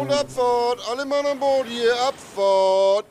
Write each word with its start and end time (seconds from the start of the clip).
Und 0.00 0.12
Abfahrt, 0.12 0.78
alle 0.88 1.04
Mann 1.04 1.26
an 1.26 1.40
Bord 1.40 1.66
hier, 1.66 1.92
Abfahrt. 2.06 3.06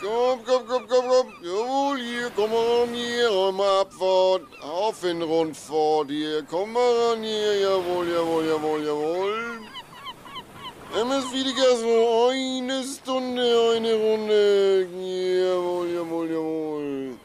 Komm, 0.00 0.44
komm, 0.46 0.62
komm, 0.68 0.86
komm, 0.88 1.08
komm. 1.08 1.32
Jawohl, 1.42 1.98
hier, 1.98 2.30
komm 2.36 2.50
mal 2.52 2.64
ran 2.64 2.94
hier, 2.94 3.30
einmal 3.30 3.80
Abfahrt. 3.80 4.42
Auf 4.62 5.02
in 5.02 5.22
Rundfahrt 5.22 6.08
hier, 6.08 6.44
komm 6.48 6.72
mal 6.72 6.92
ran 7.10 7.22
hier, 7.24 7.60
jawohl, 7.62 8.08
jawohl, 8.08 8.46
jawohl, 8.46 8.84
jawohl. 8.84 9.60
MS 10.94 11.32
Wiedeker, 11.32 11.76
so 11.76 12.28
eine 12.30 12.84
Stunde, 12.84 13.72
eine 13.76 13.94
Runde. 13.94 14.86
Jawohl, 14.92 15.88
jawohl, 15.88 16.30
jawohl. 16.30 17.16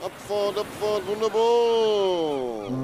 Abfahrt, 0.00 0.58
Abfahrt, 0.58 1.06
wunderbar. 1.08 2.79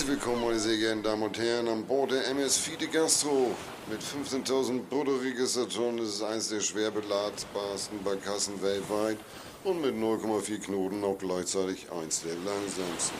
Herzlich 0.00 0.16
willkommen, 0.16 0.46
meine 0.46 0.58
sehr 0.58 0.78
geehrten 0.78 1.02
Damen 1.02 1.24
und 1.24 1.38
Herren, 1.38 1.68
an 1.68 1.84
Bord 1.84 2.10
der 2.12 2.26
MS 2.28 2.56
Fide 2.56 2.86
Gastro. 2.88 3.54
Mit 3.86 4.00
15.000 4.00 4.80
Bruttoregistertonnen 4.88 5.98
ist 5.98 6.14
es 6.14 6.22
eines 6.22 6.48
der 6.48 6.60
schwer 6.60 6.90
beladbarsten 6.90 8.02
Barkassen 8.02 8.62
weltweit 8.62 9.18
und 9.62 9.82
mit 9.82 9.94
0,4 9.94 10.58
Knoten 10.64 11.04
auch 11.04 11.18
gleichzeitig 11.18 11.92
eins 11.92 12.22
der 12.22 12.32
langsamsten. 12.36 13.18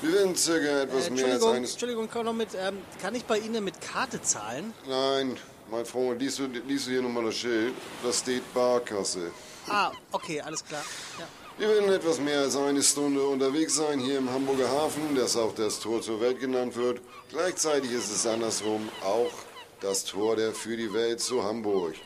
Wir 0.00 0.12
werden 0.12 0.36
circa 0.36 0.82
etwas 0.82 1.08
Äh, 1.08 1.10
mehr 1.10 1.24
als 1.24 1.32
Entschuldigung, 1.32 1.54
eines... 1.56 1.70
Entschuldigung, 1.72 2.08
kann, 2.08 2.26
noch 2.26 2.32
mit, 2.32 2.50
ähm, 2.56 2.78
kann 3.02 3.16
ich 3.16 3.24
bei 3.24 3.38
Ihnen 3.40 3.64
mit 3.64 3.80
Karte 3.80 4.22
zahlen? 4.22 4.72
Nein, 4.86 5.36
mein 5.68 5.84
Freund, 5.84 6.22
liest 6.22 6.38
du, 6.38 6.46
liest 6.46 6.86
du 6.86 6.92
hier 6.92 7.02
nochmal 7.02 7.24
das 7.24 7.34
Schild? 7.34 7.74
Das 8.04 8.20
steht 8.20 8.54
Barkasse. 8.54 9.32
Ah, 9.66 9.90
okay, 10.12 10.40
alles 10.42 10.64
klar. 10.64 10.84
Ja. 11.18 11.26
Wir 11.58 11.68
werden 11.68 11.92
etwas 11.92 12.20
mehr 12.20 12.38
als 12.38 12.54
eine 12.54 12.84
Stunde 12.84 13.20
unterwegs 13.20 13.74
sein 13.74 13.98
hier 13.98 14.18
im 14.18 14.30
Hamburger 14.30 14.70
Hafen, 14.70 15.16
das 15.16 15.36
auch 15.36 15.52
das 15.56 15.80
Tor 15.80 16.00
zur 16.00 16.20
Welt 16.20 16.38
genannt 16.38 16.76
wird. 16.76 17.00
Gleichzeitig 17.30 17.90
ist 17.90 18.12
es 18.12 18.28
andersrum 18.28 18.88
auch 19.04 19.32
das 19.80 20.04
Tor 20.04 20.36
der 20.36 20.52
für 20.52 20.76
die 20.76 20.92
Welt 20.92 21.18
zu 21.18 21.42
Hamburg. 21.42 21.96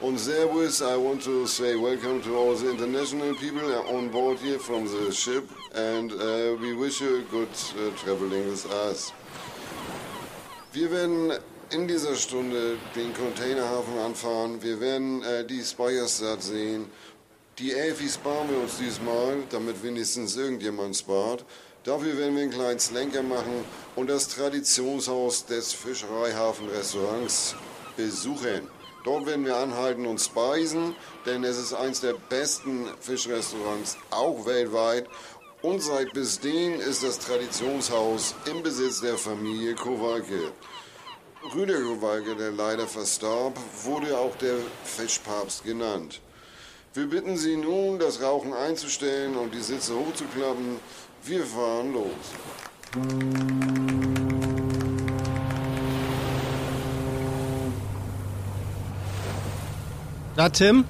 Und 0.00 0.18
Servus, 0.18 0.80
I 0.80 0.96
want 0.96 1.22
to 1.22 1.44
say 1.44 1.74
welcome 1.74 2.22
to 2.22 2.34
all 2.34 2.56
the 2.56 2.70
international 2.70 3.34
people 3.34 3.70
on 3.94 4.10
board 4.10 4.38
here 4.38 4.58
from 4.58 4.88
the 4.88 5.12
ship 5.12 5.44
and 5.74 6.10
uh, 6.10 6.56
we 6.58 6.72
wish 6.72 7.02
you 7.02 7.24
good 7.30 7.48
uh, 7.76 7.90
traveling 8.02 8.50
with 8.50 8.64
us. 8.88 9.12
Wir 10.72 10.90
werden 10.90 11.30
in 11.70 11.86
dieser 11.86 12.14
Stunde 12.14 12.78
den 12.96 13.12
Containerhafen 13.12 13.98
anfahren. 13.98 14.62
Wir 14.62 14.80
werden 14.80 15.22
äh, 15.22 15.44
die 15.44 15.62
Speicherstadt 15.62 16.42
sehen. 16.42 16.86
Die 17.60 17.72
Elfi 17.72 18.08
sparen 18.08 18.50
wir 18.50 18.58
uns 18.58 18.78
diesmal, 18.78 19.36
damit 19.50 19.80
wenigstens 19.84 20.34
irgendjemand 20.34 20.96
spart. 20.96 21.44
Dafür 21.84 22.18
werden 22.18 22.34
wir 22.34 22.42
einen 22.42 22.50
kleinen 22.50 22.80
Slenker 22.80 23.22
machen 23.22 23.64
und 23.94 24.10
das 24.10 24.26
Traditionshaus 24.26 25.46
des 25.46 25.72
Fischereihafenrestaurants 25.72 27.54
besuchen. 27.96 28.66
Dort 29.04 29.26
werden 29.26 29.44
wir 29.44 29.56
anhalten 29.56 30.04
und 30.04 30.20
speisen, 30.20 30.96
denn 31.26 31.44
es 31.44 31.56
ist 31.56 31.74
eines 31.74 32.00
der 32.00 32.14
besten 32.28 32.88
Fischrestaurants, 33.00 33.98
auch 34.10 34.44
weltweit. 34.46 35.06
Und 35.62 35.80
seit 35.80 36.12
bis 36.12 36.40
dahin 36.40 36.80
ist 36.80 37.04
das 37.04 37.20
Traditionshaus 37.20 38.34
im 38.50 38.64
Besitz 38.64 39.00
der 39.00 39.16
Familie 39.16 39.76
Kowalke. 39.76 40.50
Rüdiger 41.54 41.82
Kowalke, 41.82 42.34
der 42.34 42.50
leider 42.50 42.88
verstarb, 42.88 43.56
wurde 43.84 44.18
auch 44.18 44.34
der 44.38 44.56
Fischpapst 44.82 45.62
genannt. 45.62 46.20
Wir 46.96 47.08
bitten 47.08 47.36
Sie 47.36 47.56
nun, 47.56 47.98
das 47.98 48.22
Rauchen 48.22 48.52
einzustellen 48.52 49.36
und 49.36 49.52
die 49.52 49.58
Sitze 49.60 49.96
hochzuklappen. 49.96 50.76
Wir 51.24 51.44
fahren 51.44 51.92
los. 51.92 52.12
Na, 60.36 60.48
Tim? 60.48 60.84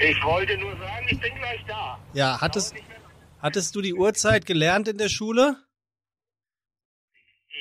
Ich 0.00 0.24
wollte 0.24 0.58
nur 0.58 0.72
sagen, 0.72 1.06
ich 1.08 1.20
bin 1.20 1.34
gleich 1.36 1.64
da. 1.68 1.96
Ja, 2.12 2.40
hattest, 2.40 2.74
hattest 3.38 3.76
du 3.76 3.82
die 3.82 3.94
Uhrzeit 3.94 4.44
gelernt 4.44 4.88
in 4.88 4.98
der 4.98 5.08
Schule? 5.08 5.56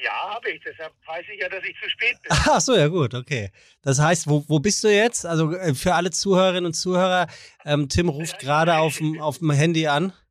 Ja, 0.03 0.33
habe 0.35 0.51
ich. 0.51 0.61
Deshalb 0.63 0.93
weiß 1.05 1.25
ich 1.33 1.41
ja, 1.41 1.49
dass 1.49 1.63
ich 1.63 1.75
zu 1.81 1.89
spät 1.89 2.21
bin. 2.21 2.31
Ach 2.49 2.61
so, 2.61 2.75
ja 2.75 2.87
gut, 2.87 3.13
okay. 3.13 3.51
Das 3.81 3.99
heißt, 3.99 4.27
wo, 4.27 4.43
wo 4.47 4.59
bist 4.59 4.83
du 4.83 4.87
jetzt? 4.87 5.25
Also 5.25 5.51
äh, 5.53 5.73
für 5.73 5.95
alle 5.95 6.11
Zuhörerinnen 6.11 6.65
und 6.67 6.73
Zuhörer, 6.73 7.27
ähm, 7.65 7.89
Tim 7.89 8.09
ruft 8.09 8.39
gerade 8.39 8.77
auf 8.77 8.97
dem 8.97 9.19
auf 9.21 9.39
dem 9.39 9.51
Handy 9.51 9.87
an. 9.87 10.13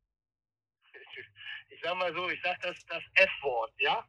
Ich 1.71 1.85
sag 1.91 1.97
mal 1.97 2.13
so, 2.13 2.29
ich 2.29 2.39
sag 2.43 2.61
das, 2.61 2.77
das 2.89 3.03
F-Wort, 3.15 3.71
ja? 3.79 4.05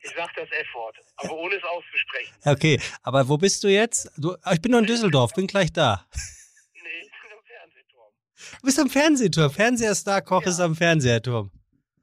Ich 0.00 0.12
sag 0.14 0.32
das 0.36 0.48
F-Wort, 0.50 0.96
aber 1.16 1.32
ohne 1.34 1.56
es 1.56 1.62
auszusprechen. 1.64 2.34
Okay, 2.44 2.80
aber 3.02 3.26
wo 3.28 3.36
bist 3.38 3.64
du 3.64 3.68
jetzt? 3.68 4.12
Du, 4.16 4.36
ah, 4.42 4.52
ich 4.52 4.60
bin 4.60 4.70
noch 4.70 4.78
in 4.78 4.86
Düsseldorf, 4.86 5.32
bin 5.32 5.46
gleich 5.48 5.72
da. 5.72 6.06
Nee, 6.74 6.80
ich 7.00 7.10
bin 7.22 7.30
im 7.36 7.44
Fernsehturm. 7.46 8.12
Du 8.60 8.66
bist 8.66 8.78
am 8.78 8.90
Fernsehturm. 8.90 9.50
Fernseherstar 9.50 10.22
Koch 10.22 10.42
Ja. 10.42 10.50
ist 10.50 10.60
am 10.60 10.76
Fernsehturm. 10.76 11.50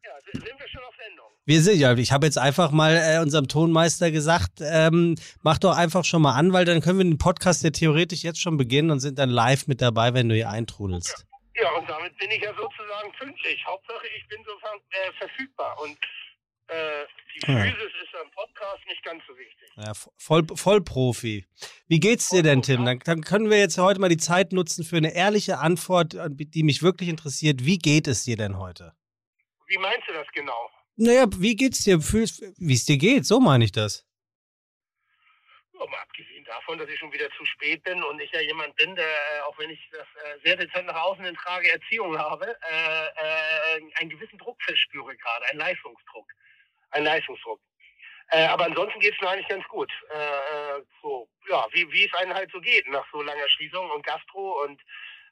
Ja, 0.03 0.11
sind 0.33 0.43
sind 0.43 0.59
wir 0.59 0.67
schon 0.67 0.81
auf 0.83 0.95
Sendung? 0.97 1.31
Wir 1.51 1.61
sind 1.61 1.79
ja, 1.79 1.93
ich 1.97 2.13
habe 2.13 2.25
jetzt 2.27 2.37
einfach 2.37 2.71
mal 2.71 2.95
äh, 2.95 3.19
unserem 3.19 3.49
Tonmeister 3.49 4.09
gesagt, 4.09 4.61
ähm, 4.61 5.15
mach 5.41 5.57
doch 5.57 5.75
einfach 5.75 6.05
schon 6.05 6.21
mal 6.21 6.33
an, 6.35 6.53
weil 6.53 6.63
dann 6.63 6.79
können 6.79 6.99
wir 6.99 7.03
den 7.03 7.17
Podcast 7.17 7.61
ja 7.65 7.71
theoretisch 7.71 8.23
jetzt 8.23 8.39
schon 8.39 8.55
beginnen 8.55 8.89
und 8.89 9.01
sind 9.01 9.19
dann 9.19 9.29
live 9.29 9.67
mit 9.67 9.81
dabei, 9.81 10.13
wenn 10.13 10.29
du 10.29 10.35
hier 10.35 10.49
eintrudelst. 10.49 11.25
Ja, 11.55 11.69
und 11.71 11.89
damit 11.89 12.17
bin 12.17 12.31
ich 12.31 12.41
ja 12.41 12.51
sozusagen 12.55 13.11
pünktlich. 13.19 13.65
Hauptsache, 13.67 14.07
ich 14.17 14.25
bin 14.29 14.37
so 14.45 14.51
ver 14.59 14.69
äh, 14.91 15.11
verfügbar. 15.19 15.77
Und 15.83 15.97
äh, 16.69 17.03
die 17.35 17.51
Ja. 17.51 17.63
Physis 17.63 17.91
ist 18.01 18.15
am 18.23 18.31
Podcast 18.31 18.79
nicht 18.87 19.03
ganz 19.03 19.21
so 19.27 19.37
wichtig. 19.37 19.69
Ja, 19.75 19.91
voll, 20.17 20.47
Vollprofi. 20.55 21.45
Wie 21.89 21.99
geht's 21.99 22.29
dir 22.29 22.43
denn, 22.43 22.61
Tim? 22.61 22.85
Dann, 22.85 22.99
dann 22.99 23.21
können 23.23 23.49
wir 23.49 23.59
jetzt 23.59 23.77
heute 23.77 23.99
mal 23.99 24.07
die 24.07 24.15
Zeit 24.15 24.53
nutzen 24.53 24.85
für 24.85 24.95
eine 24.95 25.13
ehrliche 25.13 25.57
Antwort, 25.57 26.13
äh, 26.13 26.29
die 26.31 26.63
mich 26.63 26.81
wirklich 26.81 27.09
interessiert. 27.09 27.65
Wie 27.65 27.77
geht 27.77 28.07
es 28.07 28.23
dir 28.23 28.37
denn 28.37 28.57
heute? 28.57 28.93
Wie 29.67 29.77
meinst 29.79 30.07
du 30.07 30.13
das 30.13 30.27
genau? 30.33 30.69
Naja, 31.03 31.25
wie 31.37 31.55
geht's 31.55 31.83
dir? 31.83 31.97
Wie 31.97 32.73
es 32.73 32.85
dir 32.85 32.97
geht? 32.97 33.25
So 33.25 33.39
meine 33.39 33.65
ich 33.65 33.71
das. 33.71 34.05
Ja, 35.73 35.81
abgesehen 35.81 36.45
davon, 36.45 36.77
dass 36.77 36.87
ich 36.89 36.99
schon 36.99 37.11
wieder 37.11 37.27
zu 37.31 37.43
spät 37.43 37.81
bin 37.83 38.03
und 38.03 38.21
ich 38.21 38.31
ja 38.31 38.41
jemand 38.41 38.75
bin, 38.75 38.95
der, 38.95 39.05
äh, 39.07 39.41
auch 39.47 39.57
wenn 39.57 39.71
ich 39.71 39.79
das 39.91 40.05
äh, 40.23 40.37
sehr 40.43 40.57
dezent 40.57 40.85
nach 40.85 41.01
außen 41.01 41.25
hin 41.25 41.33
trage, 41.33 41.71
Erziehung 41.71 42.15
habe, 42.19 42.45
äh, 42.45 43.05
äh, 43.05 43.81
einen 43.95 44.11
gewissen 44.11 44.37
Druck 44.37 44.61
verspüre 44.61 45.17
gerade, 45.17 45.45
einen 45.47 45.57
Leistungsdruck. 45.57 46.27
Ein 46.91 47.03
Leistungsdruck. 47.03 47.59
Äh, 48.29 48.45
aber 48.45 48.65
ansonsten 48.65 48.99
geht 48.99 49.15
es 49.15 49.21
mir 49.21 49.29
eigentlich 49.29 49.47
ganz 49.47 49.67
gut. 49.69 49.91
Äh, 50.11 50.81
so, 51.01 51.27
ja, 51.49 51.65
wie, 51.71 51.91
wie 51.91 52.05
es 52.05 52.13
einem 52.13 52.35
halt 52.35 52.51
so 52.51 52.61
geht 52.61 52.87
nach 52.89 53.05
so 53.11 53.23
langer 53.23 53.49
Schließung 53.49 53.89
und 53.89 54.05
Gastro 54.05 54.63
und 54.65 54.79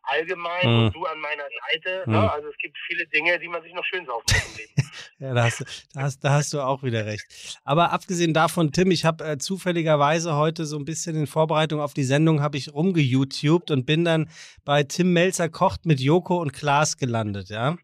allgemein 0.04 0.64
Hm. 0.64 0.86
und 0.86 0.96
du 0.96 1.06
an 1.06 1.20
meiner 1.20 1.44
Seite. 1.44 2.06
Hm. 2.06 2.14
Ne? 2.14 2.32
Also 2.32 2.48
es 2.50 2.58
gibt 2.58 2.78
viele 2.88 3.06
Dinge, 3.08 3.40
die 3.40 3.48
man 3.48 3.62
sich 3.62 3.74
noch 3.74 3.86
schön 3.86 4.06
saufen 4.06 4.26
muss 4.32 4.52
im 4.52 4.58
Leben. 4.58 4.74
Ja, 5.20 5.34
da 5.34 5.44
hast, 5.44 5.60
du, 5.60 5.66
da, 5.94 6.02
hast, 6.04 6.24
da 6.24 6.30
hast 6.32 6.54
du 6.54 6.62
auch 6.62 6.82
wieder 6.82 7.06
recht. 7.06 7.60
Aber 7.66 7.92
abgesehen 7.92 8.34
davon, 8.34 8.72
Tim, 8.72 8.90
ich 8.90 9.04
habe 9.04 9.26
äh, 9.26 9.38
zufälligerweise 9.38 10.36
heute 10.36 10.66
so 10.66 10.78
ein 10.78 10.86
bisschen 10.86 11.18
in 11.18 11.28
Vorbereitung 11.28 11.82
auf 11.82 11.94
die 11.94 12.06
Sendung 12.06 12.42
habe 12.42 12.56
ich 12.58 12.74
rumgeYouTubed 12.74 13.70
und 13.72 13.86
bin 13.86 14.06
dann 14.06 14.30
bei 14.64 14.84
Tim 14.84 15.12
Melzer 15.12 15.50
kocht 15.50 15.86
mit 15.86 16.00
Joko 16.00 16.38
und 16.42 16.54
Klaas 16.54 16.96
gelandet, 16.96 17.50
ja. 17.50 17.78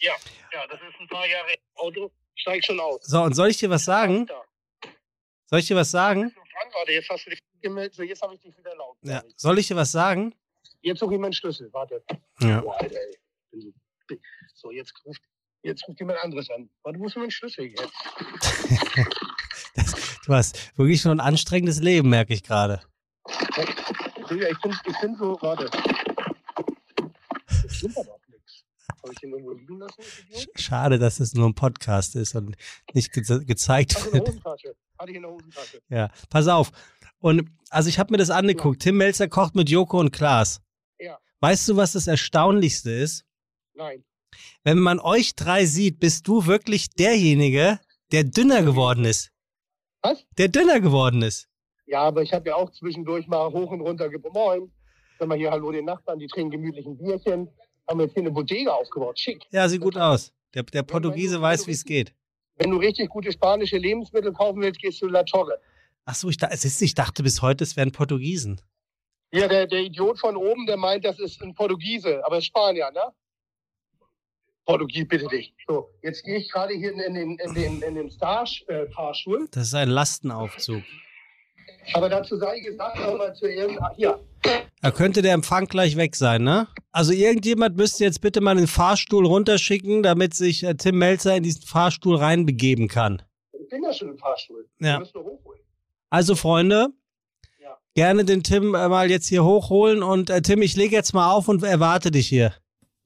Ja, 0.00 0.12
ja, 0.52 0.66
das 0.66 0.78
ist 0.78 1.00
ein 1.00 1.08
paar 1.08 1.26
Jahre 1.26 1.54
Auto, 1.76 2.12
steigt 2.34 2.66
schon 2.66 2.78
aus. 2.78 3.00
So, 3.02 3.22
und 3.22 3.32
soll 3.34 3.48
ich 3.48 3.56
dir 3.56 3.70
was 3.70 3.84
sagen? 3.86 4.26
Soll 5.46 5.60
ich 5.60 5.66
dir 5.66 5.76
was 5.76 5.90
sagen? 5.90 6.34
Warte, 6.74 6.92
jetzt 6.92 7.08
hast 7.08 7.24
du 7.24 7.30
dich 7.30 7.38
gemeldet, 7.62 7.94
so 7.94 8.02
jetzt 8.02 8.20
habe 8.20 8.34
ich 8.34 8.40
dich 8.40 8.56
wieder 8.58 8.74
laut. 8.76 8.96
Ja. 9.02 9.22
Soll 9.36 9.58
ich 9.58 9.68
dir 9.68 9.76
was 9.76 9.90
sagen? 9.90 10.34
Jetzt 10.84 11.00
suche 11.00 11.14
ich 11.14 11.20
meinen 11.20 11.32
Schlüssel, 11.32 11.72
warte. 11.72 12.02
Ja. 12.40 12.60
Boah, 12.60 12.78
Alter, 12.78 12.94
ey. 12.94 13.18
Bin 13.50 13.72
so- 14.54 14.70
jetzt 14.70 14.92
ruft, 15.06 15.22
jetzt 15.62 15.88
ruft 15.88 15.98
jemand 15.98 16.18
anderes 16.20 16.50
an. 16.50 16.68
Warte, 16.82 16.98
wo 16.98 17.06
ist 17.06 17.16
mein 17.16 17.30
Schlüssel 17.30 17.66
jetzt? 17.66 17.92
Du 20.26 20.32
hast 20.32 20.76
wirklich 20.78 21.02
schon 21.02 21.10
ein 21.12 21.20
anstrengendes 21.20 21.80
Leben, 21.80 22.08
merke 22.08 22.32
ich 22.32 22.42
gerade. 22.42 22.80
Digga, 24.30 24.48
ich 24.48 24.58
bin, 24.60 24.74
ich 24.86 25.00
bin 25.00 25.16
so, 25.16 25.36
warte. 25.42 25.68
Das 27.62 27.74
stimmt 27.74 27.98
aber 27.98 28.12
auch 28.12 28.20
nichts. 28.28 28.64
Habe 29.02 29.12
ich 29.12 29.18
den 29.18 29.30
irgendwo 29.32 29.52
liegen 29.52 29.78
lassen, 29.78 30.02
das? 30.30 30.46
Schade, 30.56 30.98
dass 30.98 31.20
es 31.20 31.34
nur 31.34 31.46
ein 31.46 31.54
Podcast 31.54 32.16
ist 32.16 32.34
und 32.34 32.56
nicht 32.94 33.12
ge 33.12 33.22
gezeigt 33.44 33.96
wird. 34.12 34.26
Hatte 34.44 35.10
ich 35.10 35.16
in 35.16 35.22
der 35.22 35.30
Hosentasche. 35.30 35.82
Ja, 35.90 36.08
pass 36.30 36.48
auf. 36.48 36.70
Und 37.18 37.50
also 37.68 37.88
ich 37.90 37.98
habe 37.98 38.10
mir 38.12 38.18
das 38.18 38.30
angeguckt. 38.30 38.80
Tim 38.80 38.96
Melzer 38.96 39.28
kocht 39.28 39.54
mit 39.56 39.68
Joko 39.68 39.98
und 40.00 40.10
Klaas. 40.12 40.62
Weißt 41.44 41.68
du, 41.68 41.76
was 41.76 41.92
das 41.92 42.06
Erstaunlichste 42.06 42.90
ist? 42.90 43.26
Nein. 43.74 44.02
Wenn 44.62 44.78
man 44.78 44.98
euch 44.98 45.34
drei 45.34 45.66
sieht, 45.66 46.00
bist 46.00 46.26
du 46.26 46.46
wirklich 46.46 46.88
derjenige, 46.88 47.80
der 48.12 48.24
dünner 48.24 48.62
geworden 48.62 49.04
ist. 49.04 49.30
Was? 50.00 50.24
Der 50.38 50.48
dünner 50.48 50.80
geworden 50.80 51.20
ist. 51.20 51.46
Ja, 51.84 52.00
aber 52.00 52.22
ich 52.22 52.32
habe 52.32 52.48
ja 52.48 52.54
auch 52.54 52.70
zwischendurch 52.70 53.26
mal 53.26 53.52
hoch 53.52 53.70
und 53.70 53.82
runter 53.82 54.08
gebrochen. 54.08 54.32
Moin. 54.32 54.72
Sag 55.18 55.28
mal 55.28 55.36
hier 55.36 55.50
Hallo 55.50 55.70
den 55.70 55.84
Nachbarn, 55.84 56.18
die 56.18 56.28
trinken 56.28 56.52
gemütlich 56.52 56.86
ein 56.86 56.96
Bierchen. 56.96 57.50
Haben 57.86 57.98
wir 57.98 58.06
jetzt 58.06 58.14
hier 58.14 58.22
eine 58.22 58.30
Bodega 58.30 58.72
aufgebaut. 58.72 59.18
Schick. 59.18 59.44
Ja, 59.50 59.68
sieht 59.68 59.82
gut 59.82 59.98
aus. 59.98 60.32
Der, 60.54 60.62
der 60.62 60.82
Portugiese 60.82 61.42
weiß, 61.42 61.66
wie 61.66 61.72
es 61.72 61.84
geht. 61.84 62.14
Wenn 62.56 62.70
du 62.70 62.78
richtig 62.78 63.10
gute 63.10 63.30
spanische 63.30 63.76
Lebensmittel 63.76 64.32
kaufen 64.32 64.62
willst, 64.62 64.80
gehst 64.80 65.02
du 65.02 65.08
La 65.08 65.24
Torre. 65.24 65.60
Ach 66.06 66.14
so, 66.14 66.30
ich, 66.30 66.38
da, 66.38 66.46
es 66.46 66.64
ist, 66.64 66.80
ich 66.80 66.94
dachte 66.94 67.22
bis 67.22 67.42
heute, 67.42 67.64
es 67.64 67.76
wären 67.76 67.92
Portugiesen. 67.92 68.62
Ja, 69.34 69.48
der, 69.48 69.66
der 69.66 69.80
Idiot 69.80 70.20
von 70.20 70.36
oben, 70.36 70.64
der 70.66 70.76
meint, 70.76 71.04
das 71.04 71.18
ist 71.18 71.42
ein 71.42 71.54
Portugiese, 71.54 72.24
aber 72.24 72.40
Spanier, 72.40 72.90
ne? 72.92 73.02
Portugies, 74.64 75.08
bitte 75.08 75.26
dich. 75.26 75.52
So, 75.66 75.90
jetzt 76.02 76.22
gehe 76.22 76.36
ich 76.36 76.50
gerade 76.50 76.72
hier 76.74 76.92
in, 76.92 77.00
in, 77.00 77.14
den, 77.14 77.38
in, 77.38 77.54
den, 77.54 77.82
in 77.82 77.94
den 77.96 78.10
Star-Fahrstuhl. 78.10 79.48
Das 79.50 79.64
ist 79.64 79.74
ein 79.74 79.88
Lastenaufzug. 79.88 80.84
Aber 81.94 82.08
dazu 82.08 82.36
sei 82.36 82.60
gesagt, 82.60 82.96
nochmal 82.98 83.34
zu 83.34 83.46
irgendeinem. 83.46 83.96
Hier. 83.96 84.20
Da 84.80 84.90
könnte 84.92 85.20
der 85.20 85.34
Empfang 85.34 85.66
gleich 85.66 85.96
weg 85.96 86.14
sein, 86.14 86.44
ne? 86.44 86.68
Also 86.92 87.12
irgendjemand 87.12 87.76
müsste 87.76 88.04
jetzt 88.04 88.20
bitte 88.20 88.40
mal 88.40 88.54
den 88.54 88.68
Fahrstuhl 88.68 89.26
runterschicken, 89.26 90.04
damit 90.04 90.34
sich 90.34 90.62
äh, 90.62 90.74
Tim 90.76 90.98
Melzer 90.98 91.36
in 91.36 91.42
diesen 91.42 91.62
Fahrstuhl 91.62 92.16
reinbegeben 92.16 92.86
kann. 92.86 93.20
Ich 93.52 93.68
bin 93.68 93.82
ja 93.82 93.92
schon 93.92 94.10
im 94.10 94.18
Fahrstuhl. 94.18 94.68
Ja. 94.78 95.00
Musst 95.00 95.14
nur 95.14 95.24
hochholen. 95.24 95.60
Also 96.10 96.36
Freunde. 96.36 96.90
Gerne 97.94 98.24
den 98.24 98.42
Tim 98.42 98.74
äh, 98.74 98.88
mal 98.88 99.10
jetzt 99.10 99.28
hier 99.28 99.44
hochholen 99.44 100.02
und 100.02 100.30
äh, 100.30 100.42
Tim, 100.42 100.62
ich 100.62 100.76
lege 100.76 100.94
jetzt 100.96 101.14
mal 101.14 101.32
auf 101.32 101.48
und 101.48 101.62
erwarte 101.62 102.10
dich 102.10 102.28
hier. 102.28 102.54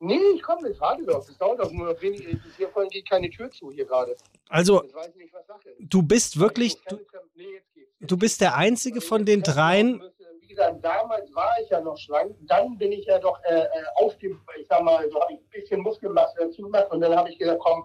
Nee, 0.00 0.18
ich 0.34 0.42
komme 0.42 0.68
nicht. 0.68 0.80
Warte 0.80 1.04
doch. 1.04 1.26
Das 1.26 1.36
dauert 1.38 1.60
doch 1.60 1.72
nur 1.72 2.00
wenig. 2.00 2.24
Hier 2.56 2.68
vorhin 2.68 2.88
geht 2.90 3.08
keine 3.08 3.28
Tür 3.30 3.50
zu, 3.50 3.70
hier 3.72 3.84
gerade. 3.84 4.16
Also 4.48 4.84
Ich 4.84 4.94
nicht, 5.16 5.32
du 5.80 6.02
bist 6.02 6.38
wirklich, 6.38 6.74
Ich 6.74 6.84
du, 6.84 6.96
jetzt 6.96 7.74
geht's. 7.74 7.90
du 8.00 8.16
bist 8.16 8.40
der 8.40 8.54
Einzige 8.56 9.00
von 9.00 9.24
den 9.24 9.42
dreien. 9.42 10.00
Wie 10.40 10.46
gesagt, 10.54 10.84
damals 10.84 11.34
war 11.34 11.50
ich 11.62 11.68
ja 11.70 11.80
noch 11.80 11.96
schlank. 11.98 12.34
Dann 12.42 12.78
bin 12.78 12.92
ich 12.92 13.06
ja 13.06 13.18
doch 13.18 13.38
äh, 13.44 13.54
äh, 13.62 13.66
auf 13.96 14.16
dem, 14.18 14.40
ich 14.60 14.66
sag 14.68 14.82
mal, 14.82 15.08
so 15.10 15.20
habe 15.20 15.32
ich 15.34 15.40
ein 15.40 15.50
bisschen 15.50 15.80
Muskelmasse 15.80 16.34
dazu 16.38 16.62
gemacht. 16.62 16.86
Und 16.90 17.00
dann 17.00 17.14
habe 17.16 17.30
ich 17.30 17.38
gesagt, 17.38 17.60
komm, 17.60 17.84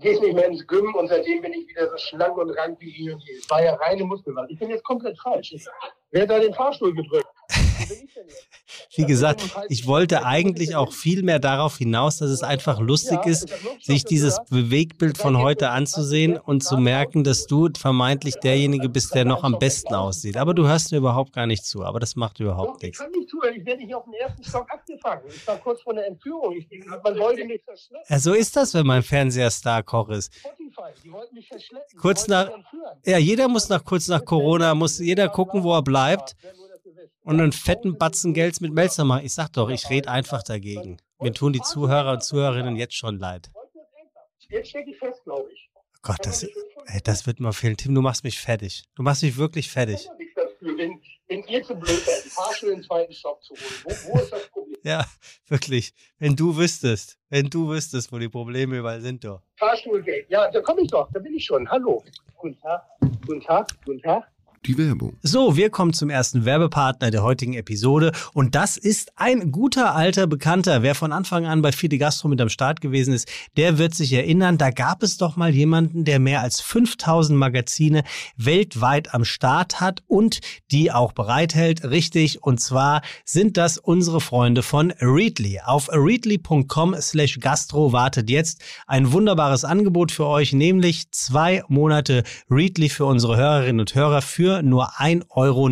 gehst 0.00 0.22
nicht 0.22 0.34
mehr 0.34 0.46
ins 0.46 0.66
Gym. 0.66 0.94
Und 0.94 1.08
seitdem 1.08 1.42
bin 1.42 1.52
ich 1.52 1.68
wieder 1.68 1.90
so 1.90 1.96
schlank 1.96 2.36
und 2.36 2.50
rank 2.50 2.78
wie 2.80 3.06
eh 3.06 3.12
und 3.12 3.22
je. 3.24 3.34
Es 3.34 3.50
war 3.50 3.62
ja 3.62 3.74
reine 3.74 4.04
Muskelmasse. 4.04 4.52
Ich 4.52 4.58
bin 4.58 4.70
jetzt 4.70 4.84
komplett 4.84 5.18
falsch. 5.18 5.52
Ich, 5.52 5.66
wer 6.10 6.22
hat 6.22 6.30
da 6.30 6.38
den 6.38 6.54
Fahrstuhl 6.54 6.94
gedrückt? 6.94 7.28
Ich? 7.50 8.06
Wie 8.96 9.06
gesagt, 9.06 9.42
ich 9.68 9.86
wollte 9.86 10.24
eigentlich 10.24 10.74
auch 10.74 10.92
viel 10.92 11.22
mehr 11.22 11.38
darauf 11.38 11.78
hinaus, 11.78 12.18
dass 12.18 12.30
es 12.30 12.42
einfach 12.42 12.80
lustig 12.80 13.24
ist, 13.26 13.48
sich 13.80 14.04
dieses 14.04 14.38
oder? 14.38 14.46
Bewegtbild 14.50 15.18
von 15.18 15.38
heute 15.38 15.70
anzusehen 15.70 16.36
und 16.36 16.62
zu 16.62 16.76
merken, 16.76 17.24
dass 17.24 17.46
du 17.46 17.68
vermeintlich 17.78 18.36
derjenige 18.36 18.88
bist, 18.88 19.14
der 19.14 19.24
noch 19.24 19.44
am 19.44 19.58
besten 19.58 19.94
aussieht. 19.94 20.36
Aber 20.36 20.54
du 20.54 20.66
hörst 20.66 20.92
mir 20.92 20.98
überhaupt 20.98 21.32
gar 21.32 21.46
nicht 21.46 21.64
zu, 21.64 21.84
aber 21.84 22.00
das 22.00 22.16
macht 22.16 22.40
überhaupt 22.40 22.82
ich 22.82 22.88
nichts. 22.88 23.04
Zuhören. 23.38 23.56
Ich 23.56 23.66
werde 23.66 23.82
nicht 23.82 23.94
auf 23.94 24.04
den 24.04 24.14
ersten 24.14 24.44
Stock 24.44 24.66
abgefangen. 24.70 25.22
Ich 25.28 25.46
war 25.46 25.58
kurz 25.58 25.82
vor 25.82 25.94
der 25.94 26.06
Entführung. 26.06 26.56
Ich, 26.56 26.68
man 26.86 27.18
wollte 27.18 27.44
mich 27.44 27.62
verschleppen. 27.62 28.06
Ja, 28.08 28.18
so 28.18 28.32
ist 28.34 28.56
das, 28.56 28.74
wenn 28.74 28.86
man 28.86 29.02
Fernseher-Star-Koch 29.02 30.10
ist. 30.10 30.34
Spotify, 30.34 31.00
die 31.02 31.12
wollten 31.12 31.34
mich 31.34 31.48
verschleppen. 31.48 31.98
Kurz 31.98 32.28
nach-. 32.28 32.50
Ja, 33.04 33.18
jeder 33.18 33.48
muss 33.48 33.68
nach 33.68 33.84
kurz 33.84 34.08
nach 34.08 34.24
Corona, 34.24 34.74
muss 34.74 34.98
jeder 34.98 35.28
gucken, 35.28 35.62
wo 35.62 35.74
er 35.74 35.82
bleibt 35.82 36.36
und 37.22 37.40
einen 37.40 37.52
fetten 37.52 37.98
Batzen 37.98 38.34
Geld 38.34 38.60
mit 38.60 38.72
Melzer 38.72 39.04
machen. 39.04 39.24
Ich 39.24 39.34
sag 39.34 39.52
doch, 39.52 39.68
ich 39.70 39.88
rede 39.90 40.08
einfach 40.08 40.42
dagegen. 40.42 40.98
Mir 41.20 41.32
tun 41.32 41.52
die 41.52 41.60
Zuhörer 41.60 42.12
und 42.12 42.22
Zuhörerinnen 42.22 42.76
jetzt 42.76 42.94
schon 42.94 43.18
leid. 43.18 43.50
Jetzt 44.50 44.70
stecke 44.70 44.90
ich 44.90 44.98
fest, 44.98 45.22
glaube 45.24 45.50
ich. 45.52 45.68
Oh 45.74 46.00
Gott, 46.00 46.18
das, 46.22 46.44
ey, 46.44 47.00
das 47.04 47.26
wird 47.26 47.40
mal 47.40 47.52
fehlen. 47.52 47.76
Tim, 47.76 47.94
du 47.94 48.00
machst 48.00 48.24
mich 48.24 48.38
fertig. 48.40 48.84
Du 48.94 49.02
machst 49.02 49.22
mich 49.22 49.36
wirklich 49.36 49.70
fertig. 49.70 50.08
Dafür, 50.60 50.76
wenn, 50.76 51.00
wenn 51.28 51.42
ihr 51.44 51.62
zu 51.62 51.74
blöd 51.74 51.98
seid, 51.98 52.24
den 52.24 52.30
Fahrstuhl 52.30 52.70
in 52.70 52.76
den 52.76 52.84
zweiten 52.84 53.12
Stock 53.12 53.42
zu 53.42 53.54
holen. 53.54 53.74
Wo, 53.84 54.12
wo 54.12 54.18
ist 54.20 54.32
das 54.32 54.48
Problem? 54.48 54.76
Ja, 54.82 55.04
wirklich. 55.48 55.92
Wenn 56.18 56.34
du 56.34 56.56
wüsstest, 56.56 57.18
wenn 57.28 57.48
du 57.48 57.68
wüsstest, 57.68 58.12
wo 58.12 58.18
die 58.18 58.28
Probleme 58.28 58.78
überall 58.78 59.00
sind, 59.00 59.24
doch. 59.24 59.42
Fahrstuhlgate. 59.56 60.26
Ja, 60.28 60.50
da 60.50 60.60
komme 60.60 60.82
ich 60.82 60.90
doch. 60.90 61.08
Da 61.12 61.20
bin 61.20 61.34
ich 61.34 61.44
schon. 61.44 61.68
Hallo. 61.70 62.02
Guten 62.36 62.58
Tag. 62.60 62.82
Guten 63.26 63.40
Tag. 63.40 63.68
Guten 63.84 64.02
Tag. 64.02 64.30
Die 64.68 64.76
Werbung. 64.76 65.16
So, 65.22 65.56
wir 65.56 65.70
kommen 65.70 65.94
zum 65.94 66.10
ersten 66.10 66.44
Werbepartner 66.44 67.10
der 67.10 67.22
heutigen 67.22 67.54
Episode 67.54 68.12
und 68.34 68.54
das 68.54 68.76
ist 68.76 69.12
ein 69.16 69.50
guter 69.50 69.94
alter 69.94 70.26
Bekannter. 70.26 70.82
Wer 70.82 70.94
von 70.94 71.10
Anfang 71.10 71.46
an 71.46 71.62
bei 71.62 71.72
Fide 71.72 71.96
Gastro 71.96 72.28
mit 72.28 72.38
am 72.38 72.50
Start 72.50 72.82
gewesen 72.82 73.14
ist, 73.14 73.26
der 73.56 73.78
wird 73.78 73.94
sich 73.94 74.12
erinnern, 74.12 74.58
da 74.58 74.68
gab 74.70 75.02
es 75.02 75.16
doch 75.16 75.36
mal 75.36 75.54
jemanden, 75.54 76.04
der 76.04 76.18
mehr 76.18 76.42
als 76.42 76.60
5000 76.60 77.38
Magazine 77.38 78.02
weltweit 78.36 79.14
am 79.14 79.24
Start 79.24 79.80
hat 79.80 80.02
und 80.06 80.40
die 80.70 80.92
auch 80.92 81.12
bereithält. 81.12 81.84
Richtig, 81.84 82.42
und 82.42 82.60
zwar 82.60 83.00
sind 83.24 83.56
das 83.56 83.78
unsere 83.78 84.20
Freunde 84.20 84.62
von 84.62 84.92
Readly. 85.00 85.60
Auf 85.64 85.88
readly.com 85.90 86.94
slash 87.00 87.40
gastro 87.40 87.94
wartet 87.94 88.28
jetzt 88.28 88.60
ein 88.86 89.12
wunderbares 89.12 89.64
Angebot 89.64 90.12
für 90.12 90.26
euch, 90.26 90.52
nämlich 90.52 91.10
zwei 91.10 91.62
Monate 91.68 92.22
Readly 92.50 92.90
für 92.90 93.06
unsere 93.06 93.38
Hörerinnen 93.38 93.80
und 93.80 93.94
Hörer 93.94 94.20
für 94.20 94.57
nur 94.62 94.98
1,99 94.98 95.26
Euro. 95.30 95.68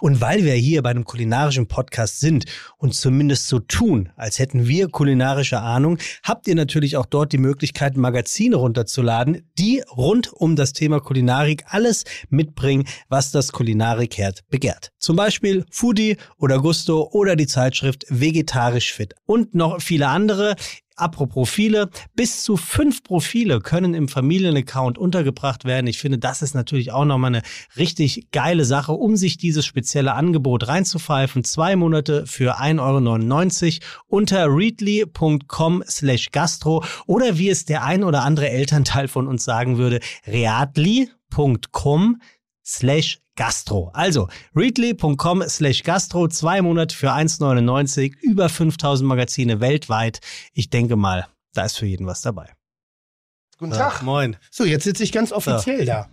Und 0.00 0.20
weil 0.20 0.44
wir 0.44 0.54
hier 0.54 0.82
bei 0.82 0.90
einem 0.90 1.04
kulinarischen 1.04 1.66
Podcast 1.66 2.20
sind 2.20 2.44
und 2.78 2.94
zumindest 2.94 3.48
so 3.48 3.58
tun, 3.60 4.10
als 4.16 4.38
hätten 4.38 4.66
wir 4.66 4.88
kulinarische 4.88 5.60
Ahnung, 5.60 5.98
habt 6.22 6.46
ihr 6.48 6.54
natürlich 6.54 6.96
auch 6.96 7.06
dort 7.06 7.32
die 7.32 7.38
Möglichkeit, 7.38 7.96
Magazine 7.96 8.56
runterzuladen, 8.56 9.50
die 9.58 9.82
rund 9.96 10.32
um 10.32 10.56
das 10.56 10.72
Thema 10.72 11.00
Kulinarik 11.00 11.64
alles 11.68 12.04
mitbringen, 12.28 12.84
was 13.08 13.30
das 13.30 13.52
Kulinarikherd 13.52 14.48
begehrt. 14.48 14.90
Zum 14.98 15.16
Beispiel 15.16 15.64
Foodie 15.70 16.16
oder 16.38 16.60
Gusto 16.60 17.08
oder 17.12 17.36
die 17.36 17.46
Zeitschrift 17.46 18.04
Vegetarisch 18.08 18.92
Fit 18.92 19.14
und 19.26 19.54
noch 19.54 19.80
viele 19.80 20.08
andere. 20.08 20.56
Apropos 20.96 21.44
Profile, 21.44 21.90
bis 22.14 22.42
zu 22.42 22.56
fünf 22.56 23.02
Profile 23.02 23.60
können 23.60 23.92
im 23.92 24.08
Familienaccount 24.08 24.96
untergebracht 24.96 25.64
werden. 25.64 25.88
Ich 25.88 25.98
finde, 25.98 26.16
das 26.18 26.40
ist 26.40 26.54
natürlich 26.54 26.90
auch 26.90 27.04
nochmal 27.04 27.34
eine 27.34 27.42
richtig 27.76 28.28
geile 28.32 28.64
Sache, 28.64 28.92
um 28.92 29.16
sich 29.16 29.36
dieses 29.36 29.66
spezielle 29.66 30.14
Angebot 30.14 30.68
reinzupfeifen. 30.68 31.44
Zwei 31.44 31.76
Monate 31.76 32.26
für 32.26 32.58
1,99 32.60 33.80
Euro 33.82 33.90
unter 34.06 34.46
readly.com 34.46 35.84
slash 35.86 36.30
gastro 36.30 36.82
oder 37.06 37.36
wie 37.36 37.50
es 37.50 37.64
der 37.64 37.84
ein 37.84 38.04
oder 38.04 38.22
andere 38.22 38.48
Elternteil 38.48 39.08
von 39.08 39.28
uns 39.28 39.44
sagen 39.44 39.76
würde, 39.76 40.00
readly.com 40.26 42.20
slash 42.64 43.20
Gastro. 43.36 43.90
Also 43.94 44.28
readly.com 44.54 45.42
slash 45.48 45.82
Gastro, 45.82 46.28
zwei 46.28 46.62
Monate 46.62 46.94
für 46.96 47.12
1,99, 47.12 48.14
über 48.22 48.48
5000 48.48 49.06
Magazine 49.08 49.60
weltweit. 49.60 50.20
Ich 50.52 50.70
denke 50.70 50.96
mal, 50.96 51.26
da 51.52 51.64
ist 51.64 51.78
für 51.78 51.86
jeden 51.86 52.06
was 52.06 52.20
dabei. 52.20 52.50
Guten 53.58 53.72
So, 53.72 53.78
Tag. 53.78 54.02
moin. 54.02 54.36
So, 54.50 54.64
jetzt 54.64 54.84
sitze 54.84 55.02
ich 55.04 55.12
ganz 55.12 55.32
offiziell 55.32 55.84
da. 55.84 56.08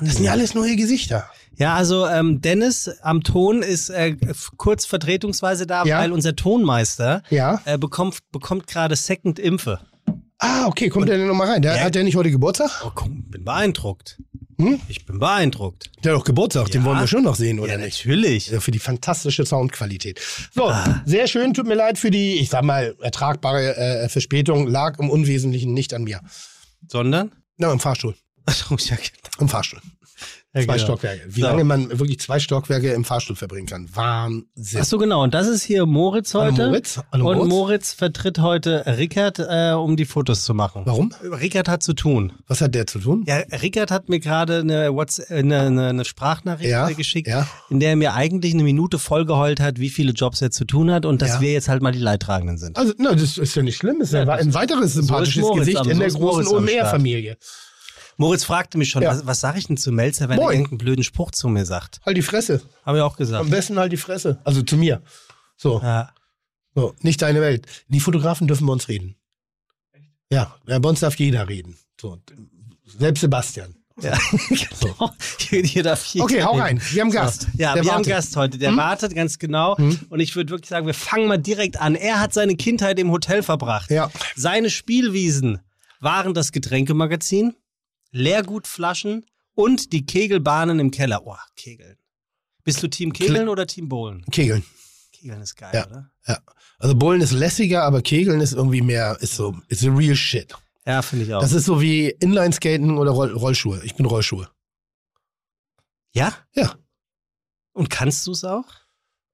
Das 0.00 0.16
sind 0.16 0.24
ja 0.24 0.32
alles 0.32 0.54
neue 0.54 0.76
Gesichter. 0.76 1.30
Ja, 1.56 1.74
also 1.74 2.06
ähm, 2.06 2.40
Dennis 2.42 2.88
am 3.02 3.22
Ton 3.22 3.62
ist 3.62 3.88
äh, 3.88 4.16
kurz 4.58 4.84
vertretungsweise 4.84 5.66
da, 5.66 5.84
Ja. 5.84 5.98
weil 6.00 6.12
unser 6.12 6.36
Tonmeister 6.36 7.22
Ja. 7.30 7.60
äh, 7.64 7.78
bekommt, 7.78 8.18
bekommt 8.30 8.66
gerade 8.66 8.96
Second 8.96 9.38
Impfe. 9.38 9.80
Ah, 10.38 10.66
okay, 10.66 10.90
kommt 10.90 11.08
der 11.08 11.16
denn 11.16 11.26
nochmal 11.28 11.48
rein? 11.48 11.62
Der, 11.62 11.76
Ja. 11.76 11.84
Hat 11.84 11.94
der 11.94 12.04
nicht 12.04 12.16
heute 12.16 12.30
Geburtstag? 12.30 12.70
Oh, 12.84 12.90
komm, 12.94 13.24
bin 13.30 13.44
beeindruckt. 13.44 14.20
Hm? 14.58 14.80
Ich 14.88 15.04
bin 15.04 15.18
beeindruckt. 15.18 15.90
Der 16.02 16.12
hat 16.12 16.20
doch 16.20 16.24
Geburtstag, 16.24 16.70
den 16.70 16.80
Ja. 16.82 16.86
wollen 16.86 16.98
wir 17.00 17.06
schon 17.06 17.22
noch 17.24 17.34
sehen, 17.36 17.60
oder 17.60 17.72
ja, 17.72 17.78
nicht? 17.78 17.98
natürlich. 18.04 18.50
Für 18.58 18.70
die 18.70 18.78
fantastische 18.78 19.44
Soundqualität. 19.44 20.20
So, 20.54 20.68
Ah. 20.68 21.02
sehr 21.04 21.26
schön, 21.26 21.52
tut 21.54 21.66
mir 21.66 21.74
leid 21.74 21.98
für 21.98 22.10
die, 22.10 22.36
ich 22.38 22.48
sag 22.48 22.64
mal, 22.64 22.94
ertragbare 23.02 23.76
äh, 23.76 24.08
Verspätung, 24.08 24.66
lag 24.66 24.98
im 24.98 25.10
Unwesentlichen 25.10 25.74
nicht 25.74 25.92
an 25.92 26.04
mir. 26.04 26.20
Sondern? 26.88 27.32
Na, 27.58 27.70
im 27.72 27.80
Fahrstuhl. 27.80 28.14
Ach, 28.46 28.70
ja, 28.70 28.96
genau. 28.96 29.40
Im 29.40 29.48
Fahrstuhl. 29.48 29.80
Ja, 30.54 30.62
Zwei 30.62 30.74
genau. 30.74 30.84
Stockwerke. 30.84 31.22
Wie 31.28 31.40
So. 31.42 31.46
lange 31.48 31.64
man 31.64 31.98
wirklich 31.98 32.18
zwei 32.18 32.38
Stockwerke 32.38 32.90
im 32.92 33.04
Fahrstuhl 33.04 33.36
verbringen 33.36 33.66
kann. 33.66 33.88
Wahnsinn. 33.94 34.80
Ach 34.80 34.84
so, 34.86 34.96
genau. 34.96 35.22
Und 35.22 35.34
das 35.34 35.48
ist 35.48 35.62
hier 35.64 35.84
Moritz 35.84 36.32
Hallo 36.32 36.50
heute. 36.52 36.66
Moritz. 36.68 37.00
Hallo 37.12 37.28
Und 37.28 37.36
Moritz. 37.36 37.50
Moritz 37.50 37.92
vertritt 37.92 38.38
heute 38.38 38.84
Rickard, 38.86 39.38
äh, 39.38 39.72
um 39.72 39.96
die 39.98 40.06
Fotos 40.06 40.44
zu 40.44 40.54
machen. 40.54 40.82
Warum? 40.86 41.12
Rickard 41.22 41.68
hat 41.68 41.82
zu 41.82 41.92
tun. 41.92 42.32
Was 42.46 42.62
hat 42.62 42.74
der 42.74 42.86
zu 42.86 43.00
tun? 43.00 43.24
Ja, 43.26 43.36
Rickard 43.60 43.90
hat 43.90 44.08
mir 44.08 44.18
gerade 44.18 44.60
eine, 44.60 44.86
äh, 44.86 45.34
eine, 45.34 45.60
eine, 45.60 45.88
eine 45.88 46.04
Sprachnachricht 46.06 46.70
Ja, 46.70 46.88
äh, 46.88 46.94
geschickt, 46.94 47.28
ja. 47.28 47.46
in 47.68 47.78
der 47.80 47.90
er 47.90 47.96
mir 47.96 48.14
eigentlich 48.14 48.54
eine 48.54 48.62
Minute 48.62 48.98
vollgeheult 48.98 49.60
hat, 49.60 49.78
wie 49.78 49.90
viele 49.90 50.12
Jobs 50.12 50.40
er 50.40 50.50
zu 50.52 50.64
tun 50.64 50.90
hat 50.90 51.04
und 51.04 51.20
dass 51.20 51.34
Ja. 51.34 51.40
wir 51.42 51.52
jetzt 51.52 51.68
halt 51.68 51.82
mal 51.82 51.92
die 51.92 51.98
Leidtragenden 51.98 52.56
sind. 52.56 52.78
Also, 52.78 52.94
na, 52.96 53.14
das 53.14 53.36
ist 53.36 53.54
ja 53.56 53.62
nicht 53.62 53.76
schlimm. 53.76 53.96
Das 53.98 54.08
ist 54.08 54.14
Ja, 54.14 54.22
ein 54.26 54.54
weiteres 54.54 54.94
sympathisches 54.94 55.42
Moritz 55.42 55.58
Gesicht 55.66 55.84
in 55.86 55.92
so 55.94 55.98
der 56.00 56.10
großen 56.12 56.44
Moritz. 56.44 56.70
OMR-Familie. 56.70 57.36
Moritz 58.16 58.44
fragte 58.44 58.78
mich 58.78 58.88
schon, 58.90 59.02
Ja. 59.02 59.10
was, 59.10 59.26
was 59.26 59.40
sage 59.40 59.58
ich 59.58 59.66
denn 59.66 59.76
zu 59.76 59.92
Melzer, 59.92 60.28
wenn 60.28 60.38
er 60.38 60.44
Moin. 60.44 60.54
irgendeinen 60.56 60.78
blöden 60.78 61.04
Spruch 61.04 61.30
zu 61.32 61.48
mir 61.48 61.66
sagt? 61.66 62.00
Halt 62.06 62.16
die 62.16 62.22
Fresse. 62.22 62.62
Haben 62.84 62.96
wir 62.96 63.04
auch 63.04 63.12
Am 63.14 63.18
gesagt. 63.18 63.50
besten 63.50 63.78
halt 63.78 63.92
die 63.92 63.96
Fresse. 63.98 64.38
Also 64.44 64.62
zu 64.62 64.76
mir. 64.76 65.02
So, 65.56 65.80
Ja. 65.82 66.10
so, 66.74 66.94
nicht 67.02 67.20
deine 67.22 67.40
Welt. 67.40 67.66
Die 67.88 68.00
Fotografen 68.00 68.46
dürfen 68.46 68.66
bei 68.66 68.72
uns 68.72 68.88
reden. 68.88 69.16
Ja, 70.30 70.54
ja, 70.66 70.78
bei 70.78 70.88
uns 70.88 71.00
darf 71.00 71.14
jeder 71.16 71.48
reden. 71.48 71.76
So, 72.00 72.18
selbst 72.98 73.20
Sebastian. 73.20 73.76
Ja, 74.00 74.18
genau. 74.48 75.10
Hier 75.48 75.82
darf 75.82 76.04
hier 76.04 76.22
Okay, 76.22 76.42
hau 76.42 76.58
rein. 76.58 76.80
Wir 76.90 77.00
haben 77.02 77.10
So. 77.10 77.16
Gast. 77.16 77.46
Ja, 77.56 77.74
Der 77.74 77.84
wir 77.84 77.90
haben 77.92 77.98
wartet. 77.98 78.12
Gast 78.12 78.36
heute. 78.36 78.58
Der 78.58 78.76
wartet 78.76 79.14
ganz 79.14 79.38
genau. 79.38 79.74
Und 79.76 80.20
ich 80.20 80.36
würde 80.36 80.50
wirklich 80.50 80.68
sagen, 80.68 80.86
wir 80.86 80.92
fangen 80.94 81.28
mal 81.28 81.38
direkt 81.38 81.80
an. 81.80 81.94
Er 81.94 82.20
hat 82.20 82.34
seine 82.34 82.56
Kindheit 82.56 82.98
im 82.98 83.10
Hotel 83.10 83.42
verbracht. 83.42 83.90
Ja. 83.90 84.10
Seine 84.34 84.68
Spielwiesen 84.68 85.60
waren 86.00 86.34
das 86.34 86.52
Getränkemagazin, 86.52 87.54
Leergutflaschen 88.16 89.26
und 89.54 89.92
die 89.92 90.04
Kegelbahnen 90.06 90.78
im 90.80 90.90
Keller. 90.90 91.26
Oh, 91.26 91.36
Kegeln. 91.56 91.96
Bist 92.64 92.82
du 92.82 92.88
Team 92.88 93.12
Kegeln 93.12 93.48
oder 93.48 93.66
Team 93.66 93.88
Bowlen? 93.88 94.24
Kegeln. 94.32 94.64
Kegeln 95.12 95.40
ist 95.42 95.56
geil, 95.56 95.70
Ja. 95.74 95.86
oder? 95.86 96.10
Ja. 96.26 96.38
Also 96.78 96.94
Bowlen 96.94 97.20
ist 97.20 97.32
lässiger, 97.32 97.84
aber 97.84 98.02
Kegeln 98.02 98.40
ist 98.40 98.52
irgendwie 98.52 98.82
mehr, 98.82 99.16
ist 99.20 99.34
so, 99.36 99.56
ist 99.68 99.80
the 99.80 99.88
real 99.88 100.16
shit. 100.16 100.54
Ja, 100.84 101.02
finde 101.02 101.24
ich 101.24 101.34
auch. 101.34 101.40
Das 101.40 101.52
ist 101.52 101.64
so 101.64 101.80
wie 101.80 102.08
Inlineskaten 102.10 102.98
oder 102.98 103.10
Roll 103.12 103.32
Rollschuhe. 103.32 103.80
Ich 103.84 103.94
bin 103.96 104.06
Rollschuhe. 104.06 104.48
ja? 106.12 106.32
Ja. 106.54 106.74
Und 107.72 107.90
kannst 107.90 108.26
du 108.26 108.32
es 108.32 108.44
auch? 108.44 108.64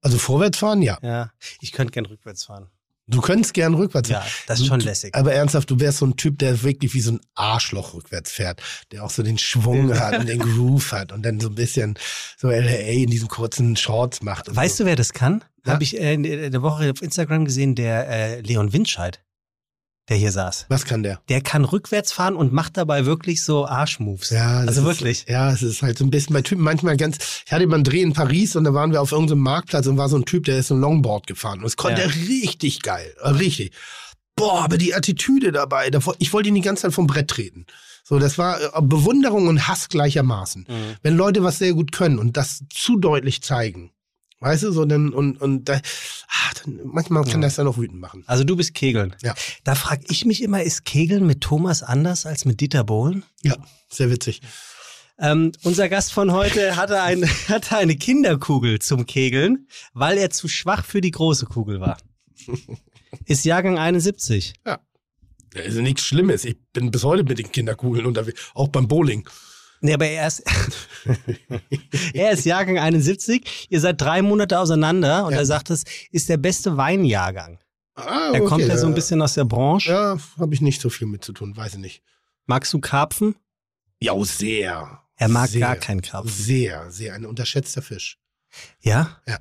Also 0.01 0.17
vorwärts 0.17 0.57
fahren, 0.57 0.81
ja. 0.81 0.97
Ja. 1.01 1.31
Ich 1.61 1.71
könnte 1.71 1.91
gern 1.91 2.05
rückwärts 2.05 2.43
fahren. 2.45 2.69
Du 3.07 3.19
könntest 3.19 3.53
gern 3.53 3.73
rückwärts 3.73 4.09
Ja, 4.09 4.21
fahren. 4.21 4.31
das 4.47 4.59
ist 4.61 4.67
schon 4.67 4.79
lässig. 4.79 5.13
Aber 5.13 5.33
ernsthaft, 5.33 5.69
du 5.69 5.79
wärst 5.79 5.97
so 5.97 6.05
ein 6.05 6.15
Typ, 6.15 6.39
der 6.39 6.63
wirklich 6.63 6.93
wie 6.93 7.01
so 7.01 7.11
ein 7.11 7.19
Arschloch 7.35 7.93
rückwärts 7.93 8.31
fährt, 8.31 8.61
der 8.91 9.03
auch 9.03 9.09
so 9.09 9.23
den 9.23 9.37
Schwung 9.37 9.97
hat 9.99 10.17
und 10.19 10.27
den 10.29 10.39
Groove 10.39 10.91
hat 10.93 11.11
und 11.11 11.23
dann 11.23 11.39
so 11.39 11.49
ein 11.49 11.55
bisschen 11.55 11.95
so 12.37 12.49
LA 12.49 12.59
in 12.59 13.09
diesen 13.09 13.27
kurzen 13.27 13.75
Shorts 13.75 14.21
macht. 14.21 14.55
Weißt 14.55 14.77
so. 14.77 14.83
du, 14.85 14.89
wer 14.89 14.95
das 14.95 15.11
kann? 15.11 15.43
Ja. 15.65 15.73
Habe 15.73 15.83
ich 15.83 15.99
äh, 15.99 16.13
in 16.13 16.23
der 16.23 16.61
Woche 16.61 16.91
auf 16.91 17.01
Instagram 17.01 17.45
gesehen, 17.45 17.75
der 17.75 18.07
äh, 18.09 18.41
Leon 18.41 18.71
Windscheid, 18.71 19.21
der 20.09 20.17
hier 20.17 20.31
saß. 20.31 20.65
Was 20.69 20.85
kann 20.85 21.01
der? 21.03 21.21
Der 21.29 21.41
kann 21.41 21.63
rückwärts 21.63 22.11
fahren 22.11 22.35
und 22.35 22.51
macht 22.51 22.75
dabei 22.77 23.05
wirklich 23.05 23.43
so 23.43 23.65
Arschmoves. 23.65 24.31
Ja, 24.31 24.59
also 24.59 24.81
ist, 24.81 24.85
wirklich. 24.87 25.25
Ja, 25.29 25.51
es 25.51 25.63
ist 25.63 25.81
halt 25.81 25.97
so 25.97 26.03
ein 26.03 26.09
bisschen 26.11 26.33
bei 26.33 26.41
Typen 26.41 26.63
manchmal 26.63 26.97
ganz. 26.97 27.17
Ich 27.45 27.51
hatte 27.53 27.65
mal 27.67 27.75
einen 27.75 27.83
Dreh 27.85 28.01
in 28.01 28.13
Paris 28.13 28.55
und 28.55 28.65
da 28.65 28.73
waren 28.73 28.91
wir 28.91 29.01
auf 29.01 29.11
irgendeinem 29.13 29.39
Marktplatz 29.39 29.87
und 29.87 29.97
war 29.97 30.09
so 30.09 30.17
ein 30.17 30.25
Typ, 30.25 30.43
der 30.45 30.57
ist 30.57 30.67
so 30.67 30.75
ein 30.75 30.81
Longboard 30.81 31.27
gefahren 31.27 31.59
und 31.59 31.65
es 31.65 31.77
konnte 31.77 32.01
Ja. 32.01 32.07
er 32.07 32.15
richtig 32.15 32.81
geil, 32.81 33.13
richtig. 33.23 33.71
Boah, 34.35 34.63
aber 34.63 34.77
die 34.77 34.93
Attitüde 34.95 35.51
dabei, 35.51 35.89
ich 36.19 36.33
wollte 36.33 36.49
ihn 36.49 36.55
die 36.55 36.61
ganze 36.61 36.83
Zeit 36.83 36.93
vom 36.93 37.07
Brett 37.07 37.29
treten. 37.29 37.65
So, 38.03 38.19
das 38.19 38.37
war 38.37 38.59
äh, 38.61 38.81
Bewunderung 38.81 39.47
und 39.47 39.67
Hass 39.67 39.87
gleichermaßen. 39.87 40.65
Mhm. 40.67 40.95
Wenn 41.01 41.15
Leute 41.15 41.43
was 41.43 41.59
sehr 41.59 41.73
gut 41.73 41.91
können 41.93 42.19
und 42.19 42.35
das 42.35 42.63
zu 42.69 42.97
deutlich 42.97 43.41
zeigen, 43.43 43.91
weißt 44.43 44.63
du, 44.63 44.71
so 44.71 44.85
dann 44.85 45.13
und 45.13 45.41
und 45.41 45.69
da, 45.69 45.75
ah, 45.75 46.51
dann, 46.63 46.79
manchmal 46.83 47.23
kann 47.23 47.41
Ja. 47.41 47.47
das 47.47 47.55
dann 47.55 47.67
auch 47.67 47.77
wütend 47.77 47.99
machen. 47.99 48.23
Also 48.27 48.43
du 48.43 48.55
bist 48.55 48.73
Kegeln. 48.73 49.15
Ja. 49.23 49.33
Da 49.63 49.75
frage 49.75 50.03
ich 50.09 50.25
mich 50.25 50.43
immer, 50.43 50.61
ist 50.63 50.85
Kegeln 50.85 51.25
mit 51.25 51.41
Thomas 51.41 51.81
anders 51.83 52.25
als 52.25 52.45
mit 52.45 52.59
Dieter 52.61 52.83
Bohlen? 52.83 53.23
Ja, 53.41 53.55
sehr 53.89 54.09
witzig. 54.11 54.41
Ähm, 55.19 55.51
unser 55.63 55.89
Gast 55.89 56.11
von 56.11 56.31
heute 56.31 56.75
hatte, 56.75 57.01
ein, 57.01 57.23
hatte 57.47 57.77
eine 57.77 57.95
Kinderkugel 57.95 58.79
zum 58.79 59.05
Kegeln, 59.05 59.67
weil 59.93 60.17
er 60.17 60.29
zu 60.29 60.47
schwach 60.47 60.83
für 60.85 61.01
die 61.01 61.11
große 61.11 61.45
Kugel 61.45 61.79
war. 61.79 61.97
Ist 63.25 63.45
Jahrgang 63.45 63.77
71. 63.77 64.53
Ja, 64.65 64.79
ist 65.53 65.75
nichts 65.77 66.03
Schlimmes. 66.03 66.45
Ich 66.45 66.57
bin 66.73 66.89
bis 66.89 67.03
heute 67.03 67.23
mit 67.23 67.37
den 67.37 67.51
Kinderkugeln 67.51 68.07
unterwegs, 68.07 68.41
auch 68.55 68.69
beim 68.69 68.87
Bowling. 68.87 69.29
Nee, 69.83 69.93
aber 69.93 70.07
er 70.07 70.27
ist, 70.27 70.43
er 72.13 72.31
ist 72.31 72.45
Jahrgang 72.45 72.79
71. 72.79 73.67
Ihr 73.69 73.79
seid 73.79 73.99
drei 73.99 74.21
Monate 74.21 74.57
auseinander 74.59 75.25
und 75.25 75.33
Ja. 75.33 75.39
er 75.39 75.45
sagt, 75.45 75.69
es 75.69 75.83
ist 76.11 76.29
der 76.29 76.37
beste 76.37 76.77
Weinjahrgang. 76.77 77.59
Ah, 77.95 78.31
Er 78.33 78.41
kommt 78.45 78.63
ja 78.65 78.77
so 78.77 78.87
ein 78.87 78.95
bisschen 78.95 79.21
aus 79.21 79.33
der 79.33 79.43
Branche. 79.45 79.91
Ja, 79.91 80.17
habe 80.39 80.53
ich 80.53 80.61
nicht 80.61 80.81
so 80.81 80.89
viel 80.89 81.05
mit 81.07 81.23
zu 81.23 81.33
tun, 81.33 81.55
weiß 81.55 81.73
ich 81.73 81.79
nicht. 81.79 82.01
Magst 82.45 82.73
du 82.73 82.79
Karpfen? 82.79 83.35
Ja, 83.99 84.13
oh, 84.13 84.23
sehr. 84.23 84.99
Er 85.17 85.27
mag 85.27 85.49
sehr, 85.49 85.59
gar 85.59 85.75
keinen 85.75 86.01
Karpfen. 86.01 86.31
Sehr, 86.31 86.89
sehr. 86.89 87.13
Ein 87.13 87.25
unterschätzter 87.25 87.81
Fisch. 87.81 88.17
Ja? 88.81 89.21
Ja. 89.27 89.37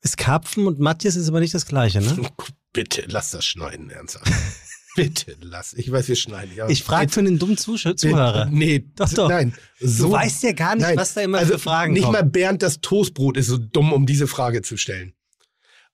Ist 0.00 0.16
Karpfen 0.16 0.66
und 0.66 0.80
Matthias 0.80 1.16
ist 1.16 1.28
aber 1.28 1.40
nicht 1.40 1.54
das 1.54 1.66
gleiche, 1.66 2.00
ne? 2.00 2.28
Bitte, 2.72 3.04
lass 3.06 3.30
das 3.30 3.44
schneiden, 3.44 3.90
ernsthaft. 3.90 4.26
Bitte, 4.96 5.36
lass. 5.40 5.72
Ich 5.74 5.90
weiß, 5.90 6.08
wir 6.08 6.16
schneiden. 6.16 6.54
Ja. 6.54 6.68
Ich 6.68 6.82
frage 6.84 7.10
für 7.10 7.22
den 7.22 7.38
dummen 7.38 7.56
Zusch 7.56 7.86
Zuhörer. 7.96 8.46
Nee, 8.46 8.84
Doch, 8.96 9.12
doch. 9.12 9.28
Nein. 9.28 9.54
Du 9.80 10.10
weißt 10.10 10.42
ja 10.44 10.52
gar 10.52 10.76
nicht, 10.76 10.96
was 10.96 11.14
da 11.14 11.22
immer 11.22 11.38
also 11.38 11.54
für 11.54 11.58
Fragen 11.58 11.92
Nicht 11.94 12.02
kommen. 12.04 12.12
mal 12.14 12.22
Bernd 12.24 12.62
das 12.62 12.80
Toastbrot 12.80 13.36
ist 13.36 13.48
so 13.48 13.58
dumm, 13.58 13.92
um 13.92 14.06
diese 14.06 14.26
Frage 14.26 14.62
zu 14.62 14.76
stellen. 14.76 15.14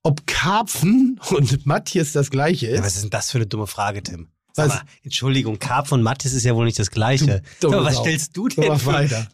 Ob 0.03 0.27
Karpfen 0.27 1.21
und 1.31 1.67
Matthias 1.67 2.13
das 2.13 2.31
gleiche 2.31 2.69
Ja, 2.69 2.75
ist? 2.77 2.83
was 2.85 2.95
ist 2.97 3.03
denn 3.05 3.11
das 3.11 3.31
für 3.31 3.39
eine 3.39 3.47
dumme 3.47 3.67
Frage, 3.67 4.03
Tim? 4.03 4.29
Mal, 4.57 4.81
Entschuldigung, 5.05 5.59
Karpfen 5.59 5.95
und 5.99 6.03
Matthias 6.03 6.33
ist 6.35 6.45
ja 6.45 6.55
wohl 6.55 6.65
nicht 6.67 6.79
das 6.79 6.91
Gleiche. 6.91 7.43
Du 7.61 7.69
Aber 7.73 7.85
was 7.85 7.95
Sau. 7.95 8.03
stellst 8.03 8.37
du 8.37 8.49
denn? 8.49 8.71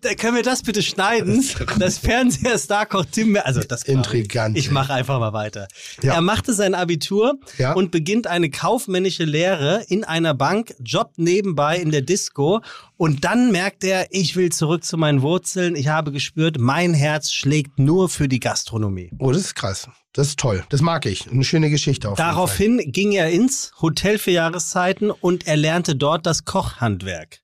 Da 0.01 0.15
können 0.15 0.37
wir 0.37 0.43
das 0.43 0.63
bitte 0.63 0.83
schneiden? 0.83 1.45
Das 1.79 1.99
Fernseher-Starkoch 1.99 3.05
Tim, 3.11 3.33
Mer- 3.33 3.47
also 3.47 3.61
das 3.63 3.83
Intrigant, 3.83 4.57
Ich, 4.57 4.71
mache 4.71 4.93
einfach 4.93 5.19
mal 5.19 5.33
weiter. 5.33 5.69
Ja. 6.03 6.15
Er 6.15 6.21
machte 6.21 6.53
sein 6.55 6.75
Abitur 6.75 7.35
Ja. 7.59 7.73
und 7.73 7.91
beginnt 7.91 8.27
eine 8.27 8.51
kaufmännische 8.51 9.25
Lehre 9.25 9.85
in 9.89 10.05
einer 10.05 10.35
Bank, 10.35 10.75
jobbt 10.85 11.19
nebenbei 11.19 11.79
in 11.79 11.91
der 11.91 12.03
Disco 12.03 12.61
und 12.97 13.25
dann 13.25 13.53
merkt 13.53 13.85
er, 13.85 14.07
ich 14.11 14.37
will 14.37 14.51
zurück 14.51 14.85
zu 14.85 14.97
meinen 14.97 15.23
Wurzeln. 15.23 15.77
Ich 15.77 15.89
habe 15.89 16.13
gespürt, 16.13 16.59
mein 16.59 16.95
Herz 16.95 17.33
schlägt 17.33 17.79
nur 17.79 18.09
für 18.09 18.29
die 18.29 18.41
Gastronomie. 18.41 19.11
Oh, 19.19 19.33
das 19.33 19.43
ist 19.43 19.55
krass. 19.55 19.89
Das 20.13 20.29
ist 20.29 20.39
toll. 20.39 20.65
Das 20.71 20.81
mag 20.81 21.05
ich. 21.05 21.31
Eine 21.31 21.45
schöne 21.45 21.69
Geschichte 21.69 22.09
auf. 22.09 22.17
Daraufhin 22.17 22.79
ging 22.91 23.13
er 23.13 23.31
ins 23.31 23.73
Hotel 23.83 24.19
für 24.19 24.31
Jahreszeiten 24.31 25.11
und 25.11 25.47
er 25.47 25.57
lernte 25.57 25.95
dort 25.95 26.25
das 26.25 26.47
Kochhandwerk. 26.47 27.43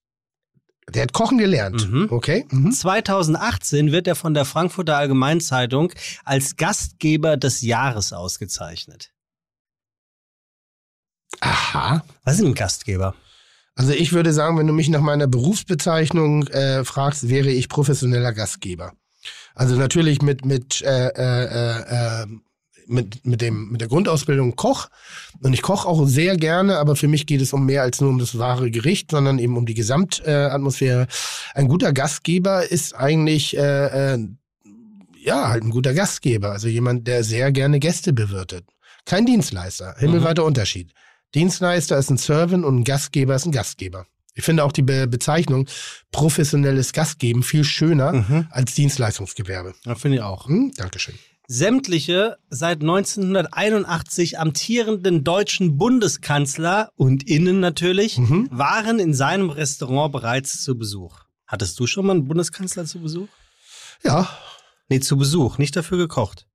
Der 0.88 1.02
hat 1.02 1.12
Kochen 1.12 1.38
gelernt. 1.38 1.90
Mhm. 1.90 2.08
Okay. 2.10 2.46
Mhm. 2.50 2.72
2018 2.72 3.92
wird 3.92 4.06
er 4.06 4.14
von 4.14 4.32
der 4.34 4.46
Frankfurter 4.46 4.96
Allgemeinzeitung 4.96 5.92
als 6.24 6.56
Gastgeber 6.56 7.36
des 7.36 7.60
Jahres 7.60 8.12
ausgezeichnet. 8.12 9.12
Aha. 11.40 12.04
Was 12.24 12.38
ist 12.38 12.44
ein 12.44 12.54
Gastgeber? 12.54 13.14
Also 13.74 13.92
ich 13.92 14.12
würde 14.12 14.32
sagen, 14.32 14.58
wenn 14.58 14.66
du 14.66 14.72
mich 14.72 14.88
nach 14.88 15.00
meiner 15.00 15.26
Berufsbezeichnung 15.26 16.46
äh, 16.48 16.84
fragst, 16.84 17.28
wäre 17.28 17.50
ich 17.50 17.68
professioneller 17.68 18.32
Gastgeber. 18.32 18.92
Also 19.54 19.76
natürlich 19.76 20.22
mit 20.22 20.44
mit 20.44 20.82
äh, 20.82 21.08
äh, 21.08 22.22
äh, 22.22 22.26
mit 22.86 23.24
mit 23.24 23.40
dem 23.40 23.70
mit 23.70 23.80
der 23.80 23.88
Grundausbildung 23.88 24.56
Koch 24.56 24.88
und 25.40 25.52
ich 25.52 25.62
koche 25.62 25.88
auch 25.88 26.06
sehr 26.06 26.36
gerne, 26.36 26.78
aber 26.78 26.96
für 26.96 27.08
mich 27.08 27.26
geht 27.26 27.40
es 27.40 27.52
um 27.52 27.64
mehr 27.64 27.82
als 27.82 28.00
nur 28.00 28.10
um 28.10 28.18
das 28.18 28.38
wahre 28.38 28.70
Gericht, 28.70 29.10
sondern 29.10 29.38
eben 29.38 29.56
um 29.56 29.66
die 29.66 29.74
Gesamtatmosphäre. 29.74 30.48
Äh, 30.48 30.54
Atmosphäre. 30.54 31.06
ein 31.54 31.68
guter 31.68 31.92
Gastgeber 31.92 32.70
ist 32.70 32.94
eigentlich 32.94 33.56
äh, 33.56 34.14
äh, 34.14 34.18
ja 35.22 35.48
halt 35.48 35.62
ein 35.62 35.70
guter 35.70 35.94
Gastgeber, 35.94 36.50
also 36.50 36.68
jemand, 36.68 37.06
der 37.06 37.24
sehr 37.24 37.52
gerne 37.52 37.78
Gäste 37.78 38.12
bewirtet. 38.12 38.64
Kein 39.04 39.26
Dienstleister, 39.26 39.94
himmelweiter 39.98 40.44
Unterschied. 40.44 40.92
Dienstleister 41.34 41.96
ist 41.98 42.10
ein 42.10 42.18
Servant 42.18 42.64
und 42.64 42.80
ein 42.80 42.84
Gastgeber 42.84 43.34
ist 43.34 43.46
ein 43.46 43.52
Gastgeber. 43.52 44.06
Ich 44.34 44.44
finde 44.44 44.64
auch 44.64 44.72
die 44.72 44.82
Be 44.82 45.06
Bezeichnung 45.06 45.66
professionelles 46.10 46.92
Gastgeben 46.92 47.42
viel 47.42 47.64
schöner 47.64 48.12
Mhm. 48.12 48.46
als 48.50 48.74
Dienstleistungsgewerbe. 48.74 49.74
Ja, 49.84 49.94
finde 49.94 50.18
ich 50.18 50.22
auch. 50.22 50.46
Hm? 50.48 50.72
Dankeschön. 50.76 51.14
Sämtliche 51.48 52.38
seit 52.48 52.82
1981 52.82 54.38
amtierenden 54.38 55.22
deutschen 55.24 55.76
Bundeskanzler 55.76 56.90
und 56.96 57.28
Innen 57.28 57.60
natürlich 57.60 58.18
Mhm. 58.18 58.48
waren 58.50 58.98
in 58.98 59.12
seinem 59.12 59.50
Restaurant 59.50 60.12
bereits 60.12 60.62
zu 60.62 60.78
Besuch. 60.78 61.20
Hattest 61.46 61.78
du 61.78 61.86
schon 61.86 62.06
mal 62.06 62.12
einen 62.14 62.26
Bundeskanzler 62.28 62.84
zu 62.86 63.00
Besuch? 63.00 63.28
Ja, 64.04 64.28
Nee, 64.88 65.00
zu 65.00 65.16
Besuch, 65.16 65.56
nicht 65.58 65.74
dafür 65.76 65.96
gekocht. 65.96 66.46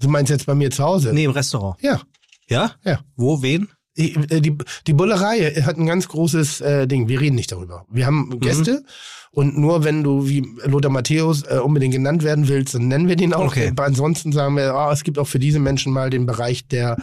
du 0.00 0.08
meinst 0.08 0.30
jetzt 0.30 0.46
bei 0.46 0.54
mir 0.54 0.70
zu 0.72 0.82
Hause? 0.82 1.12
Nee, 1.12 1.24
im 1.24 1.30
Restaurant. 1.30 1.80
Ja. 1.80 2.00
Ja? 2.48 2.72
Ja. 2.84 3.00
Wo, 3.16 3.40
wen? 3.42 3.68
Die, 3.96 4.14
äh, 4.30 4.40
die, 4.40 4.56
die 4.86 4.92
Bullerei 4.94 5.50
hat 5.64 5.76
ein 5.76 5.86
ganz 5.86 6.08
großes 6.08 6.60
äh, 6.62 6.86
Ding. 6.86 7.08
Wir 7.08 7.20
reden 7.20 7.36
nicht 7.36 7.52
darüber. 7.52 7.84
Wir 7.90 8.06
haben 8.06 8.40
Gäste 8.40 8.84
und 9.32 9.58
nur 9.58 9.84
wenn 9.84 10.02
du 10.02 10.26
wie 10.28 10.46
Lothar 10.64 10.90
Matthäus 10.90 11.42
äh, 11.42 11.58
unbedingt 11.58 11.94
genannt 11.94 12.22
werden 12.22 12.48
willst, 12.48 12.74
dann 12.74 12.88
nennen 12.88 13.08
wir 13.08 13.16
den 13.16 13.32
auch. 13.34 13.46
Okay. 13.46 13.68
Aber 13.68 13.84
ansonsten 13.84 14.32
sagen 14.32 14.56
wir, 14.56 14.74
ah, 14.74 14.92
es 14.92 15.04
gibt 15.04 15.18
auch 15.18 15.26
für 15.26 15.38
diese 15.38 15.58
Menschen 15.58 15.92
mal 15.92 16.08
den 16.10 16.24
Bereich 16.26 16.66
der, 16.68 16.96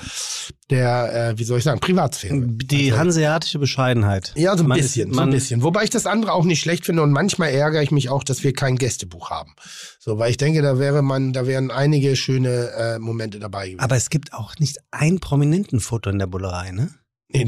der 0.70 1.30
äh, 1.32 1.40
wie 1.40 1.44
soll 1.44 1.58
ich 1.60 1.64
sagen, 1.64 1.80
Privatsphäre. 1.80 2.40
Die 2.42 2.92
Also- 2.92 3.00
hanseatische 3.02 3.60
Bescheidenheit. 3.60 4.34
Ja, 4.36 4.56
so 4.58 4.64
ein 4.64 4.70
Man 4.70 4.80
ist- 4.80 4.86
bisschen, 4.94 5.14
so 5.14 5.22
ein 5.22 5.30
bisschen. 5.32 5.64
Wobei 5.64 5.84
ich 5.84 5.90
das 5.92 6.06
andere 6.08 6.34
auch 6.34 6.46
nicht 6.46 6.62
schlecht 6.62 6.86
finde 6.86 7.02
und 7.04 7.12
manchmal 7.12 7.50
ärgere 7.50 7.82
ich 7.84 7.92
mich 7.92 8.10
auch, 8.10 8.24
dass 8.24 8.44
wir 8.44 8.54
kein 8.54 8.78
Gästebuch 8.78 9.30
haben. 9.32 9.54
So, 10.02 10.18
weil 10.18 10.32
ich 10.32 10.38
denke, 10.38 10.62
da 10.62 10.80
wäre 10.80 11.02
man, 11.02 11.34
da 11.34 11.46
wären 11.46 11.72
einige 11.72 12.16
schöne 12.16 12.72
äh, 12.72 13.00
Momente 13.00 13.38
dabei 13.38 13.66
gewesen. 13.66 13.82
Aber 13.82 13.98
es 13.98 14.10
gibt 14.10 14.32
auch 14.34 14.58
nicht 14.58 14.78
ein 14.92 15.20
prominenten 15.20 15.82
Foto 15.82 16.10
in 16.10 16.20
der 16.20 16.28
Bullerei, 16.28 16.72
ne? 16.72 16.90
Nee, 17.32 17.44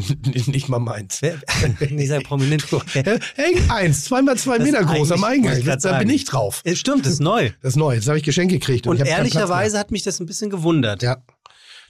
nicht 0.45 0.69
mal 0.69 0.77
meins. 0.77 1.21
Nicht 1.89 2.07
sehr 2.07 2.21
prominent. 2.21 2.67
Äh, 2.93 3.19
Häng 3.35 3.71
eins, 3.71 4.03
zweimal 4.03 4.37
zwei 4.37 4.57
Das 4.59 4.67
Meter 4.67 4.83
groß 4.83 5.13
am 5.13 5.23
Eingang. 5.23 5.63
Das, 5.63 5.81
da 5.81 5.97
bin 5.97 6.09
ich 6.09 6.25
drauf. 6.25 6.61
Äh, 6.65 6.75
Stimmt, 6.75 7.05
das 7.05 7.13
ist 7.13 7.21
neu. 7.21 7.49
Das 7.61 7.71
ist 7.71 7.77
neu. 7.77 7.95
Jetzt 7.95 8.07
habe 8.07 8.17
ich 8.17 8.23
Geschenk 8.23 8.51
gekriegt. 8.51 8.85
Und, 8.85 8.99
Und 8.99 9.07
ehrlicherweise 9.07 9.79
hat 9.79 9.89
mich 9.89 10.03
das 10.03 10.19
ein 10.19 10.27
bisschen 10.27 10.51
gewundert. 10.51 11.01
Ja. 11.01 11.23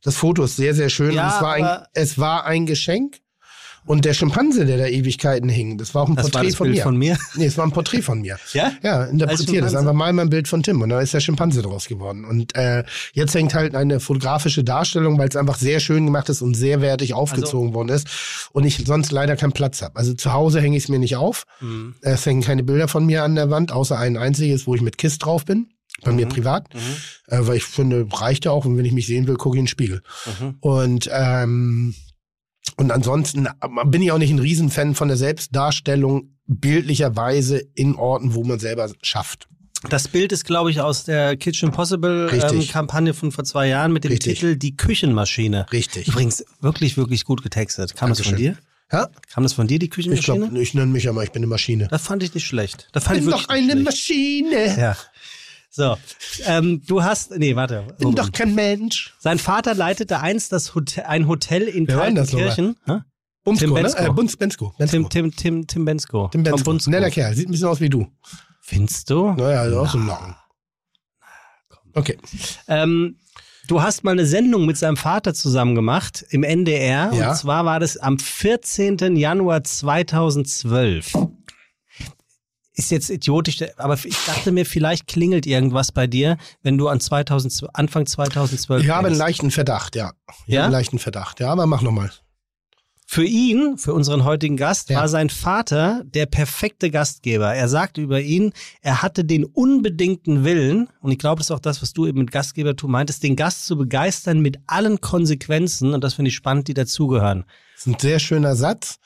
Das 0.04 0.16
Foto 0.16 0.44
ist 0.46 0.56
sehr, 0.56 0.74
sehr 0.74 0.90
schön. 0.90 1.12
Ja, 1.12 1.36
es, 1.36 1.42
war 1.42 1.54
ein, 1.54 1.86
es 1.94 2.18
war 2.18 2.46
ein 2.46 2.66
Geschenk. 2.66 3.18
Und 3.86 4.06
der 4.06 4.14
Schimpanse, 4.14 4.66
der 4.66 4.78
da 4.78 4.86
Ewigkeiten 4.86 5.50
hing, 5.50 5.78
das 5.78 5.96
war 5.96 6.04
auch 6.04 6.10
ein 6.10 6.16
Das 6.16 6.30
Porträt 6.30 6.48
das 6.50 6.56
von 6.56 6.68
Bild 6.68 6.78
mir. 6.78 6.84
von 6.84 6.98
mir. 6.98 7.18
Nee, 7.36 7.46
es 7.46 7.58
war 7.58 7.66
ein 7.66 7.72
Porträt 7.72 8.02
von 8.04 8.22
mir. 8.22 8.38
Ja? 8.54 8.72
Ja, 8.84 9.06
interpretiert. 9.06 9.64
Das 9.64 9.72
ist 9.74 9.78
einfach 9.78 9.94
mal 9.94 10.14
mein 10.14 10.30
Bild 10.30 10.48
von 10.48 10.62
Tim. 10.62 10.82
Und 10.82 10.90
da 10.90 11.02
ist 11.02 11.14
der 11.14 11.20
Schimpanse 11.20 11.62
draus 11.62 11.88
geworden. 11.88 12.24
Und 12.26 12.56
äh, 12.56 12.84
jetzt 13.14 13.34
hängt 13.34 13.54
halt 13.54 13.76
eine 13.76 14.00
fotografische 14.00 14.64
Darstellung, 14.64 15.18
weil 15.18 15.30
es 15.30 15.36
einfach 15.36 15.58
sehr 15.58 15.80
schön 15.80 16.06
gemacht 16.06 16.30
ist 16.30 16.42
und 16.42 16.54
sehr 16.54 16.82
wertig 16.82 17.14
aufgezogen 17.14 17.70
Also 17.70 17.74
worden 17.76 17.90
ist. 17.90 18.08
Und 18.52 18.66
ich 18.66 18.84
sonst 18.86 19.12
leider 19.12 19.36
keinen 19.36 19.54
Platz 19.54 19.82
habe. 19.82 19.96
Also 19.96 20.14
zu 20.14 20.32
Hause 20.32 20.62
hänge 20.62 20.78
ich 20.78 20.84
es 20.84 20.90
mir 20.90 21.00
nicht 21.00 21.16
auf. 21.16 21.46
Mhm. 21.60 21.96
Es 22.02 22.26
hängen 22.26 22.42
keine 22.42 22.64
Bilder 22.64 22.88
von 22.88 23.06
mir 23.06 23.24
an 23.24 23.36
der 23.36 23.50
Wand, 23.50 23.72
außer 23.72 23.98
ein 23.98 24.16
einziges, 24.18 24.68
wo 24.68 24.76
ich 24.76 24.82
mit 24.82 24.98
Kiss 24.98 25.18
drauf 25.18 25.46
bin. 25.46 25.68
Bei 26.04 26.12
mir 26.12 26.26
privat. 26.28 26.68
Äh, 27.28 27.40
weil 27.42 27.58
ich 27.58 27.64
finde, 27.64 28.08
reicht 28.12 28.46
ja 28.46 28.52
auch. 28.52 28.66
Und 28.66 28.76
wenn 28.78 28.86
ich 28.86 28.92
mich 28.94 29.06
sehen 29.06 29.28
will, 29.28 29.36
gucke 29.36 29.56
ich 29.56 29.60
in 29.60 29.66
den 29.66 29.70
Spiegel. 29.70 30.02
Mhm. 30.40 30.56
Und 30.60 31.10
ähm, 31.14 31.94
und 32.78 32.92
ansonsten 32.92 33.48
bin 33.86 34.02
ich 34.02 34.12
auch 34.12 34.18
nicht 34.18 34.32
ein 34.32 34.40
Riesenfan 34.40 34.96
von 34.96 35.08
der 35.08 35.18
Selbstdarstellung 35.18 36.36
bildlicherweise 36.48 37.58
in 37.76 37.96
Orten, 37.96 38.34
wo 38.34 38.44
man 38.44 38.60
selber 38.60 38.90
schafft. 39.02 39.48
Das 39.90 40.08
Bild 40.08 40.32
ist, 40.32 40.46
glaube 40.46 40.70
ich, 40.70 40.80
aus 40.80 41.06
der 41.06 41.36
Kitchen 41.38 41.70
Impossible 41.70 42.30
ähm. 42.32 42.68
Kampagne 42.68 43.14
von 43.16 43.32
vor 43.32 43.44
zwei 43.46 43.68
Jahren 43.68 43.92
mit 43.94 44.04
dem 44.04 44.12
Richtig. 44.12 44.40
Titel 44.40 44.56
Die 44.56 44.76
Küchenmaschine. 44.76 45.66
Richtig. 45.72 46.08
Übrigens 46.08 46.46
wirklich, 46.60 46.98
wirklich 46.98 47.26
gut 47.26 47.42
getextet. 47.42 47.96
Kam 47.96 48.10
das 48.10 48.22
von 48.22 48.36
dir? 48.36 48.52
Dankeschön. 48.52 48.68
Ja, 48.92 49.10
Kam 49.32 49.44
das 49.44 49.54
von 49.54 49.68
dir, 49.68 49.80
die 49.80 49.86
ich 49.86 49.92
Küchenmaschine? 49.92 50.40
glaube, 50.40 50.62
ich 50.62 50.74
nenne 50.74 50.92
mich 50.92 51.06
ja 51.06 51.14
mal, 51.14 51.24
ich 51.24 51.32
bin 51.32 51.40
eine 51.40 51.48
Maschine. 51.48 51.88
Das 51.90 52.04
fand 52.04 52.24
ich 52.24 52.34
nicht 52.34 52.46
schlecht. 52.46 52.90
Das 52.92 53.06
fand 53.06 53.18
Ich 53.18 53.24
ich 53.24 53.30
bin 53.32 53.40
doch 53.40 53.48
eine 53.48 53.76
nicht 53.76 53.86
Maschine. 53.86 54.78
Ja. 54.78 54.98
So, 55.74 55.96
ähm, 56.46 56.82
du 56.86 57.02
hast, 57.02 57.32
nee, 57.38 57.56
warte. 57.56 57.86
Bin 57.98 58.08
Robin. 58.08 58.16
doch 58.16 58.32
kein 58.34 58.54
Mensch. 58.56 59.14
Sein 59.20 59.40
Vater 59.40 59.74
leitete 59.74 60.20
einst 60.20 60.52
das 60.52 60.76
Hotel, 60.76 61.06
ein 61.06 61.30
Hotel 61.30 61.64
in 61.64 61.88
Wer? 61.88 61.96
Kaltenkirchen. 61.96 62.76
Bumsko, 63.44 63.66
Tim 63.66 63.74
ne? 63.74 63.82
Bensko. 63.82 64.04
Äh, 64.04 64.10
Bunz, 64.10 64.36
Bensko. 64.36 64.74
Bensko. 64.78 64.98
Tim, 64.98 65.10
Tim, 65.10 65.36
Tim, 65.36 65.68
Tim 65.68 65.86
Bensko. 65.86 66.28
Tim 66.28 66.44
Bensko. 66.44 66.64
Bunsko. 66.64 66.92
Netter 66.92 67.10
Kerl. 67.10 67.34
Sieht 67.36 67.48
ein 67.48 67.52
bisschen 67.52 67.70
aus 67.70 67.80
wie 67.80 67.90
du. 67.90 68.06
Findest 68.62 69.10
du? 69.10 69.32
Naja, 69.32 69.62
also 69.62 69.80
auch 69.80 69.90
so 69.90 69.98
Locken. 69.98 70.36
Okay. 71.94 72.18
Ähm, 72.68 73.18
du 73.68 73.82
hast 73.82 74.04
mal 74.04 74.12
eine 74.12 74.26
Sendung 74.26 74.66
mit 74.66 74.78
seinem 74.78 74.98
Vater 74.98 75.34
zusammen 75.34 75.76
gemacht 75.76 76.26
im 76.30 76.44
NDR. 76.44 77.14
Ja. 77.14 77.30
Und 77.32 77.38
zwar 77.38 77.66
war 77.66 77.80
das 77.80 77.96
am 77.98 78.20
14. 78.20 79.16
Januar 79.16 79.64
2012. 79.64 81.14
Ist 82.82 82.90
jetzt 82.90 83.12
idiotisch, 83.12 83.60
aber 83.78 83.94
ich 84.04 84.18
dachte 84.26 84.52
mir, 84.52 84.66
vielleicht 84.66 85.06
klingelt 85.06 85.46
irgendwas 85.46 85.92
bei 85.92 86.08
dir, 86.08 86.38
wenn 86.64 86.80
du 86.80 86.88
an 86.88 87.00
2000, 87.00 87.68
Anfang 87.74 88.08
2012 88.08 88.84
Ich 88.84 88.90
habe 88.90 89.06
einen 89.08 89.16
leichten 89.16 89.52
Verdacht, 89.52 89.96
ja. 89.96 90.14
Ich 90.48 90.54
Ja? 90.56 90.62
habe 90.62 90.66
einen 90.66 90.72
leichten 90.74 90.98
Verdacht, 90.98 91.40
ja, 91.40 91.52
aber 91.52 91.68
mach 91.68 91.84
nochmal. 91.84 92.12
Für 93.06 93.24
ihn, 93.24 93.78
für 93.78 93.94
unseren 93.94 94.24
heutigen 94.24 94.58
Gast, 94.58 94.90
Ja. 94.90 95.02
war 95.02 95.10
sein 95.10 95.30
Vater 95.30 96.02
der 96.06 96.26
perfekte 96.26 96.90
Gastgeber. 96.90 97.54
Er 97.54 97.68
sagte 97.68 98.02
über 98.02 98.20
ihn, 98.22 98.52
er 98.82 99.04
hatte 99.04 99.24
den 99.26 99.46
unbedingten 99.46 100.44
Willen, 100.44 100.90
und 101.02 101.12
ich 101.12 101.20
glaube, 101.20 101.40
das 101.40 101.48
ist 101.48 101.52
auch 101.52 101.60
das, 101.60 101.84
was 101.84 101.94
du 101.94 102.08
eben 102.08 102.18
mit 102.20 102.32
Gastgebertum 102.32 102.90
meintest, 102.90 103.22
den 103.22 103.36
Gast 103.36 103.68
zu 103.68 103.78
begeistern 103.78 104.40
mit 104.40 104.58
allen 104.66 105.02
Konsequenzen, 105.02 105.94
und 105.94 106.04
das 106.04 106.16
finde 106.16 106.30
ich 106.30 106.36
spannend, 106.36 106.68
die 106.68 106.74
dazugehören. 106.74 107.44
Das 107.76 107.86
ist 107.86 107.94
ein 107.94 108.00
sehr 108.00 108.18
schöner 108.20 108.56
Satz. 108.56 108.98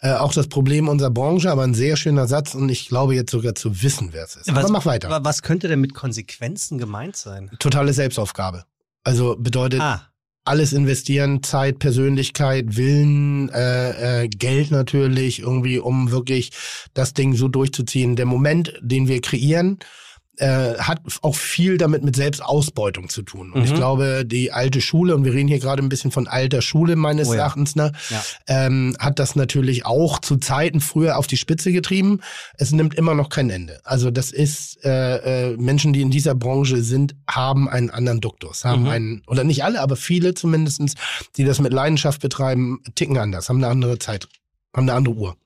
Äh, 0.00 0.12
auch 0.12 0.32
das 0.32 0.46
Problem 0.48 0.88
unserer 0.88 1.10
Branche, 1.10 1.50
aber 1.50 1.64
ein 1.64 1.74
sehr 1.74 1.96
schöner 1.96 2.28
Satz 2.28 2.54
und 2.54 2.68
ich 2.68 2.88
glaube 2.88 3.14
jetzt 3.16 3.32
sogar 3.32 3.54
zu 3.56 3.82
wissen, 3.82 4.10
wer 4.12 4.24
es 4.24 4.36
ist. 4.36 4.48
aber 4.48 4.68
mach 4.68 4.86
weiter. 4.86 5.10
wa- 5.10 5.20
Was 5.24 5.42
könnte 5.42 5.66
denn 5.66 5.80
mit 5.80 5.92
Konsequenzen 5.94 6.78
gemeint 6.78 7.16
sein? 7.16 7.50
Totale 7.58 7.92
Selbstaufgabe. 7.92 8.64
Also 9.02 9.34
bedeutet 9.38 9.80
Ah, 9.80 10.02
alles 10.44 10.72
investieren, 10.72 11.42
Zeit, 11.42 11.78
Persönlichkeit, 11.80 12.76
Willen, 12.76 13.48
äh, 13.50 14.22
äh, 14.24 14.28
Geld 14.28 14.70
natürlich, 14.70 15.40
irgendwie, 15.40 15.78
um 15.80 16.10
wirklich 16.12 16.52
das 16.94 17.12
Ding 17.12 17.34
so 17.34 17.48
durchzuziehen. 17.48 18.14
Der 18.16 18.24
Moment, 18.26 18.74
den 18.80 19.08
wir 19.08 19.20
kreieren, 19.20 19.78
äh, 20.38 20.78
hat 20.78 21.00
auch 21.22 21.34
viel 21.36 21.78
damit 21.78 22.04
mit 22.04 22.16
Selbstausbeutung 22.16 23.08
zu 23.08 23.22
tun. 23.22 23.52
Und 23.52 23.64
ich 23.64 23.70
Mhm. 23.72 23.76
glaube, 23.76 24.24
die 24.26 24.52
alte 24.52 24.80
Schule, 24.80 25.14
und 25.14 25.24
wir 25.24 25.32
reden 25.34 25.48
hier 25.48 25.58
gerade 25.58 25.82
ein 25.82 25.88
bisschen 25.88 26.10
von 26.10 26.26
alter 26.28 26.62
Schule 26.62 26.96
meines 26.96 27.28
Oh 27.28 27.34
ja. 27.34 27.40
Erachtens, 27.40 27.76
ne, 27.76 27.92
Ja. 28.10 28.22
ähm, 28.46 28.96
hat 28.98 29.18
das 29.18 29.36
natürlich 29.36 29.84
auch 29.86 30.18
zu 30.20 30.36
Zeiten 30.36 30.80
früher 30.80 31.16
auf 31.18 31.26
die 31.26 31.36
Spitze 31.36 31.72
getrieben. 31.72 32.20
Es 32.56 32.72
nimmt 32.72 32.94
immer 32.94 33.14
noch 33.14 33.28
kein 33.28 33.50
Ende. 33.50 33.80
Also 33.84 34.10
das 34.10 34.30
ist, 34.32 34.84
äh, 34.84 35.50
äh, 35.52 35.56
Menschen, 35.56 35.92
die 35.92 36.02
in 36.02 36.10
dieser 36.10 36.34
Branche 36.34 36.82
sind, 36.82 37.14
haben 37.28 37.68
einen 37.68 37.90
anderen 37.90 38.20
Duktus, 38.20 38.64
haben 38.64 38.82
Mhm. 38.82 38.88
einen, 38.88 39.22
oder 39.26 39.44
nicht 39.44 39.64
alle, 39.64 39.80
aber 39.80 39.96
viele 39.96 40.34
zumindestens, 40.34 40.94
die 41.36 41.44
das 41.44 41.60
mit 41.60 41.72
Leidenschaft 41.72 42.20
betreiben, 42.20 42.80
ticken 42.94 43.18
anders, 43.18 43.48
haben 43.48 43.56
eine 43.58 43.68
andere 43.68 43.98
Zeit, 43.98 44.28
haben 44.74 44.88
eine 44.88 44.94
andere 44.94 45.14
Uhr. 45.14 45.36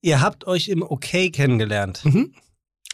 ihr 0.00 0.20
habt 0.20 0.46
euch 0.46 0.68
im 0.68 0.82
OK 0.82 1.30
kennengelernt. 1.32 2.04
Mhm. 2.04 2.32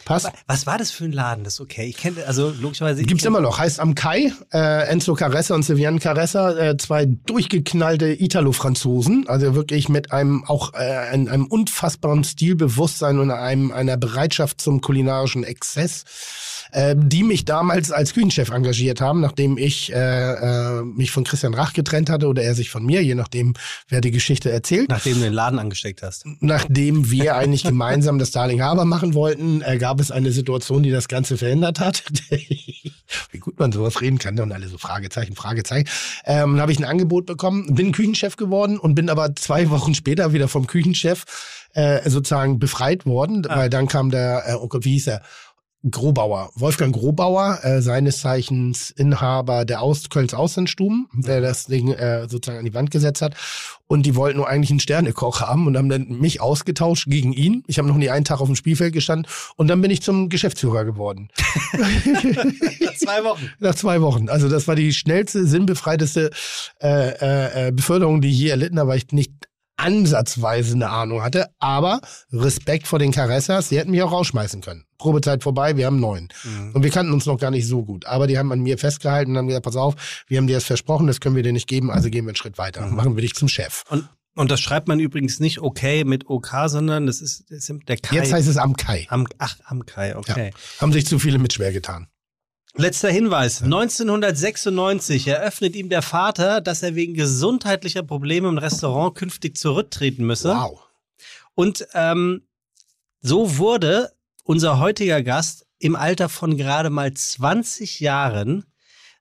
Passt? 0.05 0.31
Was 0.47 0.65
war 0.67 0.77
das 0.77 0.91
für 0.91 1.03
ein 1.05 1.11
Laden, 1.11 1.43
das 1.43 1.59
OK? 1.59 1.79
Ich 1.79 1.97
kenne, 1.97 2.25
also 2.25 2.53
logischerweise. 2.61 3.03
Gibt's 3.03 3.23
kenn- 3.23 3.27
immer 3.27 3.41
noch. 3.41 3.57
Heißt 3.59 3.79
am 3.79 3.95
Kai, 3.95 4.31
äh, 4.53 4.87
Enzo 4.87 5.15
Caressa 5.15 5.55
und 5.55 5.63
Silvian 5.63 5.99
Caressa, 5.99 6.51
äh, 6.57 6.77
zwei 6.77 7.05
durchgeknallte 7.05 8.07
Italo-Franzosen, 8.21 9.27
also 9.27 9.55
wirklich 9.55 9.89
mit 9.89 10.11
einem 10.11 10.43
auch 10.45 10.73
äh, 10.73 10.77
einem, 10.77 11.27
einem 11.27 11.45
unfassbaren 11.47 12.23
Stilbewusstsein 12.23 13.19
und 13.19 13.31
einem 13.31 13.71
einer 13.71 13.97
Bereitschaft 13.97 14.61
zum 14.61 14.81
kulinarischen 14.81 15.43
Exzess, 15.43 16.03
äh, 16.71 16.95
die 16.97 17.23
mich 17.23 17.45
damals 17.45 17.91
als 17.91 18.13
Küchenchef 18.13 18.49
engagiert 18.49 19.01
haben, 19.01 19.21
nachdem 19.21 19.57
ich 19.57 19.91
äh, 19.93 19.97
äh, 19.99 20.81
mich 20.83 21.11
von 21.11 21.23
Christian 21.23 21.53
Rach 21.53 21.73
getrennt 21.73 22.09
hatte 22.09 22.27
oder 22.27 22.43
er 22.43 22.55
sich 22.55 22.69
von 22.69 22.85
mir, 22.85 23.03
je 23.03 23.15
nachdem, 23.15 23.53
wer 23.89 24.01
die 24.01 24.11
Geschichte 24.11 24.51
erzählt. 24.51 24.89
Nachdem 24.89 25.15
du 25.15 25.21
den 25.21 25.33
Laden 25.33 25.59
angesteckt 25.59 26.03
hast. 26.03 26.25
Nachdem 26.39 27.09
wir 27.11 27.35
eigentlich 27.35 27.63
gemeinsam 27.75 28.19
das 28.19 28.31
Darling 28.31 28.61
Harbor 28.61 28.85
machen 28.85 29.13
wollten, 29.13 29.61
äh, 29.61 29.77
gab 29.77 29.94
es 29.99 30.11
eine 30.11 30.31
Situation, 30.31 30.83
die 30.83 30.91
das 30.91 31.07
Ganze 31.07 31.37
verhindert 31.37 31.79
hat. 31.79 32.03
Wie 33.31 33.39
gut 33.39 33.59
man 33.59 33.71
sowas 33.71 34.01
reden 34.01 34.17
kann 34.19 34.35
ne? 34.35 34.43
und 34.43 34.51
alle 34.51 34.67
so 34.67 34.77
Fragezeichen, 34.77 35.35
Fragezeichen. 35.35 35.87
Ähm, 36.25 36.59
habe 36.59 36.71
ich 36.71 36.79
ein 36.79 36.85
Angebot 36.85 37.25
bekommen, 37.25 37.75
bin 37.75 37.91
Küchenchef 37.91 38.35
geworden 38.35 38.77
und 38.77 38.95
bin 38.95 39.09
aber 39.09 39.35
zwei 39.35 39.69
Wochen 39.69 39.95
später 39.95 40.33
wieder 40.33 40.47
vom 40.47 40.67
Küchenchef 40.67 41.25
äh, 41.73 42.09
sozusagen 42.09 42.57
befreit 42.59 43.05
worden, 43.05 43.45
weil 43.47 43.69
dann 43.69 43.87
kam 43.87 44.09
der, 44.09 44.43
äh, 44.47 44.53
oh 44.53 44.67
Gott, 44.67 44.85
wie 44.85 44.93
hieß 44.93 45.07
er? 45.07 45.21
Grobauer, 45.89 46.49
Wolfgang 46.55 46.95
Grobauer, 46.95 47.59
äh, 47.63 47.81
seines 47.81 48.19
Zeichens 48.19 48.89
Inhaber 48.89 49.65
der 49.65 49.81
Aus 49.81 50.09
Kölns 50.09 50.33
Auslandstuben, 50.33 51.07
der 51.13 51.41
das 51.41 51.65
Ding 51.65 51.91
äh, 51.91 52.27
sozusagen 52.27 52.59
an 52.59 52.65
die 52.65 52.73
Wand 52.73 52.89
gesetzt 52.89 53.21
hat. 53.21 53.35
Und 53.85 54.05
die 54.07 54.15
wollten 54.15 54.37
nur 54.37 54.47
eigentlich 54.47 54.71
einen 54.71 54.79
Sternekoch 54.79 55.41
haben 55.41 55.67
und 55.67 55.77
haben 55.77 55.89
dann 55.89 56.07
mich 56.07 56.41
ausgetauscht 56.41 57.07
gegen 57.07 57.33
ihn. 57.33 57.63
Ich 57.67 57.77
habe 57.77 57.87
noch 57.87 57.97
nie 57.97 58.09
einen 58.09 58.25
Tag 58.25 58.41
auf 58.41 58.47
dem 58.47 58.55
Spielfeld 58.55 58.93
gestanden 58.93 59.31
und 59.57 59.67
dann 59.67 59.79
bin 59.79 59.91
ich 59.91 60.01
zum 60.01 60.29
Geschäftsführer 60.29 60.85
geworden. 60.85 61.29
Zwei 62.97 63.23
Wochen. 63.23 63.51
Nach 63.59 63.75
zwei 63.75 64.01
Wochen. 64.01 64.29
Also 64.29 64.49
das 64.49 64.67
war 64.67 64.75
die 64.75 64.91
schnellste, 64.91 65.45
sinnbefreiteste 65.45 66.31
äh, 66.81 67.09
äh, 67.09 67.67
äh, 67.67 67.71
Beförderung, 67.71 68.21
die 68.21 68.29
ich 68.29 68.39
je 68.39 68.49
erlitten 68.49 68.79
habe, 68.79 68.89
weil 68.89 68.97
ich 68.97 69.11
nicht 69.11 69.31
ansatzweise 69.77 70.73
eine 70.73 70.89
Ahnung 70.89 71.21
hatte. 71.21 71.47
Aber 71.59 72.01
Respekt 72.31 72.87
vor 72.87 72.99
den 72.99 73.11
Caressas, 73.11 73.69
die 73.69 73.77
hätten 73.77 73.91
mich 73.91 74.01
auch 74.01 74.11
rausschmeißen 74.11 74.61
können. 74.61 74.85
Probezeit 74.97 75.43
vorbei, 75.43 75.75
wir 75.77 75.85
haben 75.85 75.99
neun. 75.99 76.29
Und 76.73 76.83
wir 76.83 76.89
kannten 76.91 77.13
uns 77.13 77.25
noch 77.25 77.39
gar 77.39 77.51
nicht 77.51 77.67
so 77.67 77.83
gut. 77.83 78.05
Aber 78.05 78.27
die 78.27 78.37
haben 78.37 78.51
an 78.51 78.61
mir 78.61 78.77
festgehalten 78.77 79.31
und 79.31 79.37
haben 79.37 79.47
gesagt, 79.47 79.65
pass 79.65 79.75
auf, 79.75 80.23
wir 80.27 80.37
haben 80.37 80.47
dir 80.47 80.55
das 80.55 80.63
versprochen, 80.63 81.07
das 81.07 81.19
können 81.19 81.35
wir 81.35 81.43
dir 81.43 81.53
nicht 81.53 81.67
geben, 81.67 81.91
also 81.91 82.09
gehen 82.09 82.25
wir 82.25 82.29
einen 82.29 82.35
Schritt 82.35 82.57
weiter. 82.57 82.87
Machen 82.87 83.15
wir 83.15 83.21
dich 83.21 83.35
zum 83.35 83.47
Chef. 83.47 83.83
Und, 83.89 84.07
und 84.35 84.51
das 84.51 84.61
schreibt 84.61 84.87
man 84.87 84.99
übrigens 84.99 85.39
nicht 85.39 85.59
okay 85.59 86.03
mit 86.05 86.29
OK, 86.29 86.49
sondern 86.67 87.05
das 87.05 87.21
ist, 87.21 87.45
das 87.49 87.69
ist 87.69 87.79
der 87.87 87.97
Kai. 87.97 88.15
Jetzt 88.15 88.33
heißt 88.33 88.47
es 88.47 88.57
am 88.57 88.75
Kai. 88.75 89.05
am, 89.09 89.27
ach, 89.37 89.57
am 89.65 89.85
Kai, 89.85 90.15
okay. 90.15 90.51
Haben 90.79 90.93
sich 90.93 91.05
zu 91.05 91.19
viele 91.19 91.39
mit 91.39 91.53
schwer 91.53 91.71
getan. 91.71 92.07
Letzter 92.77 93.09
Hinweis. 93.09 93.61
1996 93.63 95.27
eröffnet 95.27 95.75
ihm 95.75 95.87
der 95.87 96.01
Vater, 96.01 96.59
dass 96.59 96.83
er 96.83 96.95
wegen 96.95 97.13
gesundheitlicher 97.13 98.03
Probleme 98.03 98.49
im 98.49 98.57
Restaurant 98.57 99.15
künftig 99.15 99.55
zurücktreten 99.55 100.25
müsse. 100.25 100.49
Wow. 100.49 100.81
Und 101.53 101.87
ähm, 101.93 102.41
so 103.21 103.57
wurde 103.57 104.11
unser 104.43 104.79
heutiger 104.79 105.23
Gast 105.23 105.65
im 105.79 105.95
Alter 105.95 106.27
von 106.27 106.57
gerade 106.57 106.89
mal 106.89 107.13
20 107.13 108.01
Jahren 108.01 108.65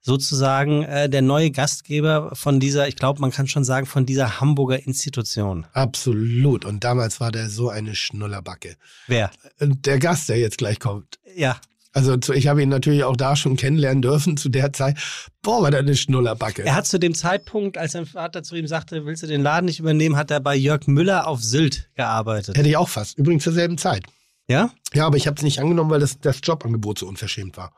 sozusagen 0.01 0.83
äh, 0.83 1.09
der 1.09 1.23
neue 1.23 1.51
Gastgeber 1.51 2.35
von 2.35 2.61
dieser, 2.61 2.89
ich 2.89 2.97
glaube, 2.97 3.21
man 3.21 3.31
kann 3.31 3.47
schon 3.47 3.65
sagen, 3.65 3.87
von 3.87 4.05
dieser 4.05 4.41
Hamburger 4.41 4.85
Institution. 4.85 5.65
Absolut. 5.73 6.65
Und 6.65 6.85
damals 6.85 7.21
war 7.21 7.33
der 7.33 7.49
so 7.49 7.71
eine 7.71 7.95
Schnullerbacke. 7.95 8.77
Wer? 9.07 9.31
Und 9.61 9.87
der 9.87 9.99
Gast, 10.01 10.29
der 10.29 10.39
jetzt 10.39 10.59
gleich 10.59 10.81
kommt, 10.81 11.19
Ja. 11.37 11.59
Also 11.95 12.17
ich 12.33 12.49
habe 12.49 12.61
ihn 12.61 12.69
natürlich 12.69 13.05
auch 13.05 13.17
da 13.17 13.37
schon 13.37 13.57
kennenlernen 13.57 14.03
dürfen 14.03 14.37
zu 14.37 14.49
der 14.49 14.73
Zeit. 14.73 14.99
Boah, 15.43 15.63
war 15.63 15.71
das 15.71 15.81
eine 15.81 15.95
Schnullerbacke. 15.95 16.65
Er 16.65 16.75
hat 16.75 16.87
zu 16.87 16.99
dem 16.99 17.15
Zeitpunkt, 17.15 17.79
als 17.79 17.93
sein 17.93 18.05
Vater 18.05 18.43
zu 18.43 18.57
ihm 18.57 18.67
sagte, 18.67 19.07
willst 19.07 19.23
du 19.23 19.29
den 19.29 19.43
Laden 19.43 19.67
nicht 19.67 19.79
übernehmen, 19.79 20.17
hat 20.17 20.33
er 20.33 20.41
bei 20.41 20.57
Jörg 20.57 20.89
Müller 20.89 21.29
auf 21.29 21.43
Sylt 21.43 21.89
gearbeitet. 21.95 22.59
Hätte 22.59 22.69
ich 22.69 22.77
auch 22.77 22.89
fast. 22.89 23.17
Übrigens 23.17 23.45
zur 23.45 23.53
selben 23.53 23.79
Zeit. 23.79 24.05
Ja? 24.49 24.71
Ja, 24.93 25.07
aber 25.07 25.17
ich 25.17 25.29
habe 25.29 25.37
es 25.37 25.43
nicht 25.45 25.61
angenommen, 25.61 25.91
weil 25.91 26.01
das, 26.01 26.19
das 26.19 26.41
Jobangebot 26.43 26.99
so 26.99 27.07
unverschämt 27.07 27.57
war. 27.57 27.73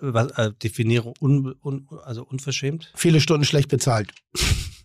Was, 0.00 0.32
äh, 0.32 0.50
definiere 0.60 1.14
un, 1.20 1.54
un, 1.62 1.88
also 2.04 2.24
unverschämt? 2.24 2.90
Viele 2.96 3.20
Stunden 3.20 3.44
schlecht 3.44 3.68
bezahlt. 3.68 4.10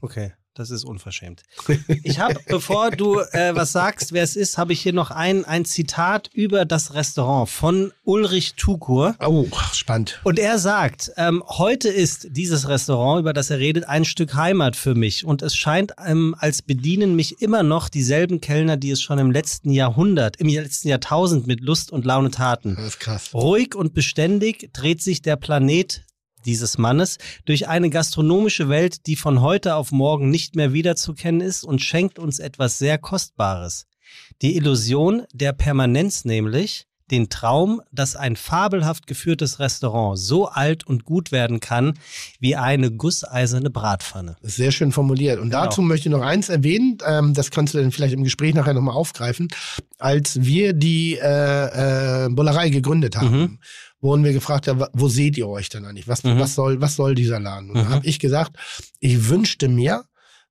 Okay. 0.04 0.34
Das 0.54 0.70
ist 0.70 0.84
unverschämt. 0.84 1.44
Ich 2.04 2.20
habe, 2.20 2.40
bevor 2.48 2.92
du 2.92 3.20
äh, 3.20 3.56
was 3.56 3.72
sagst, 3.72 4.12
wer 4.12 4.24
es 4.24 4.36
ist, 4.36 4.58
habe 4.58 4.74
ich 4.74 4.82
hier 4.82 4.94
noch 4.94 5.12
ein, 5.12 5.46
ein 5.46 5.66
Zitat 5.66 6.30
über 6.34 6.66
das 6.66 6.94
Restaurant 6.94 7.50
von 7.50 7.94
Ulrich 8.04 8.56
Tukur. 8.56 9.16
Oh, 9.20 9.46
spannend. 9.74 10.20
Und 10.24 10.40
er 10.40 10.58
sagt, 10.58 11.12
ähm, 11.18 11.44
heute 11.48 11.90
ist 11.90 12.28
dieses 12.32 12.68
Restaurant, 12.68 13.22
über 13.22 13.34
das 13.34 13.50
er 13.50 13.60
redet, 13.60 13.88
ein 13.88 14.04
Stück 14.04 14.34
Heimat 14.34 14.76
für 14.76 14.96
mich. 14.96 15.26
Und 15.26 15.42
es 15.42 15.56
scheint, 15.56 15.94
ähm, 16.04 16.36
als 16.38 16.62
bedienen 16.62 17.16
mich 17.16 17.42
immer 17.42 17.64
noch 17.64 17.88
dieselben 17.88 18.42
Kellner, 18.42 18.78
die 18.78 18.92
es 18.92 19.02
schon 19.02 19.20
im 19.20 19.32
letzten 19.32 19.72
Jahrhundert, 19.72 20.38
im 20.38 20.48
letzten 20.48 20.90
Jahrtausend 20.90 21.48
mit 21.48 21.62
Lust 21.62 21.92
und 21.92 22.06
Laune 22.06 22.32
taten. 22.32 22.76
Das 22.76 22.88
ist 22.88 23.00
krass. 23.00 23.34
Ruhig 23.34 23.76
und 23.76 23.94
beständig 23.94 24.72
dreht 24.74 25.02
sich 25.02 25.22
der 25.22 25.36
Planet 25.36 26.04
dieses 26.46 26.78
Mannes 26.78 27.18
durch 27.46 27.68
eine 27.68 27.90
gastronomische 27.90 28.70
Welt, 28.70 29.08
die 29.08 29.16
von 29.16 29.42
heute 29.42 29.76
auf 29.76 29.92
morgen 29.92 30.30
nicht 30.30 30.56
mehr 30.56 30.74
wiederzukennen 30.74 31.42
ist 31.42 31.64
und 31.64 31.82
schenkt 31.82 32.20
uns 32.20 32.40
etwas 32.40 32.78
sehr 32.78 32.98
Kostbares. 32.98 33.86
Die 34.42 34.56
Illusion 34.58 35.24
der 35.34 35.54
Permanenz 35.54 36.26
nämlich, 36.26 36.86
den 37.12 37.28
Traum, 37.28 37.82
dass 37.92 38.16
ein 38.16 38.38
fabelhaft 38.38 39.06
geführtes 39.06 39.60
Restaurant 39.60 40.18
so 40.18 40.48
alt 40.48 40.88
und 40.88 41.04
gut 41.04 41.34
werden 41.34 41.60
kann 41.60 42.00
wie 42.40 42.56
eine 42.56 42.90
gusseiserne 42.90 43.70
Bratpfanne. 43.70 44.38
Sehr 44.42 44.72
schön 44.72 44.94
formuliert. 44.94 45.38
Und 45.38 45.50
Genau. 45.50 45.66
dazu 45.66 45.82
möchte 45.82 46.08
ich 46.08 46.16
noch 46.16 46.22
eins 46.22 46.48
erwähnen, 46.48 47.00
ähm, 47.06 47.34
das 47.34 47.52
kannst 47.52 47.74
du 47.74 47.80
dann 47.80 47.92
vielleicht 47.92 48.14
im 48.14 48.24
Gespräch 48.24 48.54
nachher 48.54 48.74
nochmal 48.74 48.96
aufgreifen. 48.96 49.50
Als 50.00 50.42
wir 50.42 50.72
die 50.72 51.18
äh, 51.22 52.26
äh, 52.26 52.30
Bullerei 52.30 52.70
gegründet 52.70 53.18
haben, 53.18 53.38
Mhm. 53.40 53.60
Wurden 54.02 54.24
wir 54.24 54.34
gefragt, 54.34 54.66
ja, 54.68 54.90
wo 54.94 55.08
seht 55.08 55.38
ihr 55.38 55.48
euch 55.48 55.70
denn 55.70 55.86
eigentlich? 55.86 56.08
Was, 56.08 56.24
Mhm. 56.24 56.40
was, 56.40 56.56
soll, 56.56 56.82
was 56.82 56.96
soll 56.96 57.16
dieser 57.16 57.40
Laden? 57.40 57.70
Und 57.70 57.76
da 57.78 57.84
Mhm. 57.84 57.90
habe 57.90 58.06
ich 58.08 58.20
gesagt, 58.20 58.58
ich 59.00 59.30
wünschte 59.30 59.68
mir, 59.70 60.04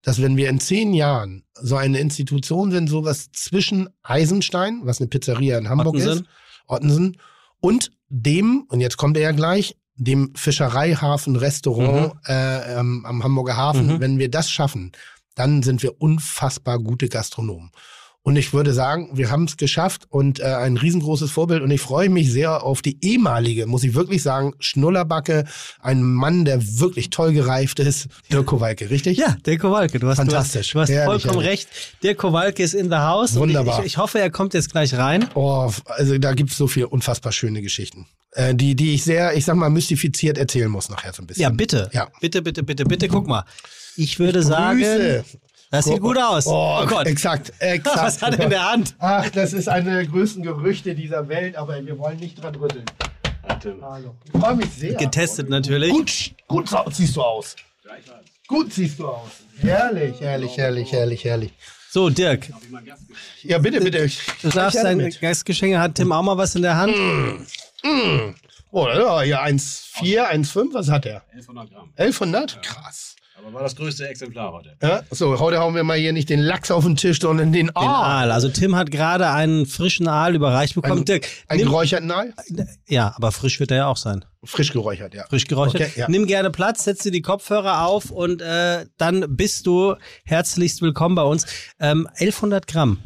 dass 0.03 0.23
wenn 0.23 0.37
wir 0.37 0.49
in 0.49 0.61
zehn 0.61 0.95
Jahren 0.95 1.45
so 1.55 1.77
eine 1.77 1.99
Institution 1.99 2.71
sind, 2.71 2.89
sowas 2.89 3.31
zwischen 3.33 3.89
Eisenstein, 4.03 4.81
was 4.85 5.01
eine 5.01 5.09
Pizzeria 5.09 5.59
in 5.59 5.69
Hamburg 5.69 5.89
Ottensen. 5.97 6.21
ist, 6.21 6.25
Ottensen, 6.69 7.17
und 7.61 7.91
dem, 8.09 8.65
und 8.69 8.81
jetzt 8.81 8.97
kommt 8.97 9.17
er 9.19 9.23
ja 9.25 9.33
gleich, 9.33 9.77
dem 9.97 10.33
Fischereihafen-Restaurant 10.35 12.15
äh, 12.27 12.79
ähm, 12.79 13.05
am 13.05 13.23
Hamburger 13.23 13.57
Hafen, 13.57 13.87
Mhm. 13.97 14.01
wenn 14.01 14.19
wir 14.19 14.31
das 14.31 14.51
schaffen, 14.51 14.93
dann 15.35 15.63
sind 15.63 15.83
wir 15.83 16.01
unfassbar 16.01 16.79
gute 16.79 17.09
Gastronomen. 17.09 17.71
Und 18.23 18.37
ich 18.37 18.53
würde 18.53 18.75
sagen, 18.75 19.09
wir 19.15 19.31
haben 19.31 19.45
es 19.45 19.57
geschafft 19.57 20.05
und 20.11 20.41
äh, 20.41 20.45
ein 20.45 20.77
riesengroßes 20.77 21.31
Vorbild. 21.31 21.63
Und 21.63 21.71
ich 21.71 21.81
freue 21.81 22.11
mich 22.11 22.31
sehr 22.31 22.63
auf 22.63 22.83
die 22.83 22.99
ehemalige, 23.01 23.67
muss 23.67 23.83
ich 23.83 23.95
wirklich 23.95 24.23
sagen, 24.23 24.53
Schnullerbacke, 24.59 25.45
ein 25.81 26.03
Mann, 26.03 26.45
der 26.45 26.61
wirklich 26.81 27.09
toll 27.09 27.33
gereift 27.33 27.79
ist, 27.79 28.09
Dirk 28.31 28.45
Kowalke, 28.47 28.91
richtig? 28.91 29.17
Ja, 29.17 29.37
der 29.47 29.57
Kowalke, 29.59 29.99
du 29.99 30.07
hast, 30.07 30.19
Fantastisch. 30.19 30.73
du 30.73 30.81
hast, 30.81 30.89
du 30.91 30.95
hast 30.95 30.99
Herrlich, 31.01 31.23
vollkommen 31.23 31.43
herrlich. 31.45 31.61
recht. 31.61 31.69
Der 32.03 32.15
Kowalke 32.15 32.63
ist 32.63 32.75
in 32.75 32.91
the 32.91 32.97
house. 32.97 33.33
Und 33.37 33.41
Wunderbar. 33.41 33.79
Ich, 33.81 33.87
ich, 33.87 33.93
ich 33.93 33.97
hoffe, 33.99 34.19
er 34.21 34.31
kommt 34.31 34.53
jetzt 34.53 34.71
gleich 34.71 34.93
rein. 34.95 35.27
Oh, 35.35 35.71
also 35.87 36.19
da 36.19 36.35
gibt's 36.35 36.59
so 36.59 36.67
viel 36.67 36.85
unfassbar 36.85 37.33
schöne 37.33 37.63
Geschichten, 37.63 38.07
äh, 38.33 38.55
die, 38.55 38.75
die 38.75 38.93
ich 38.93 39.03
sehr, 39.03 39.35
ich 39.35 39.47
sag 39.47 39.57
mal, 39.57 39.71
mystifiziert 39.71 40.37
erzählen 40.37 40.69
muss 40.69 40.91
nachher 40.91 41.15
so 41.15 41.23
ein 41.23 41.27
bisschen. 41.27 41.43
Ja, 41.45 41.49
bitte. 41.49 41.89
Ja. 41.95 42.09
Bitte, 42.21 42.43
bitte, 42.43 42.63
bitte, 42.65 42.85
bitte, 42.85 43.09
guck 43.09 43.27
mal. 43.27 43.45
Ich 43.97 44.19
würde 44.19 44.41
Grüße. 44.41 44.49
sagen, 44.49 45.25
das 45.71 45.85
sieht 45.85 46.01
gut 46.01 46.19
aus. 46.19 46.47
Oh, 46.47 46.81
Oh 46.83 46.87
Gott. 46.87 47.07
Exakt, 47.07 47.53
exakt. 47.59 47.97
Was 47.97 48.23
hat 48.23 48.35
er 48.39 48.45
in 48.45 48.51
der 48.51 48.71
Hand? 48.73 48.95
Ach, 48.99 49.29
das 49.31 49.53
ist 49.53 49.69
eine 49.69 49.91
der 49.93 50.07
größten 50.07 50.43
Gerüchte 50.43 50.95
dieser 50.95 51.29
Welt, 51.29 51.57
aber 51.57 51.85
wir 51.85 51.99
wollen 51.99 52.19
nicht 52.19 52.43
dran 52.43 52.55
rütteln. 52.57 52.85
Hallo. 53.83 54.15
Ich 54.33 54.41
freue 54.41 54.55
mich 54.57 54.71
sehr. 54.71 54.95
Getestet 54.95 55.49
natürlich. 55.49 55.93
Gut, 55.93 56.33
gut 56.49 56.69
so- 56.69 56.85
siehst 56.91 57.17
du 57.17 57.23
aus. 57.23 57.57
Gut 58.47 58.73
siehst 58.73 58.99
du 58.99 59.09
aus. 59.09 59.31
Herrlich, 59.61 60.21
herrlich, 60.21 60.57
herrlich, 60.57 60.93
herrlich, 60.93 61.25
herrlich. 61.25 61.53
So, 61.91 62.09
Dirk, 62.09 62.49
Ja, 63.43 63.59
bitte, 63.59 63.81
bitte. 63.81 64.09
du 64.43 64.49
darfst 64.49 64.81
gerne 64.81 65.03
dein. 65.03 65.15
Gastgeschenk. 65.21 65.77
Hat 65.77 65.97
Tim 65.97 66.13
auch 66.13 66.23
mal 66.23 66.39
was 66.39 66.55
in 66.55 66.63
der 66.63 66.77
Hand? 66.77 66.95
Oh, 68.73 68.87
ja, 68.87 69.23
ja, 69.25 69.43
1,4, 69.43 70.29
1,5, 70.31 70.73
was 70.73 70.89
hat 70.89 71.05
er? 71.07 71.23
1100 71.33 71.71
Gramm. 71.73 71.91
1100? 71.97 72.63
Krass. 72.63 73.17
Aber 73.43 73.55
war 73.55 73.63
das 73.63 73.75
größte 73.77 74.07
Exemplar 74.09 74.53
heute. 74.53 74.77
Ja, 74.83 75.03
so, 75.11 75.39
heute 75.39 75.59
hauen 75.59 75.75
wir 75.75 75.83
mal 75.83 75.97
hier 75.97 76.13
nicht 76.13 76.29
den 76.29 76.41
Lachs 76.41 76.71
auf 76.71 76.85
den 76.85 76.97
Tisch, 76.97 77.21
sondern 77.21 77.53
den 77.53 77.67
Den 77.69 77.77
Aal. 77.77 77.87
Aal. 78.27 78.31
Also 78.33 78.49
Tim 78.51 78.77
hat 78.77 78.91
gerade 78.91 79.31
einen 79.31 79.65
frischen 79.67 80.09
Aal 80.09 80.35
überreicht 80.35 80.75
bekommen. 80.75 81.01
Ein- 81.01 81.05
Dirk, 81.07 81.27
Ein 81.49 81.59
nimm, 81.59 81.69
geräucherten 81.69 82.11
Aal? 82.11 82.35
ja, 82.89 83.13
aber 83.17 83.33
frisch 83.33 83.59
wird 83.61 83.71
er 83.71 83.77
ja 83.79 83.87
auch 83.87 83.97
sein. 83.97 84.25
Frisch 84.45 84.73
geräuchert, 84.73 85.15
ja. 85.15 85.25
Frisch 85.29 85.47
geräuchert. 85.47 85.81
Okay, 85.81 85.91
ja. 86.01 86.09
Nimm 86.09 86.27
gerne 86.27 86.51
Platz, 86.51 86.85
setz 86.85 87.03
dir 87.03 87.13
die 87.13 87.23
Kopfhörer 87.23 87.87
auf 87.87 88.11
und 88.11 88.43
äh, 88.43 88.87
dann 88.99 89.37
bist 89.37 89.67
du 89.67 89.95
herzlichst 90.25 90.83
willkommen 90.83 91.15
bei 91.15 91.23
uns. 91.23 91.47
Ähm, 91.79 92.07
1100 92.09 92.67
Gramm. 92.67 92.99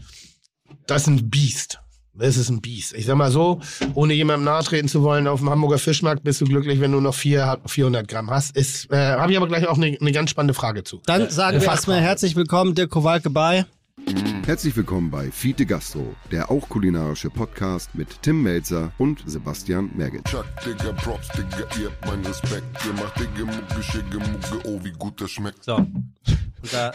Das 0.86 1.02
ist 1.02 1.08
ein 1.08 1.30
Biest. 1.30 1.80
Das 2.16 2.36
ist 2.36 2.48
ein 2.48 2.60
Biest. 2.60 2.94
Ich 2.94 3.06
sag 3.06 3.16
mal 3.16 3.30
so, 3.32 3.60
ohne 3.94 4.14
jemandem 4.14 4.44
nahtreten 4.44 4.88
zu 4.88 5.02
wollen, 5.02 5.26
auf 5.26 5.40
dem 5.40 5.50
Hamburger 5.50 5.78
Fischmarkt 5.78 6.22
bist 6.22 6.40
du 6.40 6.44
glücklich, 6.44 6.80
wenn 6.80 6.92
du 6.92 7.00
noch 7.00 7.14
vier, 7.14 7.58
400 7.66 8.06
Gramm 8.06 8.30
hast. 8.30 8.56
Ist, 8.56 8.88
äh, 8.92 8.96
habe 8.96 9.32
ich 9.32 9.36
aber 9.36 9.48
gleich 9.48 9.66
auch 9.66 9.76
eine, 9.76 9.98
eine 10.00 10.12
ganz 10.12 10.30
spannende 10.30 10.54
Frage 10.54 10.84
zu. 10.84 11.02
Dann 11.06 11.28
sagen 11.30 11.60
wir 11.60 11.66
erstmal 11.66 12.00
herzlich 12.00 12.36
willkommen, 12.36 12.76
Dirk 12.76 12.90
Kowalke 12.90 13.30
bei. 13.30 13.66
Herzlich 14.46 14.76
willkommen 14.76 15.10
bei 15.10 15.30
Fiete 15.32 15.66
Gastro, 15.66 16.14
der 16.30 16.52
auch 16.52 16.68
kulinarische 16.68 17.30
Podcast 17.30 17.92
mit 17.96 18.22
Tim 18.22 18.42
Melzer 18.42 18.92
und 18.98 19.24
Sebastian 19.26 19.90
Merget. 19.96 20.24
Chuck, 20.26 20.46
Digga, 20.64 20.92
Props, 20.92 21.28
Digga, 21.28 21.66
ihr 21.80 21.86
habt 21.88 22.06
meinen 22.06 22.24
Respekt. 22.26 22.64
Ihr 22.86 22.92
macht 22.92 23.18
Digga, 23.18 23.44
Mucke, 23.44 23.82
Schicke, 23.82 24.18
Mucke, 24.18 24.68
oh, 24.68 24.78
wie 24.84 24.92
gut 24.92 25.20
das 25.20 25.32
schmeckt. 25.32 25.64
So. 25.64 25.76
Und 25.76 26.12
da, 26.70 26.92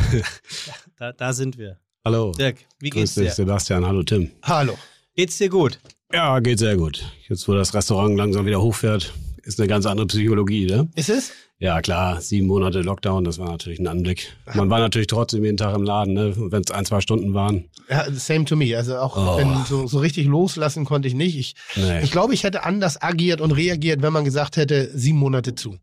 da, 0.97 1.11
da 1.11 1.33
sind 1.33 1.57
wir. 1.57 1.77
Hallo. 2.05 2.31
Dirk, 2.31 2.59
wie 2.79 2.89
Grüß 2.89 3.15
geht's 3.15 3.15
dir? 3.15 3.31
Sebastian. 3.31 3.85
Hallo, 3.85 4.03
Tim. 4.03 4.31
Hallo. 4.43 4.77
Geht's 5.19 5.37
dir 5.37 5.49
gut? 5.49 5.79
Ja, 6.13 6.39
geht 6.39 6.59
sehr 6.59 6.77
gut. 6.77 7.03
Jetzt, 7.27 7.45
wo 7.49 7.53
das 7.53 7.73
Restaurant 7.73 8.15
langsam 8.15 8.45
wieder 8.45 8.61
hochfährt, 8.61 9.13
ist 9.43 9.59
eine 9.59 9.67
ganz 9.67 9.85
andere 9.85 10.07
Psychologie, 10.07 10.65
ne? 10.65 10.87
Ist 10.95 11.09
es? 11.09 11.33
Ja, 11.57 11.81
klar, 11.81 12.21
sieben 12.21 12.47
Monate 12.47 12.79
Lockdown, 12.79 13.25
das 13.25 13.37
war 13.37 13.49
natürlich 13.51 13.79
ein 13.79 13.87
Anblick. 13.87 14.33
Man 14.53 14.69
war 14.69 14.79
natürlich 14.79 15.07
trotzdem 15.07 15.43
jeden 15.43 15.57
Tag 15.57 15.75
im 15.75 15.83
Laden, 15.83 16.13
ne? 16.13 16.33
Wenn 16.37 16.61
es 16.61 16.71
ein, 16.71 16.85
zwei 16.85 17.01
Stunden 17.01 17.33
waren. 17.33 17.65
Ja, 17.89 18.09
same 18.13 18.45
to 18.45 18.55
me. 18.55 18.77
Also 18.77 18.95
auch 18.95 19.17
Oh. 19.17 19.37
wenn 19.37 19.65
so, 19.65 19.87
so 19.87 19.99
richtig 19.99 20.25
loslassen 20.25 20.85
konnte 20.85 21.09
ich 21.09 21.15
nicht. 21.15 21.37
Ich, 21.37 21.55
Nee. 21.75 21.99
ich 22.01 22.11
glaube, 22.11 22.33
ich 22.33 22.45
hätte 22.45 22.63
anders 22.63 23.01
agiert 23.01 23.41
und 23.41 23.51
reagiert, 23.51 24.01
wenn 24.01 24.13
man 24.13 24.23
gesagt 24.23 24.55
hätte, 24.55 24.89
sieben 24.97 25.17
Monate 25.19 25.53
zu. 25.53 25.75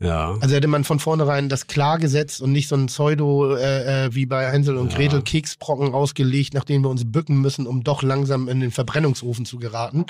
Ja. 0.00 0.36
Also 0.40 0.56
hätte 0.56 0.66
man 0.66 0.82
von 0.84 0.98
vornherein 0.98 1.48
das 1.48 1.66
klar 1.68 1.98
gesetzt 1.98 2.42
und 2.42 2.50
nicht 2.52 2.68
so 2.68 2.74
ein 2.74 2.86
Pseudo 2.86 3.54
äh, 3.54 4.06
äh, 4.06 4.14
wie 4.14 4.26
bei 4.26 4.50
Hänsel 4.50 4.76
und 4.76 4.92
Ja. 4.92 4.98
Gretel 4.98 5.22
Keksbrocken 5.22 5.94
ausgelegt, 5.94 6.52
nachdem 6.52 6.82
wir 6.82 6.90
uns 6.90 7.10
bücken 7.10 7.40
müssen, 7.40 7.66
um 7.66 7.84
doch 7.84 8.02
langsam 8.02 8.48
in 8.48 8.60
den 8.60 8.72
Verbrennungsofen 8.72 9.46
zu 9.46 9.58
geraten, 9.58 10.04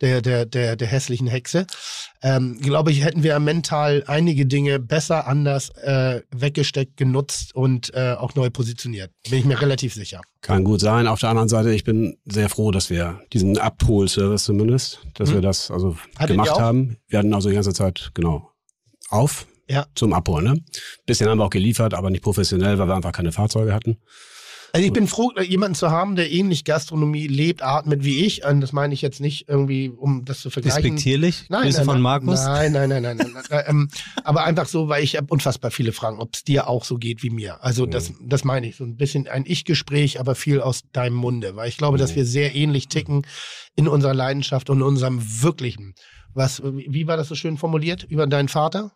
der, 0.00 0.22
der, 0.22 0.44
der, 0.44 0.74
der 0.76 0.88
hässlichen 0.88 1.28
Hexe. 1.28 1.66
Ähm, 2.20 2.58
glaube 2.60 2.90
ich, 2.90 3.04
hätten 3.04 3.22
wir 3.22 3.38
mental 3.38 4.02
einige 4.08 4.44
Dinge 4.44 4.80
besser, 4.80 5.28
anders 5.28 5.70
äh, 5.76 6.20
weggesteckt, 6.32 6.96
genutzt 6.96 7.54
und 7.54 7.94
äh, 7.94 8.14
auch 8.18 8.34
neu 8.34 8.50
positioniert. 8.50 9.12
Bin 9.30 9.38
ich 9.38 9.44
mir 9.44 9.60
relativ 9.60 9.94
sicher. 9.94 10.20
Kann 10.40 10.64
gut 10.64 10.80
sein. 10.80 11.06
Auf 11.06 11.20
der 11.20 11.30
anderen 11.30 11.48
Seite, 11.48 11.72
ich 11.72 11.84
bin 11.84 12.16
sehr 12.24 12.48
froh, 12.48 12.72
dass 12.72 12.90
wir 12.90 13.20
diesen 13.32 13.56
Abholservice 13.56 14.44
zumindest, 14.44 15.00
dass 15.14 15.30
Mhm. 15.30 15.34
wir 15.34 15.40
das 15.42 15.70
also 15.70 15.96
Hattet 16.16 16.30
gemacht 16.30 16.58
haben. 16.58 16.96
Wir 17.06 17.20
hatten 17.20 17.32
also 17.34 17.48
die 17.48 17.54
ganze 17.54 17.72
Zeit, 17.72 18.10
genau, 18.14 18.47
auf 19.08 19.46
Ja. 19.68 19.86
zum 19.94 20.12
Abholen. 20.12 20.44
Ne? 20.44 20.64
Bisschen 21.06 21.28
haben 21.28 21.38
wir 21.38 21.44
auch 21.44 21.50
geliefert, 21.50 21.94
aber 21.94 22.10
nicht 22.10 22.22
professionell, 22.22 22.78
weil 22.78 22.88
wir 22.88 22.94
einfach 22.94 23.12
keine 23.12 23.32
Fahrzeuge 23.32 23.74
hatten. 23.74 23.98
Also 24.72 24.86
ich 24.86 24.92
bin 24.92 25.06
froh, 25.06 25.32
jemanden 25.40 25.74
zu 25.74 25.90
haben, 25.90 26.14
der 26.14 26.30
ähnlich 26.30 26.64
Gastronomie 26.64 27.26
lebt, 27.26 27.62
atmet 27.62 28.04
wie 28.04 28.26
ich. 28.26 28.44
Und 28.44 28.60
das 28.60 28.72
meine 28.72 28.92
ich 28.92 29.00
jetzt 29.00 29.20
nicht 29.20 29.48
irgendwie, 29.48 29.88
um 29.88 30.24
das 30.26 30.40
zu 30.40 30.50
vergleichen. 30.50 30.82
Despektierlich? 30.82 31.46
Nein, 31.48 31.62
Grüße 31.62 31.78
nein, 31.78 31.84
von 31.86 31.94
nein, 31.94 32.02
Markus? 32.02 32.44
Nein, 32.44 32.72
nein, 32.72 32.88
nein, 32.90 33.02
nein. 33.02 33.16
nein, 33.16 33.30
nein, 33.32 33.44
nein 33.48 33.64
ähm, 33.66 33.88
aber 34.24 34.44
einfach 34.44 34.66
so, 34.66 34.88
weil 34.88 35.02
ich 35.02 35.16
habe 35.16 35.26
unfassbar 35.30 35.70
viele 35.70 35.92
Fragen, 35.92 36.18
ob 36.20 36.34
es 36.34 36.44
dir 36.44 36.68
auch 36.68 36.84
so 36.84 36.96
geht 36.96 37.22
wie 37.22 37.30
mir. 37.30 37.62
Also 37.64 37.86
das, 37.86 38.12
das 38.20 38.44
meine 38.44 38.68
ich. 38.68 38.76
So 38.76 38.84
ein 38.84 38.96
bisschen 38.96 39.26
ein 39.26 39.44
Ich-Gespräch, 39.46 40.20
aber 40.20 40.34
viel 40.34 40.60
aus 40.60 40.82
deinem 40.92 41.16
Munde. 41.16 41.56
Weil 41.56 41.68
ich 41.68 41.78
glaube, 41.78 41.96
dass 41.96 42.14
wir 42.14 42.26
sehr 42.26 42.54
ähnlich 42.54 42.88
ticken 42.88 43.26
in 43.74 43.88
unserer 43.88 44.14
Leidenschaft 44.14 44.68
und 44.68 44.78
in 44.78 44.82
unserem 44.82 45.42
Wirklichen. 45.42 45.94
Was, 46.34 46.62
wie 46.62 47.06
war 47.06 47.16
das 47.16 47.28
so 47.28 47.34
schön 47.34 47.56
formuliert 47.56 48.04
über 48.04 48.26
deinen 48.26 48.48
Vater? 48.48 48.92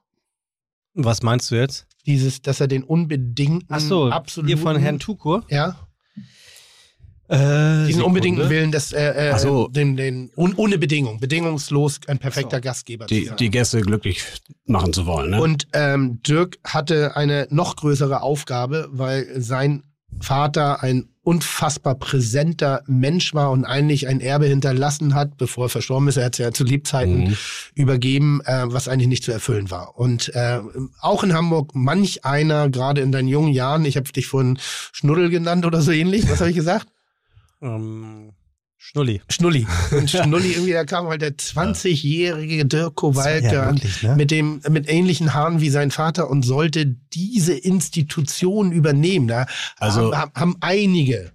Was 0.95 1.23
meinst 1.23 1.51
du 1.51 1.55
jetzt? 1.57 1.87
Dieses, 2.07 2.43
dass 2.43 2.61
er 2.61 2.69
den 2.69 2.83
unbedingten, 2.85 3.67
Ach 3.69 3.81
so, 3.81 4.11
absoluten, 4.11 4.49
hier 4.49 4.59
von 4.59 4.77
Herrn 4.77 4.99
Tukur? 4.99 5.45
ja, 5.49 5.77
Äh, 7.29 7.87
diesen 7.87 8.03
unbedingten. 8.03 8.51
Willen, 8.51 8.73
dass 8.73 8.93
äh, 8.93 9.31
äh, 9.31 9.39
so. 9.39 9.69
den, 9.69 9.97
den 9.97 10.31
un, 10.37 10.55
ohne 10.55 10.77
Bedingung, 10.77 11.19
bedingungslos 11.19 12.01
ein 12.09 12.19
perfekter 12.19 12.61
Gastgeber 12.61 13.07
zu 13.07 13.15
Die, 13.15 13.25
sein. 13.27 13.37
die 13.39 13.51
Gäste 13.51 13.81
glücklich 13.81 14.23
machen 14.67 14.93
zu 14.93 15.07
wollen. 15.07 15.31
Ne? 15.31 15.41
Und 15.41 15.67
ähm, 15.73 16.21
Dirk 16.23 16.59
hatte 16.65 17.17
eine 17.17 17.47
noch 17.51 17.77
größere 17.77 18.21
Aufgabe, 18.21 18.89
weil 18.93 19.41
sein 19.41 19.83
Vater 20.21 20.83
ein 20.83 21.09
unfassbar 21.25 21.95
präsenter 21.95 22.83
Mensch 22.87 23.33
war 23.33 23.53
und 23.53 23.65
eigentlich 23.65 24.09
ein 24.09 24.21
Erbe 24.21 24.47
hinterlassen 24.47 25.15
hat, 25.15 25.37
bevor 25.37 25.67
er 25.67 25.69
verstorben 25.69 26.09
ist. 26.09 26.17
Er 26.17 26.27
hat 26.27 26.35
es 26.35 26.39
ja 26.39 26.53
zu 26.53 26.65
Lebzeiten 26.65 27.29
mhm. 27.29 27.37
übergeben, 27.75 28.41
äh, 28.45 28.65
was 28.67 28.89
eigentlich 28.89 29.09
nicht 29.09 29.25
zu 29.25 29.33
erfüllen 29.33 29.71
war. 29.71 29.97
Und 29.97 30.35
äh, 30.35 30.61
auch 31.01 31.23
in 31.23 31.33
Hamburg 31.33 31.75
manch 31.75 32.25
einer, 32.25 32.69
gerade 32.71 33.01
in 33.01 33.13
deinen 33.13 33.29
jungen 33.29 33.53
Jahren, 33.53 33.85
ich 33.85 33.97
habe 33.97 34.11
dich 34.11 34.27
vorhin 34.27 34.59
Schnuddel 34.61 35.31
genannt 35.31 35.65
oder 35.65 35.81
so 35.81 35.93
ähnlich, 35.93 36.29
was 36.29 36.41
habe 36.41 36.51
ich 36.51 36.57
gesagt? 36.57 36.89
Um 37.61 38.33
Schnulli. 38.85 39.23
Schnulli. 39.29 39.66
Und 39.92 40.11
Schnulli 40.11 40.53
irgendwie, 40.53 40.73
da 40.73 40.85
kam 40.85 41.07
halt 41.07 41.23
der 41.23 41.37
20-jährige 41.37 42.66
Dirk 42.66 42.97
Kowalke 42.97 43.47
ja 43.47 43.66
wirklich, 43.66 44.03
ne? 44.03 44.16
mit 44.16 44.33
dem, 44.33 44.61
mit 44.68 44.88
ähnlichen 44.88 45.35
Haaren 45.35 45.61
wie 45.61 45.71
sein 45.71 45.92
Vater 45.92 46.29
und 46.29 46.42
sollte 46.42 46.87
diese 46.87 47.55
Institution 47.55 48.73
übernehmen. 48.73 49.29
Da 49.29 49.47
also, 49.79 50.16
haben, 50.16 50.33
haben 50.35 50.57
einige 50.61 51.33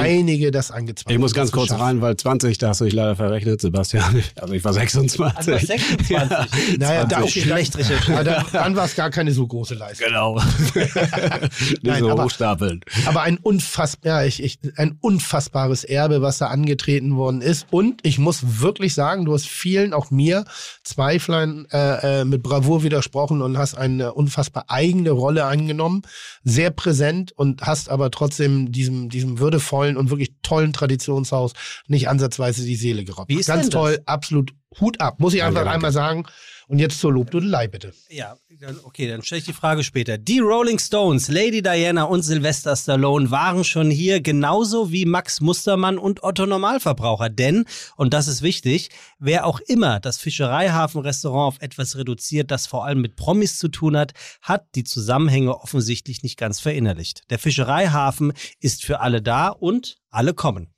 einige 0.00 0.50
das 0.50 0.70
angezweifelt. 0.70 1.14
Ich 1.14 1.20
muss 1.20 1.34
ganz 1.34 1.52
kurz 1.52 1.72
rein, 1.72 2.00
weil 2.00 2.16
20, 2.16 2.58
da 2.58 2.68
hast 2.68 2.80
du 2.80 2.84
dich 2.84 2.94
leider 2.94 3.16
verrechnet, 3.16 3.60
Sebastian. 3.60 4.22
Also 4.40 4.54
ich 4.54 4.64
war 4.64 4.72
26. 4.72 5.20
Also 5.20 5.50
26? 5.50 6.10
Ja. 6.10 6.46
Naja, 6.78 7.04
da 7.04 7.22
auch 7.22 7.28
schlecht 7.28 7.76
recherchiert. 7.76 8.26
Dann, 8.26 8.44
dann 8.52 8.76
war 8.76 8.84
es 8.84 8.94
gar 8.94 9.10
keine 9.10 9.32
so 9.32 9.46
große 9.46 9.74
Leistung. 9.74 10.08
Genau. 10.08 10.40
Nicht 10.74 11.82
Nein, 11.82 12.00
so 12.00 12.10
aber, 12.10 12.24
hochstapeln. 12.24 12.80
Aber 13.06 13.22
ein, 13.22 13.38
unfassbar, 13.38 14.22
ja, 14.22 14.26
ich, 14.26 14.42
ich, 14.42 14.58
ein 14.76 14.96
unfassbares 15.00 15.84
Erbe, 15.84 16.22
was 16.22 16.38
da 16.38 16.48
angetreten 16.48 17.16
worden 17.16 17.40
ist. 17.40 17.66
Und 17.70 18.00
ich 18.04 18.18
muss 18.18 18.60
wirklich 18.60 18.94
sagen, 18.94 19.24
du 19.24 19.34
hast 19.34 19.48
vielen, 19.48 19.92
auch 19.92 20.10
mir, 20.10 20.44
Zweiflern 20.84 21.66
äh, 21.72 22.20
äh, 22.20 22.24
mit 22.24 22.42
Bravour 22.42 22.82
widersprochen 22.82 23.42
und 23.42 23.58
hast 23.58 23.74
eine 23.74 24.12
unfassbar 24.14 24.66
eigene 24.68 25.10
Rolle 25.10 25.44
angenommen. 25.44 26.02
Sehr 26.44 26.70
präsent 26.70 27.32
und 27.32 27.62
hast 27.62 27.88
aber 27.90 28.10
trotzdem 28.10 28.72
diesem, 28.72 29.08
diesem 29.08 29.38
würdevollen 29.38 29.87
tollen 29.88 29.96
und 29.96 30.10
wirklich 30.10 30.32
tollen 30.42 30.72
Traditionshaus 30.72 31.52
nicht 31.86 32.08
ansatzweise 32.08 32.64
die 32.64 32.76
Seele 32.76 33.04
geraubt. 33.04 33.28
Wie 33.28 33.38
ist 33.38 33.46
Ganz 33.46 33.68
toll, 33.70 33.96
das? 33.96 34.06
absolut 34.06 34.52
Hut 34.80 35.00
ab. 35.00 35.18
Muss 35.18 35.34
ich 35.34 35.42
einfach 35.42 35.64
ja, 35.64 35.72
einmal 35.72 35.92
sagen. 35.92 36.26
Und 36.68 36.80
jetzt 36.80 37.00
zur 37.00 37.14
Lobdudelei, 37.14 37.66
bitte. 37.66 37.94
Ja, 38.10 38.36
okay, 38.84 39.08
dann 39.08 39.22
stelle 39.22 39.38
ich 39.38 39.46
die 39.46 39.54
Frage 39.54 39.82
später. 39.82 40.18
Die 40.18 40.38
Rolling 40.38 40.78
Stones, 40.78 41.28
Lady 41.28 41.62
Diana 41.62 42.02
und 42.02 42.22
Sylvester 42.22 42.76
Stallone 42.76 43.30
waren 43.30 43.64
schon 43.64 43.90
hier, 43.90 44.20
genauso 44.20 44.92
wie 44.92 45.06
Max 45.06 45.40
Mustermann 45.40 45.96
und 45.96 46.22
Otto 46.22 46.44
Normalverbraucher. 46.44 47.30
Denn, 47.30 47.64
und 47.96 48.12
das 48.12 48.28
ist 48.28 48.42
wichtig, 48.42 48.90
wer 49.18 49.46
auch 49.46 49.60
immer 49.60 49.98
das 49.98 50.18
Fischereihafenrestaurant 50.18 51.54
auf 51.54 51.62
etwas 51.62 51.96
reduziert, 51.96 52.50
das 52.50 52.66
vor 52.66 52.84
allem 52.84 53.00
mit 53.00 53.16
Promis 53.16 53.56
zu 53.56 53.68
tun 53.68 53.96
hat, 53.96 54.12
hat 54.42 54.66
die 54.74 54.84
Zusammenhänge 54.84 55.58
offensichtlich 55.58 56.22
nicht 56.22 56.36
ganz 56.36 56.60
verinnerlicht. 56.60 57.22
Der 57.30 57.38
Fischereihafen 57.38 58.34
ist 58.60 58.84
für 58.84 59.00
alle 59.00 59.22
da 59.22 59.48
und 59.48 59.96
alle 60.10 60.34
kommen. 60.34 60.68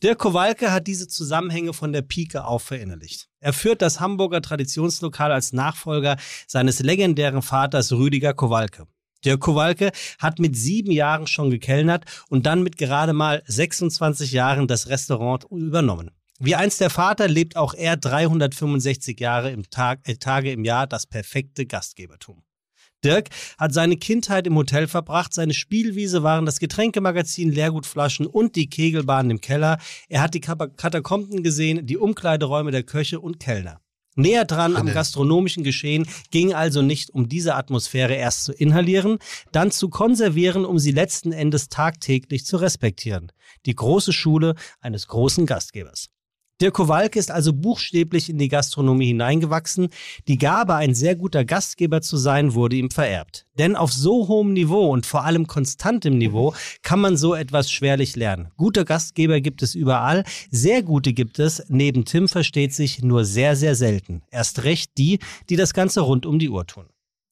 Dirk 0.00 0.20
Kowalke 0.20 0.70
hat 0.70 0.86
diese 0.86 1.08
Zusammenhänge 1.08 1.72
von 1.72 1.92
der 1.92 2.02
Pike 2.02 2.44
auf 2.44 2.62
verinnerlicht. 2.62 3.28
Er 3.40 3.52
führt 3.52 3.82
das 3.82 3.98
Hamburger 3.98 4.40
Traditionslokal 4.40 5.32
als 5.32 5.52
Nachfolger 5.52 6.16
seines 6.46 6.78
legendären 6.78 7.42
Vaters 7.42 7.90
Rüdiger 7.90 8.32
Kowalke. 8.32 8.86
Dirk 9.24 9.40
Kowalke 9.40 9.90
hat 10.20 10.38
mit 10.38 10.54
sieben 10.56 10.92
Jahren 10.92 11.26
schon 11.26 11.50
gekellnert 11.50 12.04
und 12.28 12.46
dann 12.46 12.62
mit 12.62 12.78
gerade 12.78 13.12
mal 13.12 13.42
26 13.46 14.30
Jahren 14.30 14.68
das 14.68 14.88
Restaurant 14.88 15.46
übernommen. 15.50 16.12
Wie 16.38 16.54
einst 16.54 16.80
der 16.80 16.90
Vater 16.90 17.26
lebt 17.26 17.56
auch 17.56 17.74
er 17.74 17.96
365 17.96 19.18
Jahre 19.18 19.50
im 19.50 19.68
Tag, 19.68 20.08
äh, 20.08 20.14
Tage 20.14 20.52
im 20.52 20.64
Jahr 20.64 20.86
das 20.86 21.06
perfekte 21.06 21.66
Gastgebertum. 21.66 22.44
Dirk 23.04 23.28
hat 23.58 23.72
seine 23.72 23.96
Kindheit 23.96 24.46
im 24.46 24.56
Hotel 24.56 24.88
verbracht. 24.88 25.32
Seine 25.32 25.54
Spielwiese 25.54 26.22
waren 26.22 26.46
das 26.46 26.58
Getränkemagazin, 26.58 27.52
Leergutflaschen 27.52 28.26
und 28.26 28.56
die 28.56 28.68
Kegelbahn 28.68 29.30
im 29.30 29.40
Keller. 29.40 29.78
Er 30.08 30.22
hat 30.22 30.34
die 30.34 30.40
Katakomben 30.40 31.42
gesehen, 31.42 31.86
die 31.86 31.96
Umkleideräume 31.96 32.70
der 32.70 32.82
Köche 32.82 33.20
und 33.20 33.38
Kellner. 33.40 33.80
Näher 34.18 34.44
dran 34.44 34.74
am 34.74 34.86
gastronomischen 34.86 35.62
Geschehen 35.62 36.08
ging 36.32 36.52
also 36.52 36.82
nicht 36.82 37.10
um 37.10 37.28
diese 37.28 37.54
Atmosphäre 37.54 38.14
erst 38.14 38.44
zu 38.44 38.52
inhalieren, 38.52 39.18
dann 39.52 39.70
zu 39.70 39.88
konservieren, 39.90 40.64
um 40.64 40.80
sie 40.80 40.90
letzten 40.90 41.30
Endes 41.30 41.68
tagtäglich 41.68 42.44
zu 42.44 42.56
respektieren. 42.56 43.30
Die 43.64 43.76
große 43.76 44.12
Schule 44.12 44.56
eines 44.80 45.06
großen 45.06 45.46
Gastgebers. 45.46 46.08
Dirk 46.60 46.74
Kowalke 46.74 47.20
ist 47.20 47.30
also 47.30 47.52
buchstäblich 47.52 48.28
in 48.28 48.38
die 48.38 48.48
Gastronomie 48.48 49.06
hineingewachsen. 49.08 49.90
Die 50.26 50.38
Gabe, 50.38 50.74
ein 50.74 50.92
sehr 50.92 51.14
guter 51.14 51.44
Gastgeber 51.44 52.00
zu 52.00 52.16
sein, 52.16 52.54
wurde 52.54 52.74
ihm 52.74 52.90
vererbt. 52.90 53.46
Denn 53.58 53.76
auf 53.76 53.92
so 53.92 54.26
hohem 54.26 54.54
Niveau 54.54 54.90
und 54.90 55.06
vor 55.06 55.24
allem 55.24 55.46
konstantem 55.46 56.18
Niveau 56.18 56.54
kann 56.82 57.00
man 57.00 57.16
so 57.16 57.34
etwas 57.36 57.70
schwerlich 57.70 58.16
lernen. 58.16 58.48
Gute 58.56 58.84
Gastgeber 58.84 59.40
gibt 59.40 59.62
es 59.62 59.76
überall, 59.76 60.24
sehr 60.50 60.82
gute 60.82 61.12
gibt 61.12 61.38
es, 61.38 61.62
neben 61.68 62.04
Tim 62.04 62.26
versteht 62.26 62.74
sich, 62.74 63.02
nur 63.04 63.24
sehr, 63.24 63.54
sehr 63.54 63.76
selten. 63.76 64.22
Erst 64.32 64.64
recht 64.64 64.98
die, 64.98 65.20
die 65.48 65.56
das 65.56 65.74
Ganze 65.74 66.00
rund 66.00 66.26
um 66.26 66.40
die 66.40 66.48
Uhr 66.48 66.66
tun. 66.66 66.86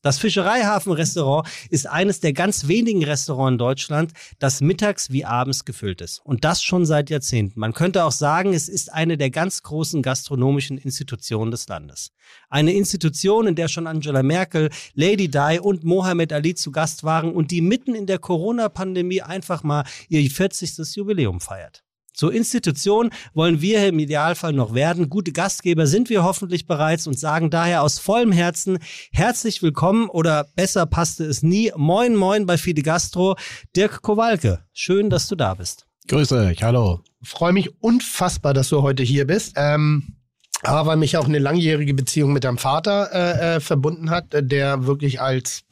Das 0.07 0.19
Fischereihafen-Restaurant 0.19 1.49
ist 1.69 1.89
eines 1.89 2.21
der 2.21 2.33
ganz 2.33 2.69
wenigen 2.69 3.05
Restaurants 3.05 3.55
in 3.55 3.59
Deutschland, 3.59 4.13
das 4.39 4.61
mittags 4.61 5.11
wie 5.11 5.25
abends 5.25 5.65
gefüllt 5.65 6.01
ist. 6.01 6.21
Und 6.23 6.45
das 6.45 6.63
schon 6.63 6.87
seit 6.87 7.11
Jahrzehnten. 7.11 7.59
Man 7.59 7.73
könnte 7.73 8.05
auch 8.05 8.13
sagen, 8.13 8.55
es 8.55 8.69
ist 8.69 8.93
eine 8.93 9.17
der 9.17 9.31
ganz 9.31 9.65
großen 9.65 10.03
gastronomischen 10.03 10.79
Institutionen 10.79 11.51
des 11.51 11.67
Landes. 11.67 12.13
Eine 12.49 12.73
Institution, 12.75 13.49
in 13.49 13.57
der 13.57 13.67
schon 13.67 13.89
Angela 13.89 14.23
Merkel, 14.23 14.71
Lady 14.95 15.29
Di 15.29 15.59
und 15.61 15.83
Mohammed 15.83 16.33
Ali 16.33 16.55
zu 16.55 16.71
Gast 16.71 17.03
waren 17.03 17.33
und 17.33 17.51
die 17.51 17.61
mitten 17.61 17.97
in 17.97 18.07
der 18.07 18.21
Corona-Pandemie 18.21 19.23
einfach 19.23 19.65
mal 19.65 19.83
ihr 20.09 20.31
40. 20.31 20.95
Jubiläum 20.95 21.41
feiert. 21.41 21.83
Zur 22.17 22.33
Institution 22.33 23.11
wollen 23.35 23.61
wir 23.61 23.87
im 23.87 23.99
Idealfall 23.99 24.55
noch 24.55 24.73
werden. 24.73 25.11
Gute 25.11 25.33
Gastgeber 25.33 25.87
sind 25.87 26.09
wir 26.09 26.25
hoffentlich 26.25 26.67
bereits 26.67 27.07
und 27.07 27.19
sagen 27.19 27.51
daher 27.51 27.83
aus 27.83 27.99
vollem 27.99 28.33
Herzen 28.33 28.79
herzlich 29.13 29.63
willkommen 29.63 30.09
oder 30.09 30.47
besser 30.57 30.87
passte 30.87 31.25
es 31.25 31.43
nie. 31.43 31.73
Moin, 31.77 32.17
moin 32.17 32.47
bei 32.47 32.57
Fide 32.57 32.81
Gastro. 32.81 33.37
Dirk 33.77 34.01
Kowalke, 34.01 34.65
schön, 34.73 35.11
dass 35.11 35.29
du 35.29 35.37
da 35.37 35.53
bist. 35.53 35.85
Grüße 36.09 36.49
dich, 36.49 36.63
hallo. 36.63 37.01
Freue 37.23 37.53
mich 37.53 37.83
unfassbar, 37.83 38.55
dass 38.55 38.71
du 38.71 38.81
heute 38.81 39.03
hier 39.03 39.27
bist. 39.27 39.53
Ähm, 39.57 40.17
aber 40.63 40.87
weil 40.87 40.97
mich 40.97 41.19
auch 41.19 41.27
eine 41.27 41.39
langjährige 41.39 41.93
Beziehung 41.93 42.33
mit 42.33 42.45
deinem 42.45 42.57
Vater 42.57 43.11
äh, 43.13 43.57
äh, 43.57 43.61
verbunden 43.61 44.09
hat, 44.09 44.29
der 44.33 44.87
wirklich 44.87 45.21
als 45.21 45.65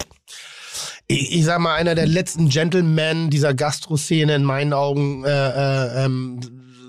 ich, 1.06 1.34
ich 1.36 1.44
sag 1.44 1.60
mal, 1.60 1.74
einer 1.74 1.94
der 1.94 2.06
letzten 2.06 2.48
Gentlemen 2.48 3.30
dieser 3.30 3.54
Gastro-Szene 3.54 4.34
in 4.34 4.44
meinen 4.44 4.72
Augen 4.72 5.24
äh, 5.24 5.28
äh, 5.28 6.04
ähm, 6.04 6.40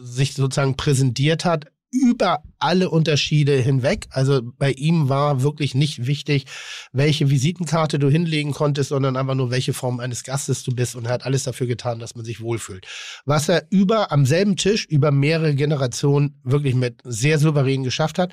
sich 0.04 0.34
sozusagen 0.34 0.75
präsentiert 0.75 1.45
hat 1.45 1.65
über 1.91 2.43
alle 2.65 2.89
Unterschiede 2.89 3.54
hinweg. 3.54 4.08
Also 4.10 4.41
bei 4.43 4.71
ihm 4.71 5.08
war 5.08 5.43
wirklich 5.43 5.75
nicht 5.75 6.08
wichtig, 6.08 6.45
welche 6.91 7.30
Visitenkarte 7.30 7.99
du 7.99 8.10
hinlegen 8.10 8.54
konntest, 8.54 8.89
sondern 8.89 9.17
einfach 9.17 9.36
nur, 9.36 9.51
welche 9.51 9.73
Form 9.73 9.99
eines 9.99 10.23
Gastes 10.23 10.63
du 10.63 10.71
bist. 10.71 10.95
Und 10.95 11.06
er 11.06 11.12
hat 11.13 11.25
alles 11.25 11.43
dafür 11.43 11.67
getan, 11.67 11.99
dass 11.99 12.15
man 12.15 12.25
sich 12.25 12.41
wohlfühlt. 12.41 12.88
Was 13.25 13.49
er 13.49 13.67
über, 13.69 14.12
am 14.12 14.25
selben 14.25 14.56
Tisch, 14.56 14.86
über 14.86 15.12
mehrere 15.12 15.54
Generationen 15.54 16.41
wirklich 16.43 16.73
mit 16.73 17.01
sehr 17.04 17.38
souverän 17.38 17.84
geschafft 17.84 18.17
hat. 18.17 18.32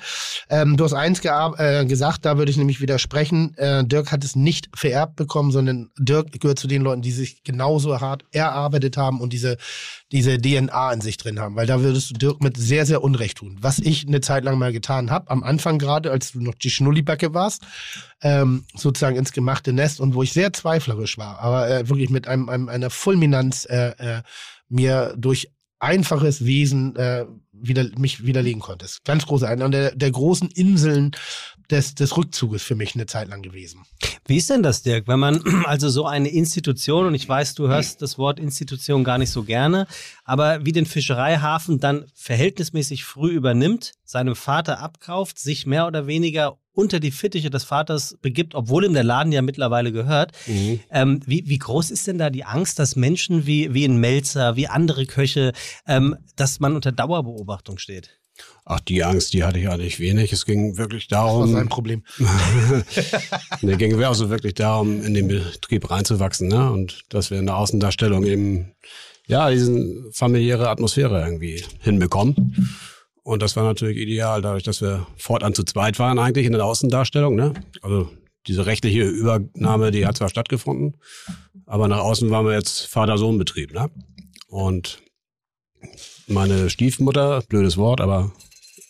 Ähm, 0.49 0.77
du 0.77 0.83
hast 0.83 0.93
eins 0.93 1.21
äh, 1.23 1.85
gesagt, 1.85 2.25
da 2.25 2.37
würde 2.37 2.49
ich 2.49 2.57
nämlich 2.57 2.81
widersprechen. 2.81 3.55
Äh, 3.57 3.85
Dirk 3.85 4.11
hat 4.11 4.23
es 4.23 4.35
nicht 4.35 4.69
vererbt 4.75 5.15
bekommen, 5.15 5.51
sondern 5.51 5.91
Dirk 5.99 6.39
gehört 6.39 6.57
zu 6.57 6.67
den 6.67 6.81
Leuten, 6.81 7.03
die 7.03 7.11
sich 7.11 7.43
genauso 7.43 8.01
hart 8.01 8.25
erarbeitet 8.31 8.97
haben 8.97 9.21
und 9.21 9.31
diese, 9.31 9.57
diese 10.11 10.39
DNA 10.39 10.93
in 10.93 11.01
sich 11.01 11.17
drin 11.17 11.39
haben. 11.39 11.55
Weil 11.55 11.67
da 11.67 11.81
würdest 11.81 12.09
du 12.09 12.13
Dirk 12.15 12.41
mit 12.41 12.57
sehr, 12.57 12.85
sehr 12.85 13.03
Unrecht 13.03 13.37
tun. 13.37 13.57
Was 13.61 13.79
ich 13.79 14.07
eine 14.07 14.21
Zeit 14.23 14.43
lang 14.43 14.57
mal 14.57 14.73
getan 14.73 15.11
habe, 15.11 15.29
am 15.29 15.43
Anfang 15.43 15.77
gerade, 15.77 16.11
als 16.11 16.31
du 16.31 16.41
noch 16.41 16.55
die 16.55 16.71
Schnullibacke 16.71 17.33
warst, 17.33 17.63
ähm, 18.21 18.65
sozusagen 18.75 19.15
ins 19.15 19.31
gemachte 19.31 19.73
Nest 19.73 19.99
und 19.99 20.15
wo 20.15 20.23
ich 20.23 20.33
sehr 20.33 20.53
zweiflerisch 20.53 21.17
war, 21.17 21.39
aber 21.39 21.69
äh, 21.69 21.89
wirklich 21.89 22.09
mit 22.09 22.27
einem, 22.27 22.49
einem 22.49 22.69
einer 22.69 22.89
Fulminanz 22.89 23.65
äh, 23.69 23.89
äh, 23.97 24.21
mir 24.69 25.13
durch 25.17 25.51
einfaches 25.79 26.45
Wesen 26.45 26.95
äh, 26.95 27.25
wieder, 27.51 27.85
mich 27.97 28.25
widerlegen 28.25 28.61
konntest. 28.61 29.03
Ganz 29.03 29.25
große, 29.25 29.47
einer 29.47 29.69
der, 29.69 29.93
der 29.93 30.11
großen 30.11 30.49
Inseln 30.49 31.11
des, 31.73 31.95
des 31.95 32.15
Rückzuges 32.15 32.63
für 32.63 32.75
mich 32.75 32.95
eine 32.95 33.07
Zeit 33.07 33.27
lang 33.27 33.41
gewesen. 33.41 33.81
Wie 34.25 34.37
ist 34.37 34.49
denn 34.49 34.63
das, 34.63 34.83
Dirk, 34.83 35.07
wenn 35.07 35.19
man 35.19 35.43
also 35.65 35.89
so 35.89 36.05
eine 36.05 36.29
Institution, 36.29 37.07
und 37.07 37.15
ich 37.15 37.27
weiß, 37.27 37.55
du 37.55 37.67
hörst 37.67 38.01
das 38.01 38.17
Wort 38.17 38.39
Institution 38.39 39.03
gar 39.03 39.17
nicht 39.17 39.31
so 39.31 39.43
gerne, 39.43 39.87
aber 40.23 40.65
wie 40.65 40.71
den 40.71 40.85
Fischereihafen 40.85 41.79
dann 41.79 42.05
verhältnismäßig 42.13 43.03
früh 43.03 43.31
übernimmt, 43.31 43.93
seinem 44.05 44.35
Vater 44.35 44.79
abkauft, 44.79 45.39
sich 45.39 45.65
mehr 45.65 45.87
oder 45.87 46.07
weniger 46.07 46.57
unter 46.73 46.99
die 46.99 47.11
Fittiche 47.11 47.49
des 47.49 47.63
Vaters 47.63 48.17
begibt, 48.21 48.55
obwohl 48.55 48.85
ihm 48.85 48.93
der 48.93 49.03
Laden 49.03 49.31
ja 49.31 49.41
mittlerweile 49.41 49.91
gehört. 49.91 50.31
Mhm. 50.47 50.79
Ähm, 50.89 51.19
wie, 51.25 51.43
wie 51.47 51.59
groß 51.59 51.91
ist 51.91 52.07
denn 52.07 52.17
da 52.17 52.29
die 52.29 52.45
Angst, 52.45 52.79
dass 52.79 52.95
Menschen 52.95 53.45
wie, 53.45 53.73
wie 53.73 53.85
ein 53.85 53.97
Melzer, 53.97 54.55
wie 54.55 54.67
andere 54.67 55.05
Köche, 55.05 55.53
ähm, 55.87 56.15
dass 56.35 56.59
man 56.59 56.75
unter 56.75 56.91
Dauerbeobachtung 56.91 57.77
steht? 57.77 58.19
Ach, 58.65 58.79
die 58.79 59.03
Angst, 59.03 59.33
die 59.33 59.43
hatte 59.43 59.59
ich 59.59 59.69
eigentlich 59.69 59.99
wenig. 59.99 60.31
Es 60.31 60.45
ging 60.45 60.77
wirklich 60.77 61.07
darum. 61.07 61.41
Das 61.41 61.51
war 61.51 61.59
sein 61.59 61.69
Problem. 61.69 62.03
ne, 63.61 63.77
ging 63.77 64.01
also 64.01 64.29
wirklich 64.29 64.53
darum, 64.53 65.03
in 65.03 65.13
den 65.13 65.27
Betrieb 65.27 65.91
reinzuwachsen, 65.91 66.47
ne? 66.47 66.71
Und 66.71 67.03
dass 67.09 67.29
wir 67.29 67.39
in 67.39 67.45
der 67.45 67.57
Außendarstellung 67.57 68.23
eben 68.25 68.71
ja, 69.27 69.49
diesen 69.49 70.11
familiäre 70.13 70.69
Atmosphäre 70.69 71.23
irgendwie 71.25 71.63
hinbekommen. 71.79 72.77
Und 73.23 73.41
das 73.41 73.55
war 73.55 73.63
natürlich 73.63 73.97
ideal, 73.97 74.41
dadurch, 74.41 74.63
dass 74.63 74.81
wir 74.81 75.07
fortan 75.17 75.53
zu 75.53 75.63
zweit 75.63 75.97
waren 75.99 76.19
eigentlich 76.19 76.45
in 76.45 76.51
der 76.51 76.65
Außendarstellung. 76.65 77.35
Ne? 77.35 77.53
Also 77.81 78.09
diese 78.47 78.65
rechtliche 78.65 79.03
Übernahme, 79.03 79.91
die 79.91 80.05
hat 80.05 80.17
zwar 80.17 80.29
stattgefunden, 80.29 80.97
aber 81.65 81.87
nach 81.87 81.99
außen 81.99 82.29
waren 82.29 82.45
wir 82.45 82.53
jetzt 82.53 82.87
Vater-Sohn-Betrieb. 82.87 83.73
Ne? 83.73 83.89
Und 84.47 85.01
meine 86.27 86.69
Stiefmutter, 86.69 87.41
blödes 87.47 87.77
Wort, 87.77 88.01
aber 88.01 88.33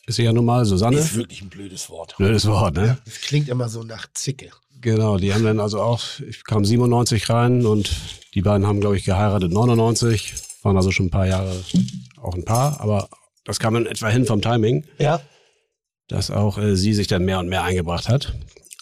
ist 0.05 0.17
ja 0.17 0.33
nun 0.33 0.45
mal, 0.45 0.65
Susanne. 0.65 0.97
Ist 0.97 1.15
wirklich 1.15 1.41
ein 1.41 1.49
blödes 1.49 1.89
Wort. 1.89 2.15
Blödes 2.17 2.45
Wort, 2.47 2.75
ne? 2.75 2.97
Das 3.05 3.21
klingt 3.21 3.49
immer 3.49 3.69
so 3.69 3.83
nach 3.83 4.07
Zicke. 4.13 4.49
Genau, 4.81 5.17
die 5.17 5.33
haben 5.33 5.43
dann 5.45 5.59
also 5.61 5.81
auch, 5.81 6.01
ich 6.27 6.43
kam 6.43 6.65
97 6.65 7.29
rein 7.29 7.65
und 7.65 7.89
die 8.33 8.41
beiden 8.41 8.67
haben, 8.67 8.81
glaube 8.81 8.97
ich, 8.97 9.05
geheiratet 9.05 9.51
99, 9.53 10.33
waren 10.63 10.75
also 10.75 10.91
schon 10.91 11.05
ein 11.05 11.11
paar 11.11 11.27
Jahre 11.27 11.55
auch 12.21 12.33
ein 12.35 12.43
Paar, 12.43 12.81
aber 12.81 13.07
das 13.45 13.59
kam 13.59 13.73
dann 13.75 13.85
etwa 13.85 14.09
hin 14.09 14.25
vom 14.25 14.41
Timing, 14.41 14.85
Ja. 14.99 15.21
dass 16.09 16.31
auch 16.31 16.57
äh, 16.57 16.75
sie 16.75 16.93
sich 16.93 17.07
dann 17.07 17.23
mehr 17.23 17.39
und 17.39 17.47
mehr 17.47 17.63
eingebracht 17.63 18.09
hat. 18.09 18.33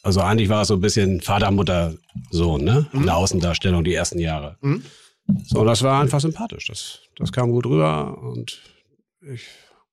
Also 0.04 0.22
eigentlich 0.22 0.50
war 0.50 0.64
es 0.64 0.70
so 0.70 0.74
ein 0.76 0.82
bisschen 0.82 1.22
Vater, 1.22 1.52
Mutter, 1.52 1.94
Sohn, 2.32 2.64
ne? 2.64 2.88
In 2.94 3.04
der 3.06 3.18
Außendarstellung 3.18 3.84
die 3.84 3.94
ersten 3.94 4.18
Jahre. 4.18 4.58
Mhm. 4.62 4.84
So, 5.46 5.64
das 5.64 5.84
war 5.84 6.02
einfach 6.02 6.20
sympathisch. 6.20 6.66
Das, 6.68 7.00
das 7.18 7.32
kam 7.32 7.52
gut 7.52 7.68
rüber 7.68 8.18
und 8.24 8.60
ich 9.32 9.44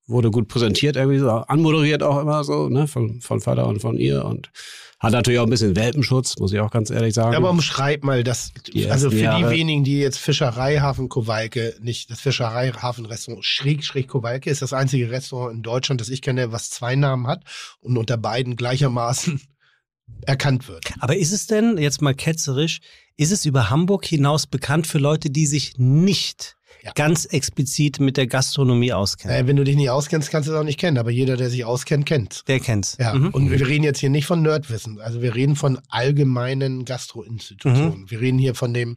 wurde 0.08 0.30
gut 0.30 0.48
präsentiert, 0.48 0.96
irgendwie 0.96 1.18
so, 1.18 1.28
anmoderiert 1.30 2.02
auch 2.02 2.20
immer 2.20 2.42
so, 2.42 2.68
ne? 2.68 2.88
Von, 2.88 3.20
von 3.20 3.40
Vater 3.40 3.66
und 3.66 3.80
von 3.80 3.96
ihr 3.96 4.24
und 4.24 4.50
hat 4.98 5.12
natürlich 5.12 5.38
auch 5.38 5.44
ein 5.44 5.50
bisschen 5.50 5.76
Welpenschutz, 5.76 6.38
muss 6.38 6.52
ich 6.52 6.58
auch 6.58 6.72
ganz 6.72 6.90
ehrlich 6.90 7.14
sagen. 7.14 7.32
Ja, 7.32 7.38
aber 7.38 7.50
umschreib 7.50 8.02
mal 8.02 8.24
das, 8.24 8.52
also 8.90 9.10
für 9.10 9.16
Jahre- 9.18 9.48
die 9.48 9.56
wenigen, 9.56 9.84
die 9.84 10.00
jetzt 10.00 10.18
Fischereihafen 10.18 11.08
Kowalke, 11.08 11.76
nicht 11.80 12.10
das 12.10 12.20
Fischereihafen-Restaurant 12.20 13.44
schräg, 13.44 13.84
schräg 13.84 14.08
Kowalke 14.08 14.50
ist 14.50 14.60
das 14.60 14.72
einzige 14.72 15.10
Restaurant 15.12 15.54
in 15.54 15.62
Deutschland, 15.62 16.00
das 16.00 16.08
ich 16.08 16.20
kenne, 16.20 16.50
was 16.50 16.70
zwei 16.70 16.96
Namen 16.96 17.28
hat 17.28 17.44
und 17.80 17.96
unter 17.96 18.16
beiden 18.16 18.56
gleichermaßen 18.56 19.40
erkannt 20.22 20.66
wird. 20.66 20.84
Aber 20.98 21.16
ist 21.16 21.32
es 21.32 21.46
denn, 21.46 21.78
jetzt 21.78 22.02
mal 22.02 22.14
ketzerisch, 22.14 22.80
ist 23.16 23.30
es 23.30 23.44
über 23.44 23.70
Hamburg 23.70 24.04
hinaus 24.04 24.48
bekannt 24.48 24.88
für 24.88 24.98
Leute, 24.98 25.30
die 25.30 25.46
sich 25.46 25.74
nicht 25.76 26.56
Ja. 26.88 26.92
ganz 26.94 27.24
explizit 27.26 28.00
mit 28.00 28.16
der 28.16 28.26
Gastronomie 28.26 28.92
auskennen? 28.92 29.36
Äh, 29.36 29.46
wenn 29.46 29.56
du 29.56 29.64
dich 29.64 29.76
nicht 29.76 29.90
auskennst, 29.90 30.30
kannst 30.30 30.48
du 30.48 30.52
es 30.52 30.58
auch 30.58 30.64
nicht 30.64 30.78
kennen, 30.78 30.98
aber 30.98 31.10
jeder, 31.10 31.36
der 31.36 31.50
sich 31.50 31.64
auskennt, 31.64 32.06
kennt's. 32.06 32.44
der 32.44 32.60
kennt's. 32.60 32.96
Ja, 32.98 33.14
Mhm. 33.14 33.28
und 33.28 33.50
wir 33.50 33.66
reden 33.66 33.84
jetzt 33.84 33.98
hier 34.00 34.10
nicht 34.10 34.26
von 34.26 34.42
Nerdwissen, 34.42 35.00
also 35.00 35.22
wir 35.22 35.34
reden 35.34 35.56
von 35.56 35.78
allgemeinen 35.88 36.84
Gastroinstitutionen. 36.84 38.00
Mhm. 38.02 38.10
Wir 38.10 38.20
reden 38.20 38.38
hier 38.38 38.54
von 38.54 38.74
dem, 38.74 38.96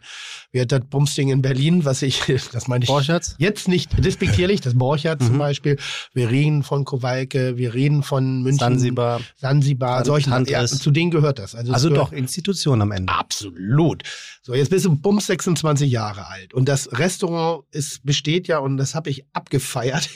wie 0.52 0.62
hat 0.62 0.72
das 0.72 0.82
Bumsding 0.90 1.30
in 1.30 1.42
Berlin, 1.42 1.86
was 1.86 2.02
ich, 2.02 2.22
das 2.54 2.68
meine 2.68 2.84
ich 2.84 2.90
Borchards? 2.90 3.36
jetzt 3.38 3.68
nicht 3.68 3.90
despektierlich, 4.04 4.62
das 4.62 4.76
Borchardt 4.78 5.22
zum 5.24 5.34
Mhm. 5.36 5.40
Beispiel. 5.40 5.78
Wir 6.14 6.30
reden 6.30 6.64
von 6.64 6.86
Kowalke, 6.86 7.58
wir 7.58 7.74
reden 7.74 8.04
von 8.04 8.42
München. 8.44 8.60
Sansibar, 9.40 9.98
Tan- 9.98 10.06
solchen, 10.06 10.46
ja, 10.46 10.66
zu 10.66 10.92
denen 10.92 11.12
gehört 11.12 11.40
das. 11.40 11.56
Also, 11.56 11.74
Also 11.74 11.90
doch, 11.90 12.10
gehört, 12.12 12.14
Institution 12.22 12.82
am 12.82 12.92
Ende. 12.92 13.12
Absolut. 13.14 14.04
So, 14.44 14.56
jetzt 14.56 14.70
bist 14.70 14.86
du 14.86 14.96
bums 14.96 15.28
26 15.28 15.92
Jahre 15.92 16.28
alt 16.28 16.56
und 16.56 16.68
das 16.68 16.98
Restaurant 16.98 17.64
ist, 17.70 18.04
besteht 18.04 18.48
ja, 18.48 18.58
und 18.58 18.78
das 18.78 18.96
habe 18.96 19.12
ich 19.12 19.24
abgefeiert, 19.34 20.10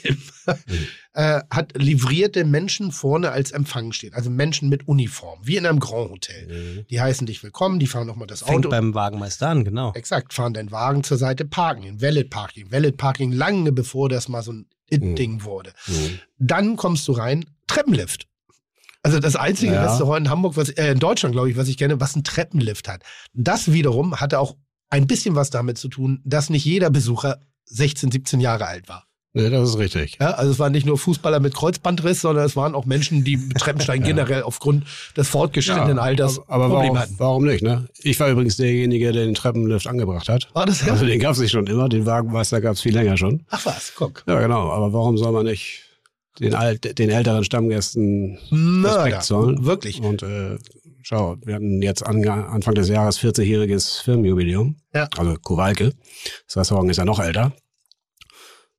äh, 1.14 1.42
hat 1.52 1.74
livrierte 1.78 2.44
Menschen 2.44 2.92
vorne 2.92 3.30
als 3.30 3.52
Empfang 3.52 3.92
stehen. 3.92 4.16
Also 4.16 4.32
Menschen 4.32 4.68
mit 4.68 4.88
Uniform, 4.88 5.40
wie 5.44 5.58
in 5.58 5.68
einem 5.68 5.80
Grand 5.80 6.10
Hotel. 6.10 6.48
Mhm. 6.48 6.88
Die 6.88 7.00
heißen 7.00 7.28
dich 7.28 7.44
willkommen, 7.44 7.78
die 7.78 7.86
fahren 7.86 8.08
nochmal 8.08 8.26
das 8.26 8.42
Fängt 8.42 8.66
Auto. 8.66 8.70
beim 8.70 8.96
Wagenmeister 8.96 9.48
an, 9.48 9.64
genau. 9.64 9.94
Exakt, 9.94 10.34
fahren 10.34 10.56
deinen 10.56 10.72
Wagen 10.72 11.04
zur 11.04 11.18
Seite, 11.18 11.46
parken 11.46 11.84
in 11.84 12.02
Valet 12.02 12.32
Parking. 12.32 12.72
Valet 12.72 12.98
Parking 12.98 13.32
lange 13.32 13.72
bevor 13.72 14.10
das 14.10 14.28
mal 14.28 14.42
so 14.42 14.54
ein 14.54 14.66
It-Ding 14.90 15.44
wurde. 15.44 15.72
Mhm. 15.86 16.20
Dann 16.40 16.76
kommst 16.78 17.08
du 17.08 17.12
rein, 17.12 17.46
Treppenlift. 17.68 18.28
Also 19.06 19.20
das 19.20 19.36
einzige 19.36 19.74
Ja. 19.74 19.84
Restaurant 19.86 20.26
in 20.26 20.32
Hamburg, 20.32 20.58
was, 20.58 20.70
äh, 20.70 20.92
in 20.92 21.00
Deutschland, 21.00 21.34
glaube 21.34 21.52
ich, 21.52 21.58
was 21.58 21.68
ich 21.68 21.78
kenne, 21.78 22.00
was 22.02 22.16
einen 22.16 22.24
Treppenlift 22.24 22.88
hat. 22.88 23.04
Das 23.34 23.72
wiederum 23.72 24.20
hatte 24.20 24.40
auch 24.40 24.56
ein 24.90 25.06
bisschen 25.06 25.36
was 25.36 25.52
damit 25.52 25.78
zu 25.78 25.90
tun, 25.90 26.22
dass 26.26 26.50
nicht 26.50 26.66
jeder 26.66 26.90
Besucher 26.90 27.40
16, 27.66 28.12
17 28.12 28.40
Jahre 28.40 28.66
alt 28.66 28.90
war. 28.90 29.04
Nee, 29.34 29.50
das 29.50 29.70
ist 29.70 29.78
richtig. 29.78 30.18
Ja, 30.22 30.32
also 30.32 30.52
es 30.52 30.60
waren 30.60 30.72
nicht 30.72 30.86
nur 30.86 30.98
Fußballer 30.98 31.40
mit 31.42 31.54
Kreuzbandriss, 31.54 32.22
sondern 32.22 32.46
es 32.46 32.56
waren 32.56 32.74
auch 32.74 32.86
Menschen, 32.86 33.24
die 33.26 33.36
mit 33.38 33.58
Treppensteigen 33.58 34.04
generell 34.08 34.44
aufgrund 34.44 34.86
des 35.18 35.28
fortgeschrittenen 35.28 36.00
Alters 36.00 36.40
aber, 36.40 36.66
aber 36.66 36.70
Probleme 36.70 36.94
warum, 36.94 37.00
hatten. 37.00 37.16
warum 37.18 37.46
nicht, 37.46 37.62
ne? 37.62 37.88
Ich 38.02 38.20
war 38.20 38.30
übrigens 38.30 38.56
derjenige, 38.58 39.12
der 39.12 39.26
den 39.26 39.36
Treppenlift 39.36 39.88
angebracht 39.88 40.30
hat. 40.30 40.48
War 40.54 40.66
das 40.66 40.86
ja? 40.86 40.94
Also 40.94 41.06
den 41.06 41.20
gab 41.20 41.34
es 41.34 41.40
nicht 41.40 41.52
schon 41.52 41.68
immer, 41.68 41.90
den 41.90 42.06
Wagenmeister 42.06 42.62
gab 42.62 42.74
es 42.76 42.82
viel 42.82 42.94
länger 42.94 43.18
schon. 43.18 43.44
Ach 43.50 43.66
was, 43.66 43.94
guck. 43.96 44.24
Ja, 44.26 44.40
genau. 44.40 44.72
Aber 44.72 44.94
warum 44.94 45.18
soll 45.18 45.34
man 45.34 45.46
nicht 45.46 45.84
den, 46.40 46.54
alt, 46.54 46.98
den 46.98 47.10
älteren 47.10 47.44
Stammgästen 47.44 48.38
Mörder. 48.50 49.06
Respekt 49.06 49.24
zollen? 49.24 49.66
Wirklich. 49.66 50.02
Und 50.02 50.24
äh, 50.24 50.58
schau, 51.02 51.38
wir 51.44 51.56
hatten 51.56 51.82
jetzt 51.82 52.06
an, 52.06 52.28
Anfang 52.28 52.76
des 52.76 52.90
Jahres 52.90 53.20
40-jähriges 53.20 54.02
Firmenjubiläum. 54.02 54.78
Ja. 54.94 55.08
Also 55.18 55.36
Kowalke. 55.42 55.94
Das 56.48 56.58
Restaurant 56.58 56.90
ist 56.92 56.98
ja 56.98 57.06
noch 57.06 57.20
älter. 57.20 57.54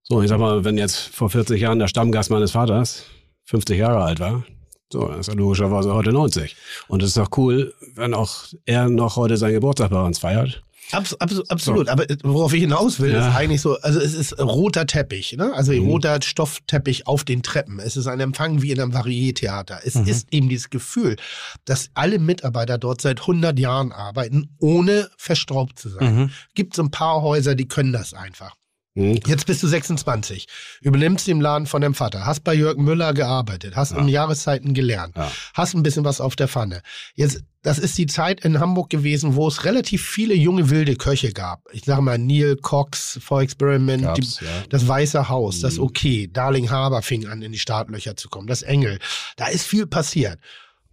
So, 0.03 0.23
ich 0.23 0.29
sag 0.29 0.39
mal, 0.39 0.65
wenn 0.65 0.79
jetzt 0.79 0.99
vor 0.99 1.31
40 1.31 1.61
Jahren 1.61 1.79
der 1.79 1.89
Stammgast 1.89 2.31
meines 2.31 2.53
Vaters 2.53 3.05
50 3.45 3.79
Jahre 3.79 4.05
alt 4.05 4.21
war, 4.21 4.45
so, 4.93 5.09
dann 5.09 5.19
ist 5.19 5.29
er 5.29 5.35
logischerweise 5.35 5.93
heute 5.95 6.13
90. 6.13 6.55
Und 6.87 7.03
es 7.03 7.09
ist 7.09 7.17
doch 7.17 7.37
cool, 7.37 7.75
wenn 7.95 8.15
auch 8.15 8.45
er 8.67 8.89
noch 8.89 9.17
heute 9.17 9.37
seinen 9.37 9.55
Geburtstag 9.55 9.91
bei 9.91 10.01
uns 10.01 10.21
feiert. 10.21 10.63
Abs 10.93 11.15
abs 11.15 11.41
absolut, 11.51 11.89
aber 11.89 12.09
äh, 12.09 12.17
worauf 12.23 12.53
ich 12.53 12.61
hinaus 12.61 13.01
will, 13.01 13.13
Ja. 13.13 13.29
ist 13.29 13.35
eigentlich 13.37 13.61
so, 13.61 13.79
also 13.81 13.99
es 14.01 14.15
ist 14.15 14.39
roter 14.39 14.87
Teppich, 14.87 15.37
ne? 15.37 15.53
also 15.55 15.73
Mhm. 15.73 15.87
roter 15.89 16.21
Stoffteppich 16.23 17.07
auf 17.07 17.25
den 17.25 17.43
Treppen. 17.43 17.81
Es 17.81 17.97
ist 17.97 18.07
ein 18.07 18.21
Empfang 18.21 18.63
wie 18.63 18.71
in 18.71 18.81
einem 18.81 18.93
Varietheater. 18.93 19.81
Es 19.85 19.97
Mhm. 19.97 20.07
ist 20.07 20.29
eben 20.33 20.49
dieses 20.49 20.71
Gefühl, 20.71 21.17
dass 21.65 21.91
alle 21.95 22.19
Mitarbeiter 22.19 22.79
dort 22.79 23.01
seit 23.01 23.27
100 23.27 23.59
Jahren 23.59 23.91
arbeiten, 23.93 24.51
ohne 24.61 25.11
verstaubt 25.17 25.79
zu 25.79 25.89
sein. 25.89 26.15
Mhm. 26.17 26.31
Gibt 26.55 26.75
so 26.77 26.83
ein 26.83 26.91
paar 26.91 27.21
Häuser, 27.23 27.55
die 27.55 27.67
können 27.69 27.93
das 27.93 28.15
einfach. 28.15 28.55
Hm? 28.97 29.21
Jetzt 29.27 29.45
bist 29.45 29.63
du 29.63 29.67
26, 29.69 30.47
übernimmst 30.81 31.27
den 31.27 31.41
Laden 31.41 31.67
von 31.67 31.83
deinem 31.83 31.93
Vater, 31.95 32.25
hast 32.25 32.45
bei 32.45 32.55
Jürgen 32.55 32.83
Müller 32.85 33.13
gearbeitet, 33.13 33.77
hast 33.77 33.93
Ja. 33.93 33.99
um 33.99 34.09
Jahreszeiten 34.09 34.73
gelernt, 34.73 35.15
Ja. 35.17 35.31
hast 35.53 35.75
ein 35.75 35.83
bisschen 35.83 36.05
was 36.05 36.21
auf 36.23 36.35
der 36.35 36.49
Pfanne. 36.49 36.81
Jetzt, 37.15 37.43
das 37.63 37.79
ist 37.79 37.99
die 37.99 38.07
Zeit 38.07 38.43
in 38.43 38.59
Hamburg 38.59 38.89
gewesen, 38.89 39.37
wo 39.37 39.49
es 39.49 39.65
relativ 39.67 40.03
viele 40.03 40.35
junge 40.35 40.71
wilde 40.71 40.97
Köche 40.97 41.33
gab. 41.33 41.63
Ich 41.73 41.85
sage 41.85 42.01
mal 42.01 42.17
Neil 42.17 42.57
Cox, 42.57 43.19
For 43.23 43.43
Experiment, 43.43 44.17
die, 44.17 44.23
ja. 44.45 44.51
das 44.71 44.89
Weiße 44.89 45.29
Haus, 45.29 45.61
das 45.61 45.77
Mhm. 45.77 45.83
Okay, 45.83 46.31
Darling 46.33 46.71
Harbour 46.71 47.03
fing 47.03 47.27
an, 47.27 47.43
in 47.43 47.53
die 47.53 47.59
Startlöcher 47.59 48.17
zu 48.17 48.31
kommen, 48.31 48.47
das 48.47 48.63
Engel. 48.63 48.99
Da 49.37 49.49
ist 49.49 49.67
viel 49.67 49.87
passiert. 49.87 50.39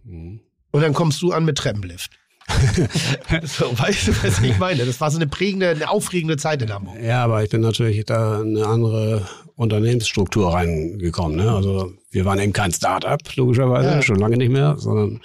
Hm. 0.04 0.40
Und 0.72 0.80
dann 0.82 0.92
kommst 0.92 1.22
du 1.22 1.32
an 1.32 1.44
mit 1.46 1.56
Treppenlift. 1.56 2.10
so, 3.44 3.66
weißt 3.78 4.08
du, 4.08 4.12
was 4.22 4.40
ich 4.40 4.58
meine? 4.58 4.84
Das 4.84 5.00
war 5.00 5.10
so 5.10 5.18
eine 5.18 5.26
prägende, 5.26 5.70
eine 5.70 5.88
aufregende 5.90 6.36
Zeit 6.36 6.62
in 6.62 6.72
Hamburg. 6.72 6.96
Ja, 7.02 7.24
aber 7.24 7.42
ich 7.42 7.50
bin 7.50 7.60
natürlich 7.62 8.04
da 8.04 8.42
in 8.42 8.56
eine 8.56 8.66
andere 8.66 9.26
Unternehmensstruktur 9.56 10.52
reingekommen. 10.52 11.36
Ne? 11.36 11.50
Also 11.50 11.92
wir 12.10 12.24
waren 12.24 12.38
eben 12.38 12.52
kein 12.52 12.72
Start-up, 12.72 13.20
logischerweise, 13.36 13.88
Ja. 13.88 14.02
schon 14.02 14.18
lange 14.18 14.36
nicht 14.36 14.50
mehr, 14.50 14.76
sondern 14.78 15.20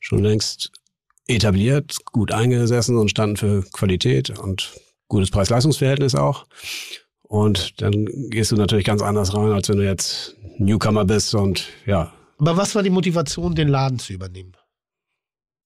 schon 0.00 0.22
längst 0.22 0.70
etabliert, 1.26 1.96
gut 2.12 2.32
eingesessen 2.32 2.96
und 2.96 3.10
standen 3.10 3.36
für 3.36 3.62
Qualität 3.72 4.30
und 4.38 4.72
gutes 5.08 5.30
Preis-Leistungs-Verhältnis 5.30 6.14
auch. 6.14 6.46
Und 7.22 7.80
dann 7.82 8.06
gehst 8.30 8.52
du 8.52 8.56
natürlich 8.56 8.84
ganz 8.84 9.02
anders 9.02 9.34
rein, 9.34 9.50
als 9.52 9.68
wenn 9.68 9.78
du 9.78 9.84
jetzt 9.84 10.36
Newcomer 10.58 11.04
bist 11.04 11.34
und 11.34 11.66
ja, 11.86 12.12
Aber 12.38 12.56
was 12.56 12.74
war 12.74 12.82
die 12.82 12.90
Motivation, 12.90 13.54
den 13.54 13.68
Laden 13.68 13.98
zu 13.98 14.12
übernehmen? 14.12 14.52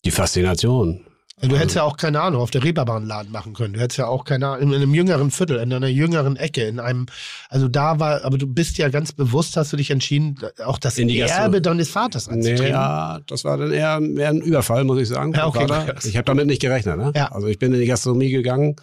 Die 0.04 0.10
Faszination. 0.10 1.04
Du 1.40 1.56
hättest 1.56 1.76
ja 1.76 1.84
auch, 1.84 1.96
keine 1.96 2.20
Ahnung, 2.20 2.40
auf 2.40 2.50
der 2.50 2.64
Reeperbahn 2.64 2.96
einen 2.96 3.06
Laden 3.06 3.30
machen 3.30 3.54
können. 3.54 3.74
Du 3.74 3.78
hättest 3.78 3.96
ja 3.96 4.08
auch, 4.08 4.24
keine 4.24 4.48
Ahnung, 4.48 4.70
in 4.70 4.74
einem 4.74 4.92
jüngeren 4.92 5.30
Viertel, 5.30 5.58
in 5.58 5.72
einer 5.72 5.86
jüngeren 5.86 6.34
Ecke, 6.34 6.62
in 6.64 6.80
einem, 6.80 7.06
also 7.48 7.68
da 7.68 8.00
war, 8.00 8.24
aber 8.24 8.38
du 8.38 8.48
bist 8.48 8.76
ja 8.76 8.88
ganz 8.88 9.12
bewusst, 9.12 9.56
hast 9.56 9.72
du 9.72 9.76
dich 9.76 9.92
entschieden, 9.92 10.36
auch 10.64 10.78
das 10.78 10.98
In 10.98 11.06
die 11.06 11.18
Gastro- 11.18 11.42
Erbe 11.42 11.62
deines 11.62 11.90
Vaters 11.90 12.28
anzutreten. 12.28 12.66
Ja, 12.66 13.20
das 13.28 13.44
war 13.44 13.56
dann 13.56 13.70
eher, 13.70 14.00
eher 14.16 14.28
ein 14.30 14.40
Überfall, 14.40 14.82
muss 14.82 14.98
ich 14.98 15.06
sagen. 15.06 15.32
Ja, 15.32 15.46
okay. 15.46 15.64
Ich 16.02 16.16
habe 16.16 16.24
damit 16.24 16.48
nicht 16.48 16.60
gerechnet. 16.60 16.96
Ne? 16.98 17.12
Ja. 17.14 17.30
Also 17.30 17.46
ich 17.46 17.60
bin 17.60 17.72
in 17.72 17.78
die 17.78 17.86
Gastronomie 17.86 18.30
gegangen, 18.30 18.74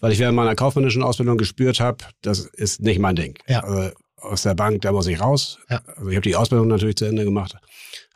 weil 0.00 0.12
ich 0.12 0.18
während 0.18 0.36
meiner 0.36 0.54
kaufmännischen 0.54 1.02
Ausbildung 1.02 1.38
gespürt 1.38 1.80
habe, 1.80 1.96
das 2.20 2.40
ist 2.40 2.82
nicht 2.82 2.98
mein 2.98 3.16
Ding. 3.16 3.38
Ja. 3.48 3.60
Also 3.64 3.90
aus 4.20 4.42
der 4.42 4.54
Bank, 4.54 4.82
da 4.82 4.92
muss 4.92 5.06
ich 5.06 5.18
raus. 5.18 5.58
Ja. 5.70 5.80
Also 5.96 6.10
ich 6.10 6.16
habe 6.16 6.28
die 6.28 6.36
Ausbildung 6.36 6.68
natürlich 6.68 6.96
zu 6.96 7.06
Ende 7.06 7.24
gemacht, 7.24 7.56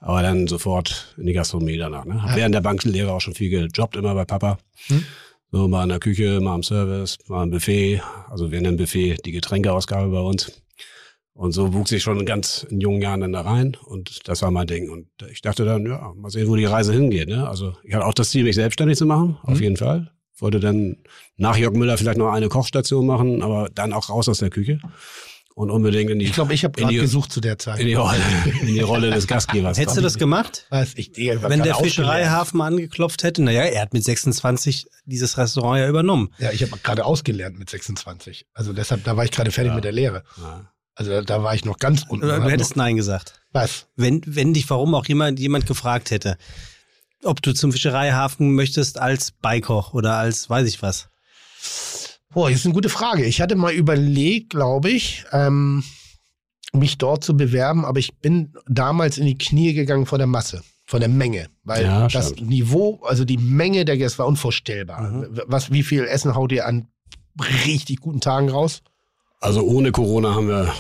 aber 0.01 0.23
dann 0.23 0.47
sofort 0.47 1.15
in 1.17 1.27
die 1.27 1.33
Gastronomie 1.33 1.77
danach. 1.79 2.05
Ne? 2.05 2.23
Hab 2.23 2.31
Ja. 2.31 2.37
während 2.37 2.55
der 2.55 2.61
Banklehre 2.61 3.13
auch 3.13 3.21
schon 3.21 3.35
viel 3.35 3.51
gejobbt, 3.51 3.97
immer 3.97 4.15
bei 4.15 4.25
Papa. 4.25 4.59
Hm. 4.89 5.05
So 5.53 5.69
mal 5.69 5.85
in 5.85 5.89
der 5.91 6.01
Küche, 6.01 6.41
mal 6.41 6.57
im 6.57 6.63
Service, 6.63 7.19
mal 7.29 7.45
im 7.45 7.51
Buffet. 7.51 8.03
Also 8.29 8.51
wir 8.51 8.61
nennen 8.61 8.77
Buffet 8.77 9.17
die 9.25 9.33
Getränkeausgabe 9.33 10.11
bei 10.11 10.21
uns. 10.21 10.63
Und 11.33 11.53
so 11.53 11.75
wuchs 11.75 11.93
ich 11.93 12.03
schon 12.03 12.25
ganz 12.25 12.67
in 12.71 12.81
jungen 12.81 13.03
Jahren 13.03 13.21
dann 13.21 13.33
da 13.33 13.43
rein 13.43 13.77
und 13.85 14.27
das 14.27 14.41
war 14.41 14.51
mein 14.51 14.67
Ding. 14.67 14.89
Und 14.89 15.07
ich 15.31 15.43
dachte 15.43 15.67
dann, 15.67 15.85
ja, 15.85 16.13
mal 16.17 16.31
sehen, 16.31 16.49
wo 16.49 16.57
die 16.57 16.65
Reise 16.65 16.95
hingeht. 16.95 17.29
Ne? 17.29 17.47
Also 17.47 17.75
ich 17.85 17.95
hatte 17.95 18.07
auch 18.07 18.15
das 18.15 18.31
Ziel, 18.31 18.43
mich 18.45 18.55
selbstständig 18.55 18.97
zu 18.97 19.05
machen, 19.07 19.37
auf 19.43 19.59
Mhm. 19.59 19.63
jeden 19.63 19.77
Fall. 19.77 20.11
wollte 20.39 20.61
dann 20.61 20.97
nach 21.39 21.57
Jörg 21.57 21.73
Müller 21.75 21.97
vielleicht 21.97 22.19
noch 22.19 22.31
eine 22.31 22.49
Kochstation 22.51 23.07
machen, 23.07 23.41
aber 23.43 23.71
dann 23.75 23.95
auch 23.95 24.11
raus 24.11 24.29
aus 24.29 24.39
der 24.39 24.51
Küche 24.51 24.79
und 25.57 25.71
unbedingt 25.71 26.11
in 26.11 26.19
die, 26.19 26.27
Ich 26.27 26.35
glaube, 26.35 26.53
ich 26.53 26.65
habe 26.65 26.79
in 26.79 26.83
gerade 26.85 26.95
die- 26.95 27.01
gesucht 27.01 27.33
zu 27.33 27.41
der 27.41 27.59
Zeit. 27.59 27.81
in 27.81 27.87
die 27.87 27.95
Rolle, 27.95 28.19
in 28.61 28.67
die 28.67 28.81
Rolle 28.81 29.11
des 29.11 29.27
Gastgebers. 29.27 29.79
Hättest 29.79 29.97
du 29.97 30.03
das 30.03 30.19
gemacht? 30.19 30.67
Weiß 30.69 30.93
ich, 30.97 31.17
ich 31.17 31.43
war 31.43 31.49
Wenn 31.49 31.63
der 31.63 31.75
Fischereihafen 31.77 32.61
angeklopft 32.61 33.23
hätte, 33.23 33.43
naja, 33.43 33.63
er 33.63 33.81
hat 33.81 33.95
mit 33.95 34.05
26 34.05 34.87
dieses 35.07 35.39
Restaurant 35.39 35.81
ja 35.81 35.89
übernommen. 35.89 36.29
Ja, 36.39 36.53
ich 36.53 36.61
habe 36.63 36.73
gerade 36.83 37.07
ausgelernt 37.07 37.59
mit 37.59 37.71
26. 37.71 38.45
Also 38.53 38.75
deshalb, 38.75 39.03
da 39.05 39.17
war 39.17 39.25
ich 39.25 39.31
gerade 39.31 39.51
fertig 39.51 39.73
mit 39.73 39.85
der 39.85 39.93
Lehre. 39.93 40.25
Ja. 40.37 40.71
Also 40.95 41.11
da, 41.11 41.23
da 41.23 41.43
war 41.43 41.55
ich 41.55 41.65
noch 41.65 41.79
ganz 41.79 42.05
unten. 42.07 42.27
Du 42.27 42.51
hättest 42.51 42.71
noch, 42.77 42.85
Nein 42.85 42.97
gesagt. 42.97 43.41
was? 43.53 43.87
Wenn, 43.97 44.21
wenn 44.27 44.53
dich 44.53 44.69
warum 44.69 44.95
auch 44.95 45.07
jemand, 45.07 45.41
jemand 45.41 45.65
gefragt 45.67 46.11
hätte, 46.11 46.37
ob 47.25 47.41
du 47.41 47.55
zum 47.55 47.73
Fischereihafen 47.73 48.55
möchtest 48.55 48.99
als 48.99 49.31
Beikoch 49.33 49.95
oder 49.95 50.17
als 50.17 50.51
weiß 50.51 50.69
ich 50.69 50.83
was. 50.83 51.09
Boah, 52.37 52.51
das 52.51 52.59
ist 52.61 52.67
eine 52.67 52.75
gute 52.75 52.91
Frage. 52.91 53.25
Ich 53.25 53.41
hatte 53.41 53.57
mal 53.57 53.73
überlegt, 53.73 54.51
glaube 54.51 54.91
ich, 54.91 55.25
ähm, 55.33 55.83
mich 56.75 56.99
dort 56.99 57.25
zu 57.25 57.35
bewerben, 57.35 57.87
aber 57.87 57.99
ich 57.99 58.15
bin 58.19 58.53
damals 58.69 59.17
in 59.17 59.25
die 59.25 59.39
Knie 59.39 59.73
gegangen 59.73 60.05
vor 60.05 60.19
der 60.19 60.27
Masse, 60.27 60.63
vor 60.85 61.01
der 61.01 61.09
Menge, 61.09 61.49
weil 61.65 61.85
Ja, 61.85 62.09
das 62.09 62.33
stimmt. 62.33 62.51
Niveau, 62.51 63.01
also 63.05 63.25
die 63.25 63.39
Menge 63.39 63.87
der 63.87 63.97
Gäste 63.97 64.19
war 64.19 64.27
unvorstellbar. 64.27 65.01
Mhm. 65.01 65.41
Was, 65.47 65.73
wie 65.73 65.83
viel 65.83 66.05
Essen 66.05 66.35
haut 66.35 66.53
ihr 66.53 66.67
an 66.67 66.89
richtig 67.65 68.01
guten 68.01 68.21
Tagen 68.21 68.51
raus? 68.51 68.83
Also 69.41 69.63
ohne 69.63 69.91
Corona 69.91 70.35
haben 70.35 70.49
wir 70.49 70.75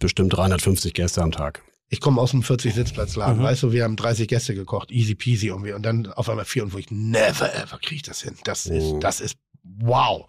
bestimmt 0.00 0.32
350 0.36 0.94
Gäste 0.94 1.22
am 1.22 1.30
Tag. 1.30 1.62
Ich 1.88 2.00
komme 2.00 2.20
aus 2.20 2.32
dem 2.32 2.42
40-Sitzplatzladen, 2.42 3.38
Mhm. 3.38 3.44
weißt 3.44 3.62
du, 3.62 3.70
wir 3.70 3.84
haben 3.84 3.94
30 3.94 4.26
Gäste 4.26 4.56
gekocht, 4.56 4.90
easy 4.90 5.14
peasy 5.14 5.46
irgendwie. 5.46 5.70
Und 5.74 5.84
dann 5.84 6.08
auf 6.12 6.28
einmal 6.28 6.44
vier 6.44 6.64
und 6.64 6.72
wo 6.74 6.78
ich, 6.78 6.90
never 6.90 7.54
ever 7.54 7.78
kriege 7.78 7.94
ich 7.94 8.02
das 8.02 8.22
hin. 8.22 8.34
Das 8.42 8.66
ist, 8.66 8.94
Mhm. 8.94 9.00
das 9.00 9.20
ist 9.20 9.36
wow. 9.78 10.26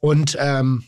Und 0.00 0.36
ähm, 0.40 0.84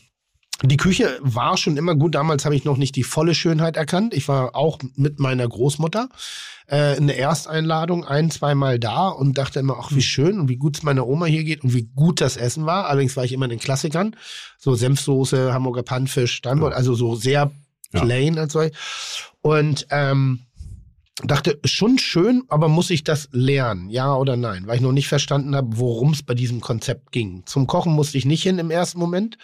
die 0.61 0.77
Küche 0.77 1.19
war 1.21 1.57
schon 1.57 1.77
immer 1.77 1.95
gut. 1.95 2.15
Damals 2.15 2.45
habe 2.45 2.55
ich 2.55 2.63
noch 2.63 2.77
nicht 2.77 2.95
die 2.95 3.03
volle 3.03 3.35
Schönheit 3.35 3.75
erkannt. 3.75 4.13
Ich 4.13 4.27
war 4.27 4.55
auch 4.55 4.79
mit 4.95 5.19
meiner 5.19 5.47
Großmutter 5.47 6.09
äh, 6.71 6.95
in 6.97 7.07
der 7.07 7.19
Ersteinladung 7.19 8.05
ein, 8.05 8.31
zweimal 8.31 8.79
da 8.79 9.09
und 9.09 9.37
dachte 9.37 9.59
immer, 9.59 9.77
ach, 9.79 9.91
wie 9.91 10.01
schön 10.01 10.39
und 10.39 10.49
wie 10.49 10.55
gut 10.57 10.77
es 10.77 10.83
meiner 10.83 11.05
Oma 11.07 11.25
hier 11.25 11.43
geht 11.43 11.63
und 11.63 11.73
wie 11.73 11.89
gut 11.95 12.21
das 12.21 12.37
Essen 12.37 12.65
war. 12.65 12.85
Allerdings 12.87 13.17
war 13.17 13.25
ich 13.25 13.33
immer 13.33 13.45
in 13.45 13.51
den 13.51 13.59
Klassikern. 13.59 14.15
So 14.57 14.75
Senfsoße, 14.75 15.53
Hamburger 15.53 15.83
Pannfisch, 15.83 16.35
Steinbock, 16.35 16.73
also 16.73 16.93
so 16.93 17.15
sehr 17.15 17.51
Ja. 17.91 18.01
plain 18.01 18.37
als 18.37 18.53
solch. 18.53 18.71
Und 19.41 19.87
ähm, 19.89 20.39
dachte, 21.21 21.59
schon 21.65 21.99
schön, 21.99 22.43
aber 22.47 22.67
muss 22.67 22.89
ich 22.89 23.03
das 23.03 23.29
lernen? 23.31 23.89
Ja 23.89 24.15
oder 24.15 24.35
nein? 24.35 24.65
Weil 24.65 24.77
ich 24.77 24.81
noch 24.81 24.91
nicht 24.91 25.07
verstanden 25.07 25.55
habe, 25.55 25.77
worum 25.77 26.11
es 26.11 26.23
bei 26.23 26.33
diesem 26.33 26.59
Konzept 26.59 27.11
ging. 27.11 27.43
Zum 27.45 27.67
Kochen 27.67 27.93
musste 27.93 28.17
ich 28.17 28.25
nicht 28.25 28.43
hin 28.43 28.57
im 28.57 28.71
ersten 28.71 28.99
Moment, 28.99 29.37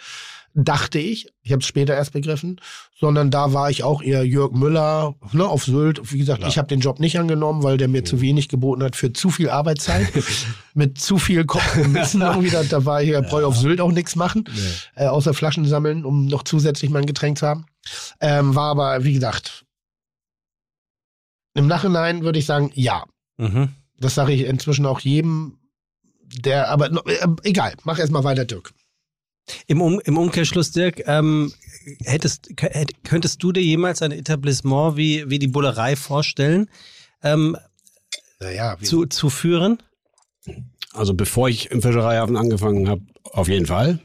dachte 0.54 0.98
ich. 0.98 1.28
Ich 1.42 1.52
habe 1.52 1.60
es 1.60 1.66
später 1.66 1.94
erst 1.94 2.12
begriffen. 2.12 2.60
Sondern 2.98 3.30
da 3.30 3.52
war 3.52 3.70
ich 3.70 3.82
auch 3.82 4.02
eher 4.02 4.26
Jörg 4.26 4.52
Müller 4.52 5.14
ne, 5.32 5.46
auf 5.46 5.64
Sylt. 5.64 6.12
Wie 6.12 6.18
gesagt, 6.18 6.44
ich 6.46 6.58
habe 6.58 6.68
den 6.68 6.80
Job 6.80 7.00
nicht 7.00 7.18
angenommen, 7.18 7.62
weil 7.62 7.78
der 7.78 7.88
mir 7.88 8.04
zu 8.04 8.20
wenig 8.20 8.48
geboten 8.48 8.82
hat 8.82 8.96
für 8.96 9.12
zu 9.12 9.30
viel 9.30 9.48
Arbeitszeit. 9.48 10.08
Mit 10.74 11.00
zu 11.00 11.18
viel 11.18 11.44
Kompromissen 11.46 12.20
irgendwie. 12.20 12.50
Da, 12.50 12.62
da 12.64 12.84
war 12.84 13.02
ich 13.02 13.10
ja, 13.10 13.20
brauche 13.20 13.46
auf 13.46 13.56
Sylt 13.56 13.80
auch 13.80 13.92
nichts 13.92 14.16
machen. 14.16 14.44
Äh, 14.96 15.06
außer 15.06 15.34
Flaschen 15.34 15.64
sammeln, 15.64 16.04
um 16.04 16.26
noch 16.26 16.42
zusätzlich 16.42 16.90
mein 16.90 17.06
Getränk 17.06 17.38
zu 17.38 17.46
haben. 17.46 17.66
Ähm, 18.20 18.54
war 18.54 18.70
aber, 18.70 19.04
wie 19.04 19.14
gesagt, 19.14 19.64
im 21.60 21.66
Nachhinein 21.68 22.22
würde 22.24 22.38
ich 22.38 22.46
sagen, 22.46 22.70
ja. 22.74 23.04
Mhm. 23.36 23.68
Das 23.98 24.14
sage 24.14 24.32
ich 24.32 24.42
inzwischen 24.42 24.86
auch 24.86 25.00
jedem, 25.00 25.58
der, 26.44 26.68
aber 26.68 26.90
äh, 27.06 27.26
egal, 27.44 27.74
mach 27.84 27.98
erstmal 27.98 28.24
weiter, 28.24 28.44
Dirk. 28.44 28.72
Im, 29.66 29.80
um, 29.80 30.00
Im 30.00 30.16
Umkehrschluss, 30.16 30.70
Dirk, 30.72 31.02
ähm, 31.06 31.52
hättest, 32.04 32.48
kö- 32.52 32.70
hätt- 32.72 32.94
könntest 33.04 33.42
du 33.42 33.52
dir 33.52 33.62
jemals 33.62 34.00
ein 34.02 34.12
Etablissement 34.12 34.96
wie, 34.96 35.28
wie 35.28 35.38
die 35.38 35.48
Bullerei 35.48 35.96
vorstellen, 35.96 36.68
ähm, 37.22 37.56
Naja, 38.38 38.76
zu, 38.80 39.06
zu 39.06 39.28
führen? 39.28 39.82
Also 40.92 41.14
bevor 41.14 41.48
ich 41.48 41.70
im 41.70 41.82
Fischereihafen 41.82 42.36
angefangen 42.36 42.88
habe, 42.88 43.02
auf 43.24 43.48
jeden 43.48 43.66
Fall. 43.66 43.98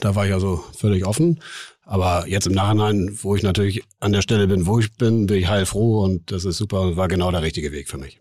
Da 0.00 0.14
war 0.14 0.26
ich 0.26 0.32
also 0.32 0.64
völlig 0.76 1.04
offen. 1.06 1.40
Aber 1.84 2.26
jetzt 2.28 2.46
im 2.46 2.52
Nachhinein, 2.52 3.18
wo 3.22 3.34
ich 3.34 3.42
natürlich 3.42 3.82
an 4.00 4.12
der 4.12 4.22
Stelle 4.22 4.46
bin, 4.46 4.66
wo 4.66 4.78
ich 4.78 4.92
bin, 4.94 5.26
bin 5.26 5.38
ich 5.38 5.48
heilfroh 5.48 6.04
und 6.04 6.30
das 6.30 6.44
ist 6.44 6.56
super 6.56 6.82
und 6.82 6.96
war 6.96 7.08
genau 7.08 7.30
der 7.30 7.42
richtige 7.42 7.72
Weg 7.72 7.88
für 7.88 7.98
mich. 7.98 8.20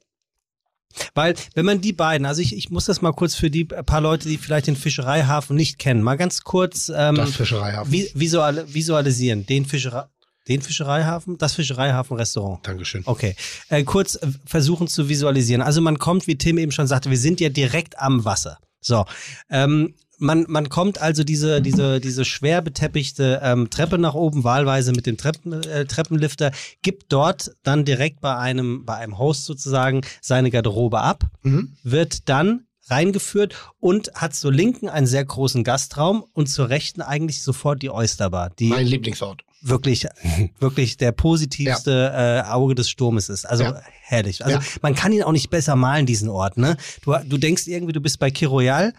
Weil, 1.13 1.35
wenn 1.53 1.65
man 1.65 1.79
die 1.79 1.93
beiden, 1.93 2.25
also 2.25 2.41
ich, 2.41 2.55
ich 2.55 2.69
muss 2.69 2.85
das 2.85 3.01
mal 3.01 3.13
kurz 3.13 3.35
für 3.35 3.49
die 3.49 3.63
paar 3.65 4.01
Leute, 4.01 4.27
die 4.27 4.37
vielleicht 4.37 4.67
den 4.67 4.75
Fischereihafen 4.75 5.55
nicht 5.55 5.79
kennen, 5.79 6.03
mal 6.03 6.17
ganz 6.17 6.43
kurz 6.43 6.91
ähm, 6.93 7.15
das 7.15 7.35
Fischereihafen. 7.35 7.91
vi 7.91 8.11
visual 8.13 8.65
visualisieren. 8.73 9.45
Den, 9.45 9.65
Fischerei 9.65 10.03
den 10.47 10.61
Fischereihafen, 10.61 11.37
das 11.37 11.53
Fischereihafen-Restaurant. 11.53 12.65
Dankeschön. 12.67 13.03
Okay, 13.05 13.35
äh, 13.69 13.83
kurz 13.83 14.15
äh, 14.15 14.27
versuchen 14.45 14.87
zu 14.87 15.07
visualisieren. 15.07 15.61
Also 15.61 15.81
man 15.81 15.99
kommt, 15.99 16.27
wie 16.27 16.37
Tim 16.37 16.57
eben 16.57 16.71
schon 16.71 16.87
sagte, 16.87 17.09
wir 17.09 17.17
sind 17.17 17.39
ja 17.39 17.49
direkt 17.49 17.99
am 17.99 18.25
Wasser. 18.25 18.57
So, 18.81 19.05
ähm, 19.49 19.93
man, 20.21 20.45
man 20.47 20.69
kommt 20.69 21.01
also 21.01 21.23
diese, 21.23 21.61
diese, 21.61 21.99
diese 21.99 22.23
schwer 22.25 22.61
beteppichte 22.61 23.41
ähm, 23.43 23.69
Treppe 23.69 23.97
nach 23.97 24.13
oben, 24.13 24.43
wahlweise 24.43 24.91
mit 24.93 25.05
dem 25.05 25.17
Treppen, 25.17 25.51
äh, 25.63 25.85
Treppenlifter, 25.85 26.51
gibt 26.81 27.11
dort 27.11 27.51
dann 27.63 27.83
direkt 27.85 28.21
bei 28.21 28.35
einem, 28.37 28.85
bei 28.85 28.95
einem 28.95 29.17
Host 29.17 29.45
sozusagen 29.45 30.01
seine 30.21 30.49
Garderobe 30.51 31.01
ab, 31.01 31.25
Mhm. 31.43 31.73
wird 31.83 32.29
dann 32.29 32.65
reingeführt 32.89 33.55
und 33.79 34.11
hat 34.15 34.35
zur 34.35 34.51
linken 34.51 34.89
einen 34.89 35.07
sehr 35.07 35.23
großen 35.25 35.63
Gastraum 35.63 36.23
und 36.33 36.47
zur 36.47 36.69
rechten 36.69 37.01
eigentlich 37.01 37.41
sofort 37.41 37.81
die 37.81 37.89
Oysterbar, 37.89 38.49
die 38.59 38.67
Mein 38.67 38.85
Lieblingsort. 38.87 39.43
wirklich, 39.61 40.07
wirklich 40.59 40.97
der 40.97 41.11
positivste 41.13 42.11
äh, 42.13 42.49
Auge 42.49 42.75
des 42.75 42.89
Sturmes 42.89 43.29
ist. 43.29 43.45
Also 43.45 43.63
Ja. 43.63 43.81
herrlich. 44.01 44.43
Also 44.43 44.57
Ja. 44.57 44.63
man 44.81 44.93
kann 44.95 45.13
ihn 45.13 45.23
auch 45.23 45.31
nicht 45.31 45.49
besser 45.49 45.75
malen, 45.75 46.05
diesen 46.05 46.29
Ort. 46.29 46.57
Ne? 46.57 46.75
Du, 47.03 47.15
du 47.25 47.37
denkst 47.37 47.67
irgendwie, 47.67 47.93
du 47.93 48.01
bist 48.01 48.19
bei 48.19 48.29
Kiroyal 48.31 48.93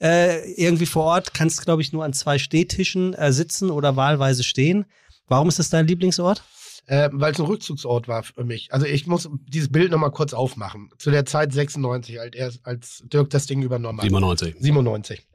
äh, 0.00 0.50
irgendwie 0.52 0.86
vor 0.86 1.04
Ort, 1.04 1.34
kannst, 1.34 1.64
glaube 1.64 1.82
ich, 1.82 1.92
nur 1.92 2.04
an 2.04 2.12
zwei 2.12 2.38
Stehtischen 2.38 3.14
äh, 3.14 3.32
sitzen 3.32 3.70
oder 3.70 3.96
wahlweise 3.96 4.44
stehen. 4.44 4.86
Warum 5.26 5.48
ist 5.48 5.58
das 5.58 5.70
dein 5.70 5.86
Lieblingsort? 5.86 6.42
Äh, 6.86 7.10
Weil 7.12 7.32
es 7.32 7.38
ein 7.38 7.44
Rückzugsort 7.44 8.08
war 8.08 8.22
für 8.22 8.44
mich. 8.44 8.72
Also 8.72 8.86
ich 8.86 9.06
muss 9.06 9.28
dieses 9.46 9.70
Bild 9.70 9.90
nochmal 9.90 10.10
kurz 10.10 10.32
aufmachen. 10.32 10.90
Zu 10.96 11.10
der 11.10 11.26
Zeit 11.26 11.52
96, 11.52 12.18
als, 12.18 12.64
als 12.64 13.02
Dirk 13.12 13.28
das 13.30 13.46
Ding 13.46 13.62
übernommen 13.62 13.98
hat. 13.98 14.04
97. 14.04 14.56
97. 14.58 15.26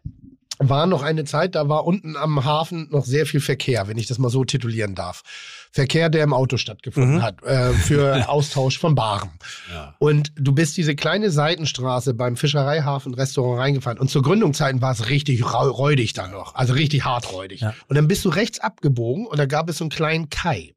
War 0.70 0.86
noch 0.88 1.02
eine 1.04 1.26
Zeit, 1.26 1.56
da 1.56 1.70
war 1.70 1.86
unten 1.86 2.16
am 2.18 2.44
Hafen 2.46 2.88
noch 2.92 3.06
sehr 3.06 3.26
viel 3.26 3.40
Verkehr, 3.40 3.88
wenn 3.88 3.98
ich 3.98 4.08
das 4.08 4.18
mal 4.20 4.30
so 4.30 4.44
titulieren 4.46 4.96
darf. 4.96 5.22
Verkehr, 5.72 6.10
der 6.10 6.24
im 6.24 6.34
Auto 6.34 6.58
stattgefunden 6.58 7.16
Mhm. 7.16 7.22
hat, 7.22 7.42
äh, 7.44 7.74
für 7.74 8.30
Austausch 8.30 8.78
von 8.78 8.96
Waren. 8.98 9.32
Ja. 9.74 9.96
Und 10.00 10.32
du 10.36 10.52
bist 10.54 10.78
diese 10.78 10.96
kleine 10.96 11.32
Seitenstraße 11.32 12.14
beim 12.14 12.36
Fischereihafen-Restaurant 12.38 13.60
reingefahren. 13.60 13.98
Und 14.00 14.10
zur 14.10 14.22
Gründungszeiten 14.22 14.82
war 14.82 14.92
es 14.92 15.10
richtig 15.10 15.44
räudig 15.44 16.14
da 16.14 16.28
noch. 16.28 16.56
Also 16.56 16.74
richtig 16.74 17.06
hart 17.06 17.32
räudig. 17.34 17.62
Ja. 17.62 17.74
Und 17.88 17.96
dann 17.96 18.08
bist 18.08 18.24
du 18.26 18.30
rechts 18.30 18.60
abgebogen 18.60 19.26
und 19.26 19.38
da 19.40 19.46
gab 19.46 19.70
es 19.70 19.78
so 19.78 19.84
einen 19.86 19.90
kleinen 19.90 20.30
Kai. 20.30 20.74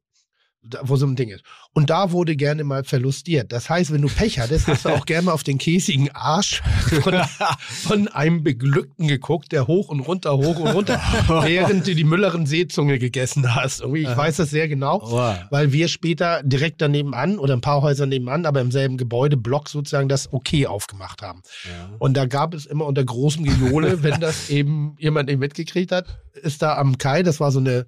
Wo 0.81 0.97
so 0.97 1.05
ein 1.05 1.15
Ding 1.15 1.29
ist. 1.29 1.43
Und 1.73 1.89
da 1.89 2.11
wurde 2.11 2.35
gerne 2.35 2.63
mal 2.65 2.83
verlustiert. 2.83 3.53
Das 3.53 3.69
heißt, 3.69 3.93
wenn 3.93 4.01
du 4.01 4.09
Pech 4.09 4.39
hattest, 4.39 4.67
hast 4.67 4.83
du 4.83 4.89
auch 4.89 5.05
gerne 5.05 5.27
mal 5.27 5.31
auf 5.31 5.43
den 5.43 5.57
käsigen 5.59 6.09
Arsch 6.11 6.61
von, 7.03 7.13
von 7.59 8.07
einem 8.09 8.43
Beglückten 8.43 9.07
geguckt, 9.07 9.53
der 9.53 9.67
hoch 9.67 9.87
und 9.89 10.01
runter, 10.01 10.35
hoch 10.35 10.59
und 10.59 10.67
runter, 10.71 10.99
während 11.43 11.87
du 11.87 11.95
die 11.95 12.03
Müllerin 12.03 12.45
Seezunge 12.45 12.99
gegessen 12.99 13.55
hast. 13.55 13.79
Irgendwie, 13.79 14.01
ich 14.01 14.17
weiß 14.17 14.37
das 14.37 14.49
sehr 14.49 14.67
genau 14.67 15.01
Wow. 15.03 15.37
weil 15.51 15.71
wir 15.71 15.87
später 15.87 16.41
direkt 16.43 16.81
daneben 16.81 17.13
an 17.13 17.39
oder 17.39 17.53
ein 17.53 17.61
paar 17.61 17.81
Häuser 17.81 18.05
nebenan, 18.05 18.45
aber 18.45 18.59
im 18.59 18.71
selben 18.71 18.97
Gebäude, 18.97 19.37
Block 19.37 19.69
sozusagen 19.69 20.09
das 20.09 20.33
Okay 20.33 20.67
aufgemacht 20.67 21.21
haben. 21.21 21.43
Und 21.99 22.17
da 22.17 22.25
gab 22.25 22.53
es 22.53 22.65
immer 22.65 22.85
unter 22.85 23.05
großem 23.05 23.43
Gejohle, 23.45 24.03
wenn 24.03 24.19
das 24.19 24.49
eben 24.49 24.95
jemand 24.99 25.29
nicht 25.29 25.39
mitgekriegt 25.39 25.91
hat, 25.93 26.07
ist 26.33 26.61
da 26.61 26.75
am 26.77 26.97
Kai, 26.97 27.23
das 27.23 27.39
war 27.39 27.51
so 27.51 27.59
eine 27.59 27.85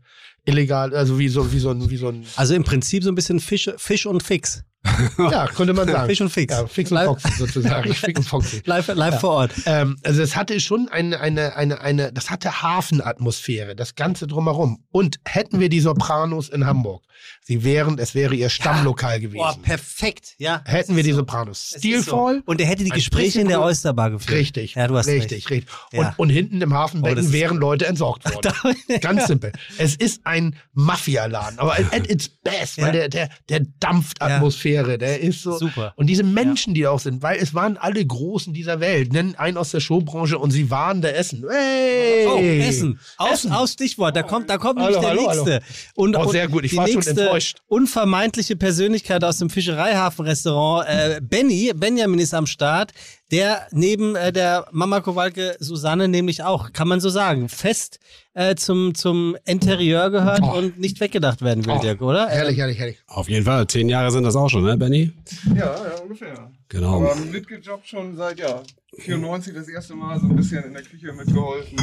illegal, 0.50 0.93
also 0.95 1.18
wie 1.20 1.30
so, 1.30 1.52
wie 1.52 1.60
so 1.60 1.70
ein, 1.70 1.89
wie 1.89 1.97
so 1.97 2.10
ein, 2.10 2.26
Also 2.36 2.54
im 2.56 2.64
Prinzip 2.64 3.04
so 3.04 3.12
ein 3.12 3.16
bisschen 3.16 3.39
Fisch, 3.39 3.70
Fisch 3.78 4.06
und 4.06 4.24
Fix. 4.24 4.64
ja, 5.32 5.47
könnte 5.47 5.74
man 5.74 5.88
sagen. 5.88 6.08
Fisch 6.10 6.22
und 6.22 6.30
Fix. 6.30 6.54
Ja, 6.54 6.68
Fix 6.68 6.91
und 6.91 6.95
Live- 6.95 7.06
Foxy 7.08 7.32
sozusagen. 7.38 7.93
Fix 7.93 8.20
und 8.20 8.26
Foxy. 8.28 8.62
Live, 8.66 8.88
live 8.88 9.20
vor 9.20 9.32
Ort. 9.32 9.52
Ähm, 9.66 9.97
also 10.04 10.22
es 10.22 10.36
hatte 10.36 10.60
schon 10.60 10.88
eine, 10.89 11.20
eine, 11.20 11.56
eine, 11.56 11.82
eine, 11.82 12.12
das 12.14 12.30
hatte 12.30 12.62
Hafenatmosphäre, 12.62 13.76
das 13.76 13.95
Ganze 13.95 14.28
drumherum. 14.28 14.84
Und 14.91 15.20
hätten 15.26 15.60
wir 15.60 15.70
die 15.70 15.80
Sopranos 15.80 16.50
in 16.50 16.66
Hamburg, 16.66 17.04
sie 17.43 17.64
wären, 17.64 17.97
es 18.00 18.16
wäre 18.16 18.34
ihr 18.36 18.50
Stammlokal 18.50 19.20
gewesen. 19.20 19.38
Boah, 19.38 19.58
perfekt. 19.62 20.36
Ja. 20.38 20.62
hätten 20.66 20.95
wir 20.95 21.04
die 21.04 21.12
Sopranos. 21.14 21.74
Stilvoll, 21.78 22.38
So. 22.38 22.43
Und 22.45 22.62
er 22.62 22.68
hätte 22.68 22.84
die 22.84 22.89
Gespräche 22.89 23.41
in 23.41 23.47
der. 23.47 23.60
Oysterbar 23.62 24.10
geführt. 24.12 24.38
Richtig. 24.38 24.76
Ja, 24.76 24.88
du 24.88 24.97
hast 24.97 25.08
richtig, 25.08 25.50
recht. 25.50 25.52
richtig. 25.52 25.70
Und, 25.93 26.00
Ja. 26.06 26.14
und 26.18 26.30
hinten 26.30 26.62
im 26.62 26.72
Oh, 26.72 26.76
Hafenbecken 26.76 27.20
ist- 27.26 27.34
wären 27.34 27.58
Leute 27.58 27.86
entsorgt 27.88 28.24
worden. 28.34 28.54
Ganz 29.02 29.28
simpel. 29.28 29.52
Es 29.78 29.95
ist 29.95 30.22
ein 30.26 30.56
Mafialaden, 30.74 31.60
aber 31.60 31.74
at, 31.78 32.10
its 32.10 32.30
best, 32.30 32.78
Ja. 32.78 32.86
weil 32.86 32.91
der, 32.93 33.10
der, 33.10 33.30
der 33.50 33.62
dampft 33.80 34.22
Atmosphäre, 34.22 34.89
irre. 34.90 34.98
Der 34.98 35.20
ist 35.22 35.44
so. 35.44 35.58
Super. 35.58 35.94
Und 35.96 36.08
diese 36.08 36.24
Menschen, 36.24 36.74
die 36.74 36.86
auch 36.88 37.00
sind, 37.00 37.22
weil 37.22 37.38
es 37.40 37.54
waren 37.54 37.78
alle 37.78 38.06
Großen 38.06 38.54
dieser 38.54 38.80
Welt, 38.80 39.14
nennen 39.14 39.36
einen 39.36 39.58
aus 39.58 39.72
der 39.72 39.80
Showbranche 39.80 40.38
und 40.38 40.52
sie 40.52 40.70
waren 40.70 41.02
der 41.02 41.18
Essen. 41.18 41.46
Hey! 41.50 42.26
Oh, 42.28 42.38
Essen. 42.40 43.00
Aus, 43.18 43.32
Essen. 43.32 43.52
aus 43.52 43.74
Stichwort. 43.74 44.16
Da 44.16 44.24
kommt, 44.24 44.50
da 44.50 44.58
kommt 44.58 44.80
Hallo, 44.80 45.00
nämlich 45.00 45.02
der 45.02 45.10
hallo, 45.10 45.22
nächste. 45.28 45.52
hallo. 45.54 45.64
Und, 45.96 46.16
Oh, 46.18 46.30
sehr 46.32 46.48
gut. 46.48 46.66
Ich 46.66 46.76
war 46.76 46.86
schon 46.88 46.96
nächste 46.96 47.12
enttäuscht. 47.22 47.60
Unvermeidliche 47.68 48.56
Persönlichkeit 48.56 49.24
aus 49.24 49.38
dem 49.38 49.50
Fischereihafen-Restaurant. 49.50 50.88
Äh, 50.90 51.22
Benny, 51.22 51.72
Benjamin 51.76 52.20
ist 52.20 52.34
am 52.34 52.46
Start. 52.48 52.92
Der 53.32 53.68
neben 53.72 54.16
äh, 54.16 54.32
der 54.34 54.66
Mama 54.72 55.02
Kowalke 55.02 55.56
Susanne 55.60 56.08
nämlich 56.08 56.42
auch, 56.44 56.74
kann 56.74 56.88
man 56.88 57.00
so 57.00 57.10
sagen, 57.10 57.48
fest 57.48 58.00
äh, 58.34 58.56
zum, 58.56 58.96
zum 58.96 59.38
Interieur 59.46 60.10
gehört 60.10 60.42
Oh. 60.42 60.58
und 60.58 60.80
nicht 60.80 61.00
weggedacht 61.00 61.42
werden 61.44 61.66
will, 61.66 61.76
Oh, 61.78 61.82
Dirk, 61.82 62.02
oder? 62.02 62.28
Herrlich, 62.28 62.58
herrlich, 62.58 62.80
herrlich. 62.80 62.98
Auf 63.08 63.30
jeden 63.30 63.46
Fall. 63.46 63.68
Zehn 63.68 63.88
Jahre 63.88 64.10
sind 64.12 64.24
das 64.24 64.36
auch 64.36 64.50
schon, 64.50 64.64
ne, 64.64 64.78
Benny? 64.78 65.12
Ja, 65.56 65.56
ja, 65.76 66.00
ungefähr. 66.02 66.52
Genau. 66.70 66.96
Aber 67.04 67.16
mitgejobbt 67.16 67.88
schon 67.88 68.16
seit, 68.18 68.40
ja, 68.40 68.64
94 68.98 69.54
das 69.54 69.68
erste 69.68 69.94
Mal 69.94 70.20
so 70.20 70.26
ein 70.26 70.36
bisschen 70.36 70.64
in 70.64 70.74
der 70.74 70.82
Küche 70.84 71.14
mitgeholfen, 71.14 71.78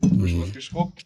was 0.00 0.52
geschrubbt. 0.52 1.04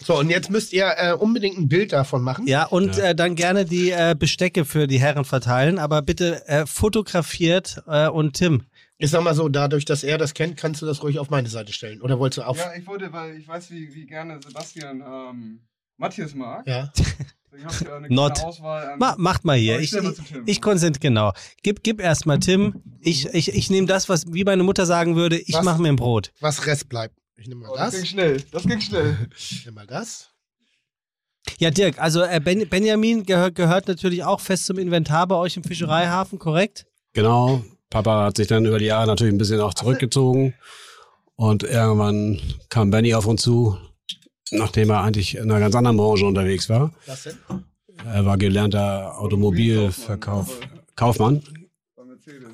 So, 0.00 0.16
und 0.18 0.30
jetzt 0.30 0.50
müsst 0.50 0.72
ihr 0.72 0.92
äh, 0.96 1.12
unbedingt 1.12 1.58
ein 1.58 1.68
Bild 1.68 1.92
davon 1.92 2.22
machen. 2.22 2.46
Ja, 2.46 2.64
und 2.66 2.98
Äh, 2.98 3.14
dann 3.14 3.34
gerne 3.34 3.64
die 3.64 3.90
äh, 3.90 4.14
Bestecke 4.18 4.64
für 4.64 4.86
die 4.86 5.00
Herren 5.00 5.24
verteilen, 5.24 5.78
aber 5.78 6.02
bitte 6.02 6.46
äh, 6.46 6.66
fotografiert 6.66 7.82
äh, 7.86 8.08
und 8.08 8.34
Tim. 8.34 8.62
Ich 9.00 9.10
sag 9.10 9.22
mal 9.22 9.34
so, 9.34 9.48
dadurch, 9.48 9.84
dass 9.84 10.02
er 10.02 10.18
das 10.18 10.34
kennt, 10.34 10.56
kannst 10.56 10.82
du 10.82 10.86
das 10.86 11.02
ruhig 11.02 11.18
auf 11.20 11.30
meine 11.30 11.48
Seite 11.48 11.72
stellen. 11.72 12.02
Oder 12.02 12.18
wolltest 12.18 12.38
du 12.38 12.42
auf. 12.42 12.58
Ja, 12.58 12.74
ich 12.76 12.86
wollte, 12.86 13.12
weil 13.12 13.36
ich 13.36 13.46
weiß, 13.46 13.70
wie, 13.70 13.94
wie 13.94 14.06
gerne 14.06 14.40
Sebastian 14.44 15.00
ähm, 15.06 15.60
Matthias 15.96 16.34
mag. 16.34 16.66
Ja. 16.66 16.92
Ich 17.56 17.64
habe 17.64 17.84
ja 17.86 17.96
eine 17.96 18.08
Not. 18.10 18.44
Auswahl 18.44 18.90
an. 18.90 18.98
Ma, 18.98 19.14
macht 19.18 19.44
mal 19.44 19.56
hier. 19.56 19.80
Ich 19.80 19.92
Ich, 19.92 20.12
ich, 20.46 20.60
konzentriere, 20.60 21.00
genau. 21.00 21.32
Gib, 21.62 21.82
gib 21.82 21.98
erst 22.00 22.26
mal 22.26 22.38
Tim. 22.38 22.82
Ich, 23.00 23.26
ich, 23.34 23.52
ich 23.52 23.70
nehme 23.70 23.86
das, 23.86 24.08
was 24.08 24.26
wie 24.32 24.44
meine 24.44 24.62
Mutter 24.62 24.84
sagen 24.86 25.16
würde, 25.16 25.38
ich 25.38 25.60
mache 25.62 25.80
mir 25.80 25.88
ein 25.88 25.96
Brot. 25.96 26.30
Was 26.40 26.66
Rest 26.66 26.88
bleibt. 26.90 27.16
Ich 27.36 27.48
nehme 27.48 27.62
mal 27.62 27.70
Oh, 27.70 27.76
das 27.76 27.92
das. 27.92 27.94
ging 28.02 28.04
schnell. 28.04 28.42
Das 28.52 28.62
ging 28.64 28.80
schnell. 28.80 29.16
Ich 29.36 29.64
nehme 29.64 29.76
mal 29.76 29.86
das. 29.86 30.28
Ja, 31.58 31.70
Dirk, 31.70 31.98
also 31.98 32.22
äh, 32.22 32.38
ben, 32.38 32.68
Benjamin 32.68 33.24
gehört, 33.24 33.54
gehört 33.54 33.88
natürlich 33.88 34.22
auch 34.24 34.40
fest 34.40 34.66
zum 34.66 34.78
Inventar 34.78 35.26
bei 35.26 35.34
euch 35.34 35.56
im 35.56 35.64
Fischereihafen, 35.64 36.38
korrekt? 36.38 36.86
Genau. 37.14 37.64
Papa 37.90 38.26
hat 38.26 38.36
sich 38.36 38.46
dann 38.46 38.66
über 38.66 38.78
die 38.78 38.86
Jahre 38.86 39.06
natürlich 39.06 39.32
ein 39.32 39.38
bisschen 39.38 39.60
auch 39.60 39.74
zurückgezogen. 39.74 40.54
Und 41.36 41.62
irgendwann 41.62 42.40
kam 42.68 42.90
Benny 42.90 43.14
auf 43.14 43.26
uns 43.26 43.42
zu, 43.42 43.78
nachdem 44.50 44.90
er 44.90 45.02
eigentlich 45.02 45.36
in 45.36 45.50
einer 45.50 45.60
ganz 45.60 45.74
anderen 45.74 45.96
Branche 45.96 46.26
unterwegs 46.26 46.68
war. 46.68 46.92
Was 47.06 47.24
denn? 47.24 47.38
Er 48.04 48.24
war 48.24 48.36
gelernter 48.36 49.18
Automobilverkauf. 49.18 50.60
Kaufmann, 50.96 51.42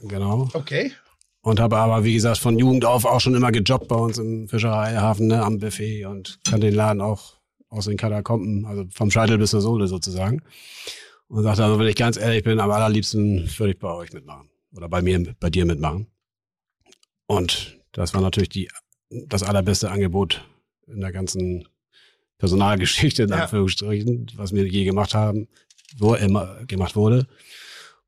genau. 0.03 0.49
Okay. 0.53 0.93
Und 1.41 1.61
habe 1.61 1.77
aber, 1.77 2.05
wie 2.05 2.15
gesagt, 2.15 2.39
von 2.39 2.59
Jugend 2.59 2.85
auf 2.85 3.05
auch 3.05 3.21
schon 3.21 3.35
immer 3.35 3.53
gejobbt 3.53 3.89
bei 3.89 3.97
uns 3.97 4.19
im 4.19 4.49
Fischereihafen, 4.49 5.27
ne, 5.27 5.43
am 5.43 5.59
Buffet 5.59 6.07
und 6.07 6.39
kann 6.49 6.61
den 6.61 6.75
Laden 6.75 7.03
auch 7.03 7.35
aus 7.69 7.87
den 7.87 7.97
Katakomben, 7.97 8.65
also 8.67 8.85
vom 8.91 9.11
Scheitel 9.11 9.37
bis 9.37 9.51
zur 9.51 9.61
Sohle 9.61 9.87
sozusagen. 9.87 10.43
Und 11.29 11.43
sagte, 11.43 11.65
also 11.65 11.79
wenn 11.79 11.87
ich 11.87 11.97
ganz 11.97 12.17
ehrlich 12.17 12.45
bin, 12.45 12.61
am 12.61 12.71
allerliebsten 12.71 13.51
würde 13.59 13.73
ich 13.73 13.79
bei 13.79 13.93
euch 13.93 14.13
mitmachen. 14.13 14.49
Oder 14.77 14.89
bei 14.89 15.03
mir, 15.03 15.35
bei 15.41 15.51
dir 15.51 15.65
mitmachen. 15.67 16.07
Und 17.27 17.79
das 17.93 18.15
war 18.15 18.21
natürlich 18.21 18.49
die, 18.49 18.69
das 19.11 19.43
allerbeste 19.43 19.91
Angebot 19.91 20.45
in 20.87 21.01
der 21.01 21.13
ganzen 21.13 21.69
Personalgeschichte, 22.39 23.23
in 23.25 23.29
Ja. 23.31 23.43
Anführungsstrichen, 23.43 24.31
was 24.37 24.53
wir 24.53 24.67
je 24.67 24.85
gemacht 24.85 25.15
haben, 25.15 25.49
wo 25.97 26.15
immer 26.15 26.65
gemacht 26.67 26.97
wurde. 26.97 27.27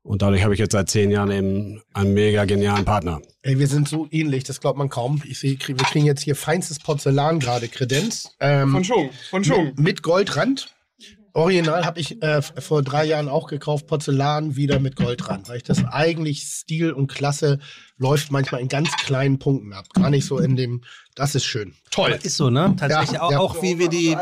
Und 0.03 0.21
dadurch 0.21 0.43
habe 0.43 0.53
ich 0.53 0.59
jetzt 0.59 0.71
seit 0.71 0.89
zehn 0.89 1.11
Jahren 1.11 1.31
eben 1.31 1.81
einen 1.93 2.13
mega 2.13 2.45
genialen 2.45 2.85
Partner. 2.85 3.21
Ey, 3.41 3.59
wir 3.59 3.67
sind 3.67 3.89
so 3.89 4.07
ähnlich, 4.09 4.45
das 4.45 4.61
glaubt 4.61 4.77
man 4.77 4.87
kaum. 4.87 5.21
Ich 5.25 5.39
sehe, 5.39 5.57
wir 5.65 5.75
kriegen 5.75 6.05
jetzt 6.05 6.21
hier 6.21 6.35
feinstes 6.35 6.79
Porzellan 6.79 7.39
gerade, 7.39 7.67
Kredenz. 7.67 8.29
Ähm, 8.39 8.71
Von 8.71 8.83
Schung. 8.85 9.09
Von 9.29 9.43
Schung. 9.43 9.73
Mit 9.77 10.03
Goldrand. 10.03 10.73
Original 11.37 11.85
habe 11.85 11.99
ich 11.99 12.21
äh, 12.23 12.41
vor 12.41 12.81
drei 12.81 13.05
Jahren 13.05 13.29
auch 13.29 13.47
gekauft, 13.47 13.85
Porzellan 13.85 14.55
wieder 14.55 14.79
mit 14.79 14.95
Goldrand, 14.95 15.47
weil 15.47 15.57
ich 15.57 15.63
das 15.63 15.85
eigentlich 15.85 16.41
Stil 16.41 16.91
und 16.91 17.07
Klasse 17.07 17.59
läuft 17.99 18.31
manchmal 18.31 18.59
in 18.61 18.67
ganz 18.69 18.89
kleinen 18.97 19.37
Punkten 19.37 19.71
ab. 19.71 19.85
Gar 19.93 20.09
nicht 20.09 20.25
so 20.25 20.39
in 20.39 20.55
dem, 20.55 20.81
das 21.13 21.35
ist 21.35 21.45
schön. 21.45 21.75
Toll. 21.91 22.17
Ist 22.23 22.37
so, 22.37 22.49
ne? 22.49 22.75
Tatsächlich 22.79 23.11
Ja, 23.11 23.21
auch, 23.21 23.31
ja. 23.31 23.39
auch 23.39 23.61
wie 23.61 23.77
wir 23.77 23.87
die. 23.87 24.15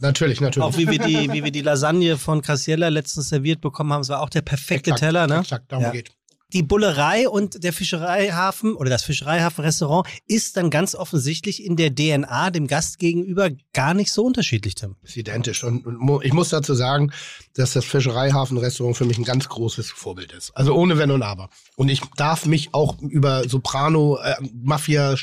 Natürlich, 0.00 0.40
natürlich. 0.40 0.64
auch 0.64 0.76
wie 0.78 0.88
wir 0.88 1.00
die 1.00 1.32
wie 1.32 1.42
wir 1.42 1.50
die 1.50 1.62
Lasagne 1.62 2.16
von 2.16 2.42
Cassiella 2.42 2.88
letztens 2.88 3.28
serviert 3.28 3.60
bekommen 3.60 3.92
haben, 3.92 4.02
es 4.02 4.08
war 4.08 4.20
auch 4.20 4.30
der 4.30 4.42
perfekte 4.42 4.90
Exakt, 4.90 5.00
Teller, 5.00 5.26
ne? 5.26 5.40
Exakt, 5.40 5.72
darum 5.72 5.84
Ja. 5.84 5.90
geht. 5.90 6.10
Die 6.52 6.62
Bullerei 6.62 7.28
und 7.28 7.64
der 7.64 7.72
Fischereihafen 7.72 8.76
oder 8.76 8.88
das 8.88 9.02
Fischereihafen-Restaurant 9.02 10.06
ist 10.28 10.56
dann 10.56 10.70
ganz 10.70 10.94
offensichtlich 10.94 11.64
in 11.64 11.74
der 11.74 11.92
DNA 11.92 12.50
dem 12.50 12.68
Gast 12.68 13.00
gegenüber 13.00 13.50
gar 13.72 13.94
nicht 13.94 14.12
so 14.12 14.24
unterschiedlich, 14.24 14.76
Tim. 14.76 14.94
Ist 15.02 15.16
identisch. 15.16 15.64
Und, 15.64 15.84
ich 16.22 16.32
muss 16.32 16.50
dazu 16.50 16.74
sagen, 16.74 17.10
dass 17.54 17.72
das 17.72 17.84
Fischereihafen-Restaurant 17.84 18.96
für 18.96 19.06
mich 19.06 19.18
ein 19.18 19.24
ganz 19.24 19.48
großes 19.48 19.90
Vorbild 19.90 20.32
ist. 20.32 20.52
Also 20.56 20.72
ohne 20.74 20.98
Wenn 20.98 21.10
und 21.10 21.24
Aber. 21.24 21.50
Und 21.74 21.88
ich 21.88 22.00
darf 22.16 22.46
mich 22.46 22.72
auch 22.72 22.96
über 23.00 23.48
Soprano, 23.48 24.18
äh, 24.22 24.36
Mafia, 24.54 25.16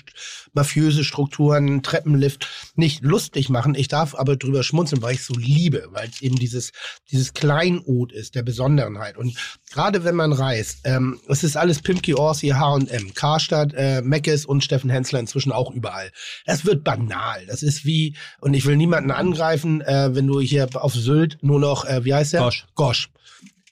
mafiöse 0.52 1.06
Strukturen, 1.06 1.84
Treppenlift 1.84 2.50
nicht 2.76 3.02
lustig 3.02 3.48
machen. 3.48 3.76
Ich 3.76 3.88
darf 3.88 4.14
aber 4.14 4.36
drüber 4.36 4.62
schmunzeln, 4.62 5.02
weil 5.02 5.14
ich 5.14 5.22
es 5.22 5.28
so 5.28 5.36
liebe, 5.36 5.88
weil 5.92 6.10
es 6.10 6.22
eben 6.22 6.36
dieses, 6.36 6.74
dieses 7.12 7.34
Kleinod 7.34 8.12
ist, 8.12 8.36
der 8.36 8.44
Besonderenheit. 8.44 9.18
Und 9.18 9.38
gerade 9.72 10.04
wenn 10.04 10.16
man 10.16 10.34
reist, 10.34 10.80
ähm, 10.84 11.13
es 11.28 11.44
ist 11.44 11.58
alles 11.58 11.82
Pimki 11.82 12.14
Orsi, 12.14 12.50
H&M, 12.50 13.14
Karstadt, 13.14 13.74
äh, 13.74 14.02
Meckes 14.02 14.46
und 14.46 14.64
Steffen 14.64 14.90
Hensler 14.90 15.20
inzwischen 15.20 15.52
auch 15.52 15.72
überall. 15.72 16.12
Das 16.46 16.66
wird 16.66 16.84
banal. 16.84 17.46
Das 17.48 17.64
ist 17.64 17.86
wie, 17.86 18.16
und 18.42 18.54
ich 18.54 18.66
will 18.66 18.78
niemanden 18.78 19.12
angreifen, 19.12 19.82
äh, 19.82 20.14
wenn 20.14 20.28
du 20.28 20.40
hier 20.40 20.68
auf 20.74 20.94
Sylt 20.94 21.38
nur 21.42 21.60
noch, 21.60 21.86
äh, 21.86 22.06
wie 22.06 22.14
heißt 22.14 22.34
der? 22.34 22.42
Gosch. 22.42 22.66
Gosch. 22.76 23.10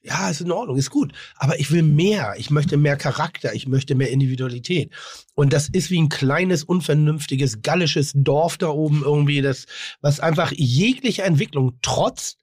Ja, 0.04 0.32
ist 0.32 0.42
in 0.42 0.52
Ordnung, 0.52 0.78
ist 0.78 0.90
gut. 0.90 1.14
Aber 1.36 1.60
ich 1.60 1.72
will 1.72 1.84
mehr. 1.84 2.34
Ich 2.38 2.50
möchte 2.50 2.76
mehr 2.76 2.98
Charakter. 2.98 3.54
Ich 3.54 3.68
möchte 3.68 3.94
mehr 3.94 4.10
Individualität. 4.10 4.92
Und 5.36 5.54
das 5.54 5.70
ist 5.70 5.92
wie 5.92 6.02
ein 6.02 6.10
kleines, 6.10 6.64
unvernünftiges, 6.64 7.62
gallisches 7.62 8.14
Dorf 8.16 8.58
da 8.58 8.70
oben 8.70 9.04
irgendwie, 9.04 9.42
das, 9.42 9.68
was 10.02 10.20
einfach 10.20 10.52
jegliche 10.56 11.22
Entwicklung 11.22 11.78
trotzt. 11.84 12.41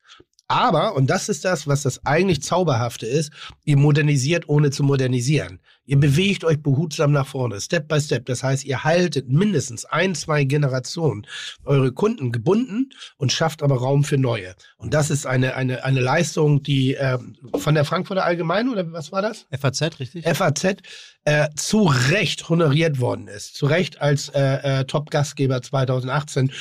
Aber, 0.49 0.97
und 0.97 1.09
das 1.09 1.29
ist 1.29 1.45
das, 1.45 1.67
was 1.67 1.83
das 1.83 2.05
eigentlich 2.07 2.43
Zauberhafte 2.43 3.07
ist, 3.07 3.31
ihr 3.65 3.77
modernisiert 3.77 4.49
ohne 4.49 4.71
zu 4.71 4.83
modernisieren. 4.83 5.61
Ihr 5.85 5.99
bewegt 5.99 6.43
euch 6.45 6.63
behutsam 6.63 7.13
nach 7.13 7.27
vorne, 7.27 7.61
Step 7.61 7.87
by 7.89 8.01
Step. 8.01 8.25
Das 8.27 8.43
heißt, 8.43 8.65
ihr 8.65 8.83
haltet 8.83 9.29
mindestens 9.29 9.85
ein, 9.85 10.15
zwei 10.15 10.45
Generationen 10.45 11.27
eure 11.65 11.93
Kunden 11.93 12.33
gebunden 12.33 12.91
und 13.19 13.31
schafft 13.33 13.63
aber 13.63 13.77
Raum 13.77 14.05
für 14.05 14.17
neue. 14.17 14.55
Und 14.79 14.95
das 14.95 15.11
ist 15.11 15.27
eine, 15.27 15.55
eine, 15.55 15.85
eine 15.85 16.01
Leistung, 16.01 16.63
die 16.63 16.95
ähm, 16.95 17.37
von 17.55 17.75
der 17.75 17.85
Frankfurter 17.85 18.25
Allgemeinen 18.25 18.71
oder 18.71 18.91
was 18.91 19.13
war 19.13 19.21
das? 19.21 19.47
FAZ, 19.51 20.01
richtig? 20.01 20.27
FAZ 20.27 20.77
äh, 21.25 21.49
zu 21.57 21.83
Recht 21.85 22.49
honoriert 22.49 23.01
worden 23.01 23.29
ist. 23.29 23.55
Zu 23.55 23.67
Recht 23.67 24.01
als 24.01 24.31
äh, 24.31 24.81
äh, 24.81 24.85
Top-Gastgeber 24.85 25.61
2018 25.61 26.53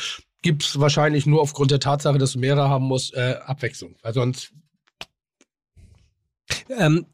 gibt's 0.42 0.80
wahrscheinlich 0.80 1.26
nur 1.26 1.42
aufgrund 1.42 1.72
der 1.72 1.80
Tatsache, 1.80 2.18
dass 2.18 2.34
du 2.34 2.40
mehrere 2.40 2.70
haben 2.70 2.86
musst, 2.86 3.14
äh, 3.16 3.36
Abwechslung. 3.46 3.96
Weil 4.02 4.14
sonst 4.14 4.54
Ähm, 6.70 7.06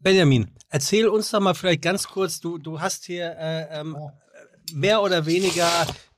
Benjamin, 0.00 0.50
erzähl 0.68 1.08
uns 1.08 1.30
doch 1.30 1.40
mal 1.40 1.54
vielleicht 1.54 1.82
ganz 1.82 2.08
kurz, 2.08 2.40
du, 2.40 2.58
du 2.58 2.80
hast 2.80 3.04
hier 3.04 3.36
äh, 3.38 3.80
ähm, 3.80 3.96
mehr 4.72 5.02
oder 5.02 5.26
weniger 5.26 5.68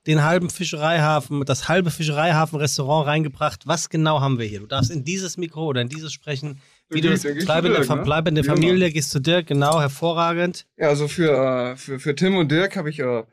den 0.05 0.23
halben 0.23 0.49
Fischereihafen, 0.49 1.45
das 1.45 1.69
halbe 1.69 1.89
Fischereihafen-Restaurant 1.89 3.07
reingebracht. 3.07 3.65
Was 3.67 3.89
genau 3.89 4.19
haben 4.19 4.37
wir 4.37 4.45
hier? 4.45 4.59
Du 4.59 4.67
darfst 4.67 4.91
in 4.91 5.03
dieses 5.03 5.37
Mikro 5.37 5.65
oder 5.65 5.81
in 5.81 5.89
dieses 5.89 6.11
sprechen. 6.11 6.59
Wie 6.89 7.01
du 7.01 7.09
das 7.09 7.21
bleib 7.21 7.65
in, 7.65 7.71
der, 7.71 7.81
Dirk, 7.81 7.89
ne? 7.89 8.01
bleib 8.03 8.27
in 8.27 8.35
der. 8.35 8.43
Familie, 8.43 8.91
gehst 8.91 9.11
zu 9.11 9.19
Dirk, 9.19 9.47
genau, 9.47 9.79
hervorragend. 9.79 10.65
Ja, 10.77 10.89
also 10.89 11.07
für, 11.07 11.71
äh, 11.71 11.77
für, 11.77 11.99
für 11.99 12.15
Tim 12.15 12.35
und 12.35 12.51
Dirk 12.51 12.75
habe 12.75 12.89
ich 12.89 12.99
äh, 12.99 13.23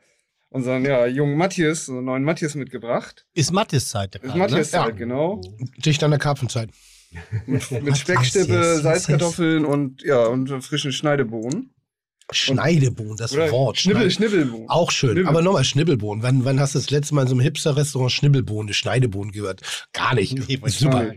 unseren 0.51 0.85
ja, 0.85 1.07
jungen 1.07 1.37
Matthias, 1.37 1.89
unseren 1.89 2.05
neuen 2.05 2.23
Matthias 2.23 2.55
mitgebracht. 2.55 3.25
Ist 3.33 3.51
Mattes 3.51 3.87
Zeit. 3.89 4.15
Das 4.15 4.23
ist 4.23 4.35
Matthias 4.35 4.71
ne? 4.71 4.79
Zeit, 4.79 4.97
genau. 4.97 5.41
dicht 5.83 6.03
an 6.03 6.11
der 6.11 6.19
Karpfenzeit. 6.19 6.69
Mit, 7.45 7.71
mit 7.71 7.83
Matthias, 7.83 7.99
Speckstippe, 7.99 8.79
Salzkartoffeln 8.81 9.65
und 9.65 10.03
ja, 10.03 10.25
und 10.25 10.47
frischen 10.63 10.91
Schneidebohnen. 10.91 11.73
Schneidebohnen, 12.33 13.17
das 13.17 13.33
Oder 13.33 13.51
Wort. 13.51 13.77
Schnibbel, 13.77 14.09
Schneid- 14.09 14.29
Schnibbelbohnen. 14.29 14.69
Auch 14.69 14.91
schön. 14.91 15.11
Schnibbel. 15.11 15.27
Aber 15.27 15.41
nochmal 15.41 15.65
Schnibbelbohnen. 15.65 16.23
Wann, 16.23 16.45
wann 16.45 16.59
hast 16.59 16.75
du 16.75 16.79
das 16.79 16.89
letzte 16.89 17.13
Mal 17.15 17.23
in 17.23 17.27
so 17.27 17.33
einem 17.33 17.41
Hipster-Restaurant 17.41 18.11
Schnibbelbohnen, 18.11 18.73
Schneidebohnen 18.73 19.31
gehört? 19.31 19.61
Gar 19.91 20.15
nicht. 20.15 20.47
Nee, 20.47 20.59
Super. 20.67 21.13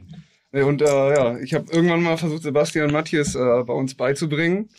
Nee, 0.50 0.62
Und 0.62 0.82
äh, 0.82 0.86
ja, 0.86 1.38
ich 1.38 1.54
habe 1.54 1.70
irgendwann 1.70 2.02
mal 2.02 2.16
versucht, 2.16 2.42
Sebastian 2.42 2.86
und 2.86 2.92
Matthias 2.92 3.34
äh, 3.36 3.38
bei 3.38 3.72
uns 3.72 3.94
beizubringen. 3.94 4.70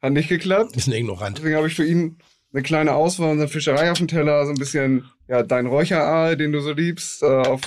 Hat 0.00 0.12
nicht 0.12 0.28
geklappt. 0.28 0.76
Ist 0.76 0.86
ein 0.86 0.92
Ignorant. 0.92 1.38
Deswegen 1.38 1.56
habe 1.56 1.66
ich 1.66 1.74
für 1.74 1.84
ihn 1.84 2.18
eine 2.52 2.62
kleine 2.62 2.94
Auswahl, 2.94 3.32
unseren 3.32 3.48
Fischerei 3.48 3.90
auf 3.90 3.98
dem 3.98 4.08
Teller, 4.08 4.44
so 4.46 4.52
ein 4.52 4.58
bisschen, 4.58 5.04
ja, 5.28 5.42
dein 5.42 5.66
Räucheraal, 5.66 6.36
den 6.36 6.52
du 6.52 6.60
so 6.60 6.72
liebst, 6.72 7.22
äh, 7.22 7.26
auf 7.26 7.60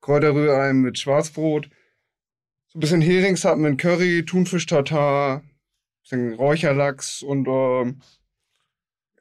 Kräuterrührei 0.00 0.72
mit 0.72 0.98
Schwarzbrot. 0.98 1.68
so 2.68 2.78
ein 2.78 2.80
bisschen 2.80 3.00
Heringshappen 3.00 3.64
in 3.64 3.76
Curry, 3.76 4.24
Thunfisch-Tartar, 4.24 5.42
bisschen 6.02 6.34
Räucherlachs 6.34 7.22
und, 7.22 7.46
ähm, 7.48 8.00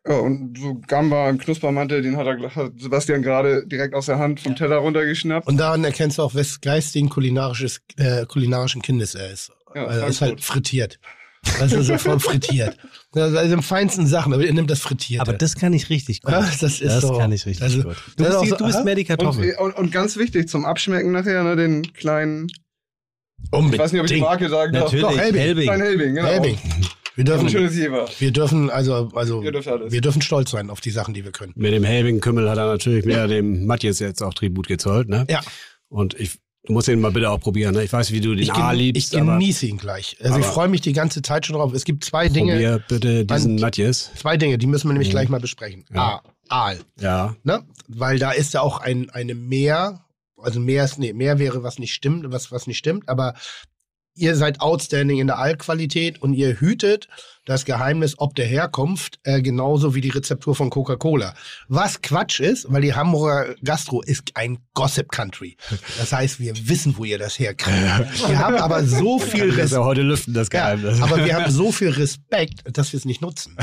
ja, 0.07 0.17
und 0.17 0.57
so 0.57 0.75
Gamba 0.87 1.29
im 1.29 1.39
Knuspermantel, 1.39 2.01
den 2.01 2.17
hat, 2.17 2.27
er, 2.27 2.55
hat 2.55 2.73
Sebastian 2.77 3.23
gerade 3.23 3.65
direkt 3.65 3.95
aus 3.95 4.05
der 4.05 4.19
Hand 4.19 4.39
vom 4.39 4.55
Teller 4.55 4.77
runtergeschnappt. 4.77 5.47
Und 5.47 5.57
daran 5.57 5.83
erkennst 5.83 6.19
du 6.19 6.23
auch, 6.23 6.35
wes 6.35 6.61
geistigen 6.61 7.09
kulinarisches, 7.09 7.81
äh, 7.97 8.25
kulinarischen 8.25 8.81
Kindes 8.83 9.15
er 9.15 9.31
ist. 9.31 9.51
Ja, 9.73 9.85
also, 9.85 10.01
er 10.01 10.07
ist 10.07 10.21
halt 10.21 10.41
frittiert. 10.41 10.99
Also 11.59 11.81
so 11.81 11.97
voll 11.97 12.19
frittiert. 12.19 12.77
Also 13.15 13.37
in 13.53 13.61
feinsten 13.61 14.07
Sachen, 14.07 14.33
aber 14.33 14.45
er 14.45 14.53
nimmt 14.53 14.69
das 14.69 14.79
frittierte. 14.79 15.21
Aber 15.21 15.33
das 15.37 15.55
kann 15.55 15.73
ich 15.73 15.89
richtig 15.89 16.21
gut. 16.21 16.31
Ja, 16.33 16.41
das 16.41 16.61
ist 16.61 16.83
das 16.83 17.01
so. 17.01 17.17
kann 17.17 17.31
ich 17.31 17.45
richtig 17.45 17.63
Also, 17.63 17.83
gut. 17.83 17.95
Du 18.17 18.23
das 18.23 18.33
ist 18.35 18.39
bist, 18.41 18.43
die, 18.43 18.49
so- 18.49 18.55
du 18.57 18.65
bist 18.65 18.83
mehr 18.85 18.95
die 18.95 19.03
Kartoffel. 19.05 19.55
Und, 19.57 19.65
und, 19.73 19.77
und 19.77 19.91
ganz 19.91 20.17
wichtig 20.17 20.49
zum 20.49 20.65
Abschmecken 20.65 21.11
nachher, 21.11 21.43
ne, 21.43 21.55
den 21.55 21.93
kleinen, 21.93 22.47
Unbedingt. 23.51 23.75
ich 23.75 23.79
weiß 23.79 23.91
nicht, 23.93 24.01
ob 24.01 24.07
ich 24.07 24.13
die 24.13 24.21
Marke 24.21 24.49
sagen 24.49 24.73
darf. 24.73 24.83
Natürlich, 24.85 25.01
Doch, 25.05 25.17
Helbing. 25.17 25.41
Helbing. 25.41 25.63
Klein 25.65 25.81
Helbing, 25.81 26.15
genau. 26.15 26.27
Helbing. 26.27 26.57
Wir 27.15 27.23
dürfen, 27.23 27.47
wir 27.47 28.31
dürfen 28.31 28.69
also, 28.69 29.09
also, 29.13 29.41
Ihr 29.41 29.53
wir 29.53 30.01
dürfen 30.01 30.21
stolz 30.21 30.51
sein 30.51 30.69
auf 30.69 30.81
die 30.81 30.89
Sachen, 30.89 31.13
die 31.13 31.23
wir 31.23 31.31
können. 31.31 31.53
Mit 31.55 31.71
dem 31.71 31.85
Helbing-Kümmel 31.85 32.49
hat 32.49 32.57
er 32.57 32.65
natürlich 32.67 33.05
mehr 33.05 33.27
dem 33.27 33.65
Matthias 33.65 33.99
jetzt 33.99 34.21
auch 34.21 34.33
Tribut 34.33 34.67
gezollt, 34.67 35.07
ne? 35.07 35.25
Ja. 35.29 35.39
Und 35.87 36.19
ich, 36.19 36.39
du 36.65 36.73
musst 36.73 36.87
den 36.87 36.99
mal 36.99 37.11
bitte 37.11 37.29
auch 37.29 37.39
probieren, 37.39 37.73
ne? 37.75 37.83
Ich 37.83 37.93
weiß, 37.93 38.11
wie 38.11 38.21
du 38.21 38.29
den 38.35 38.39
Ich, 38.43 38.53
A 38.53 38.71
liebst, 38.71 39.13
ich 39.13 39.19
genieße 39.19 39.65
ihn 39.67 39.77
gleich. 39.77 40.17
Also 40.21 40.39
ich 40.39 40.45
freue 40.45 40.67
mich 40.67 40.81
die 40.81 40.93
ganze 40.93 41.21
Zeit 41.21 41.45
schon 41.45 41.55
drauf. 41.55 41.73
Es 41.73 41.85
gibt 41.85 42.03
zwei 42.05 42.27
Dinge, 42.29 42.53
probier 42.53 42.83
bitte 42.87 43.25
diesen 43.25 43.55
Matthias. 43.57 44.11
zwei 44.15 44.37
Dinge, 44.37 44.57
die 44.57 44.67
müssen 44.67 44.87
wir 44.89 44.93
nämlich 44.93 45.09
Mhm. 45.09 45.11
gleich 45.11 45.29
mal 45.29 45.39
besprechen. 45.39 45.85
Ja. 45.93 46.21
A, 46.49 46.65
Aal. 46.65 46.79
Ja. 46.99 47.35
Ne? 47.43 47.63
Weil 47.87 48.19
da 48.19 48.31
ist 48.31 48.53
ja 48.53 48.61
auch 48.61 48.79
ein, 48.81 49.09
eine 49.09 49.35
Meer, 49.35 50.05
also 50.37 50.59
Meer 50.59 50.85
ist, 50.85 50.99
nee, 50.99 51.13
Meer 51.13 51.39
wäre 51.39 51.63
was 51.63 51.79
nicht 51.79 51.93
stimmt, 51.93 52.31
was, 52.31 52.51
was 52.51 52.67
nicht 52.67 52.77
stimmt, 52.77 53.07
aber 53.09 53.33
ihr 54.15 54.35
seid 54.35 54.61
outstanding 54.61 55.19
in 55.19 55.27
der 55.27 55.39
Aalqualität 55.39 56.21
und 56.21 56.33
ihr 56.33 56.59
hütet 56.59 57.07
das 57.45 57.65
Geheimnis 57.65 58.15
ob 58.17 58.35
der 58.35 58.45
Herkunft, 58.45 59.19
äh, 59.23 59.41
genauso 59.41 59.95
wie 59.95 60.01
die 60.01 60.09
Rezeptur 60.09 60.55
von 60.55 60.69
Coca-Cola. 60.69 61.33
Was 61.67 62.01
Quatsch 62.01 62.39
ist, 62.39 62.65
weil 62.71 62.81
die 62.81 62.93
Hamburger 62.93 63.55
Gastro 63.63 64.01
ist 64.01 64.23
ein 64.33 64.57
Gossip 64.73 65.11
Country. 65.11 65.55
Das 65.97 66.11
heißt, 66.11 66.39
wir 66.39 66.53
wissen, 66.67 66.95
wo 66.97 67.05
ihr 67.05 67.17
das 67.19 67.37
herkriegt. 67.39 67.77
Wir 68.27 68.39
haben 68.39 68.55
aber 68.57 68.83
so 68.83 69.19
viel 69.19 69.45
ist 69.49 69.55
ja 69.57 69.61
Respekt. 69.63 69.83
heute 69.83 70.01
lüften, 70.01 70.33
das 70.33 70.49
Ja, 70.51 70.73
Geheimnis. 70.75 71.01
aber 71.01 71.23
wir 71.23 71.35
haben 71.35 71.51
so 71.51 71.71
viel 71.71 71.89
Respekt, 71.89 72.63
dass 72.77 72.91
wir 72.93 72.97
es 72.97 73.05
nicht 73.05 73.21
nutzen. 73.21 73.55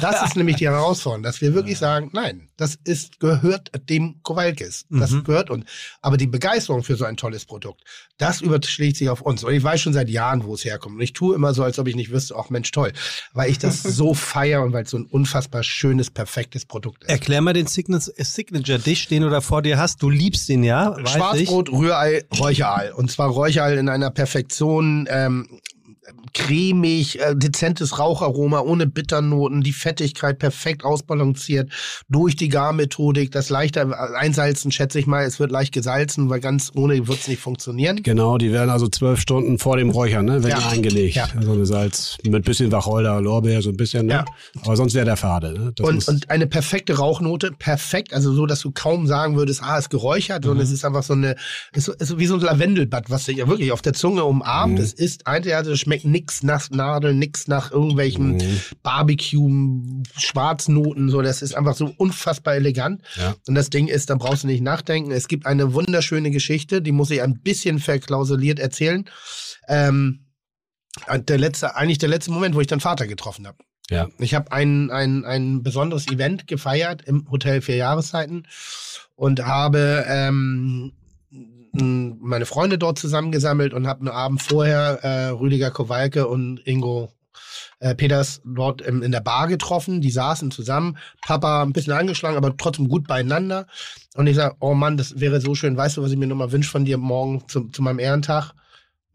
Das 0.00 0.24
ist 0.24 0.36
nämlich 0.36 0.56
die 0.56 0.66
Herausforderung, 0.66 1.22
dass 1.22 1.40
wir 1.40 1.54
wirklich 1.54 1.78
sagen, 1.78 2.10
nein, 2.12 2.48
das 2.56 2.78
ist, 2.84 3.20
gehört 3.20 3.70
dem 3.88 4.22
Kowalkis. 4.22 4.86
Das 4.90 5.10
Mhm. 5.10 5.24
gehört 5.24 5.50
uns. 5.50 5.66
Aber 6.00 6.16
die 6.16 6.26
Begeisterung 6.26 6.82
für 6.82 6.96
so 6.96 7.04
ein 7.04 7.16
tolles 7.16 7.44
Produkt, 7.44 7.82
das 8.18 8.40
überschlägt 8.40 8.96
sich 8.96 9.08
auf 9.10 9.20
uns. 9.20 9.44
Und 9.44 9.52
ich 9.52 9.62
weiß 9.62 9.80
schon 9.80 9.92
seit 9.92 10.08
Jahren, 10.08 10.44
wo 10.44 10.54
es 10.54 10.64
herkommt. 10.64 10.96
Und 10.96 11.02
ich 11.02 11.12
tue 11.12 11.34
immer 11.34 11.52
so, 11.54 11.62
als 11.62 11.78
ob 11.78 11.86
ich 11.86 11.96
nicht 11.96 12.10
wüsste, 12.10 12.34
ach 12.36 12.48
Mensch, 12.50 12.70
toll. 12.70 12.92
Weil 13.32 13.50
ich 13.50 13.58
das 13.58 13.82
so 13.82 14.14
feiere 14.14 14.62
und 14.62 14.72
weil 14.72 14.84
es 14.84 14.90
so 14.90 14.98
ein 14.98 15.06
unfassbar 15.06 15.62
schönes, 15.62 16.10
perfektes 16.10 16.64
Produkt 16.64 17.04
ist. 17.04 17.10
Erklär 17.10 17.40
mal 17.40 17.52
den 17.52 17.66
Signa- 17.66 18.00
Signature-Dish, 18.00 19.08
den 19.08 19.22
du 19.22 19.30
da 19.30 19.40
vor 19.40 19.62
dir 19.62 19.78
hast. 19.78 20.02
Du 20.02 20.10
liebst 20.10 20.48
ihn, 20.48 20.64
ja? 20.64 20.96
Weiß 20.96 21.04
ich. 21.04 21.10
Schwarzbrot, 21.12 21.70
Rührei, 21.72 22.24
Räucherei. 22.38 22.94
Und 22.94 23.10
zwar 23.10 23.28
Räucherei 23.28 23.74
in 23.76 23.88
einer 23.88 24.10
Perfektion, 24.10 25.06
ähm, 25.10 25.60
cremig, 26.34 27.20
äh, 27.20 27.34
dezentes 27.34 27.98
Raucharoma, 27.98 28.60
ohne 28.60 28.86
Bitternoten, 28.86 29.62
die 29.62 29.72
Fettigkeit 29.72 30.38
perfekt 30.38 30.84
ausbalanciert 30.84 31.70
durch 32.08 32.36
die 32.36 32.48
Garmethodik, 32.48 33.30
das 33.32 33.48
leichte 33.50 33.98
Einsalzen, 34.16 34.70
schätze 34.70 34.98
ich 34.98 35.06
mal, 35.06 35.24
es 35.24 35.40
wird 35.40 35.50
leicht 35.50 35.72
gesalzen, 35.72 36.28
weil 36.30 36.40
ganz 36.40 36.72
ohne 36.74 37.06
wird 37.08 37.20
es 37.20 37.28
nicht 37.28 37.40
funktionieren. 37.40 38.02
Genau, 38.02 38.38
die 38.38 38.52
werden 38.52 38.70
also 38.70 38.88
zwölf 38.88 39.20
Stunden 39.20 39.58
vor 39.58 39.76
dem 39.76 39.90
Räuchern, 39.90 40.24
ne? 40.26 40.42
Wenn 40.42 40.50
Ja. 40.50 40.68
eingelegt. 40.68 41.16
Ja. 41.16 41.28
So 41.40 41.52
eine 41.52 41.66
Salz 41.66 42.16
mit 42.24 42.44
bisschen 42.44 42.70
Wacholder, 42.70 43.20
Lorbeer, 43.20 43.62
so 43.62 43.70
ein 43.70 43.76
bisschen, 43.76 44.06
ne? 44.06 44.12
Ja. 44.12 44.24
Aber 44.62 44.76
sonst 44.76 44.94
wäre 44.94 45.04
der 45.06 45.16
fade, 45.16 45.52
ne? 45.52 45.72
Und, 45.80 46.06
und 46.08 46.30
eine 46.30 46.46
perfekte 46.46 46.96
Rauchnote, 46.98 47.50
perfekt, 47.58 48.12
also 48.14 48.32
so, 48.32 48.46
dass 48.46 48.60
du 48.60 48.70
kaum 48.70 49.06
sagen 49.06 49.36
würdest, 49.36 49.62
ah, 49.62 49.78
ist 49.78 49.90
geräuchert, 49.90 50.44
sondern 50.44 50.58
Mhm. 50.58 50.62
es 50.64 50.70
ist 50.72 50.84
einfach 50.84 51.02
so 51.02 51.14
eine, 51.14 51.34
ist, 51.72 51.84
so, 51.86 51.92
ist 51.92 52.08
so 52.08 52.18
wie 52.18 52.26
so 52.26 52.34
ein 52.34 52.40
Lavendelbad, 52.40 53.10
was 53.10 53.24
sich 53.24 53.38
ja 53.38 53.48
wirklich 53.48 53.72
auf 53.72 53.82
der 53.82 53.92
Zunge 53.94 54.24
umarmt. 54.24 54.74
Mhm. 54.74 54.80
Es 54.80 54.92
ist 54.92 55.26
einzigartig, 55.26 55.72
es 55.72 55.80
schmeckt 55.80 55.95
nix 56.04 56.42
nach 56.42 56.70
Nadeln, 56.70 57.18
nix 57.18 57.48
nach 57.48 57.70
irgendwelchen 57.70 58.36
Mhm. 58.36 58.60
Barbecue, 58.82 60.02
Schwarznoten, 60.16 61.08
so, 61.10 61.22
das 61.22 61.42
ist 61.42 61.54
einfach 61.54 61.76
so 61.76 61.92
unfassbar 61.96 62.54
elegant. 62.54 63.02
Ja. 63.16 63.34
Und 63.46 63.54
das 63.54 63.70
Ding 63.70 63.88
ist, 63.88 64.10
da 64.10 64.14
brauchst 64.14 64.44
du 64.44 64.46
nicht 64.46 64.62
nachdenken. 64.62 65.10
Es 65.10 65.28
gibt 65.28 65.46
eine 65.46 65.74
wunderschöne 65.74 66.30
Geschichte, 66.30 66.82
die 66.82 66.92
muss 66.92 67.10
ich 67.10 67.22
ein 67.22 67.40
bisschen 67.40 67.78
verklausuliert 67.78 68.58
erzählen. 68.58 69.04
Ähm, 69.68 70.26
der 71.10 71.38
letzte, 71.38 71.76
eigentlich 71.76 71.98
der 71.98 72.08
letzte 72.08 72.30
Moment, 72.30 72.54
wo 72.54 72.60
ich 72.60 72.66
dann 72.66 72.80
Vater 72.80 73.06
getroffen 73.06 73.46
habe. 73.46 73.58
Ja. 73.90 74.08
Ich 74.18 74.34
habe 74.34 74.50
ein, 74.50 74.90
ein, 74.90 75.24
ein 75.24 75.62
besonderes 75.62 76.08
Event 76.08 76.46
gefeiert 76.46 77.02
im 77.02 77.30
Hotel 77.30 77.60
Vier 77.60 77.76
Jahreszeiten 77.76 78.46
und 79.14 79.44
habe 79.44 80.04
ähm, 80.08 80.92
meine 81.82 82.46
Freunde 82.46 82.78
dort 82.78 82.98
zusammengesammelt 82.98 83.74
und 83.74 83.86
habe 83.86 84.00
einen 84.00 84.08
Abend 84.08 84.42
vorher 84.42 85.00
äh, 85.02 85.28
Rüdiger 85.28 85.70
Kowalke 85.70 86.26
und 86.28 86.58
Ingo 86.66 87.10
äh, 87.78 87.94
Peters 87.94 88.40
dort 88.44 88.80
im, 88.82 89.02
in 89.02 89.12
der 89.12 89.20
Bar 89.20 89.48
getroffen. 89.48 90.00
Die 90.00 90.10
saßen 90.10 90.50
zusammen. 90.50 90.98
Papa 91.22 91.62
ein 91.62 91.72
bisschen 91.72 91.92
angeschlagen, 91.92 92.36
aber 92.36 92.56
trotzdem 92.56 92.88
gut 92.88 93.06
beieinander. 93.06 93.66
Und 94.14 94.26
ich 94.26 94.36
sage, 94.36 94.56
oh 94.60 94.74
Mann, 94.74 94.96
das 94.96 95.20
wäre 95.20 95.40
so 95.40 95.54
schön. 95.54 95.76
Weißt 95.76 95.96
du, 95.96 96.02
was 96.02 96.12
ich 96.12 96.18
mir 96.18 96.26
nochmal 96.26 96.52
wünsche 96.52 96.70
von 96.70 96.84
dir 96.84 96.98
morgen 96.98 97.46
zu, 97.48 97.68
zu 97.68 97.82
meinem 97.82 97.98
Ehrentag? 97.98 98.52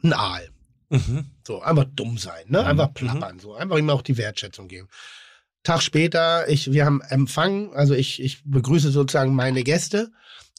Ein 0.02 0.12
Aal. 0.12 0.48
Mhm. 0.90 1.26
So, 1.46 1.62
einfach 1.62 1.86
dumm 1.94 2.18
sein, 2.18 2.44
ne? 2.48 2.64
Einfach 2.64 2.92
plappern, 2.92 3.38
so. 3.38 3.54
Einfach 3.54 3.78
ihm 3.78 3.88
auch 3.90 4.02
die 4.02 4.18
Wertschätzung 4.18 4.68
geben. 4.68 4.88
Tag 5.62 5.80
später, 5.80 6.48
ich, 6.48 6.72
wir 6.72 6.84
haben 6.84 7.00
Empfang, 7.02 7.72
also 7.72 7.94
ich, 7.94 8.20
ich 8.20 8.42
begrüße 8.44 8.90
sozusagen 8.90 9.34
meine 9.34 9.62
Gäste 9.62 10.10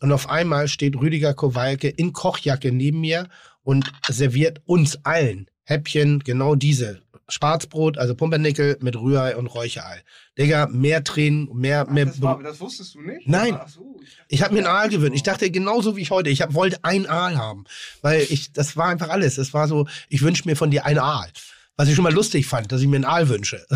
und 0.04 0.12
auf 0.12 0.30
einmal 0.30 0.68
steht 0.68 0.98
Rüdiger 0.98 1.34
Kowalke 1.34 1.88
in 1.88 2.12
Kochjacke 2.12 2.74
neben 2.74 3.00
mir 3.00 3.30
und 3.64 3.90
serviert 4.10 4.62
uns 4.66 5.00
allen 5.06 5.50
Häppchen, 5.64 6.20
genau 6.20 6.56
diese. 6.56 7.02
Schwarzbrot, 7.30 7.98
also 7.98 8.14
Pumpernickel 8.14 8.78
mit 8.82 8.98
Rührei 8.98 9.38
und 9.38 9.48
Räucherei. 9.48 10.04
Digga, 10.38 10.68
mehr 10.68 11.06
Tränen, 11.06 11.48
mehr, 11.54 11.90
mehr. 11.90 12.08
Das, 12.08 12.22
war, 12.22 12.44
das 12.44 12.60
wusstest 12.60 12.96
du 12.96 13.02
nicht? 13.02 13.30
Nein. 13.30 13.58
Ach 13.58 13.70
so, 13.70 13.96
ich 14.02 14.18
Ich 14.28 14.42
habe 14.42 14.54
mir 14.54 14.60
einen 14.60 14.76
Aal 14.76 14.90
gewünscht. 14.90 15.16
Ich 15.16 15.24
dachte 15.24 15.50
genauso 15.50 15.96
wie 15.96 16.02
ich 16.02 16.12
heute. 16.12 16.30
Ich 16.30 16.42
hab, 16.42 16.54
wollte 16.54 16.84
einen 16.84 17.08
Aal 17.08 17.38
haben, 17.38 17.64
weil 18.02 18.28
ich 18.30 18.52
das 18.52 18.76
war 18.76 18.90
einfach 18.90 19.08
alles. 19.08 19.36
Das 19.36 19.54
war 19.54 19.70
so, 19.70 19.88
ich 20.10 20.22
wünsche 20.22 20.44
mir 20.46 20.58
von 20.58 20.70
dir 20.70 20.86
einen 20.86 21.00
Aal. 21.00 21.30
Was 21.76 21.88
ich 21.88 21.96
schon 21.96 22.04
mal 22.04 22.14
lustig 22.14 22.46
fand, 22.46 22.72
dass 22.72 22.82
ich 22.82 22.88
mir 22.88 22.98
einen 22.98 23.06
Aal 23.06 23.30
wünsche. 23.30 23.66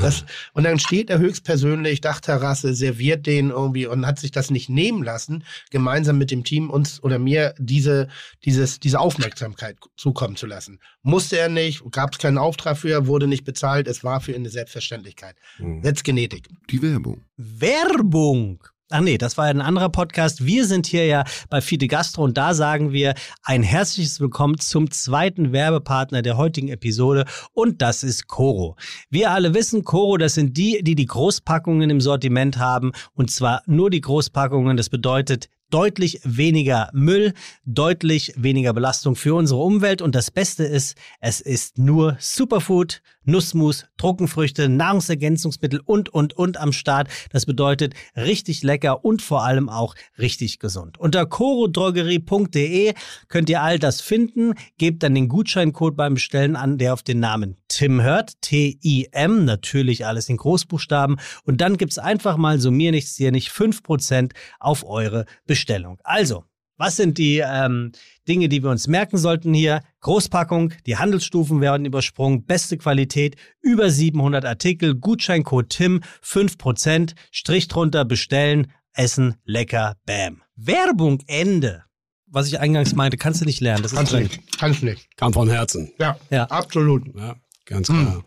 Das, 0.00 0.24
und 0.52 0.64
dann 0.64 0.78
steht 0.78 1.10
er 1.10 1.18
höchstpersönlich, 1.18 2.00
Dachterrasse, 2.00 2.74
serviert 2.74 3.26
den 3.26 3.50
irgendwie 3.50 3.86
und 3.86 4.06
hat 4.06 4.18
sich 4.18 4.30
das 4.30 4.50
nicht 4.50 4.68
nehmen 4.68 5.02
lassen, 5.02 5.44
gemeinsam 5.70 6.18
mit 6.18 6.30
dem 6.30 6.44
Team 6.44 6.70
uns 6.70 7.02
oder 7.02 7.18
mir 7.18 7.54
diese, 7.58 8.08
dieses, 8.44 8.80
diese 8.80 9.00
Aufmerksamkeit 9.00 9.76
zukommen 9.96 10.36
zu 10.36 10.46
lassen. 10.46 10.80
Musste 11.02 11.38
er 11.38 11.48
nicht, 11.48 11.82
gab 11.90 12.12
es 12.12 12.18
keinen 12.18 12.38
Auftrag 12.38 12.78
für, 12.78 13.06
wurde 13.06 13.26
nicht 13.26 13.44
bezahlt, 13.44 13.88
es 13.88 14.04
war 14.04 14.20
für 14.20 14.32
ihn 14.32 14.38
eine 14.38 14.50
Selbstverständlichkeit. 14.50 15.36
Mhm. 15.58 15.82
Jetzt 15.82 16.04
Genetik. 16.04 16.48
Die 16.70 16.82
Werbung. 16.82 17.24
Werbung. 17.36 18.62
Ach 18.94 19.00
nee, 19.00 19.16
das 19.16 19.38
war 19.38 19.46
ja 19.46 19.52
ein 19.52 19.62
anderer 19.62 19.88
Podcast. 19.88 20.44
Wir 20.44 20.66
sind 20.66 20.86
hier 20.86 21.06
ja 21.06 21.24
bei 21.48 21.62
Fide 21.62 21.88
Gastro 21.88 22.24
und 22.24 22.36
da 22.36 22.52
sagen 22.52 22.92
wir 22.92 23.14
ein 23.42 23.62
herzliches 23.62 24.20
Willkommen 24.20 24.58
zum 24.58 24.90
zweiten 24.90 25.50
Werbepartner 25.50 26.20
der 26.20 26.36
heutigen 26.36 26.68
Episode 26.68 27.24
und 27.54 27.80
das 27.80 28.02
ist 28.02 28.28
Coro. 28.28 28.76
Wir 29.08 29.30
alle 29.30 29.54
wissen, 29.54 29.82
Coro, 29.82 30.18
das 30.18 30.34
sind 30.34 30.58
die, 30.58 30.82
die 30.82 30.94
die 30.94 31.06
Großpackungen 31.06 31.88
im 31.88 32.02
Sortiment 32.02 32.58
haben 32.58 32.92
und 33.14 33.30
zwar 33.30 33.62
nur 33.64 33.88
die 33.88 34.02
Großpackungen. 34.02 34.76
Das 34.76 34.90
bedeutet 34.90 35.48
deutlich 35.70 36.20
weniger 36.24 36.90
Müll, 36.92 37.32
deutlich 37.64 38.34
weniger 38.36 38.74
Belastung 38.74 39.16
für 39.16 39.34
unsere 39.34 39.62
Umwelt 39.62 40.02
und 40.02 40.14
das 40.14 40.30
Beste 40.30 40.64
ist, 40.64 40.98
es 41.20 41.40
ist 41.40 41.78
nur 41.78 42.18
Superfood, 42.20 43.00
Nussmus, 43.24 43.86
Trockenfrüchte, 43.96 44.68
Nahrungsergänzungsmittel 44.68 45.80
und, 45.84 46.08
und, 46.08 46.34
und 46.34 46.58
am 46.58 46.72
Start. 46.72 47.08
Das 47.30 47.46
bedeutet 47.46 47.94
richtig 48.16 48.62
lecker 48.62 49.04
und 49.04 49.22
vor 49.22 49.44
allem 49.44 49.68
auch 49.68 49.94
richtig 50.18 50.58
gesund. 50.58 50.98
Unter 50.98 51.26
corodrogerie.de 51.26 52.94
könnt 53.28 53.50
ihr 53.50 53.62
all 53.62 53.78
das 53.78 54.00
finden. 54.00 54.54
Gebt 54.78 55.02
dann 55.02 55.14
den 55.14 55.28
Gutscheincode 55.28 55.96
beim 55.96 56.14
Bestellen 56.14 56.56
an, 56.56 56.78
der 56.78 56.92
auf 56.92 57.02
den 57.02 57.20
Namen 57.20 57.56
Tim 57.68 58.02
hört. 58.02 58.40
T-I-M, 58.42 59.44
natürlich 59.44 60.06
alles 60.06 60.28
in 60.28 60.36
Großbuchstaben. 60.36 61.18
Und 61.44 61.60
dann 61.60 61.76
gibt's 61.76 61.98
einfach 61.98 62.36
mal 62.36 62.60
so 62.60 62.70
mir 62.70 62.90
nichts, 62.90 63.14
dir 63.14 63.32
nicht 63.32 63.50
5% 63.50 64.32
auf 64.60 64.84
eure 64.86 65.26
Bestellung. 65.46 65.98
Also, 66.04 66.44
was 66.82 66.96
sind 66.96 67.16
die 67.16 67.38
ähm, 67.38 67.92
Dinge, 68.28 68.48
die 68.48 68.60
wir 68.62 68.70
uns 68.70 68.88
merken 68.88 69.16
sollten 69.18 69.54
hier? 69.54 69.82
Großpackung, 70.00 70.72
die 70.86 70.96
Handelsstufen 70.96 71.60
werden 71.60 71.86
übersprungen, 71.86 72.44
beste 72.44 72.76
Qualität, 72.76 73.36
über 73.60 73.88
700 73.88 74.44
Artikel, 74.44 74.96
Gutscheincode 74.96 75.68
TIM, 75.68 76.00
5%, 76.24 77.14
Strich 77.30 77.68
drunter 77.68 78.04
bestellen, 78.04 78.72
essen, 78.94 79.36
lecker, 79.44 79.94
bam. 80.06 80.42
Werbung, 80.56 81.22
Ende. 81.28 81.84
was 82.26 82.48
ich 82.48 82.58
eingangs 82.58 82.94
meinte, 82.94 83.16
kannst 83.16 83.40
du 83.42 83.44
nicht 83.44 83.60
lernen. 83.60 83.82
Das 83.84 83.92
ist 83.92 83.98
Kannst 83.98 84.12
du 84.12 84.16
drin. 84.16 84.26
nicht. 84.26 84.58
Kannst 84.58 84.82
du 84.82 84.86
nicht. 84.86 85.16
Kam 85.16 85.32
von 85.32 85.48
Herzen. 85.50 85.92
Ja, 86.00 86.16
Ja. 86.30 86.44
absolut. 86.46 87.04
Ja, 87.14 87.36
ganz 87.66 87.86
klar. 87.88 88.24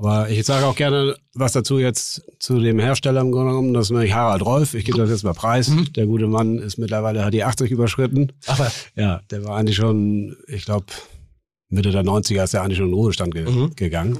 Aber 0.00 0.28
ich 0.30 0.46
sage 0.46 0.64
auch 0.64 0.76
gerne 0.76 1.16
was 1.34 1.52
dazu 1.52 1.78
jetzt 1.80 2.22
zu 2.38 2.60
dem 2.60 2.78
Hersteller 2.78 3.20
im 3.20 3.32
Grunde 3.32 3.50
genommen. 3.50 3.74
Das 3.74 3.86
ist 3.86 3.90
nämlich 3.90 4.14
Harald 4.14 4.42
Rolf. 4.46 4.74
Ich 4.74 4.84
gebe 4.84 4.96
das 4.96 5.10
jetzt 5.10 5.24
mal 5.24 5.34
preis. 5.34 5.70
Der 5.96 6.06
gute 6.06 6.28
Mann 6.28 6.58
ist 6.58 6.78
mittlerweile, 6.78 7.24
hat 7.24 7.34
die 7.34 7.42
80 7.42 7.70
überschritten. 7.72 8.32
Aber 8.46 8.70
Ja, 8.94 9.20
der 9.32 9.44
war 9.44 9.56
eigentlich 9.58 9.74
schon, 9.76 10.36
ich 10.46 10.64
glaube, 10.64 10.86
Mitte 11.68 11.90
der 11.90 12.04
90er 12.04 12.44
ist 12.44 12.54
er 12.54 12.62
eigentlich 12.62 12.78
schon 12.78 12.86
in 12.86 12.92
den 12.92 12.98
Ruhestand 12.98 13.34
ge 13.34 13.44
gegangen. 13.74 14.18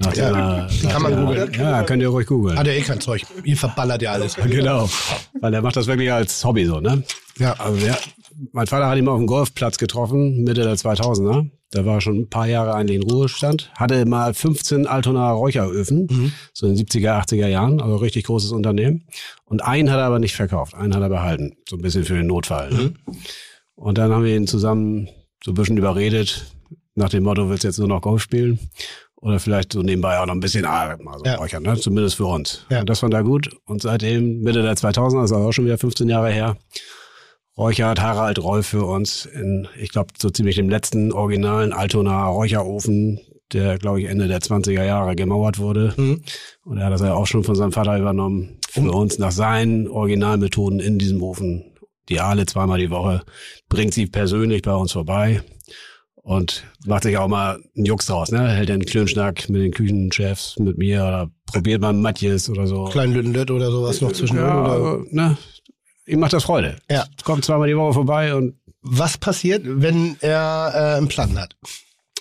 Nach 0.00 0.14
Ja, 0.16 0.66
der- 0.66 0.90
kann 0.90 1.02
man 1.02 1.12
der- 1.12 1.20
googeln. 1.24 1.52
Ja, 1.54 1.82
könnt 1.84 2.02
ihr 2.02 2.08
ruhig 2.08 2.26
googeln. 2.26 2.58
hat 2.58 2.66
er 2.66 2.74
eh 2.76 2.80
kein 2.80 3.00
Zeug. 3.00 3.22
Ihr 3.44 3.56
verballert 3.58 4.00
ja 4.02 4.12
alles. 4.12 4.34
Genau. 4.48 4.88
Weil 5.40 5.52
er 5.54 5.60
macht 5.62 5.76
das 5.76 5.86
wirklich 5.86 6.10
als 6.10 6.42
Hobby 6.44 6.64
so, 6.64 6.80
ne? 6.80 7.04
Ja. 7.38 7.52
Also 7.60 7.78
der, 7.78 7.98
mein 8.52 8.66
Vater 8.66 8.86
hat 8.88 8.98
ihn 8.98 9.04
mal 9.04 9.12
auf 9.12 9.18
dem 9.18 9.26
Golfplatz 9.26 9.78
getroffen, 9.78 10.42
Mitte 10.44 10.62
der 10.62 10.74
2000er. 10.76 11.48
Der 11.72 11.84
war 11.86 12.00
schon 12.00 12.20
ein 12.20 12.28
paar 12.30 12.46
Jahre 12.46 12.74
eigentlich 12.74 13.00
in 13.02 13.10
Ruhestand. 13.10 13.70
Hatte 13.76 14.04
mal 14.06 14.32
15 14.32 14.86
Altonaer 14.86 15.32
Räucheröfen, 15.32 16.32
so 16.52 16.66
in 16.66 16.76
den 16.76 16.86
70er, 16.86 17.20
80er 17.20 17.48
Jahren. 17.48 17.80
Also 17.80 17.96
richtig 17.96 18.24
großes 18.26 18.52
Unternehmen. 18.52 19.06
Und 19.44 19.64
einen 19.64 19.90
hat 19.90 19.98
er 19.98 20.04
aber 20.04 20.20
nicht 20.20 20.36
verkauft. 20.36 20.74
Einen 20.74 20.94
hat 20.94 21.02
er 21.02 21.08
behalten. 21.08 21.56
So 21.68 21.76
ein 21.76 21.82
bisschen 21.82 22.04
für 22.04 22.14
den 22.14 22.28
Notfall. 22.28 22.70
Ne? 22.72 22.94
Und 23.74 23.98
dann 23.98 24.12
haben 24.12 24.24
wir 24.24 24.36
ihn 24.36 24.46
zusammen 24.46 25.08
so 25.44 25.50
ein 25.50 25.54
bisschen 25.54 25.76
überredet. 25.76 26.46
Nach 26.94 27.08
dem 27.08 27.24
Motto, 27.24 27.48
willst 27.50 27.64
du 27.64 27.68
jetzt 27.68 27.78
nur 27.78 27.88
noch 27.88 28.02
Golf 28.02 28.22
spielen? 28.22 28.58
Oder 29.16 29.40
vielleicht 29.40 29.72
so 29.72 29.82
nebenbei 29.82 30.20
auch 30.20 30.26
noch 30.26 30.34
ein 30.34 30.40
bisschen 30.40 30.64
ah, 30.66 30.96
mal 31.02 31.18
so 31.18 31.24
Ja. 31.24 31.36
räuchern, 31.36 31.62
ne? 31.64 31.76
zumindest 31.76 32.14
für 32.16 32.26
uns. 32.26 32.66
Ja. 32.70 32.80
Und 32.80 32.90
das 32.90 33.00
fand 33.00 33.14
er 33.14 33.24
gut. 33.24 33.50
Und 33.64 33.82
seitdem, 33.82 34.42
Mitte 34.42 34.62
der 34.62 34.74
2000er, 34.76 35.22
das 35.22 35.30
ist 35.30 35.36
auch 35.36 35.50
schon 35.50 35.64
wieder 35.64 35.78
15 35.78 36.08
Jahre 36.08 36.30
her, 36.30 36.56
räuchert 37.56 38.00
Harald 38.00 38.42
Rolf 38.42 38.66
für 38.66 38.84
uns 38.84 39.26
in, 39.26 39.68
ich 39.78 39.90
glaube, 39.90 40.12
so 40.18 40.30
ziemlich 40.30 40.56
dem 40.56 40.68
letzten 40.68 41.12
originalen 41.12 41.72
Altonaer 41.72 42.26
Räucherofen, 42.26 43.20
der, 43.52 43.78
glaube 43.78 44.00
ich, 44.00 44.08
Ende 44.08 44.26
der 44.26 44.40
20er 44.40 44.84
Jahre 44.84 45.14
gemauert 45.14 45.58
wurde. 45.58 45.94
Mhm. 45.96 46.22
Und 46.64 46.78
er 46.78 46.86
hat 46.86 46.92
das 46.92 47.02
ja 47.02 47.14
auch 47.14 47.26
schon 47.26 47.44
von 47.44 47.54
seinem 47.54 47.72
Vater 47.72 47.98
übernommen, 47.98 48.58
für 48.68 48.90
uns 48.90 49.18
nach 49.18 49.32
seinen 49.32 49.86
Originalmethoden 49.88 50.80
in 50.80 50.98
diesem 50.98 51.22
Ofen. 51.22 51.64
Die 52.08 52.20
Aale 52.20 52.46
zweimal 52.46 52.78
die 52.78 52.90
Woche, 52.90 53.22
bringt 53.68 53.94
sie 53.94 54.06
persönlich 54.06 54.62
bei 54.62 54.74
uns 54.74 54.92
vorbei 54.92 55.42
und 56.16 56.64
macht 56.86 57.04
sich 57.04 57.16
auch 57.16 57.28
mal 57.28 57.60
einen 57.76 57.86
Jux 57.86 58.06
draus, 58.06 58.30
ne? 58.30 58.48
Hält 58.48 58.68
den 58.68 58.84
Klönschnack 58.84 59.48
mit 59.48 59.62
den 59.62 59.72
Küchenchefs, 59.72 60.58
mit 60.58 60.76
mir 60.76 61.02
oder 61.02 61.30
probiert 61.46 61.80
mal 61.80 61.92
Matjes 61.92 62.50
oder 62.50 62.66
so. 62.66 62.84
Klein 62.84 63.12
Lüttenlütt 63.12 63.50
oder 63.50 63.70
sowas 63.70 64.00
noch 64.00 64.12
zwischendurch. 64.12 64.48
ja, 64.48 64.76
Oder? 64.76 65.04
ne? 65.10 65.38
Ihm 66.06 66.20
macht 66.20 66.32
das 66.32 66.44
Freude. 66.44 66.76
Ja. 66.90 67.04
Kommt 67.24 67.44
zweimal 67.44 67.68
die 67.68 67.76
Woche 67.76 67.94
vorbei 67.94 68.34
und 68.34 68.54
Was 68.82 69.16
passiert, 69.16 69.62
wenn 69.64 70.16
er 70.20 70.72
äh, 70.74 70.96
einen 70.98 71.08
Platten 71.08 71.38
hat? 71.40 71.56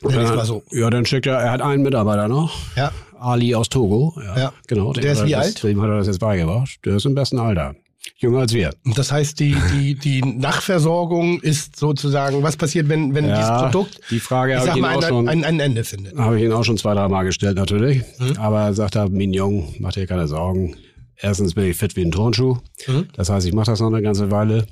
Mal 0.01 0.45
so. 0.45 0.63
Ja, 0.71 0.89
dann 0.89 1.05
schickt 1.05 1.25
er, 1.27 1.37
er 1.37 1.51
hat 1.51 1.61
einen 1.61 1.83
Mitarbeiter 1.83 2.27
noch. 2.27 2.53
Ja. 2.75 2.91
Ali 3.19 3.55
aus 3.55 3.69
Togo. 3.69 4.13
Ja, 4.21 4.37
Ja. 4.37 4.53
genau. 4.67 4.91
Der 4.93 5.11
ist 5.13 5.25
wie 5.25 5.31
das, 5.31 5.45
alt? 5.45 5.63
Dem 5.63 5.81
hat 5.81 5.89
er 5.89 5.97
das 5.97 6.07
jetzt 6.07 6.19
beigebracht. 6.19 6.79
Der 6.85 6.95
ist 6.97 7.05
im 7.05 7.15
besten 7.15 7.39
Alter. 7.39 7.75
Jünger 8.17 8.39
als 8.39 8.53
wir. 8.53 8.73
Und 8.85 8.97
Das 8.97 9.11
heißt, 9.13 9.39
die, 9.39 9.55
die, 9.73 9.95
die 9.95 10.21
Nachversorgung 10.21 11.39
ist 11.39 11.77
sozusagen, 11.77 12.43
was 12.43 12.57
passiert, 12.57 12.89
wenn, 12.89 13.15
wenn 13.15 13.25
dieses 13.25 13.47
Produkt, 13.47 13.99
die 14.09 14.19
Frage 14.19 14.55
ich 14.55 14.61
sag 14.61 14.75
ich, 14.75 14.81
mal, 14.81 14.95
auch 14.97 15.01
ein, 15.03 15.07
schon, 15.09 15.29
ein, 15.29 15.43
ein 15.45 15.59
Ende 15.61 15.83
findet? 15.85 16.17
habe 16.17 16.37
ich 16.37 16.43
ihn 16.45 16.51
auch 16.51 16.63
schon 16.63 16.77
zwei, 16.77 16.93
drei 16.93 17.07
Mal 17.07 17.23
gestellt 17.23 17.55
natürlich. 17.55 18.01
Mhm. 18.19 18.37
Aber 18.37 18.61
er 18.61 18.73
sagt 18.73 18.95
er, 18.95 19.07
Mignon, 19.09 19.73
mach 19.79 19.93
dir 19.93 20.05
keine 20.05 20.27
Sorgen. 20.27 20.75
Erstens 21.23 21.53
bin 21.53 21.63
ich 21.69 21.77
fit 21.77 21.95
wie 21.95 22.03
ein 22.03 22.11
Turnschuh. 22.11 22.57
Mhm. 22.85 23.07
Das 23.13 23.29
heißt, 23.29 23.47
ich 23.47 23.53
mache 23.53 23.67
das 23.67 23.79
noch 23.79 23.87
eine 23.87 24.01
ganze 24.01 24.29
Weile. 24.29 24.67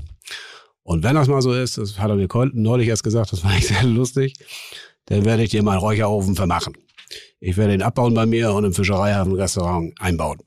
Und 0.84 1.02
wenn 1.02 1.16
das 1.16 1.30
mal 1.30 1.42
so 1.42 1.54
ist, 1.54 1.78
das 1.78 1.98
hat 1.98 2.10
er 2.10 2.18
mir 2.18 2.28
neulich 2.54 2.90
erst 2.90 3.06
gesagt, 3.06 3.32
das 3.32 3.44
war 3.46 3.54
echt 3.54 3.68
sehr 3.70 3.84
lustig, 3.84 4.34
dann 5.06 5.24
werde 5.24 5.44
ich 5.44 5.52
dir 5.52 5.64
meinen 5.64 5.80
Räucherofen 5.80 6.36
vermachen. 6.36 6.76
Ich 7.44 7.58
werde 7.58 7.74
ihn 7.74 7.82
abbauen 7.82 8.14
bei 8.14 8.28
mir 8.28 8.54
und 8.54 8.66
im 8.66 8.74
Fischereihafen-Restaurant 8.74 10.00
einbauen. 10.00 10.38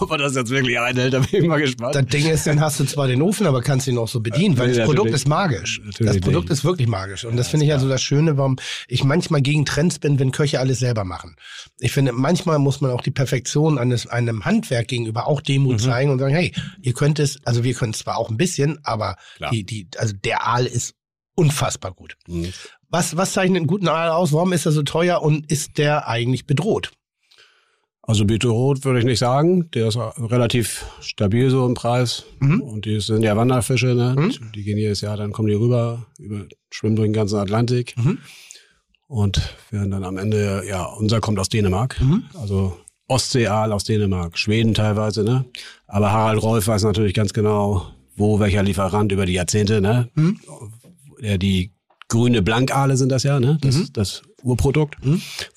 Ob 0.00 0.10
er 0.12 0.18
das 0.18 0.36
jetzt 0.36 0.50
wirklich 0.50 0.78
einhält, 0.78 1.12
da 1.14 1.18
bin 1.18 1.42
ich 1.42 1.48
mal 1.48 1.60
gespannt. 1.60 1.96
Das 1.96 2.06
Ding 2.06 2.26
ist, 2.28 2.46
dann 2.46 2.60
hast 2.60 2.78
du 2.78 2.84
zwar 2.84 3.08
den 3.08 3.20
Ofen, 3.22 3.44
aber 3.46 3.60
kannst 3.60 3.88
ihn 3.88 3.98
auch 3.98 4.06
so 4.06 4.20
bedienen, 4.20 4.56
weil 4.56 4.68
Nee, 4.70 4.76
das 4.76 4.86
Produkt 4.86 5.10
ist 5.10 5.26
magisch. 5.26 5.80
Das 5.98 6.20
Produkt 6.20 6.48
nicht. 6.48 6.58
ist 6.58 6.64
wirklich 6.64 6.86
magisch. 6.86 7.24
Und 7.24 7.36
das 7.36 7.48
finde 7.48 7.66
ich 7.66 7.72
also 7.72 7.88
das 7.88 8.00
Schöne, 8.02 8.36
warum 8.36 8.56
ich 8.86 9.02
manchmal 9.02 9.42
gegen 9.42 9.64
Trends 9.64 9.98
bin, 9.98 10.18
wenn 10.20 10.30
Köche 10.30 10.60
alles 10.60 10.78
selber 10.78 11.04
machen. 11.04 11.34
Ich 11.80 11.90
finde, 11.90 12.12
manchmal 12.12 12.60
muss 12.60 12.80
man 12.80 12.92
auch 12.92 13.02
die 13.02 13.10
Perfektion 13.10 13.78
eines 13.78 14.06
einem 14.06 14.44
Handwerk 14.44 14.86
gegenüber 14.88 15.26
auch 15.26 15.40
Demut 15.40 15.74
Mhm. 15.74 15.78
zeigen 15.80 16.10
und 16.12 16.18
sagen, 16.20 16.34
hey, 16.34 16.52
ihr 16.82 16.92
könnt 16.92 17.18
es, 17.18 17.38
also 17.44 17.64
wir 17.64 17.74
können 17.74 17.92
es 17.94 17.98
zwar 17.98 18.16
auch 18.16 18.30
ein 18.30 18.36
bisschen, 18.36 18.78
aber 18.84 19.16
Klar. 19.36 19.50
die, 19.50 19.64
die, 19.64 19.88
also 19.96 20.14
der 20.14 20.46
Aal 20.46 20.66
ist 20.66 20.94
unfassbar 21.34 21.92
gut. 21.94 22.16
Mhm. 22.28 22.52
Was, 22.90 23.16
was 23.16 23.32
zeichnet 23.32 23.58
einen 23.58 23.66
guten 23.66 23.88
Aal 23.88 24.10
aus? 24.10 24.32
Warum 24.32 24.52
ist 24.52 24.66
er 24.66 24.72
so 24.72 24.82
teuer 24.82 25.22
und 25.22 25.50
ist 25.50 25.78
der 25.78 26.08
eigentlich 26.08 26.46
bedroht? 26.46 26.92
Also 28.08 28.24
Rot 28.24 28.86
würde 28.86 29.00
ich 29.00 29.04
nicht 29.04 29.18
sagen. 29.18 29.70
Der 29.72 29.88
ist 29.88 29.98
relativ 29.98 30.86
stabil 31.00 31.50
so 31.50 31.66
im 31.66 31.74
Preis. 31.74 32.24
Mhm. 32.40 32.62
Und 32.62 32.86
die 32.86 33.00
sind 33.00 33.22
ja 33.22 33.36
Wanderfische, 33.36 33.94
ne? 33.94 34.16
Mhm. 34.18 34.52
Die 34.54 34.62
gehen 34.62 34.78
jedes 34.78 35.02
Jahr, 35.02 35.18
dann 35.18 35.32
kommen 35.32 35.48
die 35.48 35.54
rüber, 35.54 36.06
über, 36.18 36.46
schwimmen 36.70 36.96
durch 36.96 37.08
den 37.08 37.12
ganzen 37.12 37.36
Atlantik. 37.36 37.94
Mhm. 37.98 38.18
Und 39.08 39.54
werden 39.70 39.90
dann 39.90 40.04
am 40.04 40.16
Ende, 40.16 40.64
ja, 40.66 40.84
unser 40.84 41.20
kommt 41.20 41.38
aus 41.38 41.50
Dänemark. 41.50 42.00
Mhm. 42.00 42.24
Also 42.40 42.78
Ostseeaal 43.08 43.72
aus 43.72 43.84
Dänemark, 43.84 44.38
Schweden 44.38 44.72
teilweise, 44.72 45.22
ne? 45.22 45.44
Aber 45.86 46.10
Harald 46.10 46.42
Rolf 46.42 46.66
weiß 46.66 46.84
natürlich 46.84 47.12
ganz 47.12 47.34
genau, 47.34 47.88
wo 48.16 48.40
welcher 48.40 48.62
Lieferant 48.62 49.12
über 49.12 49.26
die 49.26 49.34
Jahrzehnte, 49.34 49.82
ne? 49.82 50.08
Mhm. 50.14 50.40
Ja, 51.20 51.36
die 51.36 51.72
grüne 52.08 52.42
Blankale 52.42 52.96
sind 52.96 53.10
das 53.10 53.22
ja, 53.22 53.38
ne? 53.40 53.58
Das, 53.60 53.76
Mhm. 53.76 53.88
das 53.92 54.22
Urprodukt, 54.42 54.96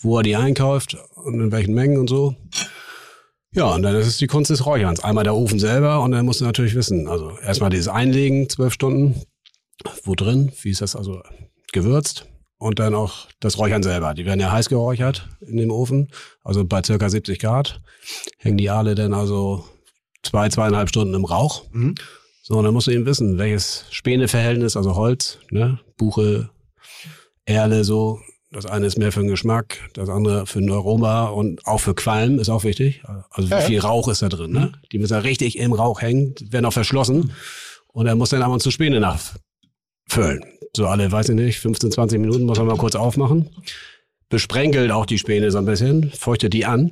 wo 0.02 0.18
er 0.18 0.24
die 0.24 0.36
einkauft 0.36 0.98
und 1.16 1.40
in 1.40 1.52
welchen 1.52 1.74
Mengen 1.74 1.98
und 1.98 2.10
so. 2.10 2.36
Ja, 3.54 3.66
und 3.76 3.84
dann 3.84 3.96
ist 3.96 4.08
es 4.08 4.18
die 4.18 4.28
Kunst 4.28 4.50
des 4.50 4.66
Räucherns. 4.66 5.04
Einmal 5.04 5.24
der 5.26 5.36
Ofen 5.36 5.60
selber 5.60 6.02
und 6.02 6.12
dann 6.12 6.26
musst 6.26 6.40
du 6.42 6.46
natürlich 6.46 6.74
wissen, 6.76 7.08
also 7.08 7.38
erstmal 7.40 7.70
dieses 7.70 7.88
Einlegen, 7.90 8.50
zwölf 8.50 8.74
Stunden, 8.74 9.22
wo 10.04 10.16
drin, 10.16 10.52
wie 10.62 10.70
ist 10.70 10.82
das 10.82 10.96
also 10.96 11.22
gewürzt 11.74 12.26
und 12.58 12.80
dann 12.80 12.96
auch 12.96 13.28
das 13.40 13.58
Räuchern 13.58 13.84
selber. 13.84 14.14
Die 14.14 14.26
werden 14.26 14.40
ja 14.40 14.52
heiß 14.52 14.70
geräuchert 14.70 15.28
in 15.42 15.58
dem 15.58 15.70
Ofen, 15.72 16.10
also 16.44 16.64
bei 16.66 16.82
circa 16.84 17.10
70 17.10 17.40
Grad 17.40 17.82
hängen 18.38 18.58
die 18.58 18.70
Aale 18.70 18.96
dann 18.96 19.14
also 19.14 19.66
zwei, 20.24 20.48
zweieinhalb 20.50 20.88
Stunden 20.90 21.14
im 21.14 21.26
Rauch. 21.26 21.66
Mhm. 21.72 21.96
So, 22.52 22.58
und 22.58 22.66
dann 22.66 22.74
musst 22.74 22.88
du 22.88 22.92
eben 22.92 23.06
wissen, 23.06 23.38
welches 23.38 23.86
Späneverhältnis, 23.92 24.76
also 24.76 24.94
Holz, 24.96 25.38
ne, 25.52 25.80
Buche, 25.96 26.50
Erle, 27.46 27.86
so. 27.86 28.20
Das 28.52 28.66
eine 28.66 28.88
ist 28.88 28.98
mehr 28.98 29.14
für 29.14 29.22
den 29.22 29.30
Geschmack, 29.30 29.78
das 29.94 30.10
andere 30.10 30.46
für 30.46 30.60
den 30.60 30.70
Aroma 30.70 31.28
und 31.28 31.66
auch 31.66 31.78
für 31.78 31.96
Qualm 31.96 32.40
ist 32.40 32.50
auch 32.50 32.66
wichtig. 32.66 33.04
Also 33.30 33.48
wie 33.48 33.54
Ja, 33.54 33.60
ja. 33.62 33.66
viel 33.68 33.80
Rauch 33.80 34.10
ist 34.10 34.22
da 34.22 34.28
drin, 34.28 34.52
ne? 34.52 34.74
Die 34.92 35.00
müssen 35.00 35.14
ja 35.14 35.20
richtig 35.20 35.58
im 35.60 35.72
Rauch 35.72 36.02
hängen, 36.02 36.36
werden 36.50 36.66
auch 36.66 36.74
verschlossen. 36.74 37.32
Und 37.88 38.08
er 38.08 38.16
muss 38.16 38.32
dann 38.32 38.42
ab 38.42 38.52
und 38.52 38.62
zu 38.62 38.70
Späne 38.70 39.00
nachfüllen. 39.00 40.44
So 40.76 40.88
alle, 40.88 41.10
weiß 41.10 41.30
ich 41.30 41.36
nicht, 41.36 41.58
15, 41.60 41.90
20 41.94 42.20
Minuten 42.20 42.44
muss 42.44 42.58
man 42.58 42.68
mal 42.68 42.76
kurz 42.76 42.96
aufmachen. 42.96 43.50
Besprenkelt 44.28 44.92
auch 44.92 45.06
die 45.06 45.20
Späne 45.20 45.52
so 45.52 45.58
ein 45.58 45.66
bisschen, 45.66 46.12
feuchtet 46.12 46.52
die 46.52 46.66
an, 46.66 46.92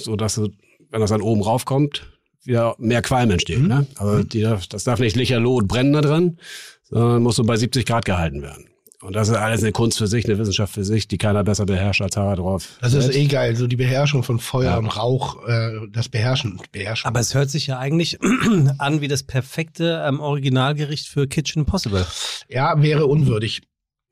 so 0.00 0.16
dass 0.16 0.40
wenn 0.40 1.00
das 1.02 1.10
dann 1.10 1.20
oben 1.20 1.42
raufkommt, 1.42 2.09
wieder 2.44 2.74
mehr 2.78 3.02
Qualm 3.02 3.30
entsteht. 3.30 3.60
Ne? 3.60 3.86
Also 3.96 4.22
die 4.24 4.42
darf, 4.42 4.66
das 4.66 4.84
darf 4.84 4.98
nicht 5.00 5.16
licherloh 5.16 5.56
und 5.56 5.68
brennen 5.68 5.92
da 5.92 6.00
drin, 6.00 6.38
sondern 6.82 7.22
muss 7.22 7.36
so 7.36 7.44
bei 7.44 7.56
70 7.56 7.84
Grad 7.86 8.04
gehalten 8.04 8.42
werden. 8.42 8.66
Und 9.02 9.16
das 9.16 9.30
ist 9.30 9.34
alles 9.34 9.62
eine 9.62 9.72
Kunst 9.72 9.96
für 9.96 10.06
sich, 10.06 10.26
eine 10.26 10.36
Wissenschaft 10.38 10.74
für 10.74 10.84
sich, 10.84 11.08
die 11.08 11.16
keiner 11.16 11.42
besser 11.42 11.64
beherrscht 11.64 12.02
als 12.02 12.18
Harald 12.18 12.38
Rolf. 12.38 12.76
Das 12.82 12.92
ist 12.92 13.14
eh 13.14 13.24
geil, 13.28 13.56
so 13.56 13.66
die 13.66 13.76
Beherrschung 13.76 14.22
von 14.22 14.38
Feuer 14.38 14.72
Ja. 14.72 14.76
und 14.78 14.88
Rauch, 14.94 15.42
äh, 15.48 15.70
das 15.90 16.10
Beherrschen, 16.10 16.60
Beherrschen. 16.70 17.08
Aber 17.08 17.18
es 17.18 17.32
hört 17.34 17.48
sich 17.48 17.66
ja 17.66 17.78
eigentlich 17.78 18.18
an 18.78 19.00
wie 19.00 19.08
das 19.08 19.22
perfekte 19.22 20.04
ähm, 20.06 20.20
Originalgericht 20.20 21.08
für 21.08 21.26
Kitchen 21.26 21.60
Impossible. 21.60 22.06
ja, 22.48 22.82
wäre 22.82 23.06
unwürdig. 23.06 23.62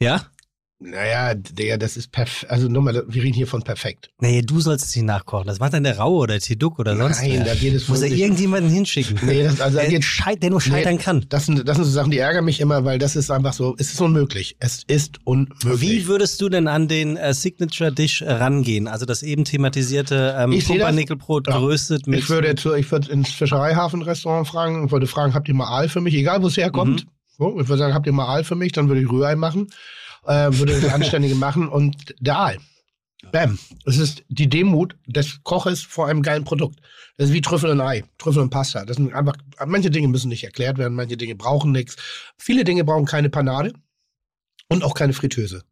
Ja? 0.00 0.22
Naja, 0.80 1.34
der, 1.34 1.76
das 1.76 1.96
ist 1.96 2.12
perfekt. 2.12 2.52
Also 2.52 2.68
nochmal, 2.68 3.02
wir 3.08 3.22
reden 3.24 3.34
hier 3.34 3.48
von 3.48 3.62
perfekt. 3.62 4.10
Nee, 4.20 4.42
du 4.42 4.60
sollst 4.60 4.84
es 4.84 4.94
nicht 4.94 5.06
nachkochen. 5.06 5.48
Das 5.48 5.58
macht 5.58 5.72
dann 5.72 5.82
der 5.82 5.98
Raue 5.98 6.18
oder 6.20 6.38
Tiduk 6.38 6.78
oder 6.78 6.96
sonst 6.96 7.20
Nein, 7.20 7.32
wer. 7.32 7.44
da 7.46 7.54
geht 7.56 7.74
es 7.74 7.88
Muss 7.88 8.00
er 8.00 8.12
irgendjemanden 8.12 8.70
hinschicken. 8.70 9.18
Nee, 9.22 9.42
das, 9.42 9.60
also 9.60 9.76
der, 9.76 9.88
geht, 9.88 10.04
scheit, 10.04 10.40
der 10.40 10.50
nur 10.50 10.60
scheitern 10.60 10.94
Nee, 10.94 11.02
kann. 11.02 11.26
das 11.30 11.46
sind, 11.46 11.66
das 11.68 11.74
sind 11.76 11.84
so 11.84 11.90
Sachen, 11.90 12.12
die 12.12 12.18
ärgern 12.18 12.44
mich 12.44 12.60
immer, 12.60 12.84
weil 12.84 13.00
das 13.00 13.16
ist 13.16 13.28
einfach 13.32 13.54
so, 13.54 13.74
es 13.76 13.92
ist 13.92 14.00
unmöglich. 14.00 14.54
Es 14.60 14.84
ist 14.86 15.18
unmöglich. 15.24 15.80
Wie 15.80 16.06
würdest 16.06 16.40
du 16.40 16.48
denn 16.48 16.68
an 16.68 16.86
den 16.86 17.16
äh, 17.16 17.34
Signature 17.34 17.90
Dish 17.90 18.22
rangehen? 18.22 18.86
Also 18.86 19.04
das 19.04 19.24
eben 19.24 19.44
thematisierte 19.44 20.36
ähm. 20.38 20.56
Pumpernickelbrot 20.64 21.48
Ja. 21.48 21.58
geröstet 21.58 22.06
mit. 22.06 22.20
ich 22.20 22.30
würde 22.30 22.54
so- 22.56 22.74
ich 22.74 22.88
würde 22.92 23.10
ins 23.10 23.30
Fischereihafen-Restaurant 23.32 24.46
fragen 24.46 24.80
und 24.82 24.92
würde 24.92 25.08
fragen, 25.08 25.34
habt 25.34 25.48
ihr 25.48 25.54
mal 25.54 25.66
Aal 25.66 25.88
für 25.88 26.00
mich? 26.00 26.14
Egal, 26.14 26.40
wo 26.40 26.46
es 26.46 26.56
herkommt. 26.56 27.04
Mhm. 27.04 27.10
So, 27.36 27.60
ich 27.60 27.68
würde 27.68 27.78
sagen, 27.78 27.94
habt 27.94 28.06
ihr 28.06 28.12
mal 28.12 28.26
Aal 28.26 28.44
für 28.44 28.54
mich? 28.54 28.70
Dann 28.72 28.88
würde 28.88 29.00
ich 29.00 29.10
Rührei 29.10 29.34
machen, 29.36 29.66
äh, 30.24 30.48
würde 30.52 30.80
das 30.80 30.92
Anständige 30.92 31.34
machen 31.34 31.68
und 31.68 32.14
der 32.20 32.36
Aal. 32.36 32.58
Bam. 33.32 33.58
Es 33.84 33.98
ist 33.98 34.24
die 34.28 34.48
Demut 34.48 34.96
des 35.06 35.42
Koches 35.42 35.82
vor 35.82 36.06
einem 36.06 36.22
geilen 36.22 36.44
Produkt. 36.44 36.80
Das 37.16 37.28
ist 37.28 37.34
wie 37.34 37.40
Trüffel 37.40 37.70
und 37.70 37.80
Ei, 37.80 38.04
Trüffel 38.16 38.42
und 38.42 38.50
Pasta. 38.50 38.84
Das 38.84 38.96
sind 38.96 39.12
einfach, 39.12 39.36
manche 39.66 39.90
Dinge 39.90 40.08
müssen 40.08 40.28
nicht 40.28 40.44
erklärt 40.44 40.78
werden, 40.78 40.94
manche 40.94 41.16
Dinge 41.16 41.34
brauchen 41.34 41.72
nichts. 41.72 41.96
Viele 42.38 42.62
Dinge 42.64 42.84
brauchen 42.84 43.06
keine 43.06 43.28
Panade 43.28 43.72
und 44.68 44.84
auch 44.84 44.94
keine 44.94 45.12
Fritteuse. 45.12 45.64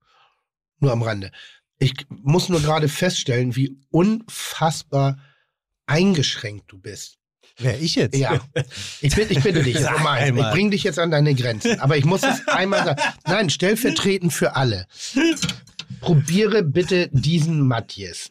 Nur 0.81 0.93
am 0.93 1.03
Rande. 1.03 1.31
Ich 1.79 1.95
muss 2.09 2.49
nur 2.49 2.61
gerade 2.61 2.89
feststellen, 2.89 3.55
wie 3.55 3.79
unfassbar 3.91 5.19
eingeschränkt 5.87 6.73
du 6.73 6.79
bist. 6.79 7.19
Wer 7.59 7.81
ich 7.81 7.95
jetzt? 7.95 8.17
Ja. 8.17 8.41
Ich, 9.01 9.15
bitte, 9.15 9.33
ich 9.33 9.43
bitte 9.43 9.63
dich, 9.63 9.79
Sag 9.81 9.93
normal. 9.93 10.19
Ich 10.19 10.25
einmal. 10.25 10.53
bring 10.53 10.71
dich 10.71 10.83
jetzt 10.85 10.99
an 10.99 11.11
deine 11.11 11.35
Grenzen. 11.35 11.81
Aber 11.81 11.97
ich 11.97 12.05
muss 12.05 12.23
es 12.23 12.47
einmal 12.49 12.85
sagen. 12.85 13.01
Nein, 13.27 13.51
stellvertretend 13.51 14.33
für 14.33 14.57
alle. 14.57 14.87
Probiere 16.01 16.63
bitte 16.63 17.09
diesen 17.13 17.67
Matjes. 17.67 18.31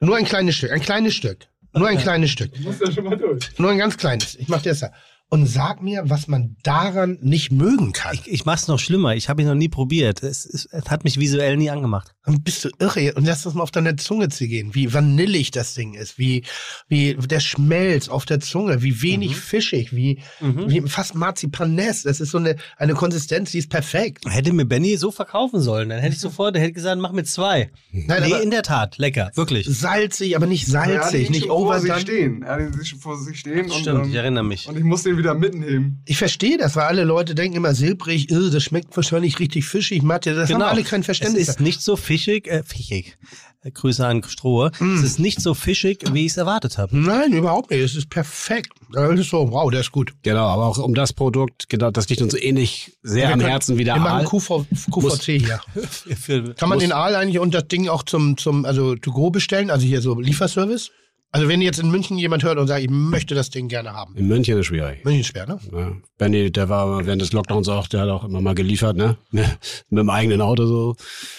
Nur 0.00 0.16
ein 0.16 0.24
kleines 0.24 0.56
Stück, 0.56 0.72
ein 0.72 0.80
kleines 0.80 1.14
Stück. 1.14 1.46
Nur 1.74 1.88
ein 1.88 1.98
kleines 1.98 2.30
Stück. 2.30 2.58
Muss 2.60 2.80
ja 2.80 2.90
schon 2.90 3.04
mal 3.04 3.16
durch. 3.16 3.58
Nur 3.58 3.70
ein 3.70 3.78
ganz 3.78 3.96
kleines. 3.96 4.34
Ich 4.34 4.48
mach 4.48 4.60
dir 4.62 4.70
das 4.70 4.80
ja. 4.80 4.90
Und 5.32 5.46
sag 5.46 5.82
mir, 5.82 6.02
was 6.10 6.28
man 6.28 6.56
daran 6.62 7.16
nicht 7.22 7.52
mögen 7.52 7.92
kann. 7.92 8.12
Ich, 8.12 8.30
ich 8.30 8.44
mach's 8.44 8.68
noch 8.68 8.78
schlimmer. 8.78 9.14
Ich 9.16 9.30
habe 9.30 9.40
ihn 9.40 9.48
noch 9.48 9.54
nie 9.54 9.70
probiert. 9.70 10.22
Es, 10.22 10.44
es, 10.44 10.66
es 10.66 10.90
hat 10.90 11.04
mich 11.04 11.18
visuell 11.18 11.56
nie 11.56 11.70
angemacht. 11.70 12.14
Dann 12.26 12.42
bist 12.42 12.66
du 12.66 12.68
irre 12.78 13.14
und 13.14 13.24
lass 13.24 13.44
das 13.44 13.54
mal 13.54 13.62
auf 13.62 13.70
deine 13.70 13.96
Zunge 13.96 14.28
zu 14.28 14.46
gehen, 14.46 14.74
wie 14.74 14.92
vanillig 14.92 15.50
das 15.50 15.72
Ding 15.72 15.94
ist, 15.94 16.18
wie, 16.18 16.44
wie 16.88 17.14
der 17.14 17.40
Schmelz 17.40 18.10
auf 18.10 18.26
der 18.26 18.40
Zunge, 18.40 18.82
wie 18.82 19.00
wenig 19.00 19.34
fischig, 19.36 19.96
wie, 19.96 20.20
wie 20.40 20.82
fast 20.82 21.14
Marzipanes. 21.14 22.02
Das 22.02 22.20
ist 22.20 22.30
so 22.32 22.36
eine, 22.36 22.56
eine 22.76 22.92
Konsistenz, 22.92 23.52
die 23.52 23.58
ist 23.60 23.70
perfekt. 23.70 24.26
Hätte 24.28 24.52
mir 24.52 24.66
Benny 24.66 24.98
so 24.98 25.10
verkaufen 25.10 25.62
sollen, 25.62 25.88
dann 25.88 26.00
hätte 26.00 26.14
ich 26.14 26.20
sofort, 26.20 26.56
der 26.56 26.62
hätte 26.62 26.74
gesagt, 26.74 27.00
mach 27.00 27.12
mir 27.12 27.24
zwei. 27.24 27.70
Nein, 27.90 28.22
nee, 28.24 28.42
in 28.42 28.50
der 28.50 28.64
Tat, 28.64 28.98
lecker, 28.98 29.30
wirklich. 29.34 29.66
salzig, 29.66 30.36
aber 30.36 30.46
nicht 30.46 30.68
Er 30.68 30.82
hatte 30.82 30.92
salzig, 31.00 31.26
ihn 31.26 31.32
nicht 31.32 31.46
schon 31.46 31.48
vor 31.48 31.80
sich 31.80 31.90
overdone. 31.90 32.00
stehen. 32.02 32.42
Er 32.42 32.52
hatte 32.52 32.64
ihn 32.64 32.84
schon 32.84 32.98
vor 32.98 33.16
sich 33.18 33.38
stehen. 33.40 33.64
Und, 33.70 33.72
Stimmt, 33.72 34.06
ich 34.08 34.12
ähm, 34.12 34.16
erinnere 34.18 34.44
mich. 34.44 34.68
und 34.68 34.76
ich 34.76 34.84
musste 34.84 35.08
ihn 35.08 35.21
wieder 35.22 35.34
mitnehmen. 35.34 36.02
Ich 36.06 36.18
verstehe 36.18 36.58
das, 36.58 36.76
weil 36.76 36.84
alle 36.84 37.04
Leute 37.04 37.34
denken 37.34 37.56
immer 37.56 37.74
silbrig, 37.74 38.30
"Äh, 38.30 38.50
das 38.50 38.62
schmeckt 38.62 38.94
wahrscheinlich 38.96 39.38
richtig 39.38 39.64
fischig, 39.64 40.02
Mathe. 40.02 40.34
Das 40.34 40.50
haben 40.52 40.62
alle 40.62 40.82
kein 40.82 41.00
Es 41.00 41.06
Verständnis. 41.06 41.48
ist 41.48 41.60
nicht 41.60 41.80
so 41.82 41.96
fischig, 41.96 42.46
äh, 42.48 42.62
fischig. 42.62 43.16
Äh, 43.64 43.70
Grüße 43.70 44.04
an 44.04 44.24
Strohe. 44.24 44.72
Es 44.96 45.02
ist 45.04 45.18
nicht 45.20 45.40
so 45.40 45.54
fischig, 45.54 46.00
wie 46.12 46.26
ich 46.26 46.32
es 46.32 46.36
erwartet 46.36 46.78
habe. 46.78 46.96
Nein, 46.98 47.32
überhaupt 47.32 47.70
nicht. 47.70 47.78
Es 47.80 47.94
ist 47.94 48.10
perfekt. 48.10 48.72
Das 48.92 49.18
ist 49.20 49.30
so, 49.30 49.52
wow, 49.52 49.70
der 49.70 49.80
ist 49.80 49.92
gut. 49.92 50.12
Genau, 50.24 50.46
aber 50.48 50.66
auch 50.66 50.78
um 50.78 50.94
das 50.96 51.12
Produkt, 51.12 51.68
genau, 51.68 51.92
das 51.92 52.08
liegt 52.08 52.22
uns 52.22 52.34
ähnlich 52.34 52.92
sehr 53.04 53.28
Wir 53.28 53.34
am 53.34 53.40
Herzen 53.40 53.78
wie 53.78 53.84
der 53.84 53.94
Wir 53.94 54.00
machen 54.00 54.18
Aal. 54.18 54.24
QV, 54.24 54.66
QVC 54.90 55.38
hier. 55.38 55.60
Für, 55.88 56.16
für, 56.16 56.54
Kann 56.54 56.68
man 56.70 56.78
Muss- 56.78 56.82
den 56.84 56.92
Aal 56.92 57.14
eigentlich 57.14 57.38
und 57.38 57.54
das 57.54 57.68
Ding 57.68 57.88
auch 57.88 58.02
zum, 58.02 58.36
zum 58.36 58.64
also 58.64 58.96
to 58.96 59.12
go 59.12 59.30
bestellen? 59.30 59.70
Also 59.70 59.86
hier 59.86 60.00
so 60.02 60.18
Lieferservice? 60.18 60.90
Also 61.34 61.48
wenn 61.48 61.62
jetzt 61.62 61.78
in 61.78 61.90
München 61.90 62.18
jemand 62.18 62.44
hört 62.44 62.58
und 62.58 62.66
sagt, 62.66 62.82
ich 62.82 62.90
möchte 62.90 63.34
das 63.34 63.48
Ding 63.48 63.68
gerne 63.68 63.94
haben. 63.94 64.14
In 64.16 64.28
München 64.28 64.58
ist 64.58 64.66
schwierig. 64.66 65.02
München 65.02 65.22
ist 65.22 65.28
schwer, 65.28 65.46
ne? 65.46 65.58
Ja. 65.72 65.92
Benny, 66.18 66.52
der 66.52 66.68
war 66.68 67.06
während 67.06 67.22
des 67.22 67.32
Lockdowns 67.32 67.70
auch, 67.70 67.88
der 67.88 68.02
hat 68.02 68.10
auch 68.10 68.24
immer 68.24 68.42
mal 68.42 68.54
geliefert, 68.54 68.98
ne? 68.98 69.16
Mit 69.30 69.48
dem 69.90 70.10
eigenen 70.10 70.42
Auto 70.42 70.66
so. 70.66 70.94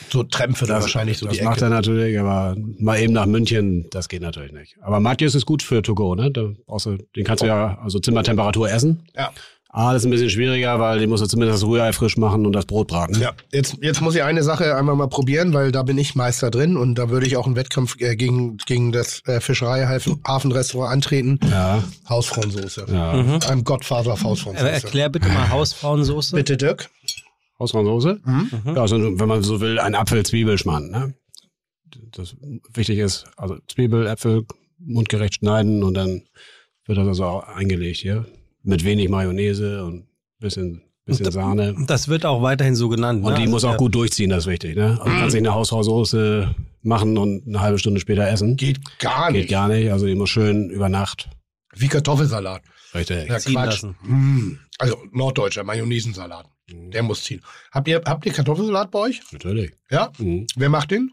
So 0.10 0.24
Trempfe 0.24 0.66
da 0.66 0.82
wahrscheinlich 0.82 1.20
so 1.20 1.28
das 1.28 1.40
macht 1.42 1.58
Ecke. 1.58 1.66
er 1.66 1.70
natürlich, 1.70 2.20
aber 2.20 2.56
mal 2.80 3.00
eben 3.00 3.14
nach 3.14 3.28
München, 3.28 3.88
das 3.92 4.10
geht 4.10 4.24
natürlich 4.24 4.52
nicht. 4.52 4.78
Aber 4.82 5.00
Matthias 5.00 5.36
ist 5.36 5.46
gut 5.46 5.62
für 5.62 5.84
To 5.84 5.94
Go, 5.94 6.16
ne? 6.16 6.32
Da 6.32 6.50
brauchst 6.66 6.88
du, 6.88 6.98
den 7.16 7.24
kannst 7.24 7.44
du 7.44 7.48
ja 7.48 7.78
also 7.80 8.00
Zimmertemperatur 8.00 8.72
essen. 8.72 9.04
Ja. 9.16 9.32
Ah, 9.76 9.92
das 9.92 10.04
ist 10.04 10.06
ein 10.06 10.12
bisschen 10.12 10.30
schwieriger, 10.30 10.80
weil 10.80 11.00
den 11.00 11.10
musst 11.10 11.24
du 11.24 11.28
zumindest 11.28 11.64
das 11.64 11.68
Rührei 11.68 11.94
frisch 11.94 12.16
machen 12.16 12.46
und 12.46 12.54
das 12.54 12.68
Brot 12.68 12.90
braten. 12.90 13.20
Ja, 13.20 13.32
jetzt, 13.52 13.80
jetzt 13.82 14.02
muss 14.02 14.14
ich 14.14 14.22
eine 14.22 14.44
Sache 14.44 14.76
einmal 14.76 14.96
mal 14.96 15.08
probieren, 15.08 15.52
weil 15.54 15.72
da 15.72 15.82
bin 15.82 15.98
ich 15.98 16.14
Meister 16.14 16.52
drin 16.52 16.78
und 16.78 16.94
da 17.00 17.10
würde 17.10 17.26
ich 17.26 17.38
auch 17.38 17.48
einen 17.48 17.56
Wettkampf 17.56 18.00
äh, 18.00 18.16
gegen, 18.16 18.58
gegen 18.58 18.92
das 18.92 19.24
äh, 19.26 19.42
Fischereihafenrestaurant 19.42 20.94
antreten. 20.94 21.40
Ja. 21.50 21.84
Hausfrauensoße. 22.08 22.86
Ja. 22.94 23.14
Ein 23.50 23.64
Gottvater 23.64 24.14
auf 24.14 24.22
äh, 24.22 24.26
Hausfrauensoße. 24.26 24.70
erklär 24.70 25.10
bitte 25.10 25.28
mal 25.30 25.50
Hausfrauensoße. 25.50 26.36
Bitte, 26.36 26.56
Dirk. 26.56 26.92
Hausfrauensoße. 27.58 28.20
Mhm. 28.24 28.50
Ja, 28.76 28.82
also, 28.82 28.98
wenn 29.20 29.28
man 29.28 29.42
so 29.42 29.60
will, 29.60 29.80
ein 29.80 29.96
Apfel-Zwiebelschmarrn, 29.96 30.92
ne? 30.92 31.16
Das 32.12 32.36
wichtig 32.72 33.00
ist, 33.00 33.26
also 33.38 33.58
Zwiebel, 33.68 34.06
Äpfel 34.06 34.46
mundgerecht 34.78 35.36
schneiden 35.36 35.82
und 35.82 35.96
dann 35.96 36.22
wird 36.86 37.00
das 37.00 37.08
also 37.08 37.24
auch 37.26 37.48
eingelegt 37.48 37.98
hier. 37.98 38.28
Mit 38.64 38.84
wenig 38.84 39.10
Mayonnaise 39.10 39.84
und 39.84 40.08
bisschen, 40.40 40.82
bisschen 41.06 41.32
Sahne. 41.32 41.76
Das 41.88 42.08
wird 42.08 42.26
auch 42.26 42.42
weiterhin 42.42 42.76
so 42.76 42.90
genannt. 42.90 43.24
Und 43.24 43.32
ne? 43.32 43.36
die 43.36 43.42
Also 43.44 43.52
muss 43.52 43.64
auch 43.66 43.78
gut 43.78 43.94
durchziehen, 43.94 44.30
das 44.30 44.46
ist 44.46 44.50
wichtig, 44.52 44.76
ne? 44.76 44.92
Also 45.00 45.04
du 45.04 45.10
kannst 45.20 45.34
nicht 45.36 45.46
eine 45.46 45.54
Hausfrauensoße 45.54 46.56
machen 46.82 47.18
und 47.18 47.48
eine 47.48 47.60
halbe 47.62 47.78
Stunde 47.80 48.00
später 48.00 48.28
essen. 48.28 48.56
Geht 48.56 48.80
gar 49.00 49.32
Geht 49.32 49.42
nicht. 49.44 49.52
gar 49.52 49.68
nicht. 49.68 49.92
Also 49.92 50.06
die 50.06 50.16
muss 50.16 50.30
schön 50.30 50.70
über 50.70 50.90
Nacht. 50.90 51.30
Wie 51.76 51.88
Kartoffelsalat. 51.88 52.62
Richtig. 52.94 53.28
Ja, 53.28 53.40
Ziehen 53.40 53.54
Quatsch. 53.54 53.82
lassen. 53.84 53.96
Mm. 54.04 54.60
Also 54.78 54.98
norddeutscher 55.12 55.64
Mayonnaisensalat. 55.64 56.46
Der 56.72 57.04
muss 57.04 57.24
ziehen. 57.24 57.42
Habt 57.72 57.88
ihr, 57.88 58.02
habt 58.06 58.26
ihr 58.26 58.32
Kartoffelsalat 58.32 58.92
bei 58.92 59.00
euch? 59.00 59.22
Natürlich. 59.32 59.72
Ja? 59.90 60.12
Mhm. 60.18 60.46
Wer 60.56 60.70
macht 60.70 60.92
den? 60.92 61.12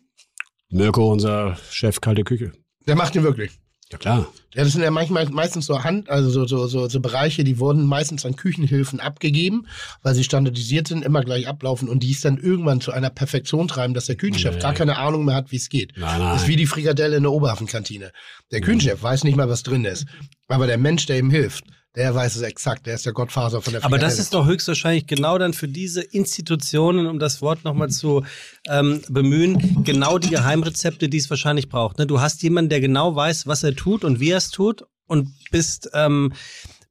Mirko, 0.71 1.11
unser 1.11 1.57
Chef 1.71 2.01
kalte 2.01 2.23
Küche. 2.23 2.53
Der 2.87 2.95
macht 2.97 3.15
den 3.15 3.23
wirklich. 3.25 3.59
Ja 3.93 3.99
klar. 3.99 4.29
Ja, 4.55 4.63
das 4.65 4.73
sind 4.73 4.83
ja 4.83 4.91
manchmal 4.91 5.27
meistens 5.31 5.67
so 5.67 5.83
Hand, 5.85 6.09
also 6.11 6.31
so, 6.31 6.47
so, 6.47 6.67
so, 6.69 6.89
so 6.89 7.01
Bereiche, 7.01 7.43
die 7.45 7.59
wurden 7.59 7.85
meistens 7.87 8.25
an 8.25 8.37
Küchenhilfen 8.37 9.01
abgegeben, 9.01 9.67
weil 10.03 10.15
sie 10.15 10.23
standardisiert 10.25 10.89
sind, 10.89 11.05
immer 11.05 11.23
gleich 11.25 11.49
ablaufen 11.49 11.89
und 11.89 12.03
die 12.03 12.13
es 12.13 12.21
dann 12.21 12.37
irgendwann 12.39 12.81
zu 12.81 12.93
einer 12.93 13.11
Perfektion 13.11 13.67
treiben, 13.69 13.95
dass 13.95 14.07
der 14.07 14.17
Küchenchef 14.17 14.55
Nee. 14.57 14.61
gar 14.61 14.75
keine 14.75 14.99
Ahnung 14.99 15.25
mehr 15.25 15.35
hat, 15.35 15.51
wie 15.53 15.57
es 15.57 15.69
geht. 15.69 15.93
Nein, 15.97 16.21
Das 16.21 16.37
ist 16.37 16.41
nein. 16.43 16.51
wie 16.51 16.57
die 16.57 16.67
Frikadelle 16.67 17.17
in 17.17 17.23
der 17.25 17.33
Oberhafenkantine. 17.33 18.13
Der 18.53 18.61
Küchenchef 18.61 19.03
weiß 19.03 19.25
nicht 19.25 19.37
mal, 19.37 19.49
was 19.49 19.63
drin 19.65 19.85
ist. 19.85 20.07
Aber 20.49 20.67
der 20.67 20.79
Mensch, 20.79 21.07
der 21.07 21.19
ihm 21.19 21.31
hilft, 21.31 21.65
der 21.97 22.15
weiß 22.15 22.37
es 22.37 22.43
exakt. 22.43 22.87
Der 22.87 22.95
ist 22.95 23.05
der 23.05 23.13
Gottfaser 23.13 23.61
von 23.63 23.73
der 23.73 23.85
Aber 23.85 23.99
das 23.99 24.19
ist 24.19 24.33
doch 24.33 24.47
höchstwahrscheinlich 24.47 25.07
genau 25.07 25.39
dann 25.39 25.53
für 25.53 25.67
diese 25.67 26.03
Institutionen, 26.03 27.07
um 27.07 27.19
das 27.19 27.43
Wort 27.43 27.65
nochmal 27.65 27.91
zu 27.91 28.25
ähm, 28.69 29.03
bemühen, 29.09 29.83
genau 29.83 30.19
die 30.19 30.31
Geheimrezepte, 30.31 31.09
die 31.09 31.17
es 31.17 31.29
wahrscheinlich 31.31 31.69
braucht. 31.69 31.99
Ne? 31.99 32.07
Du 32.07 32.21
hast 32.21 32.43
jemanden, 32.43 32.69
der 32.69 32.81
genau 32.81 33.17
weiß, 33.17 33.49
was 33.49 33.65
er 33.65 33.75
tut 33.75 34.05
und 34.05 34.21
wie 34.21 34.31
er 34.31 34.39
es 34.39 34.51
tut 34.51 34.85
und 35.07 35.29
bist, 35.51 35.91
ähm, 35.93 36.33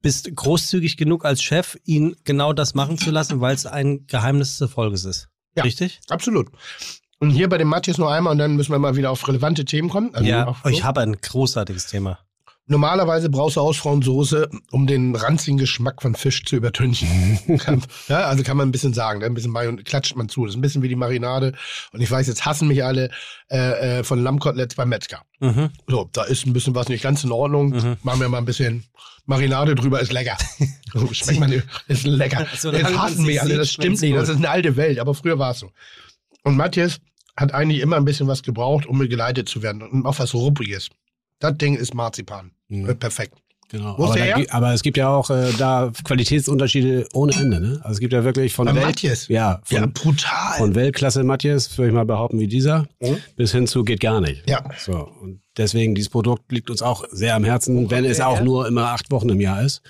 bist 0.01 0.35
großzügig 0.35 0.97
genug 0.97 1.23
als 1.23 1.41
Chef, 1.41 1.77
ihn 1.85 2.17
genau 2.25 2.51
das 2.51 2.73
machen 2.73 2.97
zu 2.97 3.09
lassen, 3.09 3.39
weil 3.39 3.55
es 3.55 3.65
ein 3.65 4.05
Geheimnis 4.07 4.51
des 4.51 4.61
Erfolges 4.61 5.05
ist. 5.05 5.29
Ja. 5.55 5.63
Richtig? 5.63 6.01
Absolut. 6.09 6.49
Und 7.19 7.31
hier 7.31 7.47
bei 7.47 7.57
dem 7.57 7.69
Matthias 7.69 7.97
nur 7.97 8.11
einmal 8.11 8.31
und 8.31 8.37
dann 8.37 8.55
müssen 8.55 8.71
wir 8.71 8.79
mal 8.79 8.95
wieder 8.97 9.11
auf 9.11 9.27
relevante 9.27 9.63
Themen 9.63 9.89
kommen. 9.89 10.13
Also 10.13 10.27
ja, 10.27 10.55
ich 10.65 10.83
habe 10.83 11.01
ein 11.01 11.15
großartiges 11.15 11.87
Thema. 11.87 12.19
Normalerweise 12.71 13.31
brauchst 13.31 13.55
du 13.55 13.61
Hausfrauensoße, 13.61 14.47
um 14.69 14.85
den 14.85 15.15
ranzigen 15.15 15.57
Geschmack 15.57 16.03
von 16.03 16.13
Fisch 16.13 16.45
zu 16.45 16.55
übertünchen. 16.55 17.39
Ja, 18.07 18.27
also 18.27 18.43
kann 18.43 18.57
man 18.57 18.69
ein 18.69 18.71
bisschen 18.71 18.93
sagen, 18.93 19.19
ne? 19.19 19.25
ein 19.25 19.33
bisschen 19.33 19.51
Mayon 19.51 19.83
klatscht 19.83 20.15
man 20.15 20.29
zu. 20.29 20.45
Das 20.45 20.53
ist 20.53 20.57
ein 20.57 20.61
bisschen 20.61 20.81
wie 20.83 20.87
die 20.87 20.95
Marinade. 20.95 21.53
Und 21.91 22.01
ich 22.01 22.09
weiß, 22.09 22.27
jetzt 22.27 22.45
hassen 22.45 22.67
mich 22.67 22.83
alle 22.83 23.09
äh, 23.49 23.99
äh, 23.99 24.03
von 24.03 24.21
Lammkoteletts 24.21 24.75
beim 24.75 24.89
Metzger. 24.89 25.21
Mhm. 25.39 25.71
So, 25.87 26.09
da 26.11 26.23
ist 26.23 26.45
ein 26.45 26.53
bisschen 26.53 26.75
was 26.75 26.89
nicht 26.89 27.01
ganz 27.01 27.23
in 27.23 27.31
Ordnung. 27.31 27.69
Mhm. 27.69 27.97
Machen 28.03 28.21
wir 28.21 28.29
mal 28.29 28.37
ein 28.37 28.45
bisschen 28.45 28.85
Marinade 29.25 29.75
drüber, 29.75 29.99
ist 29.99 30.13
lecker. 30.13 30.37
Schmeckt 31.11 31.39
man, 31.39 31.63
ist 31.87 32.05
lecker. 32.05 32.45
Solange 32.55 32.83
Jetzt 32.83 32.97
hassen 32.97 33.25
mich 33.25 33.41
alle, 33.41 33.57
das 33.57 33.71
stimmt 33.71 33.99
nicht. 34.01 34.15
Das 34.15 34.29
ist 34.29 34.37
eine 34.37 34.49
alte 34.49 34.75
Welt, 34.75 34.99
aber 34.99 35.15
früher 35.15 35.39
war 35.39 35.51
es 35.51 35.59
so. 35.59 35.71
Und 36.43 36.55
Matthias 36.55 36.99
hat 37.35 37.53
eigentlich 37.53 37.81
immer 37.81 37.95
ein 37.95 38.05
bisschen 38.05 38.27
was 38.27 38.43
gebraucht, 38.43 38.85
um 38.85 38.99
geleitet 38.99 39.49
zu 39.49 39.63
werden. 39.63 39.81
Und 39.81 40.05
auch 40.05 40.19
was 40.19 40.33
Ruppiges. 40.33 40.89
Das 41.39 41.57
Ding 41.57 41.75
ist 41.75 41.93
Marzipan. 41.93 42.51
Mhm. 42.69 42.89
Äh, 42.89 42.95
Perfekt. 42.95 43.33
Genau. 43.71 43.95
Wo 43.99 44.05
ist 44.05 44.11
Aber, 44.11 44.19
der 44.19 44.37
da, 44.39 44.43
aber 44.53 44.73
es 44.73 44.81
gibt 44.81 44.97
ja 44.97 45.09
auch 45.09 45.29
äh, 45.29 45.51
da 45.59 45.91
Qualitätsunterschiede 46.03 47.07
ohne 47.13 47.33
Ende, 47.33 47.59
ne? 47.61 47.79
Also 47.83 47.93
es 47.93 47.99
gibt 47.99 48.13
ja 48.13 48.23
wirklich 48.23 48.51
von 48.51 48.65
Bei 48.65 48.73
Welt, 48.73 48.85
Matthias? 48.85 49.27
ja, 49.27 49.61
von, 49.63 49.77
Ja, 49.77 49.85
brutal. 49.85 50.57
von 50.57 50.73
Weltklasse 50.73 51.23
Matthias, 51.23 51.77
würde 51.77 51.89
ich 51.89 51.93
mal 51.93 52.05
behaupten, 52.05 52.39
wie 52.39 52.47
dieser, 52.47 52.87
Mhm. 52.99 53.17
bis 53.35 53.51
hin 53.51 53.67
zu 53.67 53.83
geht 53.83 53.99
gar 53.99 54.21
nicht. 54.21 54.49
Ja. 54.49 54.63
So. 54.79 55.07
Und 55.21 55.41
deswegen, 55.55 55.93
dieses 55.93 56.09
Produkt 56.09 56.51
liegt 56.51 56.71
uns 56.71 56.81
auch 56.81 57.03
sehr 57.11 57.35
am 57.35 57.43
Herzen, 57.43 57.91
wenn 57.91 58.05
es 58.05 58.19
auch 58.21 58.37
ja? 58.37 58.43
nur 58.43 58.67
immer 58.67 58.87
acht 58.87 59.11
Wochen 59.11 59.29
im 59.29 59.39
Jahr 59.39 59.61
ist. 59.61 59.83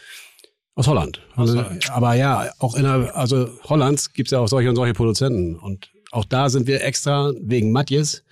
Aus 0.76 0.88
Holland. 0.88 1.22
Also. 1.38 1.64
Aber 1.90 2.16
ja, 2.16 2.50
auch 2.60 2.76
in 2.76 2.84
der, 2.84 3.16
also 3.16 3.50
Hollands 3.64 4.12
gibt 4.12 4.28
es 4.28 4.32
ja 4.32 4.40
auch 4.40 4.48
solche 4.48 4.70
und 4.70 4.76
solche 4.76 4.94
Produzenten. 4.94 5.56
Und 5.56 5.90
auch 6.12 6.26
da 6.26 6.50
sind 6.50 6.68
wir 6.68 6.84
extra 6.84 7.32
wegen 7.42 7.72
Matthias 7.72 8.24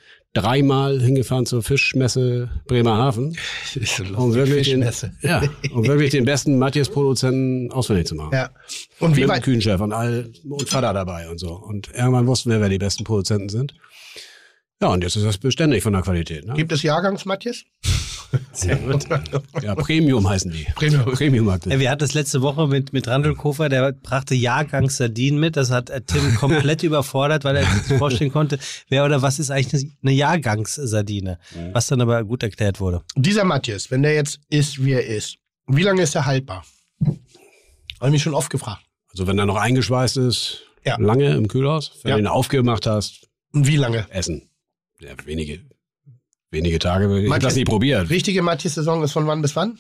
dreimal 0.41 0.99
hingefahren 1.01 1.45
zur 1.45 1.63
Fischmesse 1.63 2.49
Bremerhaven. 2.67 3.35
so 3.83 4.03
Um 4.15 4.33
wirklich, 4.33 4.69
den, 4.69 4.83
Fischmesse. 4.83 5.13
ja, 5.21 5.43
um 5.71 5.85
wirklich 5.85 6.11
den 6.11 6.25
besten 6.25 6.57
Matthias-Produzenten 6.59 7.71
ausfindig 7.71 8.07
zu 8.07 8.15
machen. 8.15 8.33
Ja. 8.33 8.49
Und 8.99 9.15
wie 9.15 9.21
Mit 9.21 9.29
weit, 9.29 9.43
Küchenchef 9.43 9.81
und 9.81 9.93
all 9.93 10.31
und 10.47 10.69
Vater 10.69 10.93
dabei 10.93 11.29
und 11.29 11.39
so. 11.39 11.53
Und 11.53 11.89
irgendwann 11.93 12.27
wussten 12.27 12.49
wir, 12.49 12.61
wer 12.61 12.69
die 12.69 12.77
besten 12.77 13.03
Produzenten 13.03 13.49
sind. 13.49 13.73
Ja, 14.81 14.89
und 14.89 15.03
jetzt 15.03 15.15
ist 15.15 15.25
das 15.25 15.37
beständig 15.37 15.81
von 15.81 15.93
der 15.93 16.03
Qualität. 16.03 16.45
Ne? 16.45 16.53
gibt 16.53 16.71
es 16.71 16.83
Jahrgangs, 16.83 17.25
Matthias? 17.25 17.63
Sehr 18.51 18.75
gut. 18.75 19.05
Ja, 19.61 19.75
Premium 19.75 20.27
heißen 20.27 20.51
die. 20.51 20.65
Premium. 20.75 21.05
Premium 21.05 21.47
Ja, 21.65 21.79
wir 21.79 21.89
hatten 21.89 21.99
das 21.99 22.13
letzte 22.13 22.41
Woche 22.41 22.67
mit, 22.67 22.91
mit 22.93 23.07
Randelkofer, 23.07 23.69
der 23.69 23.93
brachte 23.93 24.35
Jahrgangssardinen 24.35 25.39
mit. 25.39 25.55
Das 25.55 25.71
hat 25.71 25.89
äh, 25.89 26.01
Tim 26.01 26.35
komplett 26.35 26.83
überfordert, 26.83 27.43
weil 27.45 27.55
er 27.55 27.65
sich 27.65 27.89
nicht 27.89 27.97
vorstellen 27.99 28.31
konnte, 28.31 28.59
wer 28.89 29.05
oder 29.05 29.21
was 29.21 29.39
ist 29.39 29.49
eigentlich 29.51 29.91
eine 30.03 30.11
Jahrgangssardine. 30.13 31.39
Was 31.73 31.87
dann 31.87 32.01
aber 32.01 32.23
gut 32.23 32.43
erklärt 32.43 32.79
wurde. 32.79 33.01
Dieser 33.15 33.43
Matthias, 33.45 33.91
wenn 33.91 34.03
der 34.03 34.13
jetzt 34.15 34.39
ist, 34.49 34.83
wie 34.83 34.91
er 34.91 35.05
ist, 35.05 35.37
wie 35.67 35.83
lange 35.83 36.01
ist 36.01 36.15
er 36.15 36.25
haltbar? 36.25 36.65
Habe 37.01 38.07
ich 38.07 38.11
mich 38.11 38.23
schon 38.23 38.33
oft 38.33 38.49
gefragt. 38.49 38.83
Also 39.11 39.25
wenn 39.27 39.39
er 39.39 39.45
noch 39.45 39.55
eingeschweißt 39.57 40.17
ist, 40.17 40.63
Ja. 40.85 40.97
lange 40.99 41.33
im 41.35 41.47
Kühlhaus. 41.47 41.91
Wenn 42.03 42.09
Ja. 42.11 42.15
du 42.17 42.23
ihn 42.23 42.27
aufgemacht 42.27 42.85
hast, 42.85 43.27
Und 43.53 43.67
wie 43.67 43.77
lange? 43.77 44.05
essen. 44.09 44.49
Ja, 44.99 45.09
wenige, 45.25 45.61
wenige 46.51 46.79
Tage. 46.79 47.05
Ich 47.05 47.11
habe 47.11 47.27
Matthias- 47.27 47.49
das 47.53 47.55
nicht 47.55 47.67
probiert. 47.67 48.09
Richtige 48.09 48.41
Matthias-Saison 48.41 49.03
ist 49.03 49.11
von 49.11 49.27
wann 49.27 49.41
bis 49.41 49.55
wann? 49.55 49.77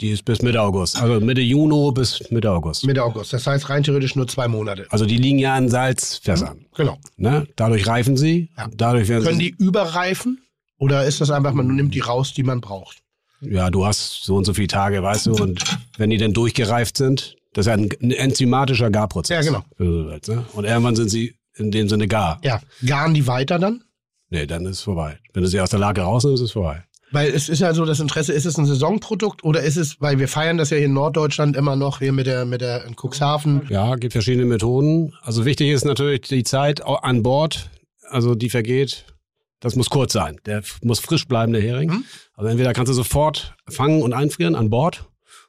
Die 0.00 0.10
ist 0.10 0.24
bis 0.26 0.42
Mitte 0.42 0.60
August. 0.60 1.00
Also 1.00 1.24
Mitte 1.24 1.40
Juni 1.40 1.90
bis 1.94 2.30
Mitte 2.30 2.50
August. 2.50 2.84
Mitte 2.84 3.02
August. 3.02 3.32
Das 3.32 3.46
heißt 3.46 3.70
rein 3.70 3.82
theoretisch 3.82 4.14
nur 4.14 4.28
zwei 4.28 4.46
Monate. 4.46 4.86
Also 4.90 5.06
die 5.06 5.16
liegen 5.16 5.38
ja 5.38 5.56
in 5.56 5.70
Salzfässern. 5.70 6.66
Genau. 6.76 6.98
Ne? 7.16 7.46
Dadurch 7.56 7.86
reifen 7.86 8.16
sie. 8.18 8.50
Ja. 8.58 8.68
Dadurch 8.76 9.08
werden 9.08 9.24
Können 9.24 9.38
die 9.38 9.54
überreifen? 9.58 10.42
Oder 10.76 11.04
ist 11.06 11.20
das 11.20 11.30
einfach, 11.30 11.52
man 11.54 11.74
nimmt 11.74 11.94
die 11.94 12.00
raus, 12.00 12.34
die 12.34 12.42
man 12.42 12.60
braucht? 12.60 12.98
Ja, 13.40 13.70
du 13.70 13.86
hast 13.86 14.22
so 14.24 14.36
und 14.36 14.44
so 14.44 14.52
viele 14.52 14.68
Tage, 14.68 15.02
weißt 15.02 15.26
du, 15.26 15.32
und 15.34 15.62
wenn 15.96 16.10
die 16.10 16.18
dann 16.18 16.34
durchgereift 16.34 16.98
sind, 16.98 17.36
das 17.54 17.66
ist 17.66 17.68
ja 17.68 17.74
ein, 17.74 17.90
enzymatischer 18.10 18.90
Garprozess. 18.90 19.46
Ja, 19.46 19.52
genau. 19.52 19.64
Ne? 19.78 20.44
Und 20.52 20.64
irgendwann 20.64 20.94
sind 20.96 21.08
sie 21.08 21.34
in 21.54 21.70
dem 21.70 21.88
Sinne 21.88 22.06
gar. 22.06 22.38
Ja. 22.44 22.60
Garen 22.84 23.14
die 23.14 23.26
weiter 23.26 23.58
dann? 23.58 23.82
Nee, 24.30 24.46
dann 24.46 24.64
ist 24.66 24.78
es 24.78 24.82
vorbei. 24.82 25.18
Wenn 25.32 25.42
du 25.42 25.48
sie 25.48 25.60
aus 25.60 25.70
der 25.70 25.80
Lage 25.80 26.02
rausnimmst, 26.02 26.42
ist 26.42 26.48
es 26.48 26.52
vorbei. 26.52 26.84
Weil 27.12 27.32
es 27.32 27.48
ist 27.48 27.58
ja 27.58 27.74
so 27.74 27.84
das 27.84 27.98
Interesse, 27.98 28.32
ist 28.32 28.46
es 28.46 28.56
ein 28.56 28.66
Saisonprodukt 28.66 29.42
oder 29.42 29.62
ist 29.62 29.76
es, 29.76 30.00
weil 30.00 30.20
wir 30.20 30.28
feiern 30.28 30.58
das 30.58 30.70
ja 30.70 30.76
hier 30.76 30.86
in 30.86 30.92
Norddeutschland 30.92 31.56
immer 31.56 31.74
noch, 31.74 31.98
hier 31.98 32.12
mit 32.12 32.26
der, 32.26 32.44
mit 32.44 32.60
der 32.60 32.84
in 32.84 32.94
Cuxhaven. 32.94 33.62
Ja, 33.68 33.96
gibt 33.96 34.12
verschiedene 34.12 34.46
Methoden. 34.46 35.12
Also 35.22 35.44
wichtig 35.44 35.70
ist 35.70 35.84
natürlich 35.84 36.22
die 36.22 36.44
Zeit 36.44 36.86
an 36.86 37.22
Bord, 37.24 37.68
also 38.08 38.36
die 38.36 38.48
vergeht. 38.48 39.06
Das 39.58 39.74
muss 39.74 39.90
kurz 39.90 40.12
sein. 40.12 40.40
Der 40.46 40.62
muss 40.82 41.00
frisch 41.00 41.26
bleiben, 41.26 41.52
der 41.52 41.62
Hering. 41.62 41.90
Mhm. 41.90 42.04
Also 42.34 42.48
entweder 42.48 42.72
kannst 42.72 42.90
du 42.90 42.94
sofort 42.94 43.56
fangen 43.68 44.02
und 44.02 44.12
einfrieren 44.12 44.54
an 44.54 44.70
Bord 44.70 45.04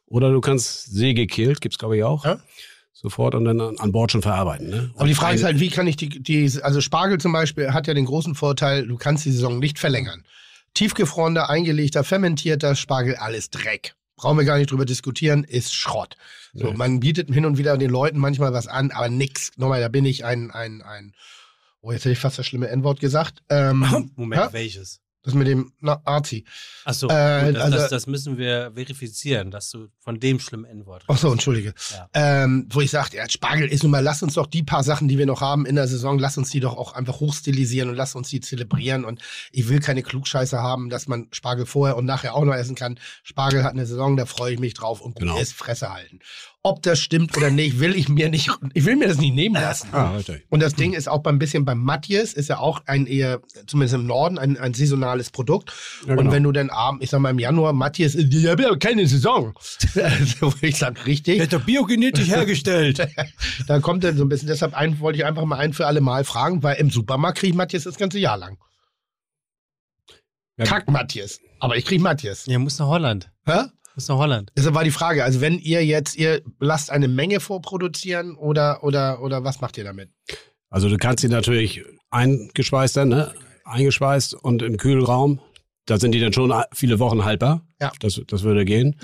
oder 0.08 0.32
du 0.32 0.42
kannst 0.42 0.92
seegekillt, 0.92 1.62
gibt's 1.62 1.78
glaube 1.78 1.98
ich 1.98 2.04
auch. 2.04 2.26
Ja. 2.26 2.40
Sofort 3.02 3.34
und 3.34 3.46
dann 3.46 3.60
an, 3.60 3.92
Bord 3.92 4.12
schon 4.12 4.22
verarbeiten. 4.22 4.70
Ne? 4.70 4.92
Aber 4.96 5.08
die 5.08 5.16
Frage 5.16 5.36
ist 5.36 5.42
ein- 5.42 5.46
halt, 5.48 5.60
wie 5.60 5.70
kann 5.70 5.88
ich 5.88 5.96
die, 5.98 6.10
die, 6.10 6.52
also 6.62 6.82
Spargel 6.82 7.18
zum 7.20 7.32
Beispiel 7.34 7.74
hat 7.74 7.88
ja 7.88 7.94
den 7.96 8.06
großen 8.06 8.36
Vorteil, 8.36 8.86
du 8.88 8.96
kannst 8.98 9.26
die 9.26 9.32
Saison 9.32 9.58
nicht 9.60 9.80
verlängern. 9.80 10.24
Tiefgefrorener, 10.76 11.50
eingelegter, 11.50 12.04
fermentierter 12.04 12.76
Spargel, 12.76 13.16
alles 13.16 13.50
Dreck. 13.50 13.96
Brauchen 14.16 14.38
wir 14.38 14.46
gar 14.46 14.58
nicht 14.60 14.70
drüber 14.72 14.86
diskutieren, 14.86 15.44
ist 15.44 15.74
Schrott. 15.74 16.16
So, 16.54 16.68
Nee. 16.68 16.78
man 16.78 17.00
bietet 17.00 17.34
hin 17.34 17.46
und 17.46 17.58
wieder 17.58 17.76
den 17.78 17.90
Leuten 17.90 18.20
manchmal 18.20 18.54
was 18.54 18.68
an, 18.68 18.92
aber 18.92 19.10
nix. 19.10 19.52
Nochmal, 19.58 19.82
da 19.82 19.88
bin 19.88 20.06
ich 20.06 20.24
ein, 20.24 20.52
ein, 20.52 20.82
ein, 20.84 21.14
oh, 21.82 21.92
jetzt 21.92 22.02
hätte 22.06 22.14
ich 22.14 22.20
fast 22.20 22.38
das 22.38 22.46
schlimme 22.46 22.68
N-Wort 22.70 23.00
gesagt. 23.00 23.42
Ähm, 23.50 24.12
Moment, 24.16 24.44
hä? 24.44 24.48
welches? 24.52 25.00
Das 25.24 25.36
mit 25.36 25.48
dem 25.48 25.72
na, 25.80 26.02
Arzi. 26.04 26.46
Achso, 26.84 27.08
Äh, 27.08 27.54
das, 27.54 27.62
also- 27.64 27.78
das, 27.78 27.90
das 27.92 28.08
müssen 28.08 28.38
wir 28.40 28.72
verifizieren, 28.74 29.52
dass 29.52 29.70
du 29.70 29.88
von 30.00 30.20
dem 30.20 30.40
schlimmen 30.40 30.66
N-Wort 30.66 31.04
Ach 31.08 31.18
so, 31.18 31.32
entschuldige. 31.32 31.76
Ja. 31.92 32.10
Ähm, 32.14 32.66
wo 32.72 32.82
ich 32.82 32.90
sage, 32.90 33.18
ja, 33.18 33.30
Spargel 33.30 33.68
ist 33.68 33.84
nun 33.84 33.92
mal, 33.92 34.00
lass 34.00 34.24
uns 34.24 34.34
doch 34.34 34.48
die 34.48 34.64
paar 34.64 34.84
Sachen, 34.84 35.08
die 35.08 35.20
wir 35.20 35.28
noch 35.28 35.42
haben 35.42 35.68
in 35.68 35.76
der 35.76 35.88
Saison, 35.88 36.18
lass 36.18 36.38
uns 36.40 36.50
die 36.50 36.60
doch 36.60 36.76
auch 36.76 36.94
einfach 36.94 37.20
hochstilisieren 37.20 37.90
und 37.90 37.96
lass 37.96 38.16
uns 38.16 38.30
die 38.30 38.40
zelebrieren. 38.40 39.06
Und 39.06 39.22
ich 39.52 39.70
will 39.70 39.80
keine 39.80 40.02
Klugscheiße 40.02 40.58
haben, 40.58 40.90
dass 40.90 41.08
man 41.08 41.28
Spargel 41.32 41.68
vorher 41.68 41.98
und 41.98 42.06
nachher 42.06 42.34
auch 42.34 42.44
noch 42.44 42.56
essen 42.56 42.74
kann. 42.76 43.00
Spargel 43.22 43.64
hat 43.64 43.74
eine 43.74 43.86
Saison, 43.86 44.18
da 44.18 44.26
freue 44.26 44.54
ich 44.54 44.60
mich 44.60 44.74
drauf 44.74 45.02
und 45.02 45.20
Genau. 45.20 45.38
Fresse 45.46 45.94
halten. 45.94 46.20
Ob 46.64 46.84
das 46.84 47.00
stimmt 47.00 47.36
oder 47.36 47.50
nicht, 47.50 47.80
will 47.80 47.96
ich 47.96 48.08
mir 48.08 48.30
nicht, 48.30 48.52
ich 48.76 48.86
will 48.86 48.96
mir 48.96 49.08
das 49.08 49.18
nicht 49.18 49.34
nehmen 49.34 49.56
lassen. 49.56 49.90
Ah, 49.94 50.12
richtig. 50.12 50.44
Und 50.50 50.62
das 50.62 50.76
Ding 50.76 50.94
ist 50.94 51.10
auch 51.10 51.24
beim 51.24 51.40
bisschen 51.40 51.66
beim 51.66 51.80
Matthias, 51.80 52.34
ist 52.34 52.50
ja 52.50 52.60
auch 52.60 52.84
ein 52.86 53.08
eher, 53.08 53.42
zumindest 53.66 53.96
im 53.96 54.06
Norden, 54.06 54.38
ein, 54.38 54.58
ein 54.58 54.76
saisonales 54.76 55.32
Produkt. 55.32 55.74
Ja, 56.06 56.12
Und 56.12 56.18
genau. 56.20 56.32
wenn 56.32 56.44
du 56.44 56.52
dann 56.52 56.70
abends, 56.70 57.04
ich 57.04 57.10
sag 57.10 57.20
mal 57.20 57.32
im 57.32 57.40
Januar, 57.40 57.74
Matthias, 57.74 58.14
ich 58.14 58.46
habe 58.46 58.62
ja 58.62 58.76
keine 58.76 59.08
Saison. 59.08 59.54
Also, 59.96 60.54
ich 60.62 60.78
sag, 60.78 61.06
richtig. 61.08 61.50
doch 61.50 61.64
biogenetisch 61.64 62.28
hergestellt. 62.30 63.08
Da 63.68 63.80
kommt 63.80 64.04
dann 64.04 64.16
so 64.16 64.24
ein 64.24 64.30
bisschen, 64.30 64.48
deshalb 64.48 64.76
ein, 64.76 65.00
wollte 65.00 65.18
ich 65.18 65.26
einfach 65.26 65.46
mal 65.46 65.58
ein 65.58 65.74
für 65.74 65.88
alle 65.88 66.02
Mal 66.02 66.24
fragen, 66.24 66.62
weil 66.62 66.76
im 66.78 66.92
Supermarkt 66.92 67.40
kriege 67.40 67.52
ich 67.52 67.58
Matthias 67.58 67.84
das 67.86 67.98
ganze 67.98 68.20
Jahr 68.20 68.38
lang. 68.38 68.58
Ja. 70.58 70.66
Kack 70.66 70.90
Matthias. 70.92 71.40
Aber 71.60 71.76
ich 71.76 71.86
kriege 71.86 72.04
Matthias. 72.04 72.46
ja, 72.46 72.60
muss 72.60 72.78
nach 72.78 72.88
Holland. 72.88 73.32
Hä? 73.46 73.64
Muss 73.96 74.08
nach 74.08 74.18
Holland. 74.18 74.52
Deshalb 74.58 74.76
war 74.76 74.84
die 74.84 74.92
Frage, 74.92 75.24
also 75.24 75.42
wenn 75.42 75.60
ihr 75.60 75.86
jetzt, 75.86 76.16
ihr 76.16 76.42
lasst 76.60 76.92
eine 76.92 77.08
Menge 77.08 77.40
vorproduzieren 77.40 78.36
oder, 78.36 78.84
oder, 78.84 79.22
oder 79.22 79.44
was 79.44 79.62
macht 79.62 79.78
ihr 79.78 79.84
damit? 79.84 80.10
Also 80.70 80.88
du 80.90 80.98
kannst 80.98 81.22
sie 81.22 81.28
natürlich 81.30 81.84
eingeschweißt 82.10 82.96
dann, 82.98 83.10
ne? 83.10 83.34
Eingeschweißt 83.66 84.34
und 84.34 84.62
im 84.62 84.78
Kühlraum. 84.78 85.40
Da 85.86 85.98
sind 86.00 86.14
die 86.14 86.20
dann 86.20 86.32
schon 86.34 86.54
viele 86.74 87.00
Wochen 87.00 87.26
haltbar. 87.26 87.66
Ja. 87.80 87.92
Das, 88.00 88.22
das 88.28 88.44
würde 88.44 88.66
gehen. 88.66 88.96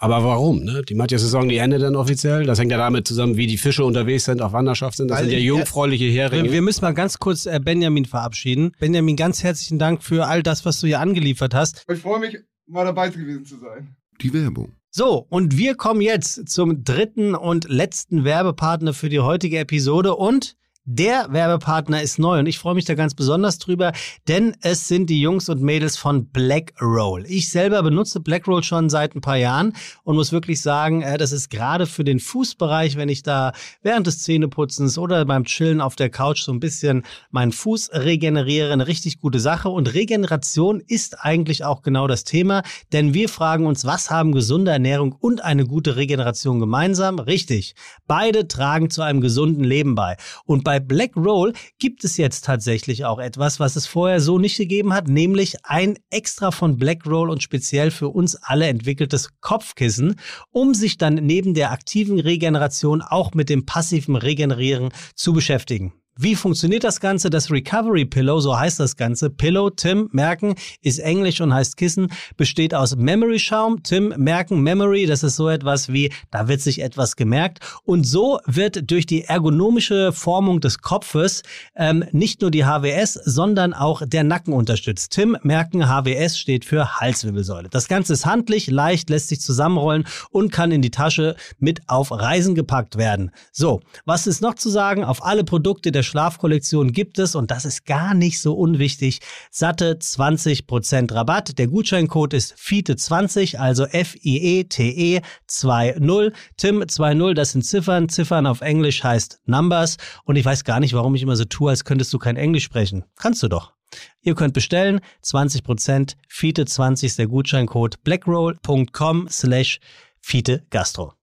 Aber 0.00 0.22
warum? 0.24 0.62
Ne? 0.62 0.82
Die 0.82 0.94
Matthias-Saison, 0.94 1.48
die 1.48 1.56
endet 1.56 1.82
dann 1.82 1.96
offiziell. 1.96 2.44
Das 2.44 2.58
hängt 2.58 2.70
ja 2.70 2.78
damit 2.78 3.06
zusammen, 3.08 3.36
wie 3.36 3.46
die 3.46 3.58
Fische 3.58 3.84
unterwegs 3.84 4.24
sind, 4.24 4.40
auf 4.42 4.52
Wanderschaft 4.52 4.96
sind. 4.96 5.08
Das 5.08 5.18
Weil 5.18 5.24
sind 5.24 5.32
ja 5.32 5.38
ich- 5.38 5.44
jungfräuliche 5.44 6.04
Heringe. 6.06 6.44
Wir, 6.44 6.52
wir 6.52 6.62
müssen 6.62 6.82
mal 6.84 6.92
ganz 6.94 7.18
kurz 7.18 7.46
äh, 7.46 7.58
Benjamin 7.62 8.04
verabschieden. 8.04 8.72
Benjamin, 8.78 9.16
ganz 9.16 9.42
herzlichen 9.42 9.78
Dank 9.78 10.02
für 10.04 10.26
all 10.26 10.42
das, 10.42 10.64
was 10.64 10.80
du 10.80 10.86
hier 10.86 11.00
angeliefert 11.00 11.54
hast. 11.54 11.84
Ich 11.92 11.98
freue 12.00 12.20
mich, 12.20 12.36
mal 12.66 12.84
dabei 12.84 13.08
gewesen 13.08 13.44
zu 13.44 13.58
sein. 13.58 13.96
Die 14.20 14.32
Werbung. 14.32 14.72
So, 14.90 15.26
und 15.28 15.56
wir 15.56 15.74
kommen 15.74 16.00
jetzt 16.00 16.48
zum 16.48 16.82
dritten 16.82 17.34
und 17.34 17.68
letzten 17.68 18.24
Werbepartner 18.24 18.94
für 18.94 19.08
die 19.08 19.20
heutige 19.20 19.58
Episode 19.58 20.16
und 20.16 20.56
der 20.90 21.26
Werbepartner 21.30 22.00
ist 22.00 22.18
neu 22.18 22.38
und 22.38 22.46
ich 22.46 22.58
freue 22.58 22.74
mich 22.74 22.86
da 22.86 22.94
ganz 22.94 23.14
besonders 23.14 23.58
drüber, 23.58 23.92
denn 24.26 24.56
es 24.62 24.88
sind 24.88 25.10
die 25.10 25.20
Jungs 25.20 25.50
und 25.50 25.60
Mädels 25.60 25.98
von 25.98 26.28
Blackroll. 26.30 27.26
Ich 27.28 27.50
selber 27.50 27.82
benutze 27.82 28.20
Blackroll 28.20 28.62
schon 28.62 28.88
seit 28.88 29.14
ein 29.14 29.20
paar 29.20 29.36
Jahren 29.36 29.74
und 30.04 30.16
muss 30.16 30.32
wirklich 30.32 30.62
sagen, 30.62 31.02
äh, 31.02 31.18
das 31.18 31.32
ist 31.32 31.50
gerade 31.50 31.84
für 31.84 32.04
den 32.04 32.20
Fußbereich, 32.20 32.96
wenn 32.96 33.10
ich 33.10 33.22
da 33.22 33.52
während 33.82 34.06
des 34.06 34.22
Zähneputzens 34.22 34.96
oder 34.96 35.26
beim 35.26 35.44
Chillen 35.44 35.82
auf 35.82 35.94
der 35.94 36.08
Couch 36.08 36.40
so 36.40 36.52
ein 36.52 36.60
bisschen 36.60 37.02
meinen 37.30 37.52
Fuß 37.52 37.90
regeneriere, 37.92 38.72
eine 38.72 38.86
richtig 38.86 39.20
gute 39.20 39.40
Sache. 39.40 39.68
Und 39.68 39.92
Regeneration 39.92 40.80
ist 40.80 41.22
eigentlich 41.22 41.64
auch 41.64 41.82
genau 41.82 42.06
das 42.06 42.24
Thema, 42.24 42.62
denn 42.94 43.12
wir 43.12 43.28
fragen 43.28 43.66
uns, 43.66 43.84
was 43.84 44.08
haben 44.08 44.32
gesunde 44.32 44.70
Ernährung 44.70 45.12
und 45.12 45.44
eine 45.44 45.66
gute 45.66 45.96
Regeneration 45.96 46.60
gemeinsam? 46.60 47.18
Richtig. 47.18 47.74
Beide 48.06 48.48
tragen 48.48 48.88
zu 48.88 49.02
einem 49.02 49.20
gesunden 49.20 49.64
Leben 49.64 49.94
bei. 49.94 50.16
Und 50.46 50.64
bei 50.64 50.77
Black 50.80 51.16
Roll 51.16 51.52
gibt 51.78 52.04
es 52.04 52.16
jetzt 52.16 52.44
tatsächlich 52.44 53.04
auch 53.04 53.18
etwas, 53.18 53.60
was 53.60 53.76
es 53.76 53.86
vorher 53.86 54.20
so 54.20 54.38
nicht 54.38 54.56
gegeben 54.56 54.92
hat, 54.92 55.08
nämlich 55.08 55.64
ein 55.64 55.98
extra 56.10 56.50
von 56.50 56.76
Black 56.76 57.06
Roll 57.06 57.30
und 57.30 57.42
speziell 57.42 57.90
für 57.90 58.08
uns 58.08 58.36
alle 58.36 58.66
entwickeltes 58.66 59.30
Kopfkissen, 59.40 60.16
um 60.50 60.74
sich 60.74 60.98
dann 60.98 61.14
neben 61.14 61.54
der 61.54 61.72
aktiven 61.72 62.18
Regeneration 62.20 63.02
auch 63.02 63.34
mit 63.34 63.48
dem 63.48 63.66
passiven 63.66 64.16
Regenerieren 64.16 64.90
zu 65.14 65.32
beschäftigen. 65.32 65.92
Wie 66.20 66.34
funktioniert 66.34 66.82
das 66.82 66.98
Ganze? 66.98 67.30
Das 67.30 67.48
Recovery 67.48 68.04
Pillow, 68.04 68.40
so 68.40 68.58
heißt 68.58 68.80
das 68.80 68.96
Ganze. 68.96 69.30
Pillow, 69.30 69.70
Tim, 69.70 70.08
merken, 70.10 70.56
ist 70.82 70.98
Englisch 70.98 71.40
und 71.40 71.54
heißt 71.54 71.76
Kissen, 71.76 72.08
besteht 72.36 72.74
aus 72.74 72.96
Memory 72.96 73.38
Schaum. 73.38 73.84
Tim, 73.84 74.12
merken, 74.16 74.60
Memory, 74.60 75.06
das 75.06 75.22
ist 75.22 75.36
so 75.36 75.48
etwas 75.48 75.92
wie, 75.92 76.10
da 76.32 76.48
wird 76.48 76.60
sich 76.60 76.82
etwas 76.82 77.14
gemerkt. 77.14 77.60
Und 77.84 78.02
so 78.02 78.40
wird 78.46 78.90
durch 78.90 79.06
die 79.06 79.26
ergonomische 79.26 80.10
Formung 80.10 80.60
des 80.60 80.78
Kopfes 80.78 81.44
ähm, 81.76 82.04
nicht 82.10 82.40
nur 82.40 82.50
die 82.50 82.64
HWS, 82.64 83.14
sondern 83.14 83.72
auch 83.72 84.02
der 84.04 84.24
Nacken 84.24 84.54
unterstützt. 84.54 85.12
Tim, 85.12 85.38
merken, 85.44 85.88
HWS 85.88 86.36
steht 86.36 86.64
für 86.64 86.98
Halswirbelsäule. 86.98 87.68
Das 87.68 87.86
Ganze 87.86 88.14
ist 88.14 88.26
handlich, 88.26 88.68
leicht, 88.68 89.08
lässt 89.08 89.28
sich 89.28 89.40
zusammenrollen 89.40 90.04
und 90.30 90.50
kann 90.50 90.72
in 90.72 90.82
die 90.82 90.90
Tasche 90.90 91.36
mit 91.60 91.82
auf 91.86 92.10
Reisen 92.10 92.56
gepackt 92.56 92.98
werden. 92.98 93.30
So, 93.52 93.82
was 94.04 94.26
ist 94.26 94.42
noch 94.42 94.54
zu 94.54 94.68
sagen? 94.68 95.04
Auf 95.04 95.24
alle 95.24 95.44
Produkte 95.44 95.92
der 95.92 96.07
Schlafkollektion 96.08 96.92
gibt 96.92 97.18
es, 97.18 97.34
und 97.34 97.50
das 97.50 97.64
ist 97.64 97.86
gar 97.86 98.14
nicht 98.14 98.40
so 98.40 98.54
unwichtig, 98.54 99.20
satte 99.50 99.94
20% 99.94 101.14
Rabatt. 101.14 101.58
Der 101.58 101.68
Gutscheincode 101.68 102.34
ist 102.34 102.54
FITE20, 102.54 103.56
also 103.56 103.84
F-I-E-T-E 103.84 105.20
2.0. 105.48 106.32
Tim 106.56 106.82
2.0, 106.82 107.34
das 107.34 107.52
sind 107.52 107.64
Ziffern. 107.64 108.08
Ziffern 108.08 108.46
auf 108.46 108.60
Englisch 108.60 109.04
heißt 109.04 109.40
Numbers. 109.46 109.96
Und 110.24 110.36
ich 110.36 110.44
weiß 110.44 110.64
gar 110.64 110.80
nicht, 110.80 110.94
warum 110.94 111.14
ich 111.14 111.22
immer 111.22 111.36
so 111.36 111.44
tue, 111.44 111.70
als 111.70 111.84
könntest 111.84 112.12
du 112.12 112.18
kein 112.18 112.36
Englisch 112.36 112.64
sprechen. 112.64 113.04
Kannst 113.16 113.42
du 113.42 113.48
doch. 113.48 113.72
Ihr 114.20 114.34
könnt 114.34 114.54
bestellen, 114.54 115.00
20%, 115.24 116.14
FITE20 116.30 117.04
ist 117.04 117.18
der 117.18 117.26
Gutscheincode, 117.26 118.02
blackroll.com 118.04 119.28
slash 119.30 119.80
FITE 120.20 120.62
Gastro. 120.70 121.17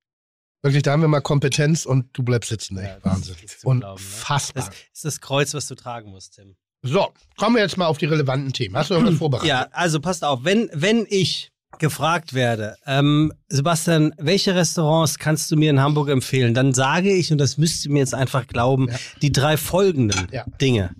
Wirklich, 0.66 0.82
da 0.82 0.93
haben 0.93 1.01
wir 1.01 1.07
mal 1.07 1.22
Kompetenz 1.22 1.86
und 1.86 2.07
du 2.13 2.24
bleibst 2.24 2.49
sitzen, 2.49 2.78
ey. 2.80 2.86
Ja, 2.88 2.97
Wahnsinn. 3.03 3.36
ne? 3.36 3.41
Unfassbar. 3.63 4.66
Das 4.66 4.76
ist 4.93 5.05
das 5.05 5.22
Kreuz, 5.22 5.53
was 5.53 5.68
du 5.68 5.76
tragen 5.76 6.09
musst, 6.09 6.36
Tim. 6.36 6.55
So, 6.82 7.09
kommen 7.38 7.55
wir 7.55 7.61
jetzt 7.61 7.78
mal 7.78 7.86
auf 7.86 7.99
die 7.99 8.05
relevanten 8.05 8.51
Themen. 8.51 8.76
Hast 8.76 8.89
du 8.89 8.95
irgendwas 8.95 9.16
vorbereitet? 9.20 9.47
Ja, 9.47 9.68
also 9.72 9.99
passt 9.99 10.24
auf, 10.24 10.43
wenn, 10.43 10.70
wenn 10.74 11.05
ich 11.09 11.51
gefragt 11.78 12.34
werde, 12.34 12.78
ähm, 12.88 13.32
Sebastian, 13.47 14.13
welche 14.18 14.55
Restaurants 14.55 15.20
kannst 15.20 15.51
du 15.51 15.55
mir 15.55 15.70
in 15.70 15.80
Hamburg 15.82 16.09
empfehlen? 16.09 16.53
Dann 16.55 16.74
sage 16.74 17.13
ich, 17.13 17.32
und 17.32 17.38
das 17.38 17.57
müsst 17.57 17.86
ihr 17.86 17.91
mir 17.91 17.99
jetzt 17.99 18.13
einfach 18.16 18.47
glauben, 18.47 18.89
Ja. 18.89 18.95
die 19.22 19.32
drei 19.32 19.57
folgenden 19.57 20.28
Ja. 20.32 20.45
Dinge. 20.61 20.95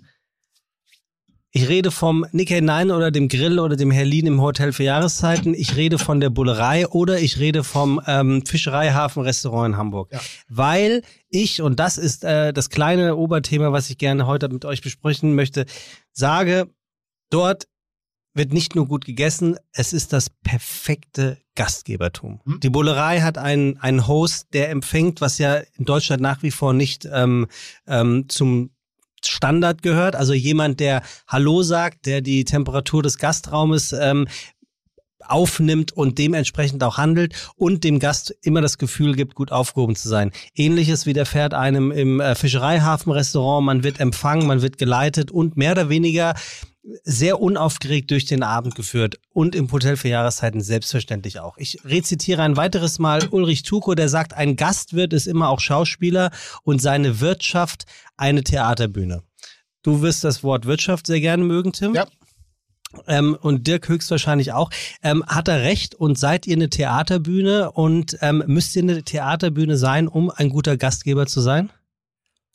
Ich 1.56 1.70
rede 1.70 1.90
vom 1.90 2.26
Nikkei 2.32 2.60
9 2.60 2.90
oder 2.90 3.10
dem 3.10 3.28
Grill 3.28 3.58
oder 3.58 3.76
dem 3.76 3.90
Herlin 3.90 4.26
im 4.26 4.42
Hotel 4.42 4.74
für 4.74 4.82
Jahreszeiten. 4.82 5.54
Ich 5.54 5.74
rede 5.74 5.98
von 5.98 6.20
der 6.20 6.28
Bullerei 6.28 6.86
oder 6.86 7.18
ich 7.18 7.38
rede 7.38 7.64
vom 7.64 7.98
ähm, 8.06 8.44
Fischereihafen-Restaurant 8.44 9.72
in 9.72 9.78
Hamburg. 9.78 10.12
Ja. 10.12 10.20
Weil 10.50 11.00
ich, 11.30 11.62
und 11.62 11.80
das 11.80 11.96
ist 11.96 12.24
äh, 12.24 12.52
das 12.52 12.68
kleine 12.68 13.16
Oberthema, 13.16 13.72
was 13.72 13.88
ich 13.88 13.96
gerne 13.96 14.26
heute 14.26 14.50
mit 14.50 14.66
euch 14.66 14.82
besprechen 14.82 15.34
möchte, 15.34 15.64
sage, 16.12 16.68
dort 17.30 17.66
wird 18.34 18.52
nicht 18.52 18.74
nur 18.74 18.86
gut 18.86 19.06
gegessen, 19.06 19.56
es 19.72 19.94
ist 19.94 20.12
das 20.12 20.28
perfekte 20.28 21.38
Gastgebertum. 21.54 22.42
Hm. 22.44 22.60
Die 22.60 22.68
Bullerei 22.68 23.22
hat 23.22 23.38
einen, 23.38 23.78
einen 23.78 24.06
Host, 24.06 24.48
der 24.52 24.68
empfängt, 24.68 25.22
was 25.22 25.38
ja 25.38 25.62
in 25.78 25.86
Deutschland 25.86 26.20
nach 26.20 26.42
wie 26.42 26.50
vor 26.50 26.74
nicht 26.74 27.08
ähm, 27.10 27.46
ähm, 27.86 28.28
zum 28.28 28.75
Standard 29.28 29.82
gehört. 29.82 30.16
Also 30.16 30.32
jemand, 30.32 30.80
der 30.80 31.02
Hallo 31.26 31.62
sagt, 31.62 32.06
der 32.06 32.20
die 32.20 32.44
Temperatur 32.44 33.02
des 33.02 33.18
Gastraumes 33.18 33.92
ähm, 33.92 34.26
aufnimmt 35.28 35.92
und 35.92 36.18
dementsprechend 36.18 36.82
auch 36.82 36.98
handelt 36.98 37.34
und 37.56 37.84
dem 37.84 37.98
Gast 37.98 38.34
immer 38.42 38.60
das 38.60 38.78
Gefühl 38.78 39.14
gibt, 39.14 39.34
gut 39.34 39.52
aufgehoben 39.52 39.96
zu 39.96 40.08
sein. 40.08 40.30
Ähnliches 40.54 41.06
widerfährt 41.06 41.54
einem 41.54 41.90
im 41.90 42.20
äh, 42.20 42.34
Fischereihafenrestaurant. 42.34 43.64
Man 43.64 43.82
wird 43.82 44.00
empfangen, 44.00 44.46
man 44.46 44.62
wird 44.62 44.78
geleitet 44.78 45.30
und 45.30 45.56
mehr 45.56 45.72
oder 45.72 45.88
weniger 45.88 46.34
sehr 47.04 47.40
unaufgeregt 47.40 48.10
durch 48.10 48.26
den 48.26 48.42
Abend 48.42 48.74
geführt 48.74 49.18
und 49.32 49.54
im 49.54 49.70
Hotel 49.70 49.96
für 49.96 50.08
Jahreszeiten 50.08 50.60
selbstverständlich 50.60 51.40
auch. 51.40 51.56
Ich 51.58 51.78
rezitiere 51.84 52.42
ein 52.42 52.56
weiteres 52.56 52.98
Mal 52.98 53.26
Ulrich 53.30 53.62
Tuko, 53.62 53.94
der 53.94 54.08
sagt, 54.08 54.34
ein 54.34 54.56
Gastwirt 54.56 55.12
ist 55.12 55.26
immer 55.26 55.48
auch 55.48 55.60
Schauspieler 55.60 56.30
und 56.62 56.80
seine 56.80 57.20
Wirtschaft 57.20 57.86
eine 58.16 58.44
Theaterbühne. 58.44 59.22
Du 59.82 60.02
wirst 60.02 60.24
das 60.24 60.42
Wort 60.42 60.66
Wirtschaft 60.66 61.06
sehr 61.06 61.20
gerne 61.20 61.44
mögen, 61.44 61.72
Tim. 61.72 61.94
Ja. 61.94 62.06
Ähm, 63.08 63.36
und 63.40 63.66
Dirk 63.66 63.88
höchstwahrscheinlich 63.88 64.52
auch. 64.52 64.70
Ähm, 65.02 65.24
hat 65.26 65.48
er 65.48 65.62
recht 65.62 65.94
und 65.94 66.18
seid 66.18 66.46
ihr 66.46 66.56
eine 66.56 66.70
Theaterbühne 66.70 67.72
und 67.72 68.16
ähm, 68.20 68.42
müsst 68.46 68.74
ihr 68.76 68.82
eine 68.82 69.02
Theaterbühne 69.02 69.76
sein, 69.76 70.08
um 70.08 70.30
ein 70.30 70.48
guter 70.48 70.76
Gastgeber 70.76 71.26
zu 71.26 71.40
sein? 71.40 71.70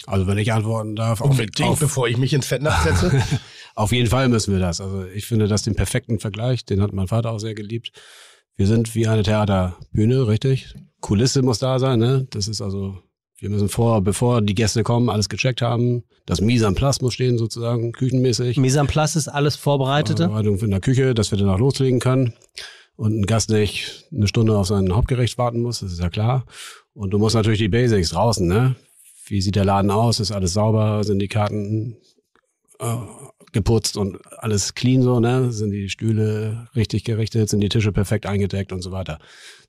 Also 0.08 0.28
wenn 0.28 0.38
ich 0.38 0.52
antworten 0.52 0.95
darf, 0.95 1.22
auf, 1.22 1.32
Unbedingt, 1.32 1.70
auf, 1.70 1.80
bevor 1.80 2.08
ich 2.08 2.18
mich 2.18 2.34
ins 2.34 2.47
Fettnapf 2.47 2.84
setze. 2.84 3.22
auf 3.76 3.91
jeden 3.91 4.10
Fall 4.10 4.30
müssen 4.30 4.54
wir 4.54 4.60
das. 4.60 4.82
Also 4.82 5.06
ich 5.06 5.26
finde 5.26 5.47
das 5.47 5.64
den 5.64 5.76
perfekten 5.76 6.20
Vergleich, 6.20 6.66
den 6.66 6.82
hat 6.82 6.93
mein 6.93 7.08
Vater 7.08 7.32
auch 7.32 7.39
sehr 7.39 7.54
geliebt. 7.54 7.91
Wir 8.56 8.68
sind 8.68 8.95
wie 8.95 9.08
eine 9.08 9.24
Theaterbühne, 9.24 10.28
richtig? 10.28 10.76
Kulisse 10.99 11.41
muss 11.41 11.60
da 11.60 11.80
sein, 11.80 11.99
ne? 11.99 12.28
Das 12.30 12.47
ist 12.47 12.62
also, 12.62 12.97
wir 13.38 13.49
müssen 13.49 13.70
vor, 13.70 14.02
bevor 14.02 14.41
die 14.41 14.54
Gäste 14.54 14.84
kommen, 14.84 15.10
alles 15.10 15.30
gecheckt 15.30 15.62
haben. 15.62 16.04
Das 16.26 16.41
Mise 16.41 16.68
en 16.68 16.76
place 16.76 17.02
muss 17.02 17.14
stehen 17.14 17.38
sozusagen, 17.38 17.91
küchenmäßig. 17.91 18.58
Mise 18.58 18.80
en 18.80 18.88
place 18.88 19.16
ist 19.16 19.28
alles 19.28 19.56
Vorbereitete. 19.56 20.26
Vorbereitung 20.26 20.60
in 20.60 20.72
der 20.72 20.80
Küche, 20.80 21.14
dass 21.14 21.32
wir 21.32 21.38
danach 21.38 21.58
loslegen 21.58 21.99
können. 21.99 22.34
Und 22.95 23.20
ein 23.20 23.26
Gast 23.26 23.49
nicht 23.49 24.06
eine 24.14 24.28
Stunde 24.28 24.56
auf 24.56 24.68
sein 24.68 24.93
Hauptgericht 24.93 25.39
warten 25.39 25.62
muss, 25.62 25.80
das 25.80 25.93
ist 25.93 25.99
ja 25.99 26.10
klar. 26.10 26.45
Und 26.93 27.12
du 27.12 27.18
musst 27.18 27.36
natürlich 27.36 27.60
die 27.60 27.70
Basics 27.70 28.10
draußen, 28.10 28.47
ne? 28.47 28.76
Wie 29.32 29.39
sieht 29.39 29.55
der 29.55 29.63
Laden 29.63 29.91
aus? 29.91 30.19
Ist 30.19 30.34
alles 30.34 30.51
sauber? 30.51 31.05
Sind 31.05 31.19
die 31.19 31.29
Karten 31.29 31.95
äh, 32.79 32.97
geputzt 33.53 33.95
und 33.95 34.17
alles 34.39 34.75
clean 34.75 35.01
so, 35.03 35.21
ne? 35.21 35.53
Sind 35.53 35.71
die 35.71 35.88
Stühle 35.88 36.67
richtig 36.75 37.05
gerichtet? 37.05 37.47
Sind 37.47 37.61
die 37.61 37.69
Tische 37.69 37.93
perfekt 37.93 38.25
eingedeckt 38.25 38.73
und 38.73 38.82
so 38.82 38.91
weiter? 38.91 39.19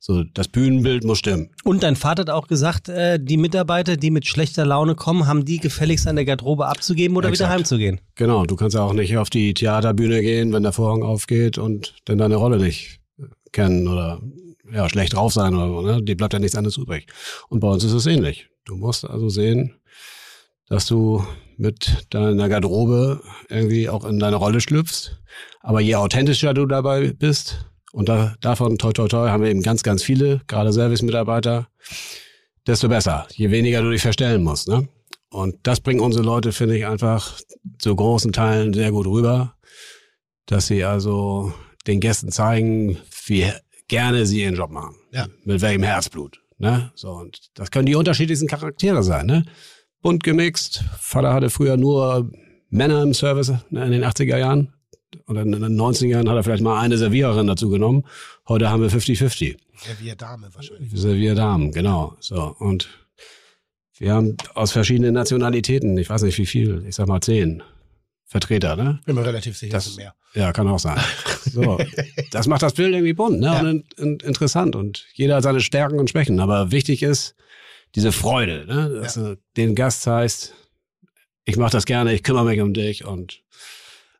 So, 0.00 0.24
das 0.24 0.48
Bühnenbild 0.48 1.04
muss 1.04 1.20
stimmen. 1.20 1.50
Und 1.62 1.84
dein 1.84 1.94
Vater 1.94 2.22
hat 2.22 2.30
auch 2.30 2.48
gesagt, 2.48 2.88
äh, 2.88 3.20
die 3.22 3.36
Mitarbeiter, 3.36 3.96
die 3.96 4.10
mit 4.10 4.26
schlechter 4.26 4.66
Laune 4.66 4.96
kommen, 4.96 5.28
haben 5.28 5.44
die 5.44 5.58
gefälligst 5.58 6.08
an 6.08 6.16
der 6.16 6.24
Garderobe 6.24 6.66
abzugeben 6.66 7.16
oder 7.16 7.28
wieder 7.28 7.44
Exakt. 7.44 7.52
heimzugehen. 7.52 8.00
Genau, 8.16 8.44
du 8.46 8.56
kannst 8.56 8.74
ja 8.74 8.82
auch 8.82 8.94
nicht 8.94 9.16
auf 9.16 9.30
die 9.30 9.54
Theaterbühne 9.54 10.22
gehen, 10.22 10.52
wenn 10.52 10.64
der 10.64 10.72
Vorhang 10.72 11.04
aufgeht 11.04 11.56
und 11.56 11.94
dann 12.06 12.18
deine 12.18 12.34
Rolle 12.34 12.58
nicht 12.58 12.98
kennen 13.52 13.86
oder 13.86 14.20
ja, 14.72 14.88
schlecht 14.88 15.14
drauf 15.14 15.32
sein 15.32 15.54
oder 15.54 15.68
so, 15.68 15.82
ne? 15.82 16.02
Die 16.02 16.16
bleibt 16.16 16.32
ja 16.32 16.40
nichts 16.40 16.56
anderes 16.56 16.78
übrig. 16.78 17.06
Und 17.48 17.60
bei 17.60 17.68
uns 17.68 17.84
ist 17.84 17.92
es 17.92 18.06
ähnlich. 18.06 18.48
Du 18.64 18.76
musst 18.76 19.04
also 19.04 19.28
sehen, 19.28 19.74
dass 20.68 20.86
du 20.86 21.24
mit 21.56 22.06
deiner 22.10 22.48
Garderobe 22.48 23.20
irgendwie 23.48 23.88
auch 23.88 24.04
in 24.04 24.18
deine 24.18 24.36
Rolle 24.36 24.60
schlüpfst. 24.60 25.18
Aber 25.60 25.80
je 25.80 25.96
authentischer 25.96 26.54
du 26.54 26.66
dabei 26.66 27.12
bist, 27.12 27.66
und 27.92 28.08
da, 28.08 28.34
davon, 28.40 28.78
toi, 28.78 28.92
toi, 28.92 29.06
toi, 29.06 29.28
haben 29.28 29.42
wir 29.42 29.50
eben 29.50 29.62
ganz, 29.62 29.82
ganz 29.82 30.02
viele, 30.02 30.40
gerade 30.46 30.72
Service-Mitarbeiter, 30.72 31.68
desto 32.66 32.88
besser. 32.88 33.26
Je 33.34 33.50
weniger 33.50 33.82
du 33.82 33.90
dich 33.90 34.02
verstellen 34.02 34.42
musst, 34.42 34.66
ne? 34.68 34.88
Und 35.28 35.56
das 35.62 35.80
bringen 35.80 36.00
unsere 36.00 36.24
Leute, 36.24 36.52
finde 36.52 36.76
ich, 36.76 36.86
einfach 36.86 37.38
zu 37.78 37.94
großen 37.94 38.32
Teilen 38.32 38.74
sehr 38.74 38.92
gut 38.92 39.06
rüber, 39.06 39.56
dass 40.46 40.66
sie 40.66 40.84
also 40.84 41.52
den 41.86 42.00
Gästen 42.00 42.30
zeigen, 42.30 42.98
wie 43.26 43.50
gerne 43.88 44.26
sie 44.26 44.42
ihren 44.42 44.56
Job 44.56 44.70
machen. 44.70 44.94
Ja. 45.10 45.28
Mit 45.44 45.60
welchem 45.62 45.82
Herzblut. 45.82 46.41
Ne? 46.62 46.92
So, 46.94 47.10
und 47.10 47.50
das 47.54 47.72
können 47.72 47.86
die 47.86 47.96
unterschiedlichsten 47.96 48.46
Charaktere 48.46 49.02
sein, 49.02 49.26
ne? 49.26 49.44
Bunt 50.00 50.22
gemixt. 50.22 50.84
Vater 51.00 51.34
hatte 51.34 51.50
früher 51.50 51.76
nur 51.76 52.30
Männer 52.70 53.02
im 53.02 53.14
Service 53.14 53.52
ne, 53.70 53.84
in 53.84 53.90
den 53.90 54.04
80er 54.04 54.38
Jahren. 54.38 54.72
Oder 55.26 55.42
in 55.42 55.50
den 55.50 55.76
90er 55.76 56.06
Jahren 56.06 56.28
hat 56.28 56.36
er 56.36 56.44
vielleicht 56.44 56.62
mal 56.62 56.80
eine 56.80 56.96
Serviererin 56.98 57.48
dazu 57.48 57.68
genommen. 57.68 58.04
Heute 58.46 58.70
haben 58.70 58.80
wir 58.80 58.90
50-50. 58.90 59.56
Servier 59.76 60.14
Dame 60.14 60.50
wahrscheinlich. 60.54 60.92
Servierdamen, 60.94 61.72
genau. 61.72 62.14
So. 62.20 62.54
Und 62.60 62.88
wir 63.98 64.14
haben 64.14 64.36
aus 64.54 64.70
verschiedenen 64.70 65.14
Nationalitäten, 65.14 65.98
ich 65.98 66.08
weiß 66.08 66.22
nicht 66.22 66.38
wie 66.38 66.46
viel, 66.46 66.84
ich 66.86 66.94
sag 66.94 67.08
mal 67.08 67.20
zehn 67.20 67.64
Vertreter, 68.32 68.74
ne? 68.76 68.98
Bin 69.06 69.14
mir 69.14 69.24
relativ 69.24 69.56
sicher, 69.56 69.72
Das- 69.74 69.94
mehr. 69.96 70.14
Ja, 70.34 70.52
kann 70.52 70.66
auch 70.66 70.78
sein. 70.78 70.98
So. 71.44 71.78
Das 72.30 72.46
macht 72.46 72.62
das 72.62 72.72
Bild 72.72 72.94
irgendwie 72.94 73.12
bunt, 73.12 73.38
ne? 73.40 73.46
Ja. 73.46 73.60
Und 73.60 73.92
in, 73.98 74.16
interessant. 74.20 74.74
Und 74.74 75.06
jeder 75.12 75.36
hat 75.36 75.42
seine 75.42 75.60
Stärken 75.60 75.98
und 76.00 76.08
Schwächen. 76.10 76.40
Aber 76.40 76.72
wichtig 76.72 77.02
ist 77.02 77.34
diese 77.94 78.10
Freude, 78.12 78.64
ne? 78.66 79.00
Dass 79.02 79.14
du 79.14 79.36
den 79.58 79.74
Gast 79.74 80.06
heißt, 80.06 80.54
ich 81.44 81.56
mache 81.58 81.72
das 81.72 81.84
gerne, 81.84 82.14
ich 82.14 82.22
kümmere 82.22 82.46
mich 82.46 82.60
um 82.62 82.72
dich 82.72 83.04
und 83.04 83.42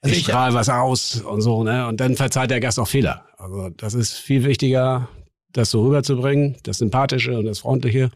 Also 0.03 0.13
ich 0.13 0.19
ich- 0.21 0.25
strahle 0.27 0.55
was 0.55 0.69
aus 0.69 1.23
und 1.23 1.41
so, 1.41 1.65
ne? 1.65 1.87
Und 1.89 1.99
dann 2.01 2.15
verzeiht 2.17 2.51
der 2.51 2.61
Gast 2.61 2.79
auch 2.79 2.89
Fehler. 2.89 3.25
Also 3.39 3.71
das 3.71 3.95
ist 3.95 4.13
viel 4.13 4.45
wichtiger, 4.45 5.09
das 5.55 5.71
so 5.71 5.83
rüberzubringen, 5.87 6.57
das 6.65 6.79
Sympathische 6.79 7.39
und 7.39 7.47
das 7.47 7.61
Freundliche, 7.61 8.11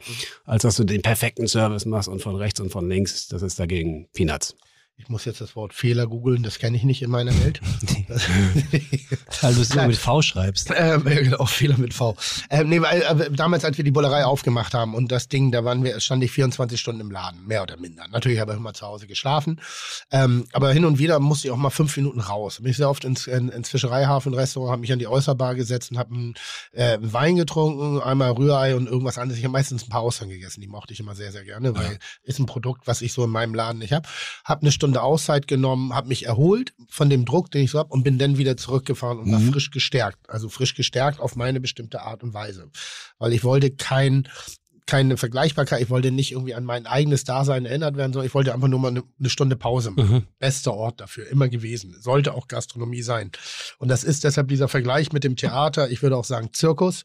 als 0.45 0.63
dass 0.63 0.77
du 0.77 0.85
den 0.85 1.01
perfekten 1.01 1.49
Service 1.49 1.87
machst 1.87 2.09
und 2.11 2.21
von 2.21 2.37
rechts 2.37 2.61
und 2.61 2.71
von 2.71 2.87
links, 2.89 3.29
das 3.29 3.41
ist 3.43 3.59
dagegen 3.59 4.09
Peanuts. 4.13 4.55
Ich 4.99 5.11
muss 5.11 5.27
jetzt 5.27 5.43
das 5.43 5.55
Wort 5.57 5.75
Fehler 5.75 6.07
googeln, 6.07 6.43
das 6.43 6.59
kenne 6.59 6.75
ich 6.75 6.83
nicht 6.83 7.03
in 7.03 7.11
meiner 7.11 7.33
Welt. 7.43 7.61
Weil 9.43 9.55
du 9.55 9.61
es 9.61 9.71
immer 9.71 9.89
mit 9.89 9.97
V 9.97 10.23
schreibst. 10.23 10.73
Ähm, 10.75 11.07
ja, 11.07 11.21
genau, 11.21 11.45
Fehler 11.47 11.77
mit 11.77 11.93
V. 11.93 12.17
Ähm, 12.49 12.69
nee, 12.69 12.81
weil, 12.81 13.03
äh, 13.03 13.31
damals, 13.31 13.65
als 13.65 13.77
wir 13.77 13.85
die 13.85 13.91
Bullerei 13.91 14.25
aufgemacht 14.25 14.73
haben 14.75 14.95
und 14.95 15.13
das 15.13 15.29
Ding, 15.29 15.53
da 15.53 15.65
waren 15.65 15.85
wir, 15.85 16.01
stand 16.01 16.25
ich 16.25 16.33
24 16.33 16.81
Stunden 16.81 17.03
im 17.03 17.11
Laden, 17.11 17.47
mehr 17.47 17.63
oder 17.63 17.77
minder. 17.77 18.07
Natürlich 18.11 18.41
habe 18.41 18.53
ich 18.53 18.59
immer 18.59 18.73
zu 18.73 18.87
Hause 18.87 19.07
geschlafen. 19.07 19.61
Ähm, 20.11 20.47
aber 20.53 20.73
hin 20.73 20.85
und 20.85 20.99
wieder 20.99 21.21
musste 21.21 21.49
ich 21.49 21.53
auch 21.53 21.59
mal 21.59 21.71
fünf 21.71 21.95
Minuten 21.97 22.21
raus. 22.21 22.57
Bin 22.61 22.71
ich 22.71 22.79
sehr 22.79 22.89
oft 22.89 23.05
ins, 23.05 23.27
in, 23.27 23.51
ins 23.51 23.69
Fischereihafenrestaurant, 23.69 24.73
habe 24.73 24.81
mich 24.81 24.93
an 24.93 24.99
die 24.99 25.09
Äußerbar 25.09 25.55
gesetzt 25.55 25.91
und 25.91 25.99
habe 25.99 26.15
einen 26.15 26.35
äh, 26.73 26.99
Wein 27.01 27.37
getrunken, 27.37 28.01
einmal 28.01 28.33
Rührei 28.33 28.75
und 28.75 28.87
irgendwas 28.87 29.19
anderes. 29.19 29.39
Ich 29.39 29.45
habe 29.45 29.53
meistens 29.53 29.85
ein 29.85 29.91
paar 29.91 30.01
Austern 30.03 30.31
gegessen, 30.31 30.63
die 30.63 30.69
mochte 30.69 30.95
ich 30.95 31.01
immer 31.01 31.15
sehr, 31.15 31.33
sehr 31.33 31.45
gerne, 31.45 31.77
weil 31.77 31.99
ist 32.23 32.39
ein 32.39 32.47
Produkt, 32.47 32.87
was 32.87 33.03
ich 33.03 33.13
so 33.13 33.25
in 33.25 33.31
meinem 33.31 33.55
Laden 33.55 33.79
nicht 33.79 33.93
habe. 33.93 34.09
Habe 34.45 34.63
eine 34.63 34.73
Stunde 34.73 34.86
Auszeit 34.95 35.49
genommen, 35.49 35.95
habe 35.95 36.09
mich 36.09 36.27
erholt 36.27 36.75
von 36.89 37.09
dem 37.11 37.25
Druck, 37.25 37.51
den 37.51 37.63
ich 37.65 37.71
so 37.71 37.79
habe 37.79 37.91
und 37.91 38.03
bin 38.05 38.19
dann 38.19 38.39
wieder 38.39 38.57
zurückgefahren 38.57 39.19
und 39.19 39.33
war 39.33 39.39
Mhm. 39.41 39.53
frisch 39.53 39.71
gestärkt. 39.71 40.19
Also 40.29 40.49
frisch 40.49 40.75
gestärkt 40.75 41.19
auf 41.21 41.35
meine 41.37 41.61
bestimmte 41.61 42.03
Art 42.03 42.23
und 42.23 42.35
Weise. 42.35 42.71
Weil 43.19 43.33
ich 43.33 43.43
wollte 43.45 43.71
kein 43.71 44.29
keine 44.89 45.17
Vergleichbarkeit, 45.17 45.83
ich 45.83 45.91
wollte 45.91 46.13
nicht 46.13 46.31
irgendwie 46.31 46.55
an 46.55 46.63
mein 46.63 46.87
eigenes 46.87 47.25
Dasein 47.25 47.67
erinnert 47.67 47.97
werden, 47.97 48.13
sondern 48.13 48.29
ich 48.29 48.35
wollte 48.35 48.55
einfach 48.55 48.69
nur 48.69 48.79
mal 48.79 48.87
eine, 48.93 49.03
eine 49.19 49.29
Stunde 49.29 49.57
Pause 49.57 49.91
machen. 49.91 50.13
Mhm. 50.13 50.27
Bester 50.39 50.75
Ort 50.75 51.01
dafür, 51.01 51.27
immer 51.27 51.49
gewesen. 51.49 51.97
Sollte 52.01 52.33
auch 52.35 52.47
Gastronomie 52.47 53.03
sein. 53.03 53.33
Und 53.79 53.89
das 53.89 54.05
ist 54.05 54.23
deshalb 54.23 54.47
dieser 54.47 54.69
Vergleich 54.69 55.13
mit 55.13 55.25
dem 55.25 55.35
Theater, 55.35 55.91
ich 55.91 56.03
würde 56.03 56.17
auch 56.17 56.25
sagen 56.25 56.51
Zirkus, 56.53 57.03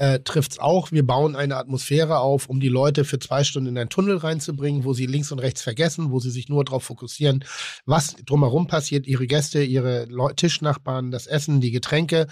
äh, 0.00 0.20
trifft's 0.20 0.58
auch. 0.58 0.92
Wir 0.92 1.06
bauen 1.06 1.36
eine 1.36 1.56
Atmosphäre 1.56 2.20
auf, 2.20 2.48
um 2.48 2.58
die 2.58 2.68
Leute 2.68 3.04
für 3.04 3.18
zwei 3.18 3.44
Stunden 3.44 3.68
in 3.68 3.78
einen 3.78 3.90
Tunnel 3.90 4.16
reinzubringen, 4.16 4.84
wo 4.84 4.94
sie 4.94 5.04
links 5.04 5.30
und 5.30 5.40
rechts 5.40 5.60
vergessen, 5.60 6.10
wo 6.10 6.20
sie 6.20 6.30
sich 6.30 6.48
nur 6.48 6.64
darauf 6.64 6.84
fokussieren, 6.84 7.44
was 7.84 8.16
drumherum 8.24 8.66
passiert, 8.66 9.06
ihre 9.06 9.26
Gäste, 9.26 9.62
ihre 9.62 10.08
Tischnachbarn, 10.36 11.10
das 11.10 11.26
Essen, 11.26 11.60
die 11.60 11.70
Getränke. 11.70 12.28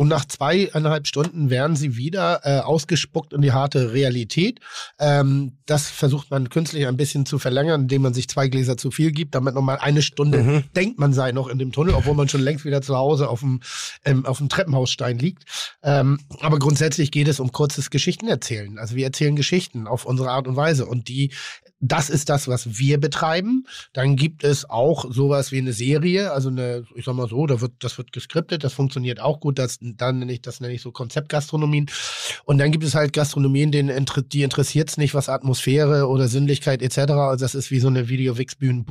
Und 0.00 0.06
nach 0.06 0.24
zweieinhalb 0.24 1.08
Stunden 1.08 1.50
werden 1.50 1.74
sie 1.74 1.96
wieder 1.96 2.40
äh, 2.44 2.60
ausgespuckt 2.60 3.32
in 3.32 3.42
die 3.42 3.50
harte 3.50 3.92
Realität. 3.92 4.60
Ähm, 5.00 5.58
das 5.66 5.88
versucht 5.88 6.30
man 6.30 6.48
künstlich 6.50 6.86
ein 6.86 6.96
bisschen 6.96 7.26
zu 7.26 7.40
verlängern, 7.40 7.82
indem 7.82 8.02
man 8.02 8.14
sich 8.14 8.28
zwei 8.28 8.46
Gläser 8.46 8.76
zu 8.76 8.92
viel 8.92 9.10
gibt, 9.10 9.34
damit 9.34 9.54
nochmal 9.54 9.78
eine 9.78 10.00
Stunde 10.02 10.38
Mhm. 10.38 10.64
denkt 10.76 11.00
man 11.00 11.12
sei 11.12 11.32
noch 11.32 11.48
in 11.48 11.58
dem 11.58 11.72
Tunnel, 11.72 11.94
obwohl 11.94 12.14
man 12.14 12.28
schon 12.28 12.42
längst 12.42 12.64
wieder 12.64 12.80
zu 12.80 12.96
Hause 12.96 13.28
auf 13.28 13.40
dem, 13.40 13.60
ähm, 14.04 14.24
auf 14.24 14.38
dem 14.38 14.48
Treppenhausstein 14.48 15.18
liegt. 15.18 15.42
Ähm, 15.82 16.20
aber 16.40 16.60
grundsätzlich 16.60 17.10
geht 17.10 17.26
es 17.26 17.40
um 17.40 17.50
kurzes 17.50 17.90
Geschichtenerzählen. 17.90 18.78
Also 18.78 18.94
wir 18.94 19.04
erzählen 19.04 19.34
Geschichten 19.34 19.88
auf 19.88 20.04
unsere 20.04 20.30
Art 20.30 20.46
und 20.46 20.54
Weise 20.54 20.86
und 20.86 21.08
die 21.08 21.32
das 21.80 22.10
ist 22.10 22.28
das, 22.28 22.48
was 22.48 22.78
wir 22.78 22.98
betreiben. 22.98 23.66
Dann 23.92 24.16
gibt 24.16 24.42
es 24.44 24.68
auch 24.68 25.10
sowas 25.10 25.52
wie 25.52 25.58
eine 25.58 25.72
Serie, 25.72 26.32
also 26.32 26.48
eine, 26.48 26.84
ich 26.94 27.04
sag 27.04 27.14
mal 27.14 27.28
so, 27.28 27.46
da 27.46 27.60
wird, 27.60 27.72
das 27.80 27.98
wird 27.98 28.12
geskriptet, 28.12 28.64
das 28.64 28.72
funktioniert 28.72 29.20
auch 29.20 29.40
gut. 29.40 29.58
Das, 29.58 29.78
dann 29.80 30.18
nenne 30.18 30.32
ich, 30.32 30.42
das 30.42 30.60
nenne 30.60 30.74
ich 30.74 30.82
so 30.82 30.90
Konzeptgastronomien. 30.90 31.86
Und 32.44 32.58
dann 32.58 32.72
gibt 32.72 32.84
es 32.84 32.94
halt 32.94 33.12
Gastronomien, 33.12 33.70
denen 33.70 34.06
die 34.32 34.42
interessiert 34.42 34.90
es 34.90 34.96
nicht, 34.96 35.14
was 35.14 35.28
Atmosphäre 35.28 36.08
oder 36.08 36.28
Sinnlichkeit 36.28 36.82
etc. 36.82 36.98
Also 36.98 37.44
das 37.44 37.54
ist 37.54 37.70
wie 37.70 37.80
so 37.80 37.88
eine 37.88 38.08
Video-Wix-Bühne 38.08 38.84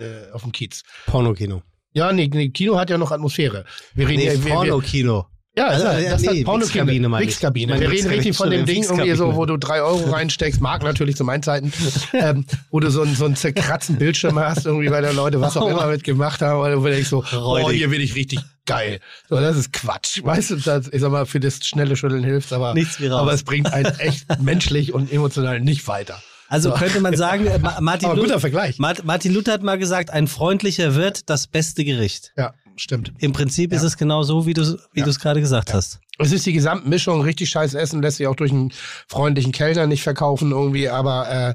äh, 0.00 0.32
auf 0.32 0.42
dem 0.42 0.52
Kiez. 0.52 0.82
Pornokino. 1.06 1.62
Ja, 1.92 2.12
nee, 2.12 2.28
nee, 2.32 2.50
Kino 2.50 2.78
hat 2.78 2.90
ja 2.90 2.98
noch 2.98 3.10
Atmosphäre. 3.10 3.64
Wir 3.94 4.08
reden 4.08 4.18
Nee, 4.18 4.34
ja, 4.34 4.54
Pornokino. 4.54 5.26
Ja, 5.56 5.66
Also, 5.68 5.84
das, 5.84 6.02
ja, 6.02 6.10
das 6.10 6.22
nee. 6.22 6.46
Wix-Kabine 6.46 7.08
meine 7.08 7.24
ich. 7.24 7.42
Meine, 7.42 7.54
Wir 7.80 7.90
reden 7.90 7.90
Wix- 7.92 8.08
richtig 8.10 8.36
von 8.36 8.50
dem 8.50 8.66
Ding, 8.66 8.82
irgendwie 8.84 9.14
so, 9.14 9.34
wo 9.36 9.46
du 9.46 9.56
drei 9.56 9.80
Euro 9.82 10.10
reinsteckst, 10.10 10.60
Mark 10.60 10.82
natürlich 10.82 11.16
zu 11.16 11.24
meinen 11.24 11.42
Zeiten, 11.42 11.72
ähm, 12.12 12.44
wo 12.70 12.80
du 12.80 12.90
so, 12.90 13.02
einen- 13.02 13.14
so 13.16 13.24
einen 13.24 13.36
zerkratzten 13.36 13.96
Bildschirm 13.96 14.38
hast, 14.38 14.66
irgendwie, 14.66 14.90
weil 14.90 15.02
da 15.02 15.10
Leute 15.12 15.40
was 15.40 15.56
auch 15.56 15.62
Oh. 15.62 15.68
immer 15.70 15.86
mit 15.86 16.04
gemacht 16.04 16.42
haben, 16.42 16.60
weil 16.60 16.74
du 16.74 16.82
denkst 16.84 17.08
so, 17.08 17.24
oh, 17.32 17.36
Räudig. 17.36 17.78
hier 17.78 17.88
bin 17.88 18.00
ich 18.00 18.14
richtig 18.14 18.40
geil. 18.66 19.00
So, 19.28 19.36
das 19.36 19.56
ist 19.56 19.72
Quatsch. 19.72 20.20
Weißt 20.22 20.50
du, 20.50 20.56
das, 20.56 20.88
ich 20.92 21.00
sag 21.00 21.10
mal, 21.10 21.24
für 21.26 21.40
das 21.40 21.64
schnelle 21.64 21.96
Schütteln 21.96 22.24
hilft 22.24 22.52
aber, 22.52 22.74
Nichts 22.74 23.00
wie 23.00 23.06
raus. 23.06 23.20
aber 23.22 23.32
es 23.32 23.42
bringt 23.44 23.72
einen 23.72 23.98
echt 23.98 24.26
menschlich 24.42 24.92
und 24.92 25.12
emotional 25.12 25.60
nicht 25.60 25.86
weiter. 25.88 26.20
Also 26.48 26.70
So. 26.70 26.76
könnte 26.76 27.00
man 27.00 27.16
sagen, 27.16 27.46
äh, 27.46 27.58
Ma- 27.58 27.80
Martin, 27.80 28.14
Luther, 28.14 28.38
Martin 28.78 29.32
Luther 29.34 29.52
hat 29.52 29.62
mal 29.64 29.78
gesagt, 29.78 30.10
ein 30.10 30.28
freundlicher 30.28 30.94
Wirt, 30.94 31.28
das 31.28 31.46
beste 31.48 31.84
Gericht. 31.84 32.32
Ja, 32.36 32.54
stimmt. 32.76 33.12
Im 33.18 33.32
Prinzip 33.32 33.72
ist 33.72 33.82
es 33.82 33.96
genau 33.96 34.22
so, 34.22 34.46
wie 34.46 34.54
du 34.54 34.62
es 34.62 34.76
wie 34.92 35.00
Ja. 35.00 35.04
du 35.04 35.10
es 35.10 35.18
gerade 35.20 35.40
gesagt 35.40 35.72
hast. 35.74 36.00
Es 36.18 36.32
ist 36.32 36.46
die 36.46 36.52
Gesamtmischung, 36.52 37.20
richtig 37.22 37.50
scheiß 37.50 37.74
Essen 37.74 38.00
lässt 38.02 38.16
sich 38.18 38.26
auch 38.26 38.36
durch 38.36 38.50
einen 38.50 38.72
freundlichen 39.08 39.52
Kellner 39.52 39.86
nicht 39.86 40.02
verkaufen 40.02 40.50
irgendwie, 40.52 40.88
aber 40.88 41.28
äh, 41.30 41.54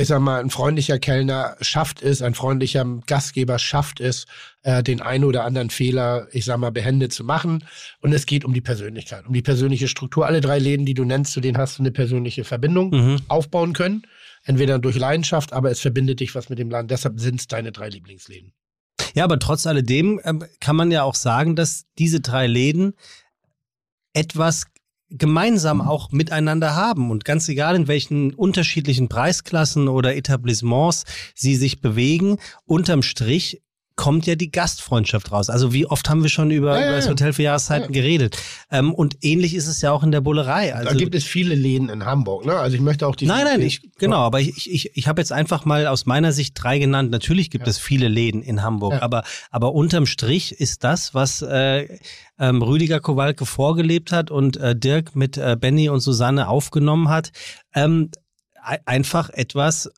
ich 0.00 0.08
sag 0.08 0.20
mal, 0.20 0.40
ein 0.40 0.50
freundlicher 0.50 0.98
Kellner 0.98 1.56
schafft 1.62 2.02
es, 2.02 2.20
ein 2.20 2.34
freundlicher 2.34 2.84
Gastgeber 3.06 3.58
schafft 3.58 3.98
es, 4.00 4.26
äh, 4.62 4.82
den 4.82 5.00
einen 5.00 5.24
oder 5.24 5.44
anderen 5.44 5.70
Fehler, 5.70 6.28
ich 6.32 6.44
sag 6.44 6.58
mal, 6.58 6.70
behende 6.70 7.08
zu 7.08 7.24
machen. 7.24 7.64
Und 8.02 8.12
es 8.12 8.26
geht 8.26 8.44
um 8.44 8.52
die 8.52 8.60
Persönlichkeit, 8.60 9.26
um 9.26 9.32
die 9.32 9.40
persönliche 9.42 9.88
Struktur. 9.88 10.26
Alle 10.26 10.42
drei 10.42 10.58
Läden, 10.58 10.84
die 10.84 10.92
du 10.94 11.04
nennst, 11.04 11.32
zu 11.32 11.40
denen 11.40 11.56
hast 11.56 11.78
du 11.78 11.82
eine 11.82 11.92
persönliche 11.92 12.44
Verbindung 12.44 12.90
Mhm. 12.90 13.16
aufbauen 13.28 13.72
können. 13.72 14.02
Entweder 14.44 14.78
durch 14.78 14.96
Leidenschaft, 14.96 15.52
aber 15.54 15.70
es 15.70 15.80
verbindet 15.80 16.20
dich 16.20 16.34
was 16.34 16.50
mit 16.50 16.58
dem 16.58 16.70
Laden. 16.70 16.86
Deshalb 16.88 17.18
sind 17.18 17.40
es 17.40 17.46
deine 17.48 17.72
drei 17.72 17.88
Lieblingsläden. 17.88 18.52
Ja, 19.16 19.24
aber 19.24 19.38
trotz 19.38 19.66
alledem 19.66 20.20
ähm, 20.24 20.44
kann 20.60 20.76
man 20.76 20.90
ja 20.90 21.02
auch 21.02 21.14
sagen, 21.14 21.56
dass 21.56 21.86
diese 21.98 22.20
drei 22.20 22.46
Läden 22.46 22.92
etwas 24.12 24.64
gemeinsam 25.08 25.80
auch 25.80 26.12
miteinander 26.12 26.76
haben. 26.76 27.10
Und 27.10 27.24
ganz 27.24 27.48
egal 27.48 27.76
in 27.76 27.88
welchen 27.88 28.34
unterschiedlichen 28.34 29.08
Preisklassen 29.08 29.88
oder 29.88 30.16
Etablissements 30.16 31.04
sie 31.34 31.56
sich 31.56 31.80
bewegen, 31.80 32.36
unterm 32.66 33.02
Strich 33.02 33.62
kommt 33.96 34.26
ja 34.26 34.34
die 34.34 34.50
Gastfreundschaft 34.50 35.32
raus. 35.32 35.48
Also 35.48 35.72
wie 35.72 35.86
oft 35.86 36.08
haben 36.10 36.22
wir 36.22 36.28
schon 36.28 36.50
über, 36.50 36.74
Ja, 36.74 36.80
ja, 36.80 36.86
über 36.88 36.96
das 36.96 37.06
ja. 37.06 37.10
Hotel 37.12 37.32
für 37.32 37.42
Jahreszeiten 37.42 37.92
geredet. 37.92 38.36
Ähm, 38.70 38.94
und 38.94 39.16
ähnlich 39.22 39.54
ist 39.54 39.66
es 39.66 39.80
ja 39.80 39.90
auch 39.90 40.02
in 40.02 40.12
der 40.12 40.20
Bullerei. 40.20 40.74
Also, 40.74 40.90
da 40.90 40.94
gibt 40.94 41.14
es 41.14 41.24
viele 41.24 41.54
Läden 41.54 41.88
in 41.88 42.04
Hamburg. 42.04 42.44
Ne? 42.44 42.54
Also 42.54 42.76
ich 42.76 42.82
möchte 42.82 43.06
auch 43.06 43.16
die. 43.16 43.24
Nein, 43.26 43.44
nein, 43.44 43.62
ich, 43.62 43.80
genau, 43.98 44.18
aber 44.18 44.40
ich, 44.40 44.70
ich, 44.70 44.94
ich 44.96 45.08
habe 45.08 45.20
jetzt 45.20 45.32
einfach 45.32 45.64
mal 45.64 45.86
aus 45.86 46.04
meiner 46.06 46.32
Sicht 46.32 46.52
drei 46.62 46.78
genannt. 46.78 47.10
Natürlich 47.10 47.50
gibt 47.50 47.66
Ja. 47.66 47.70
es 47.70 47.78
viele 47.78 48.08
Läden 48.08 48.42
in 48.42 48.62
Hamburg, 48.62 48.92
Ja. 48.92 49.02
aber, 49.02 49.24
aber 49.50 49.72
unterm 49.72 50.04
Strich 50.06 50.52
ist 50.52 50.84
das, 50.84 51.14
was 51.14 51.40
äh, 51.42 51.98
ähm, 52.38 52.60
Rüdiger 52.62 53.00
Kowalke 53.00 53.46
vorgelebt 53.46 54.12
hat 54.12 54.30
und 54.30 54.58
äh, 54.58 54.76
Dirk 54.76 55.16
mit 55.16 55.38
äh, 55.38 55.56
Benny 55.58 55.88
und 55.88 56.00
Susanne 56.00 56.48
aufgenommen 56.48 57.08
hat, 57.08 57.30
ähm, 57.74 58.10
ei- 58.62 58.80
einfach 58.84 59.30
etwas, 59.30 59.90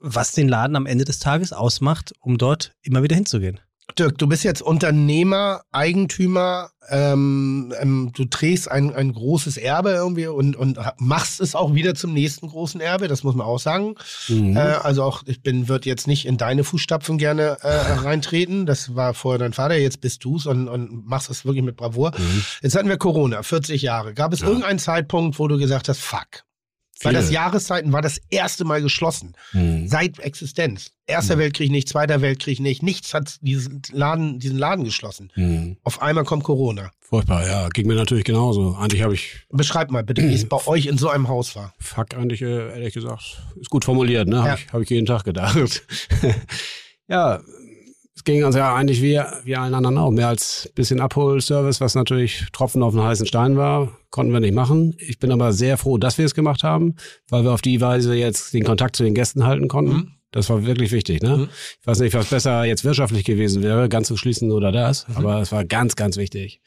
was 0.00 0.32
den 0.32 0.48
Laden 0.48 0.76
am 0.76 0.86
Ende 0.86 1.04
des 1.04 1.18
Tages 1.18 1.52
ausmacht, 1.52 2.12
um 2.20 2.38
dort 2.38 2.72
immer 2.82 3.02
wieder 3.02 3.16
hinzugehen. 3.16 3.60
Dirk, 3.98 4.18
du 4.18 4.28
bist 4.28 4.44
jetzt 4.44 4.62
Unternehmer, 4.62 5.62
Eigentümer, 5.72 6.70
ähm, 6.90 7.74
ähm, 7.80 8.12
du 8.14 8.24
trägst 8.24 8.70
ein, 8.70 8.94
ein 8.94 9.12
großes 9.12 9.56
Erbe 9.56 9.90
irgendwie 9.90 10.28
und, 10.28 10.54
und 10.56 10.78
machst 10.98 11.40
es 11.40 11.56
auch 11.56 11.74
wieder 11.74 11.94
zum 11.96 12.12
nächsten 12.12 12.48
großen 12.48 12.80
Erbe, 12.80 13.08
das 13.08 13.24
muss 13.24 13.34
man 13.34 13.46
auch 13.46 13.58
sagen. 13.58 13.96
Mhm. 14.28 14.56
Äh, 14.56 14.60
also 14.60 15.02
auch, 15.02 15.22
ich 15.26 15.42
bin, 15.42 15.68
würde 15.68 15.88
jetzt 15.88 16.06
nicht 16.06 16.24
in 16.26 16.36
deine 16.36 16.62
Fußstapfen 16.62 17.18
gerne 17.18 17.58
äh, 17.62 17.68
reintreten. 18.04 18.64
Das 18.64 18.94
war 18.94 19.12
vorher 19.12 19.38
dein 19.38 19.52
Vater, 19.52 19.76
jetzt 19.76 20.00
bist 20.00 20.24
du's 20.24 20.46
und, 20.46 20.68
und 20.68 21.06
machst 21.06 21.28
es 21.28 21.44
wirklich 21.44 21.64
mit 21.64 21.76
Bravour. 21.76 22.12
Mhm. 22.16 22.44
Jetzt 22.62 22.76
hatten 22.76 22.88
wir 22.88 22.96
Corona, 22.96 23.42
40 23.42 23.82
Jahre. 23.82 24.14
Gab 24.14 24.32
es 24.32 24.40
Ja. 24.40 24.46
irgendeinen 24.46 24.78
Zeitpunkt, 24.78 25.38
wo 25.38 25.48
du 25.48 25.58
gesagt 25.58 25.88
hast, 25.88 26.00
fuck? 26.00 26.44
Weil 27.02 27.14
das 27.14 27.30
Jahreszeiten 27.30 27.92
war 27.92 28.02
das 28.02 28.20
erste 28.30 28.64
Mal 28.64 28.82
geschlossen. 28.82 29.34
Mhm. 29.52 29.88
Seit 29.88 30.18
Existenz. 30.18 30.92
Erster 31.06 31.38
Weltkrieg 31.38 31.70
nicht, 31.70 31.88
Zweiter 31.88 32.20
Weltkrieg 32.20 32.60
nicht. 32.60 32.82
Nichts 32.82 33.14
hat 33.14 33.38
diesen 33.40 33.82
Laden, 33.92 34.38
diesen 34.38 34.58
Laden 34.58 34.84
geschlossen. 34.84 35.32
Mhm. 35.34 35.76
Auf 35.82 36.02
einmal 36.02 36.24
kommt 36.24 36.44
Corona. 36.44 36.90
Furchtbar, 37.00 37.46
ja. 37.46 37.68
Ging 37.70 37.88
mir 37.88 37.96
natürlich 37.96 38.24
genauso. 38.24 38.76
Eigentlich 38.78 39.02
habe 39.02 39.14
ich, 39.14 39.40
Beschreib 39.50 39.90
mal 39.90 40.04
bitte, 40.04 40.22
wie 40.22 40.34
es 40.34 40.48
bei 40.48 40.64
euch 40.66 40.86
in 40.86 40.98
so 40.98 41.08
einem 41.08 41.26
Haus 41.28 41.56
war. 41.56 41.74
fuck, 41.78 42.14
eigentlich, 42.14 42.42
äh, 42.42 42.68
ehrlich 42.68 42.94
gesagt, 42.94 43.42
ist 43.60 43.70
gut 43.70 43.84
formuliert, 43.84 44.28
ne? 44.28 44.36
Ja. 44.36 44.42
Habe 44.44 44.60
ich, 44.60 44.72
hab 44.72 44.80
ich 44.82 44.90
jeden 44.90 45.06
Tag 45.06 45.24
gedacht. 45.24 45.82
ja, 47.08 47.40
es 48.14 48.24
ging 48.24 48.44
uns 48.44 48.56
ja 48.56 48.74
eigentlich 48.74 49.00
wie, 49.02 49.20
wie 49.44 49.56
allen 49.56 49.74
anderen 49.74 49.96
auch. 49.98 50.10
Mehr 50.10 50.28
als 50.28 50.70
bisschen 50.74 51.00
Abholservice, 51.00 51.80
was 51.80 51.94
natürlich 51.94 52.46
Tropfen 52.52 52.82
auf 52.82 52.92
den 52.92 53.02
heißen 53.02 53.26
Stein 53.26 53.56
war, 53.56 53.96
konnten 54.10 54.32
wir 54.32 54.40
nicht 54.40 54.54
machen. 54.54 54.94
Ich 54.98 55.18
bin 55.18 55.32
aber 55.32 55.52
sehr 55.52 55.78
froh, 55.78 55.96
dass 55.96 56.18
wir 56.18 56.26
es 56.26 56.34
gemacht 56.34 56.62
haben, 56.62 56.96
weil 57.28 57.44
wir 57.44 57.52
auf 57.52 57.62
die 57.62 57.80
Weise 57.80 58.14
jetzt 58.14 58.52
den 58.52 58.64
Kontakt 58.64 58.96
zu 58.96 59.04
den 59.04 59.14
Gästen 59.14 59.46
halten 59.46 59.68
konnten. 59.68 59.92
Mhm. 59.92 60.12
Das 60.32 60.48
war 60.50 60.64
wirklich 60.64 60.92
wichtig, 60.92 61.22
ne? 61.22 61.36
Mhm. 61.36 61.48
Ich 61.80 61.86
weiß 61.86 62.00
nicht, 62.00 62.14
was 62.14 62.26
besser 62.26 62.64
jetzt 62.64 62.84
wirtschaftlich 62.84 63.24
gewesen 63.24 63.62
wäre, 63.62 63.88
ganz 63.88 64.08
zu 64.08 64.16
schließen 64.16 64.52
oder 64.52 64.70
das, 64.70 65.08
Mhm. 65.08 65.16
aber 65.16 65.40
es 65.40 65.50
war 65.50 65.64
ganz, 65.64 65.96
ganz 65.96 66.16
wichtig, 66.16 66.60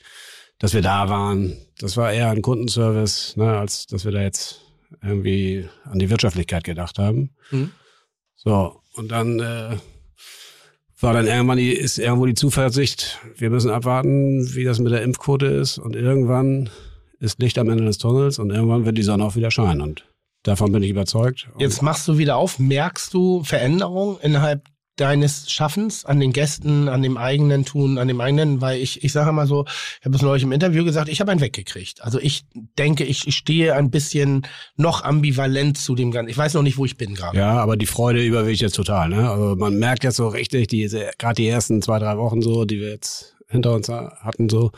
dass 0.60 0.74
wir 0.74 0.82
da 0.82 1.07
waren. 1.10 1.56
Das 1.80 1.95
war 1.98 2.11
eher 2.11 2.30
ein 2.30 2.41
Kundenservice, 2.41 3.38
ne, 3.38 3.57
als 3.57 3.86
dass 3.88 4.06
wir 4.06 4.11
da 4.11 4.22
jetzt 4.22 4.61
irgendwie 5.02 5.68
an 5.86 5.99
die 5.99 6.10
Wirtschaftlichkeit 6.10 6.64
gedacht 6.64 6.99
haben. 6.99 7.36
Mhm. 7.52 7.72
So, 8.36 8.82
und 8.95 9.11
dann 9.11 9.40
äh, 9.40 9.78
war 11.04 11.14
dann 11.14 11.28
irgendwann 11.28 11.58
die, 11.58 11.74
ist 11.74 12.00
irgendwo 12.00 12.26
die 12.26 12.34
Zuversicht, 12.34 13.20
wir 13.38 13.50
müssen 13.50 13.70
abwarten, 13.70 14.56
wie 14.56 14.64
das 14.64 14.80
mit 14.80 14.92
der 14.92 15.02
Impfquote 15.02 15.46
ist 15.48 15.78
und 15.78 15.96
irgendwann 15.96 16.70
ist 17.20 17.42
Licht 17.42 17.58
am 17.58 17.70
Ende 17.70 17.84
des 17.86 17.98
Tunnels 17.98 18.40
und 18.40 18.50
irgendwann 18.50 18.86
wird 18.86 18.98
die 18.98 19.04
Sonne 19.04 19.26
auch 19.26 19.36
wieder 19.36 19.52
scheinen 19.52 19.82
und 19.82 20.06
davon 20.44 20.72
bin 20.72 20.82
ich 20.82 20.90
überzeugt. 20.90 21.50
Und 21.54 21.62
Jetzt 21.62 21.82
machst 21.82 22.08
du 22.08 22.18
wieder 22.18 22.38
auf. 22.38 22.58
Merkst 22.58 23.14
du 23.14 23.44
Veränderungen 23.44 24.18
innerhalb 24.22 24.70
deines 24.95 25.49
Schaffens 25.52 26.06
an 26.06 26.20
den 26.20 26.34
Gästen, 26.34 26.88
an 26.88 27.02
dem 27.02 27.18
eigenen 27.18 27.65
Tun, 27.65 27.98
an 27.98 28.07
dem 28.07 28.22
eigenen? 28.22 28.61
Weil 28.61 28.82
ich, 28.82 29.03
ich 29.03 29.11
sage 29.11 29.32
mal 29.32 29.48
so, 29.48 29.65
ich 29.99 30.06
habe 30.06 30.15
es 30.15 30.22
neulich 30.22 30.44
im 30.44 30.52
Interview 30.52 30.84
gesagt, 30.84 31.10
ich 31.10 31.20
habe 31.20 31.32
einen 31.32 31.41
weggekriegt. 31.41 32.03
Also 32.03 32.20
ich 32.20 32.45
denke, 32.78 33.03
ich, 33.03 33.28
ich 33.28 33.36
stehe 33.36 33.76
ein 33.76 33.90
bisschen 33.91 34.48
noch 34.76 35.03
ambivalent 35.03 35.78
zu 35.78 35.95
dem 35.95 36.11
Ganzen. 36.11 36.30
Ich 36.30 36.38
weiß 36.38 36.53
noch 36.53 36.64
nicht, 36.64 36.78
wo 36.78 36.86
ich 36.86 36.98
bin 36.98 37.15
gerade. 37.15 37.38
Ja, 37.38 37.57
aber 37.57 37.78
die 37.78 37.86
Freude 37.86 38.24
überwiegt 38.24 38.61
jetzt 38.61 38.76
total. 38.76 39.10
Ne? 39.10 39.30
Also 39.30 39.56
man 39.56 39.78
merkt 39.78 40.03
jetzt 40.03 40.18
so 40.18 40.28
richtig, 40.28 40.68
diese 40.68 41.11
gerade 41.18 41.36
die 41.36 41.48
ersten 41.48 41.82
zwei, 41.82 41.99
drei 41.99 42.18
Wochen 42.18 42.41
so, 42.41 42.65
die 42.65 42.80
wir 42.80 42.90
jetzt 42.90 43.36
hinter 43.48 43.74
uns 43.74 43.90
hatten, 43.90 44.49
so, 44.49 44.72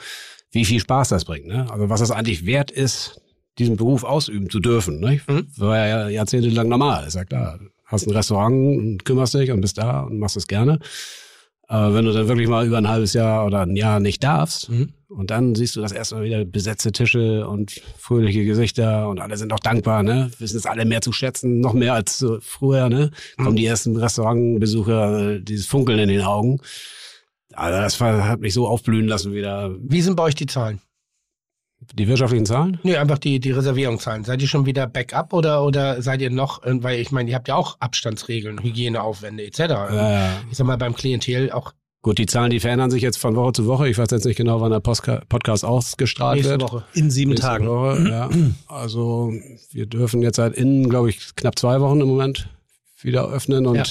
wie 0.52 0.66
viel 0.66 0.80
Spaß 0.80 1.10
das 1.10 1.26
bringt. 1.26 1.48
Ne? 1.48 1.70
Also 1.70 1.90
was 1.90 2.02
es 2.02 2.12
eigentlich 2.12 2.46
wert 2.46 2.72
ist, 2.72 3.22
diesen 3.58 3.78
Beruf 3.78 4.04
ausüben 4.04 4.50
zu 4.50 4.60
dürfen. 4.60 5.00
Ne? 5.00 5.22
Mhm. 5.28 5.48
War 5.58 5.78
ja 5.78 6.10
jahrzehntelang 6.10 6.68
normal, 6.68 7.08
ist 7.08 7.16
ja 7.16 7.26
klar. 7.26 7.60
Hast 7.86 8.08
ein 8.08 8.12
Restaurant 8.16 8.78
und 8.78 9.06
kümmerst 9.06 9.34
dich 9.36 9.52
und 9.52 9.62
bist 9.62 9.78
da 9.78 10.02
und 10.02 10.20
machst 10.20 10.38
es 10.38 10.48
gerne. 10.48 10.80
Aber 11.68 11.96
wenn 11.96 12.06
du 12.06 12.12
dann 12.14 12.28
wirklich 12.28 12.48
mal 12.48 12.66
über 12.68 12.78
ein 12.78 12.88
halbes 12.88 13.14
Jahr 13.14 13.44
oder 13.46 13.62
ein 13.62 13.76
Jahr 13.76 14.00
nicht 14.00 14.24
darfst, 14.24 14.70
Mhm. 14.70 14.90
und 15.08 15.32
dann 15.32 15.56
siehst 15.56 15.76
du 15.76 15.82
das 15.82 15.92
erstmal 15.92 16.24
wieder 16.24 16.46
besetzte 16.46 16.92
Tische 16.92 17.48
und 17.48 17.82
fröhliche 17.98 18.46
Gesichter 18.46 19.10
und 19.10 19.20
alle 19.20 19.36
sind 19.38 19.52
auch 19.52 19.60
dankbar, 19.60 20.04
ne? 20.04 20.30
Wissen 20.38 20.58
es 20.58 20.68
alle 20.68 20.86
mehr 20.86 21.02
zu 21.02 21.12
schätzen, 21.12 21.62
noch 21.62 21.74
mehr 21.74 21.94
als 21.96 22.24
früher, 22.42 22.90
ne? 22.90 23.10
Kommen 23.38 23.56
die 23.56 23.66
ersten 23.66 23.96
Restaurantbesucher, 23.98 25.32
äh, 25.38 25.42
dieses 25.42 25.66
Funkeln 25.66 25.98
in 25.98 26.10
den 26.10 26.22
Augen. 26.22 26.60
Also 27.54 27.80
das 27.82 28.00
hat 28.02 28.42
mich 28.42 28.54
so 28.54 28.68
aufblühen 28.68 29.08
lassen 29.08 29.34
wieder. 29.34 29.74
Wie 29.80 30.02
sind 30.02 30.16
bei 30.18 30.24
euch 30.24 30.36
die 30.36 30.46
Zahlen? 30.46 30.82
Die 31.94 32.08
wirtschaftlichen 32.08 32.46
Zahlen? 32.46 32.80
Nee, 32.84 32.98
einfach 32.98 33.18
die, 33.20 33.40
die 33.40 33.52
Reservierungszahlen. 33.52 34.24
Seid 34.24 34.42
ihr 34.42 34.48
schon 34.48 34.66
wieder 34.66 34.88
Backup 34.88 35.34
oder, 35.34 35.64
oder 35.64 36.02
seid 36.02 36.22
ihr 36.22 36.30
noch, 36.30 36.64
äh, 36.64 36.82
weil 36.84 37.00
ich 37.00 37.12
meine, 37.12 37.30
ihr 37.30 37.36
habt 37.36 37.48
ja 37.48 37.56
auch 37.56 37.78
Abstandsregeln, 37.80 38.62
Hygieneaufwände 38.64 39.44
etc. 39.46 39.60
Ja, 39.60 40.12
ja. 40.12 40.30
Ich 40.52 40.58
sag 40.58 40.66
mal, 40.68 40.78
beim 40.78 40.96
Klientel 40.96 41.52
auch 41.52 41.74
Gut, 42.02 42.20
die 42.20 42.28
Zahlen, 42.28 42.52
die 42.52 42.60
verändern 42.60 42.92
sich 42.92 43.02
jetzt 43.02 43.18
von 43.18 43.36
Woche 43.36 43.54
zu 43.54 43.66
Woche. 43.66 43.90
Ich 43.90 43.98
weiß 43.98 44.12
jetzt 44.12 44.26
nicht 44.26 44.36
genau, 44.38 44.62
wann 44.62 44.70
der 44.72 44.80
Postka 44.80 45.24
Podcast 45.28 45.66
ausgestrahlt 45.66 46.36
Nächste 46.36 46.52
wird. 46.52 46.62
Woche. 46.62 46.84
In 46.94 47.10
sieben 47.10 47.32
Nächste 47.32 47.48
Tagen. 47.48 47.68
Woche, 47.68 48.08
ja. 48.12 48.30
Also 48.68 49.34
wir 49.72 49.88
dürfen 49.88 50.22
jetzt 50.22 50.36
seit 50.36 50.54
innen, 50.54 50.88
glaube 50.88 51.10
ich, 51.10 51.36
knapp 51.36 51.58
zwei 51.58 51.82
Wochen 51.82 52.00
im 52.02 52.08
Moment 52.08 52.48
wieder 53.02 53.28
öffnen 53.28 53.66
und 53.66 53.76
Ja. 53.78 53.84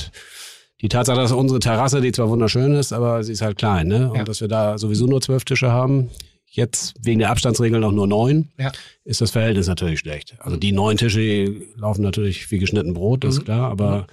die 0.80 0.88
Tatsache, 0.88 1.16
dass 1.18 1.32
unsere 1.32 1.58
Terrasse, 1.58 2.00
die 2.00 2.12
zwar 2.12 2.28
wunderschön 2.28 2.74
ist, 2.74 2.92
aber 2.92 3.24
sie 3.24 3.32
ist 3.32 3.42
halt 3.42 3.58
klein, 3.58 3.88
ne? 3.88 4.10
Und 4.10 4.18
Ja. 4.18 4.22
dass 4.24 4.40
wir 4.40 4.46
da 4.48 4.78
sowieso 4.78 5.06
nur 5.06 5.20
zwölf 5.20 5.44
Tische 5.44 5.72
haben, 5.72 6.08
jetzt 6.56 6.94
wegen 7.02 7.18
der 7.18 7.30
Abstandsregeln 7.30 7.82
auch 7.84 7.92
nur 7.92 8.06
neun, 8.06 8.50
Ja. 8.58 8.72
ist 9.04 9.20
das 9.20 9.30
Verhältnis 9.30 9.66
natürlich 9.68 10.00
schlecht. 10.00 10.36
Also 10.38 10.56
die 10.56 10.72
neun 10.72 10.96
Tische 10.96 11.52
laufen 11.76 12.02
natürlich 12.02 12.50
wie 12.50 12.58
geschnitten 12.58 12.94
Brot, 12.94 13.24
das 13.24 13.34
ist 13.34 13.40
Mhm. 13.40 13.44
klar, 13.44 13.70
aber 13.70 14.06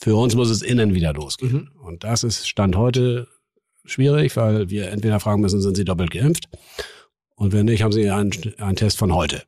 für 0.00 0.14
uns 0.16 0.34
muss 0.34 0.50
es 0.50 0.62
innen 0.62 0.94
wieder 0.94 1.12
losgehen. 1.12 1.70
Mhm. 1.74 1.80
Und 1.86 2.04
das 2.04 2.24
ist 2.24 2.48
Stand 2.48 2.76
heute 2.76 3.28
schwierig, 3.84 4.36
weil 4.36 4.70
wir 4.70 4.90
entweder 4.90 5.20
fragen 5.20 5.40
müssen, 5.42 5.60
sind 5.60 5.76
sie 5.76 5.84
doppelt 5.84 6.10
geimpft? 6.10 6.48
Und 7.34 7.52
wenn 7.52 7.66
nicht, 7.66 7.82
haben 7.82 7.92
sie 7.92 8.08
einen, 8.10 8.32
einen 8.58 8.76
Test 8.76 8.98
von 8.98 9.14
heute. 9.14 9.42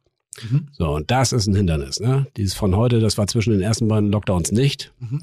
Mhm. 0.50 0.68
So, 0.72 0.88
und 0.90 1.10
das 1.10 1.32
ist 1.32 1.46
ein 1.46 1.54
Hindernis. 1.54 2.00
Ne? 2.00 2.26
Dieses 2.36 2.54
von 2.54 2.74
heute, 2.74 3.00
das 3.00 3.18
war 3.18 3.26
zwischen 3.26 3.52
den 3.52 3.60
ersten 3.60 3.86
beiden 3.88 4.10
Lockdowns 4.10 4.50
nicht. 4.50 4.92
Mhm. 4.98 5.22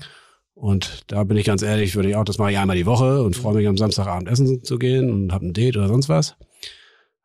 Und 0.54 1.02
da 1.08 1.24
bin 1.24 1.38
ich 1.38 1.46
ganz 1.46 1.62
ehrlich, 1.64 1.96
würde 1.96 2.10
ich 2.10 2.16
auch, 2.16 2.26
das 2.26 2.38
mache 2.38 2.52
ich 2.52 2.58
einmal 2.58 2.76
die 2.76 2.86
Woche 2.86 3.24
und 3.24 3.36
freue 3.36 3.56
mich 3.56 3.68
am 3.68 3.78
Samstagabend 3.78 4.28
essen 4.30 4.64
zu 4.64 4.78
gehen 4.78 5.10
und 5.12 5.32
habe 5.34 5.46
ein 5.48 5.54
Date 5.54 5.78
oder 5.78 5.88
sonst 5.88 6.10
was. 6.10 6.36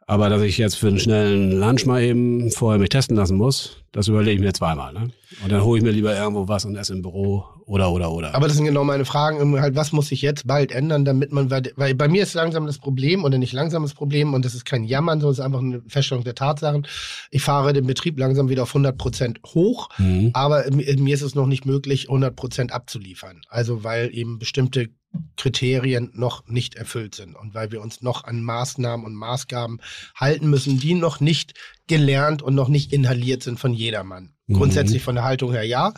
Aber 0.07 0.29
dass 0.29 0.43
ich 0.43 0.59
jetzt 0.59 0.77
für 0.77 0.89
einen 0.89 0.99
schnellen 0.99 1.59
Lunch 1.59 1.87
mal 1.87 2.03
eben 2.03 2.51
vorher 2.51 2.79
mich 2.79 2.91
testen 2.91 3.17
lassen 3.17 3.37
muss, 3.37 3.79
das 3.93 4.09
überlege 4.09 4.37
ich 4.37 4.41
mir 4.41 4.53
zweimal. 4.53 4.93
Ne? 4.93 5.11
Und 5.43 5.51
dann 5.51 5.63
hole 5.63 5.79
ich 5.79 5.85
mir 5.85 5.93
lieber 5.93 6.15
irgendwo 6.15 6.47
was 6.47 6.65
und 6.65 6.77
esse 6.77 6.93
im 6.93 7.03
Büro 7.03 7.45
oder, 7.67 7.91
oder, 7.93 8.11
oder. 8.13 8.35
Aber 8.35 8.47
das 8.47 8.57
sind 8.57 8.67
genau 8.67 8.85
meine 8.85 9.05
Fragen. 9.05 9.61
Halt, 9.61 9.75
was 9.75 9.93
muss 9.93 10.09
sich 10.09 10.23
jetzt 10.23 10.47
bald 10.47 10.73
ändern, 10.73 11.05
damit 11.05 11.33
man, 11.33 11.51
weil, 11.51 11.73
weil 11.77 11.95
bei 11.95 12.09
mir 12.09 12.23
ist 12.23 12.35
langsam 12.35 12.67
das 12.67 12.79
Problem 12.79 13.25
oder 13.25 13.39
nicht 13.39 13.53
langsam 13.53 13.83
das 13.83 13.95
Problem 13.95 14.35
und 14.35 14.45
das 14.45 14.55
ist 14.55 14.65
kein 14.65 14.85
Jammern, 14.85 15.21
sondern 15.21 15.33
es 15.33 15.39
ist 15.39 15.45
einfach 15.45 15.61
eine 15.61 15.83
Feststellung 15.89 16.25
der 16.25 16.35
Tatsachen. 16.35 16.87
Ich 17.31 17.43
fahre 17.43 17.73
den 17.73 17.87
Betrieb 17.87 18.19
langsam 18.19 18.49
wieder 18.49 18.65
auf 18.65 18.71
100 18.71 18.97
Prozent 18.99 19.41
hoch, 19.47 19.89
Mhm. 19.99 20.31
aber 20.35 20.71
mir 20.71 20.99
mir 20.99 21.15
ist 21.15 21.23
es 21.23 21.35
noch 21.35 21.47
nicht 21.47 21.65
möglich, 21.67 22.09
100 22.09 22.35
Prozent 22.37 22.73
abzuliefern. 22.73 23.41
Also 23.49 23.85
weil 23.85 24.11
eben 24.15 24.39
bestimmte 24.39 24.89
Kriterien 25.37 26.11
noch 26.15 26.47
nicht 26.49 26.75
erfüllt 26.75 27.15
sind 27.15 27.37
und 27.37 27.55
weil 27.55 27.71
wir 27.73 27.81
uns 27.81 28.03
noch 28.03 28.25
an 28.25 28.43
Maßnahmen 28.43 29.07
und 29.07 29.15
Maßgaben 29.15 29.81
halten 30.17 30.51
müssen, 30.51 30.79
die 30.81 30.95
noch 30.95 31.21
nicht 31.21 31.55
gelernt 31.87 32.43
und 32.43 32.55
noch 32.55 32.69
nicht 32.69 32.93
inhaliert 32.93 33.43
sind 33.43 33.59
von 33.61 33.73
jedermann. 33.73 34.34
Mhm. 34.47 34.55
Grundsätzlich 34.55 35.03
von 35.03 35.15
der 35.15 35.25
Haltung 35.25 35.53
her 35.53 35.65
ja, 35.65 35.93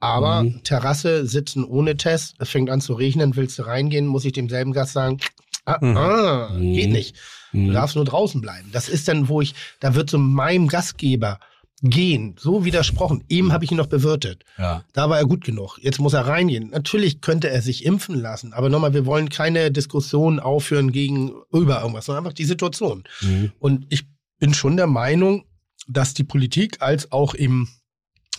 aber 0.00 0.44
Mhm. 0.44 0.62
Terrasse 0.62 1.26
sitzen 1.26 1.64
ohne 1.64 1.96
Test, 1.96 2.34
es 2.38 2.48
fängt 2.48 2.70
an 2.70 2.80
zu 2.80 2.94
regnen, 2.94 3.34
willst 3.36 3.58
du 3.58 3.62
reingehen, 3.62 4.06
muss 4.06 4.24
ich 4.24 4.32
demselben 4.32 4.72
Gast 4.72 4.92
sagen, 4.92 5.18
ah, 5.64 5.78
Mhm. 5.80 5.96
ah, 5.96 6.50
Mhm. 6.54 6.72
geht 6.74 6.90
nicht. 6.90 7.16
Du 7.52 7.58
Mhm. 7.58 7.72
darfst 7.72 7.96
nur 7.96 8.04
draußen 8.04 8.40
bleiben. 8.40 8.68
Das 8.72 8.88
ist 8.88 9.08
dann, 9.08 9.28
wo 9.28 9.40
ich, 9.40 9.54
da 9.80 9.94
wird 9.94 10.10
so 10.10 10.18
meinem 10.18 10.68
Gastgeber 10.68 11.40
gehen, 11.82 12.34
so 12.38 12.64
widersprochen. 12.64 13.22
Eben 13.28 13.52
habe 13.52 13.64
ich 13.64 13.70
ihn 13.70 13.76
noch 13.76 13.86
bewirtet. 13.86 14.44
Ja. 14.58 14.84
Da 14.92 15.08
war 15.08 15.18
er 15.18 15.26
gut 15.26 15.44
genug. 15.44 15.78
Jetzt 15.80 16.00
muss 16.00 16.12
er 16.12 16.26
reingehen. 16.26 16.70
Natürlich 16.70 17.20
könnte 17.20 17.50
er 17.50 17.62
sich 17.62 17.84
impfen 17.86 18.16
lassen, 18.20 18.52
aber 18.52 18.68
nochmal, 18.68 18.94
wir 18.94 19.06
wollen 19.06 19.28
keine 19.28 19.70
Diskussion 19.70 20.40
aufführen 20.40 20.90
gegen 20.92 21.32
über 21.52 21.80
irgendwas, 21.80 22.06
sondern 22.06 22.24
einfach 22.24 22.34
die 22.34 22.44
Situation. 22.44 23.04
Mhm. 23.22 23.52
Und 23.60 23.86
ich 23.90 24.04
bin 24.40 24.54
schon 24.54 24.76
der 24.76 24.88
Meinung, 24.88 25.44
dass 25.86 26.14
die 26.14 26.24
Politik 26.24 26.78
als 26.80 27.12
auch 27.12 27.34
im 27.34 27.68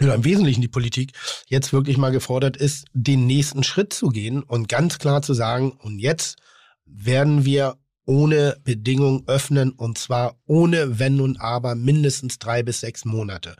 oder 0.01 0.15
im 0.15 0.23
Wesentlichen 0.23 0.61
die 0.61 0.67
Politik 0.67 1.11
jetzt 1.47 1.73
wirklich 1.73 1.97
mal 1.97 2.11
gefordert 2.11 2.57
ist, 2.57 2.85
den 2.93 3.25
nächsten 3.25 3.63
Schritt 3.63 3.93
zu 3.93 4.09
gehen 4.09 4.43
und 4.43 4.69
ganz 4.69 4.99
klar 4.99 5.21
zu 5.21 5.33
sagen, 5.33 5.71
und 5.71 5.99
jetzt 5.99 6.37
werden 6.85 7.45
wir 7.45 7.77
ohne 8.09 8.57
Bedingung 8.63 9.23
öffnen 9.27 9.71
und 9.71 9.99
zwar 9.99 10.35
ohne 10.47 10.97
Wenn 10.97 11.21
und 11.21 11.39
Aber 11.39 11.75
mindestens 11.75 12.39
drei 12.39 12.63
bis 12.63 12.79
sechs 12.79 13.05
Monate. 13.05 13.55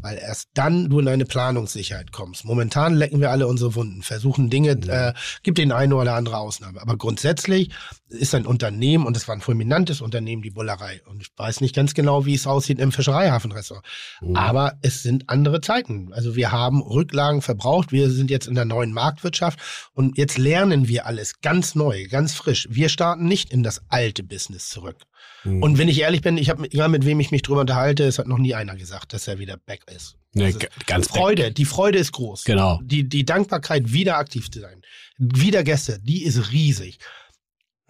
Weil 0.00 0.16
erst 0.16 0.48
dann 0.54 0.88
du 0.88 1.00
in 1.00 1.08
eine 1.08 1.26
Planungssicherheit 1.26 2.10
kommst. 2.10 2.46
Momentan 2.46 2.94
lecken 2.94 3.20
wir 3.20 3.30
alle 3.30 3.46
unsere 3.46 3.74
Wunden, 3.74 4.02
versuchen 4.02 4.48
Dinge, 4.48 4.70
äh, 4.70 5.12
gibt 5.42 5.58
den 5.58 5.70
eine 5.70 5.94
oder 5.96 6.14
andere 6.14 6.38
Ausnahme. 6.38 6.80
Aber 6.80 6.96
grundsätzlich 6.96 7.70
ist 8.08 8.34
ein 8.34 8.46
Unternehmen, 8.46 9.04
und 9.04 9.18
es 9.18 9.28
war 9.28 9.34
ein 9.34 9.42
fulminantes 9.42 10.00
Unternehmen, 10.00 10.40
die 10.40 10.50
Bullerei. 10.50 11.02
Und 11.04 11.20
ich 11.20 11.28
weiß 11.36 11.60
nicht 11.60 11.76
ganz 11.76 11.92
genau, 11.92 12.24
wie 12.24 12.34
es 12.34 12.46
aussieht 12.46 12.80
im 12.80 12.92
Fischereihafenrestaurant. 12.92 13.84
Mhm. 14.22 14.34
Aber 14.34 14.78
es 14.80 15.02
sind 15.02 15.28
andere 15.28 15.60
Zeiten. 15.60 16.14
Also 16.14 16.36
wir 16.36 16.52
haben 16.52 16.80
Rücklagen 16.80 17.42
verbraucht. 17.42 17.92
Wir 17.92 18.08
sind 18.08 18.30
jetzt 18.30 18.48
in 18.48 18.54
der 18.54 18.64
neuen 18.64 18.94
Marktwirtschaft 18.94 19.58
und 19.92 20.16
jetzt 20.16 20.38
lernen 20.38 20.88
wir 20.88 21.04
alles 21.04 21.42
ganz 21.42 21.74
neu, 21.74 22.06
ganz 22.08 22.32
frisch. 22.32 22.66
Wir 22.70 22.88
starten 22.88 23.26
nicht 23.26 23.52
in 23.52 23.62
das 23.62 23.89
alte 23.90 24.22
Business 24.22 24.68
zurück. 24.68 24.96
Mhm. 25.44 25.62
Und 25.62 25.78
wenn 25.78 25.88
ich 25.88 26.00
ehrlich 26.00 26.22
bin, 26.22 26.38
ich 26.38 26.48
habe 26.50 26.64
egal 26.64 26.88
mit 26.88 27.04
wem 27.04 27.20
ich 27.20 27.30
mich 27.30 27.42
drüber 27.42 27.60
unterhalte, 27.60 28.04
es 28.04 28.18
hat 28.18 28.26
noch 28.28 28.38
nie 28.38 28.54
einer 28.54 28.76
gesagt, 28.76 29.12
dass 29.12 29.28
er 29.28 29.38
wieder 29.38 29.56
back 29.56 29.82
ist. 29.94 30.16
Nee, 30.32 30.44
Also 30.44 30.58
ganz 30.86 31.08
Freude, 31.08 31.50
die 31.52 31.64
Freude 31.64 31.98
ist 31.98 32.12
groß. 32.12 32.44
Genau. 32.44 32.80
Die, 32.82 33.08
die 33.08 33.24
Dankbarkeit, 33.24 33.92
wieder 33.92 34.16
aktiv 34.16 34.50
zu 34.50 34.60
sein, 34.60 34.82
wieder 35.18 35.64
Gäste, 35.64 35.98
die 36.02 36.22
ist 36.24 36.52
riesig. 36.52 36.98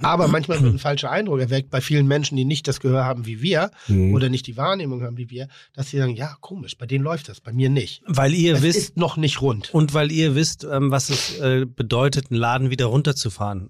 Aber 0.02 0.28
manchmal 0.28 0.62
wird 0.62 0.72
ein 0.72 0.78
falscher 0.88 1.10
Eindruck 1.10 1.40
erweckt 1.40 1.68
bei 1.68 1.82
vielen 1.82 2.06
Menschen, 2.06 2.34
die 2.36 2.46
nicht 2.46 2.66
das 2.66 2.80
Gehör 2.80 3.04
haben 3.04 3.26
wie 3.26 3.42
wir 3.42 3.70
Mhm. 3.88 4.14
oder 4.14 4.30
nicht 4.30 4.46
die 4.46 4.56
Wahrnehmung 4.56 5.02
haben 5.02 5.18
wie 5.18 5.28
wir, 5.28 5.48
dass 5.74 5.90
sie 5.90 5.98
sagen, 5.98 6.16
ja, 6.16 6.36
komisch, 6.40 6.78
bei 6.78 6.86
denen 6.86 7.04
läuft 7.04 7.28
das, 7.28 7.42
bei 7.42 7.52
mir 7.52 7.68
nicht. 7.68 8.02
Weil 8.06 8.32
ihr 8.32 8.54
es 8.54 8.62
wisst, 8.62 8.78
ist 8.78 8.96
noch 8.96 9.18
nicht 9.18 9.42
rund. 9.42 9.74
und 9.74 9.92
weil 9.92 10.10
ihr 10.10 10.34
wisst, 10.34 10.64
ähm, 10.64 10.90
was 10.90 11.10
es 11.10 11.38
äh, 11.40 11.66
bedeutet, 11.66 12.30
einen 12.30 12.40
Laden 12.40 12.70
wieder 12.70 12.86
runterzufahren. 12.86 13.68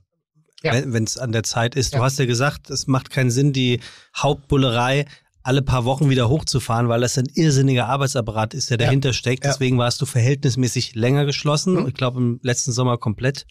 Ja. 0.63 0.73
Wenn 0.87 1.05
es 1.05 1.17
an 1.17 1.33
der 1.33 1.43
Zeit 1.43 1.75
ist. 1.75 1.95
Du 1.95 1.99
Ja. 1.99 2.05
hast 2.05 2.19
ja 2.19 2.27
gesagt, 2.27 2.69
es 2.71 2.87
macht 2.87 3.11
keinen 3.11 3.31
Sinn, 3.31 3.53
die 3.53 3.81
Hauptbullerei 4.17 5.07
alle 5.43 5.63
paar 5.63 5.85
Wochen 5.87 6.11
wieder 6.11 6.29
hochzufahren, 6.29 6.89
weil 6.89 7.01
das 7.01 7.17
ein 7.17 7.27
irrsinniger 7.35 7.87
Arbeitsapparat 7.89 8.53
ist, 8.53 8.69
der 8.71 8.79
Ja. 8.79 8.85
dahinter 8.87 9.13
steckt. 9.15 9.45
Ja. 9.45 9.51
Deswegen 9.51 9.79
warst 9.79 10.01
du 10.03 10.07
verhältnismäßig 10.07 10.95
länger 10.95 11.25
geschlossen. 11.25 11.75
Mhm. 11.81 11.89
Ich 11.89 11.95
glaube 11.95 12.19
im 12.21 12.41
letzten 12.43 12.73
Sommer 12.73 12.99
komplett. 12.99 13.47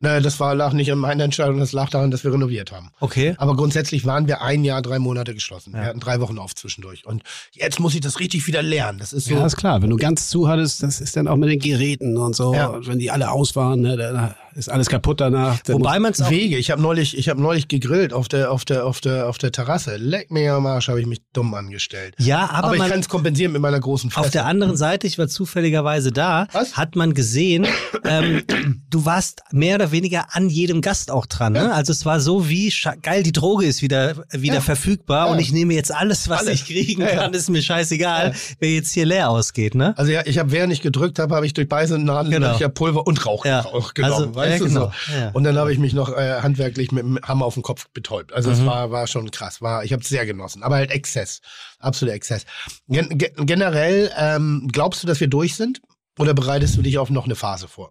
Naja, 0.00 0.20
das 0.20 0.40
war, 0.40 0.54
lag 0.54 0.72
nicht 0.72 0.90
an 0.90 0.98
meiner 0.98 1.22
Entscheidung, 1.24 1.58
das 1.60 1.72
lag 1.72 1.88
daran, 1.88 2.10
dass 2.10 2.24
wir 2.24 2.32
renoviert 2.32 2.72
haben. 2.72 2.90
Okay. 3.00 3.34
Aber 3.38 3.54
grundsätzlich 3.56 4.04
waren 4.04 4.26
wir 4.26 4.42
ein 4.42 4.64
Jahr, 4.64 4.82
drei 4.82 4.98
Monate 4.98 5.34
geschlossen. 5.34 5.72
Ja. 5.74 5.80
Wir 5.82 5.86
hatten 5.88 6.00
drei 6.00 6.20
Wochen 6.20 6.38
auf 6.38 6.54
zwischendurch. 6.54 7.06
Und 7.06 7.22
jetzt 7.52 7.78
muss 7.78 7.94
ich 7.94 8.00
das 8.00 8.18
richtig 8.20 8.46
wieder 8.46 8.62
lernen. 8.62 8.98
Das 8.98 9.12
ist 9.12 9.26
so. 9.26 9.34
Ja, 9.34 9.46
ist 9.46 9.56
klar. 9.56 9.82
Wenn 9.82 9.90
du 9.90 9.96
ganz 9.96 10.28
zu 10.28 10.48
hattest, 10.48 10.82
das 10.82 11.00
ist 11.00 11.16
dann 11.16 11.28
auch 11.28 11.36
mit 11.36 11.48
den 11.48 11.60
Geräten 11.60 12.16
und 12.16 12.34
so. 12.34 12.54
Ja. 12.54 12.66
Und 12.68 12.86
Wenn 12.86 12.98
die 12.98 13.10
alle 13.10 13.30
aus 13.30 13.54
waren, 13.54 13.80
ne, 13.82 13.96
dann 13.96 14.34
ist 14.54 14.68
alles 14.70 14.88
kaputt 14.88 15.20
danach. 15.20 15.58
Wobei 15.66 15.98
man 15.98 16.12
es 16.12 16.30
Wege. 16.30 16.56
Ich 16.56 16.70
habe 16.70 16.80
neulich, 16.80 17.16
ich 17.16 17.28
habe 17.28 17.40
neulich 17.40 17.68
gegrillt 17.68 18.12
auf 18.12 18.28
der, 18.28 18.50
auf 18.50 18.64
der, 18.64 18.86
auf 18.86 19.00
der, 19.00 19.28
auf 19.28 19.38
der 19.38 19.52
Terrasse. 19.52 19.96
Leck 19.96 20.30
mir 20.30 20.54
am 20.54 20.66
Arsch, 20.66 20.88
habe 20.88 21.00
ich 21.00 21.06
mich 21.06 21.20
dumm 21.32 21.54
angestellt. 21.54 22.14
Ja, 22.18 22.48
aber, 22.50 22.68
Aber, 22.68 22.76
ich 22.76 22.86
kann 22.86 23.00
es 23.00 23.08
kompensieren 23.08 23.52
mit 23.52 23.60
meiner 23.62 23.80
großen 23.80 24.10
Fresse. 24.10 24.26
auf 24.26 24.30
der 24.32 24.46
anderen 24.46 24.76
Seite, 24.76 25.06
ich 25.06 25.18
war 25.18 25.28
zufälligerweise 25.28 26.12
da, 26.12 26.46
Was? 26.52 26.76
hat 26.76 26.96
man 26.96 27.14
gesehen, 27.14 27.66
ähm, 28.04 28.42
du 28.90 29.04
warst 29.04 29.42
mehr 29.52 29.76
oder 29.76 29.90
weniger 29.92 30.26
an 30.34 30.48
jedem 30.48 30.80
Gast 30.80 31.10
auch 31.10 31.26
dran. 31.26 31.52
Ne? 31.54 31.72
Also 31.72 31.92
es 31.92 32.04
war 32.06 32.20
so 32.20 32.48
wie, 32.48 32.72
geil, 33.02 33.22
die 33.22 33.32
Droge 33.32 33.66
ist 33.66 33.82
wieder, 33.82 34.14
wieder 34.30 34.54
Ja. 34.56 34.60
verfügbar 34.60 35.26
Ja. 35.26 35.32
und 35.32 35.38
ich 35.38 35.52
nehme 35.52 35.74
jetzt 35.74 35.92
alles, 35.94 36.28
was 36.28 36.40
Alles. 36.40 36.54
ich 36.62 36.66
kriegen 36.66 37.02
Ja, 37.02 37.08
ja. 37.08 37.14
kann, 37.16 37.34
ist 37.34 37.48
mir 37.50 37.62
scheißegal, 37.62 38.28
Ja. 38.28 38.34
wer 38.60 38.70
jetzt 38.72 38.92
hier 38.92 39.06
leer 39.06 39.30
ausgeht. 39.30 39.74
Ne? 39.74 39.94
Also 39.96 40.12
ja, 40.12 40.22
ich 40.26 40.38
habe, 40.38 40.50
während 40.52 40.72
ich 40.72 40.80
gedrückt 40.80 41.18
habe, 41.18 41.34
habe 41.34 41.46
ich 41.46 41.54
durch 41.54 41.68
Beißen 41.68 41.96
und 41.96 42.04
Nadeln 42.04 42.32
Genau. 42.32 42.56
Pulver 42.68 43.06
und 43.06 43.24
Rauch, 43.26 43.44
Ja. 43.44 43.60
Rauch 43.60 43.94
genommen. 43.94 44.36
Also, 44.36 44.43
weißt 44.44 44.52
ja, 44.52 44.58
du 44.58 44.64
genau. 44.72 44.92
so. 45.08 45.12
Ja. 45.14 45.30
Und 45.32 45.44
dann 45.44 45.56
habe 45.56 45.72
ich 45.72 45.78
mich 45.78 45.92
noch 45.92 46.10
äh, 46.10 46.40
handwerklich 46.40 46.92
mit 46.92 47.02
dem 47.04 47.18
Hammer 47.22 47.44
auf 47.44 47.54
den 47.54 47.62
Kopf 47.62 47.88
betäubt. 47.92 48.32
Also 48.32 48.50
es 48.50 48.60
Mhm. 48.60 48.66
war, 48.66 48.90
war 48.90 49.06
schon 49.06 49.30
krass. 49.30 49.60
War, 49.62 49.84
ich 49.84 49.92
habe 49.92 50.02
es 50.02 50.08
sehr 50.08 50.26
genossen. 50.26 50.62
Aber 50.62 50.76
halt 50.76 50.90
Exzess. 50.90 51.40
Absoluter 51.78 52.14
Exzess. 52.14 52.44
Gen 52.88 53.18
ge 53.18 53.32
generell, 53.36 54.10
ähm, 54.16 54.68
glaubst 54.72 55.02
du, 55.02 55.06
dass 55.06 55.20
wir 55.20 55.28
durch 55.28 55.54
sind? 55.56 55.80
Oder 56.18 56.32
bereitest 56.34 56.76
du 56.76 56.82
dich 56.82 56.98
auf 56.98 57.10
noch 57.10 57.24
eine 57.24 57.34
Phase 57.34 57.66
vor? 57.68 57.90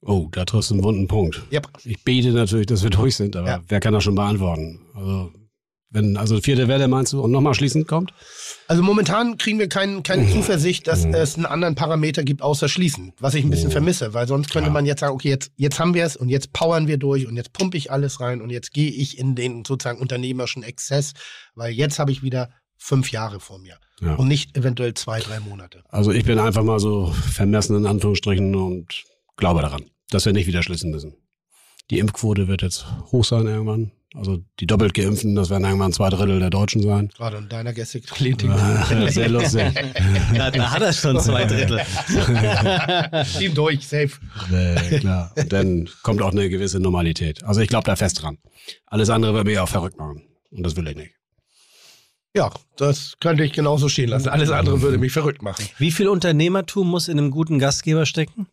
Oh, 0.00 0.28
da 0.30 0.44
triffst 0.44 0.70
du 0.70 0.74
einen 0.74 0.84
wunden 0.84 1.08
Punkt. 1.08 1.42
Yep. 1.52 1.68
Ich 1.84 2.04
bete 2.04 2.30
natürlich, 2.30 2.66
dass 2.66 2.82
wir 2.84 2.90
durch 2.90 3.16
sind, 3.16 3.34
aber 3.36 3.48
Ja. 3.48 3.60
wer 3.66 3.80
kann 3.80 3.92
das 3.92 4.04
schon 4.04 4.14
beantworten? 4.14 4.80
Also, 4.94 5.32
wenn, 5.90 6.16
also 6.16 6.40
vierte 6.40 6.68
Welle 6.68 6.86
meinst 6.88 7.12
du 7.12 7.20
und 7.22 7.30
nochmal 7.30 7.54
schließend 7.54 7.88
kommt? 7.88 8.12
Also 8.66 8.82
momentan 8.82 9.38
kriegen 9.38 9.58
wir 9.58 9.68
kein, 9.68 10.02
keine 10.02 10.24
Mhm. 10.24 10.32
Zuversicht, 10.32 10.86
dass 10.86 11.06
Mhm. 11.06 11.14
es 11.14 11.36
einen 11.36 11.46
anderen 11.46 11.74
Parameter 11.74 12.24
gibt 12.24 12.42
außer 12.42 12.68
Schließen, 12.68 13.12
was 13.20 13.34
ich 13.34 13.44
ein 13.44 13.50
bisschen 13.50 13.68
Mhm. 13.68 13.72
vermisse, 13.72 14.12
weil 14.14 14.28
sonst 14.28 14.50
könnte 14.50 14.68
Ja. 14.68 14.72
man 14.72 14.84
jetzt 14.86 15.00
sagen, 15.00 15.14
okay, 15.14 15.28
jetzt, 15.30 15.50
jetzt 15.56 15.78
haben 15.80 15.94
wir 15.94 16.04
es 16.04 16.16
und 16.16 16.28
jetzt 16.28 16.52
powern 16.52 16.86
wir 16.88 16.98
durch 16.98 17.26
und 17.26 17.36
jetzt 17.36 17.52
pumpe 17.54 17.76
ich 17.78 17.90
alles 17.90 18.20
rein 18.20 18.42
und 18.42 18.50
jetzt 18.50 18.72
gehe 18.74 18.90
ich 18.90 19.18
in 19.18 19.34
den 19.34 19.64
sozusagen 19.64 19.98
unternehmerischen 20.00 20.62
Exzess, 20.62 21.14
weil 21.54 21.72
jetzt 21.72 21.98
habe 21.98 22.12
ich 22.12 22.22
wieder 22.22 22.50
fünf 22.76 23.10
Jahre 23.10 23.40
vor 23.40 23.58
mir 23.58 23.78
Ja. 24.00 24.14
und 24.16 24.28
nicht 24.28 24.56
eventuell 24.56 24.94
zwei, 24.94 25.20
drei 25.20 25.40
Monate. 25.40 25.82
Also 25.88 26.12
ich 26.12 26.24
bin 26.24 26.38
einfach 26.38 26.62
mal 26.62 26.78
so 26.80 27.06
vermessen 27.32 27.76
in 27.76 27.86
Anführungsstrichen 27.86 28.54
und 28.54 29.04
glaube 29.36 29.62
daran, 29.62 29.84
dass 30.10 30.26
wir 30.26 30.32
nicht 30.32 30.46
wieder 30.46 30.62
schließen 30.62 30.90
müssen. 30.90 31.14
Die 31.90 31.98
Impfquote 31.98 32.46
wird 32.46 32.60
jetzt 32.62 32.86
hoch 33.10 33.24
sein 33.24 33.46
irgendwann. 33.46 33.90
Also 34.14 34.38
die 34.58 34.66
doppelt 34.66 34.94
geimpften, 34.94 35.34
das 35.34 35.50
werden 35.50 35.64
irgendwann 35.64 35.92
zwei 35.92 36.08
Drittel 36.08 36.38
der 36.40 36.48
Deutschen 36.48 36.82
sein. 36.82 37.10
Gerade 37.16 37.36
in 37.36 37.48
deiner 37.48 37.74
Gäste-Klinik. 37.74 38.42
Ja, 38.44 39.06
sehr 39.10 39.28
lustig. 39.28 39.74
Da, 40.34 40.50
da 40.50 40.70
hat 40.70 40.80
er 40.80 40.92
schon 40.94 41.20
zwei 41.20 41.44
Drittel. 41.44 41.78
Team 43.38 43.54
durch, 43.54 43.86
safe. 43.86 44.12
äh, 44.50 44.98
klar. 44.98 45.32
Und 45.36 45.52
dann 45.52 45.88
kommt 46.02 46.22
auch 46.22 46.32
eine 46.32 46.48
gewisse 46.48 46.80
Normalität. 46.80 47.44
Also 47.44 47.60
ich 47.60 47.68
glaube 47.68 47.84
da 47.84 47.96
fest 47.96 48.22
dran. 48.22 48.38
Alles 48.86 49.10
andere 49.10 49.34
würde 49.34 49.50
mich 49.50 49.58
auch 49.58 49.68
verrückt 49.68 49.98
machen. 49.98 50.22
Und 50.50 50.64
das 50.64 50.74
will 50.76 50.88
ich 50.88 50.96
nicht. 50.96 51.12
Ja, 52.34 52.50
das 52.76 53.14
könnte 53.20 53.44
ich 53.44 53.52
genauso 53.52 53.88
stehen 53.88 54.08
lassen. 54.08 54.28
Alles 54.28 54.50
andere 54.50 54.80
würde 54.80 54.96
mich 54.96 55.12
verrückt 55.12 55.42
machen. 55.42 55.66
Wie 55.78 55.90
viel 55.90 56.08
Unternehmertum 56.08 56.88
muss 56.88 57.08
in 57.08 57.18
einem 57.18 57.30
guten 57.30 57.58
Gastgeber 57.58 58.06
stecken? 58.06 58.46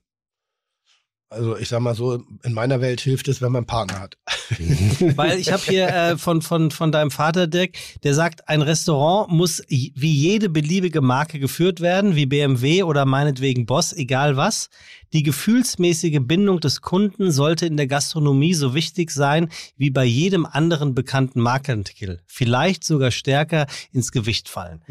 Also 1.29 1.57
ich 1.57 1.69
sag 1.69 1.79
mal 1.79 1.95
so, 1.95 2.23
in 2.43 2.53
meiner 2.53 2.81
Welt 2.81 3.01
hilft 3.01 3.27
es, 3.27 3.41
wenn 3.41 3.51
man 3.51 3.61
einen 3.61 3.67
Partner 3.67 3.99
hat. 3.99 4.17
Weil 5.15 5.39
ich 5.39 5.51
habe 5.51 5.63
hier 5.63 5.87
äh, 5.87 6.17
von, 6.17 6.43
von, 6.43 6.69
von 6.69 6.91
deinem 6.91 7.09
Vater, 7.09 7.47
Dirk, 7.47 7.71
der 8.03 8.13
sagt, 8.13 8.47
ein 8.47 8.61
Restaurant 8.61 9.31
muss 9.31 9.63
wie 9.67 10.13
jede 10.13 10.49
beliebige 10.49 11.01
Marke 11.01 11.39
geführt 11.39 11.81
werden, 11.81 12.15
wie 12.15 12.27
BMW 12.27 12.83
oder 12.83 13.05
meinetwegen 13.05 13.65
Boss, 13.65 13.91
egal 13.91 14.37
was. 14.37 14.69
Die 15.13 15.23
gefühlsmäßige 15.23 16.19
Bindung 16.21 16.59
des 16.59 16.81
Kunden 16.81 17.31
sollte 17.31 17.65
in 17.65 17.77
der 17.77 17.87
Gastronomie 17.87 18.53
so 18.53 18.75
wichtig 18.75 19.09
sein 19.09 19.49
wie 19.77 19.89
bei 19.89 20.05
jedem 20.05 20.45
anderen 20.45 20.93
bekannten 20.93 21.41
Markenartikel. 21.41 22.21
Vielleicht 22.27 22.83
sogar 22.83 23.09
stärker 23.09 23.65
ins 23.91 24.11
Gewicht 24.11 24.47
fallen. 24.47 24.81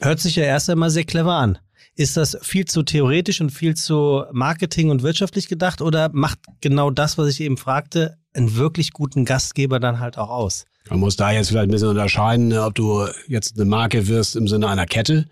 Hört 0.00 0.18
sich 0.18 0.36
ja 0.36 0.44
erst 0.44 0.68
einmal 0.68 0.90
sehr 0.90 1.04
clever 1.04 1.34
an. 1.34 1.58
Ist 1.96 2.16
das 2.16 2.38
viel 2.42 2.64
zu 2.64 2.82
theoretisch 2.82 3.40
und 3.40 3.50
viel 3.50 3.74
zu 3.74 4.22
Marketing 4.32 4.90
und 4.90 5.02
wirtschaftlich 5.02 5.48
gedacht 5.48 5.82
oder 5.82 6.08
macht 6.12 6.38
genau 6.60 6.90
das, 6.90 7.18
was 7.18 7.28
ich 7.28 7.40
eben 7.40 7.56
fragte, 7.56 8.16
einen 8.32 8.56
wirklich 8.56 8.92
guten 8.92 9.24
Gastgeber 9.24 9.80
dann 9.80 9.98
halt 10.00 10.16
auch 10.16 10.30
aus? 10.30 10.64
Man 10.88 11.00
muss 11.00 11.16
da 11.16 11.30
jetzt 11.30 11.48
vielleicht 11.48 11.68
ein 11.68 11.72
bisschen 11.72 11.88
unterscheiden, 11.88 12.48
ne, 12.48 12.64
ob 12.64 12.74
du 12.74 13.06
jetzt 13.28 13.56
eine 13.56 13.64
Marke 13.68 14.06
wirst 14.08 14.34
im 14.36 14.48
Sinne 14.48 14.68
einer 14.68 14.86
Kette. 14.86 15.26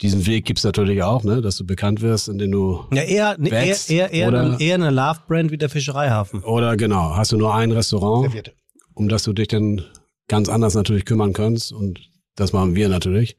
Diesen 0.00 0.26
Weg 0.26 0.44
gibt's 0.44 0.64
natürlich 0.64 1.02
auch, 1.02 1.24
ne, 1.24 1.40
dass 1.40 1.56
du 1.56 1.64
bekannt 1.66 2.02
wirst, 2.02 2.28
indem 2.28 2.52
du 2.52 2.84
Ja, 2.92 3.02
eher, 3.02 3.36
ne, 3.38 3.48
eher, 3.48 3.62
Wächst 3.66 3.90
eher, 3.90 4.12
eher, 4.12 4.28
oder- 4.28 4.40
eine, 4.42 4.60
eher 4.60 4.74
eine 4.74 4.90
Love-Brand 4.90 5.50
wie 5.50 5.58
der 5.58 5.70
Fischereihafen. 5.70 6.42
oder 6.44 6.76
genau, 6.76 7.16
hast 7.16 7.32
du 7.32 7.36
nur 7.36 7.54
ein 7.54 7.72
Restaurant, 7.72 8.24
Servierte. 8.26 8.52
um 8.94 9.08
das 9.08 9.22
du 9.24 9.32
dich 9.32 9.48
dann 9.48 9.82
ganz 10.28 10.48
anders 10.48 10.74
natürlich 10.74 11.04
kümmern 11.04 11.32
kannst 11.32 11.72
und 11.72 12.00
das 12.36 12.52
machen 12.52 12.74
wir 12.74 12.88
natürlich, 12.88 13.36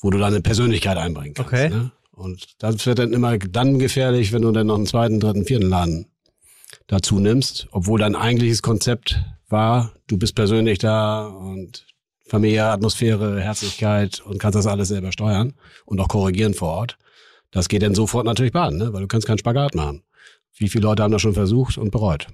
wo 0.00 0.10
du 0.10 0.18
deine 0.18 0.40
Persönlichkeit 0.40 0.96
einbringen 0.96 1.34
kannst. 1.34 1.52
Okay. 1.52 1.68
Ne? 1.70 1.90
Und 2.12 2.54
das 2.58 2.86
wird 2.86 2.98
dann 2.98 3.12
immer 3.12 3.36
dann 3.38 3.78
gefährlich, 3.78 4.32
wenn 4.32 4.42
du 4.42 4.52
dann 4.52 4.68
noch 4.68 4.76
einen 4.76 4.86
zweiten, 4.86 5.20
dritten, 5.20 5.44
vierten 5.44 5.68
Laden 5.68 6.06
dazu 6.86 7.18
nimmst, 7.18 7.68
obwohl 7.72 8.00
dein 8.00 8.16
eigentliches 8.16 8.62
Konzept 8.62 9.20
war, 9.48 9.92
du 10.06 10.16
bist 10.18 10.34
persönlich 10.34 10.78
da 10.78 11.26
und 11.26 11.86
familiäre 12.26 12.70
Atmosphäre, 12.70 13.40
Herzlichkeit 13.40 14.20
und 14.20 14.38
kannst 14.38 14.56
das 14.56 14.66
alles 14.66 14.88
selber 14.88 15.12
steuern 15.12 15.54
und 15.84 16.00
auch 16.00 16.08
korrigieren 16.08 16.54
vor 16.54 16.70
Ort. 16.70 16.98
Das 17.50 17.68
geht 17.68 17.82
dann 17.82 17.94
sofort 17.94 18.26
natürlich 18.26 18.52
baden, 18.52 18.78
ne? 18.78 18.92
weil 18.92 19.02
du 19.02 19.08
kannst 19.08 19.26
keinen 19.26 19.38
Spagat 19.38 19.74
machen. 19.74 20.02
Wie 20.56 20.68
viele 20.68 20.84
Leute 20.84 21.02
haben 21.02 21.12
das 21.12 21.22
schon 21.22 21.34
versucht 21.34 21.78
und 21.78 21.90
bereut? 21.90 22.26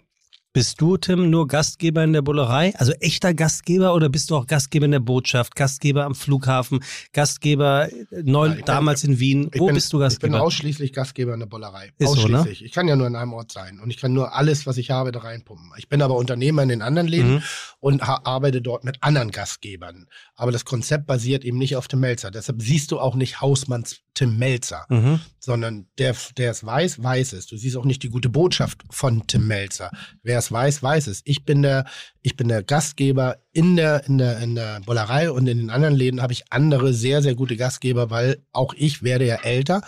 Bist 0.55 0.83
du, 0.83 0.99
Tim, 0.99 1.31
nur 1.31 1.47
Gastgeber 1.49 2.05
in 2.05 2.12
der 2.12 2.20
Bullerei? 2.20 2.74
Also 2.77 2.93
echter 3.01 3.33
Gastgeber 3.33 3.95
oder 3.95 4.11
bist 4.11 4.31
du 4.31 4.37
auch 4.37 4.47
Gastgeber 4.47 4.85
in 4.85 4.91
der 4.91 5.01
Botschaft, 5.01 5.55
Gastgeber 5.57 6.05
am 6.05 6.15
Flughafen, 6.15 6.81
Gastgeber 7.15 7.89
äh, 7.91 8.23
neu, 8.23 8.47
Ja, 8.47 8.51
ich 8.53 8.57
bin- 8.59 8.65
damals 8.66 9.03
in 9.05 9.19
Wien? 9.19 9.51
Wo 9.57 9.66
bin, 9.66 9.74
bist 9.77 9.91
du 9.95 9.97
Ich 9.97 10.19
bin 10.19 10.33
Gastgeber? 10.33 10.43
ausschließlich 10.43 10.93
Gastgeber 10.93 11.33
in 11.33 11.41
der 11.41 11.47
Bollerei. 11.47 11.93
Ist 11.97 12.11
so, 12.12 12.29
ne? 12.29 12.39
ausschließlich. 12.41 12.66
Ich 12.66 12.73
kann 12.73 12.87
ja 12.87 12.97
nur 12.97 13.07
in 13.07 13.16
einem 13.16 13.33
Ort 13.33 13.51
sein 13.51 13.81
und 13.81 13.89
ich 13.89 13.97
kann 13.97 14.12
nur 14.12 14.35
alles, 14.35 14.66
was 14.66 14.77
ich 14.77 14.91
habe, 14.91 15.11
da 15.11 15.20
reinpumpen. 15.20 15.70
Ich 15.79 15.89
bin 15.89 16.03
aber 16.03 16.16
Unternehmer 16.16 16.62
in 16.62 16.69
den 16.69 16.83
anderen 16.83 17.09
Läden 17.09 17.35
Mhm. 17.37 17.43
und 17.81 18.03
arbeite 18.03 18.61
dort 18.61 18.85
mit 18.85 18.99
anderen 19.03 19.31
Gastgebern. 19.31 20.07
Aber 20.35 20.53
das 20.53 20.66
Konzept 20.66 21.07
basiert 21.07 21.45
eben 21.47 21.57
nicht 21.57 21.77
auf 21.77 21.89
Tim 21.89 22.01
Melzer. 22.01 22.31
Deshalb 22.31 22.61
siehst 22.61 22.91
du 22.93 23.01
auch 23.01 23.15
nicht 23.15 23.41
Hausmanns 23.41 24.01
Tim 24.15 24.37
Melzer, 24.37 24.85
Mhm. 24.91 25.20
sondern 25.39 25.87
der, 25.97 26.15
der 26.37 26.51
es 26.51 26.62
weiß, 26.66 27.03
weiß 27.03 27.33
es. 27.33 27.47
Du 27.47 27.57
siehst 27.57 27.79
auch 27.79 27.87
nicht 27.87 28.03
die 28.03 28.11
gute 28.11 28.29
Botschaft 28.29 28.83
von 28.91 29.27
Tim 29.27 29.47
Melzer. 29.47 29.91
Wer 30.23 30.41
es 30.43 30.52
weiß, 30.52 30.82
weiß 30.82 31.06
es. 31.06 31.23
Ich 31.24 31.44
bin 31.44 31.62
der, 31.62 31.85
ich 32.20 32.36
bin 32.36 32.48
der 32.48 32.62
Gastgeber 32.62 33.39
in 33.52 33.77
der, 33.77 34.06
in 34.06 34.19
der, 34.19 34.39
in 34.40 34.55
der 34.55 34.81
Bollerei 34.81 35.31
und 35.31 35.47
in 35.47 35.59
den 35.59 35.70
anderen 35.70 35.94
Läden 35.94 36.20
habe 36.20 36.32
ich 36.32 36.44
andere 36.51 36.93
sehr, 36.93 37.23
sehr 37.23 37.35
gute 37.35 37.56
Gastgeber, 37.56 38.10
weil 38.10 38.44
auch 38.52 38.74
ich 38.74 39.02
werde 39.02 39.27
ja 39.27 39.36
älter. 39.36 39.82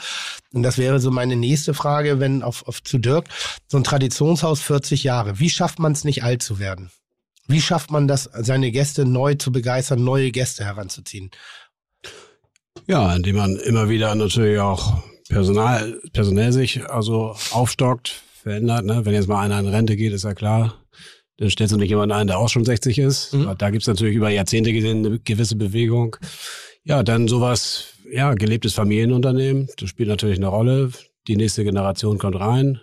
Und 0.53 0.63
das 0.63 0.79
wäre 0.79 1.01
so 1.01 1.11
meine 1.11 1.37
nächste 1.37 1.75
Frage, 1.75 2.21
wenn 2.21 2.43
auf, 2.43 2.67
auf 2.67 2.83
zu 2.83 2.99
Dirk, 2.99 3.27
so 3.67 3.77
ein 3.77 3.85
Traditionshaus 3.85 4.61
40 4.61 5.05
Jahre. 5.05 5.39
Wie 5.39 5.51
schafft 5.51 5.79
man 5.79 5.93
es 5.93 6.05
nicht 6.05 6.23
alt 6.23 6.43
zu 6.43 6.59
werden? 6.59 6.91
Wie 7.47 7.61
schafft 7.61 7.91
man 7.91 8.09
das, 8.09 8.31
seine 8.33 8.71
Gäste 8.71 9.05
neu 9.05 9.35
zu 9.35 9.53
begeistern, 9.53 10.03
neue 10.03 10.31
Gäste 10.31 10.65
heranzuziehen? 10.65 11.31
Ja, 12.87 13.15
indem 13.15 13.37
man 13.37 13.57
immer 13.57 13.89
wieder 13.89 14.15
natürlich 14.15 14.59
auch 14.59 15.03
Personal, 15.29 16.01
personell 16.13 16.53
sich 16.53 16.89
also 16.89 17.35
aufstockt, 17.51 18.23
verändert. 18.45 18.85
Ne? 18.85 19.05
Wenn 19.05 19.15
jetzt 19.15 19.27
mal 19.27 19.41
einer 19.43 19.59
in 19.59 19.67
Rente 19.67 19.97
geht, 19.97 20.13
ist 20.13 20.23
ja 20.25 20.35
klar, 20.35 20.75
dann 21.39 21.51
stellst 21.51 21.75
du 21.75 21.79
nicht 21.79 21.89
jemanden 21.89 22.13
ein, 22.15 22.29
der 22.29 22.39
auch 22.39 22.49
schon 22.49 22.65
60 22.65 22.99
ist. 22.99 23.35
Mhm. 23.35 23.51
Da 23.59 23.71
gibt's 23.71 23.89
natürlich 23.89 24.15
über 24.15 24.31
Jahrzehnte 24.31 24.73
gesehen 24.73 25.05
eine 25.05 25.19
gewisse 25.19 25.57
Bewegung. 25.57 26.17
Ja, 26.85 27.03
dann 27.03 27.27
sowas, 27.27 27.87
ja, 28.13 28.35
gelebtes 28.35 28.75
Familienunternehmen, 28.75 29.69
das 29.79 29.89
spielt 29.89 30.09
natürlich 30.09 30.37
eine 30.39 30.47
Rolle. 30.47 30.93
Die 31.27 31.37
nächste 31.37 31.65
Generation 31.65 32.19
kommt 32.19 32.39
rein. 32.39 32.79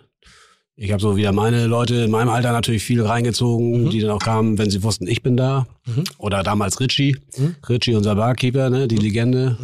Ich 0.74 0.90
habe 0.90 1.00
so 1.02 1.16
wieder 1.16 1.32
meine 1.32 1.66
Leute 1.66 1.94
in 1.96 2.10
meinem 2.10 2.30
Alter 2.30 2.50
natürlich 2.50 2.82
viel 2.82 3.02
reingezogen, 3.02 3.84
Mhm. 3.84 3.90
die 3.90 4.00
dann 4.00 4.10
auch 4.10 4.18
kamen, 4.18 4.58
wenn 4.58 4.70
sie 4.70 4.82
wussten, 4.82 5.06
ich 5.06 5.22
bin 5.22 5.36
da. 5.36 5.66
Mhm. 5.86 6.04
Oder 6.18 6.42
damals 6.42 6.80
Richie. 6.80 7.16
Mhm. 7.36 7.54
Richie, 7.68 7.94
unser 7.94 8.16
Barkeeper, 8.16 8.68
ne, 8.70 8.88
die 8.88 8.96
Legende. 8.96 9.56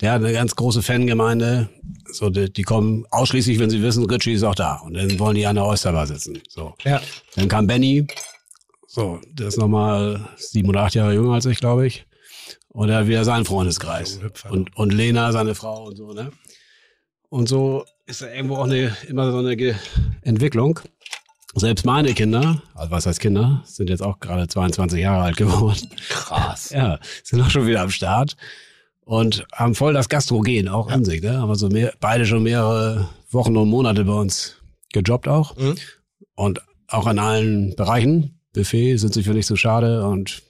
Der 0.00 0.12
hat 0.12 0.22
eine 0.22 0.32
ganz 0.32 0.54
große 0.54 0.82
Fangemeinde. 0.82 1.68
So, 2.12 2.30
die, 2.30 2.52
die 2.52 2.62
kommen 2.62 3.04
ausschließlich, 3.10 3.58
wenn 3.58 3.70
sie 3.70 3.82
wissen, 3.82 4.08
Richie 4.08 4.32
ist 4.32 4.44
auch 4.44 4.54
da. 4.54 4.76
Und 4.76 4.94
dann 4.94 5.18
wollen 5.18 5.34
die 5.34 5.46
an 5.46 5.56
der 5.56 5.66
Oysterbar 5.66 6.06
sitzen. 6.06 6.40
So. 6.48 6.74
Ja. 6.84 7.00
Dann 7.34 7.48
kam 7.48 7.66
Benny. 7.66 8.06
So, 8.86 9.20
der 9.28 9.48
ist 9.48 9.58
nochmal 9.58 10.28
sieben 10.36 10.68
oder 10.68 10.82
acht 10.82 10.94
Jahre 10.94 11.14
jünger 11.14 11.34
als 11.34 11.46
ich, 11.46 11.58
glaube 11.58 11.86
ich. 11.86 12.06
Und 12.68 12.90
er 12.90 12.98
hat 12.98 13.06
wieder 13.08 13.24
seinen 13.24 13.44
Freundeskreis. 13.44 14.20
Und, 14.48 14.76
und 14.76 14.92
Lena, 14.92 15.32
seine 15.32 15.54
Frau 15.54 15.86
und 15.86 15.96
so, 15.96 16.12
ne? 16.12 16.30
Und 17.28 17.48
so 17.48 17.84
ist 18.06 18.22
da 18.22 18.32
irgendwo 18.32 18.56
auch 18.56 18.64
eine, 18.64 18.96
immer 19.08 19.30
so 19.30 19.38
eine 19.38 19.56
Ge 19.56 19.74
Entwicklung. 20.22 20.80
Selbst 21.54 21.84
meine 21.84 22.14
Kinder, 22.14 22.62
also 22.74 22.90
was 22.90 23.04
heißt 23.04 23.20
Kinder, 23.20 23.62
sind 23.64 23.90
jetzt 23.90 24.02
auch 24.02 24.20
gerade 24.20 24.46
22 24.48 25.00
Jahre 25.00 25.24
alt 25.24 25.36
geworden. 25.36 25.90
Krass. 26.08 26.70
Ja, 26.70 27.00
sind 27.24 27.42
auch 27.42 27.50
schon 27.50 27.66
wieder 27.66 27.82
am 27.82 27.90
Start 27.90 28.36
und 29.08 29.46
haben 29.54 29.74
voll 29.74 29.94
das 29.94 30.10
Gastrogen 30.10 30.68
auch 30.68 30.90
in 30.92 31.02
sich. 31.02 31.22
Ne? 31.22 31.38
Haben 31.38 31.48
also 31.48 31.70
mehr, 31.70 31.94
beide 31.98 32.26
schon 32.26 32.42
mehrere 32.42 33.08
Wochen 33.30 33.56
und 33.56 33.70
Monate 33.70 34.04
bei 34.04 34.12
uns 34.12 34.56
gejobbt 34.92 35.26
auch. 35.26 35.56
Mhm. 35.56 35.76
Und 36.34 36.60
auch 36.88 37.06
in 37.06 37.18
allen 37.18 37.74
Bereichen. 37.74 38.38
Buffet 38.52 38.98
sind 38.98 39.14
sich 39.14 39.24
für 39.24 39.32
nicht 39.32 39.46
so 39.46 39.56
schade 39.56 40.06
und 40.06 40.42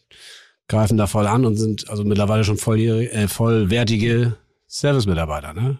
greifen 0.66 0.98
da 0.98 1.06
voll 1.06 1.28
an 1.28 1.44
und 1.44 1.54
sind 1.54 1.88
also 1.88 2.02
mittlerweile 2.02 2.42
schon 2.42 2.58
volljährige, 2.58 3.12
äh, 3.12 3.28
vollwertige 3.28 4.34
Service-Mitarbeiter. 4.68 5.54
Ne? 5.54 5.78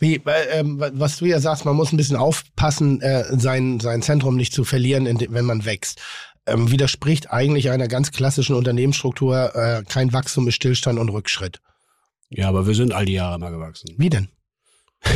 Wie, 0.00 0.20
ähm, 0.50 0.82
was 0.94 1.18
du 1.18 1.26
ja 1.26 1.38
sagst, 1.38 1.64
man 1.64 1.76
muss 1.76 1.92
ein 1.92 1.96
bisschen 1.96 2.16
aufpassen, 2.16 3.00
äh, 3.02 3.24
sein, 3.38 3.78
sein 3.78 4.02
Zentrum 4.02 4.36
nicht 4.36 4.52
zu 4.52 4.64
verlieren, 4.64 5.06
wenn 5.30 5.44
man 5.44 5.64
wächst. 5.64 6.00
Ähm, 6.46 6.72
widerspricht 6.72 7.30
eigentlich 7.30 7.70
einer 7.70 7.86
ganz 7.86 8.10
klassischen 8.10 8.56
Unternehmensstruktur, 8.56 9.54
äh, 9.54 9.84
kein 9.88 10.12
Wachstum 10.12 10.48
ist 10.48 10.56
Stillstand 10.56 10.98
und 10.98 11.10
Rückschritt. 11.10 11.60
Ja, 12.30 12.48
aber 12.48 12.66
wir 12.66 12.74
sind 12.74 12.92
all 12.92 13.04
die 13.04 13.14
Jahre 13.14 13.38
mal 13.38 13.50
gewachsen. 13.50 13.90
Wie 13.98 14.08
denn? 14.10 14.28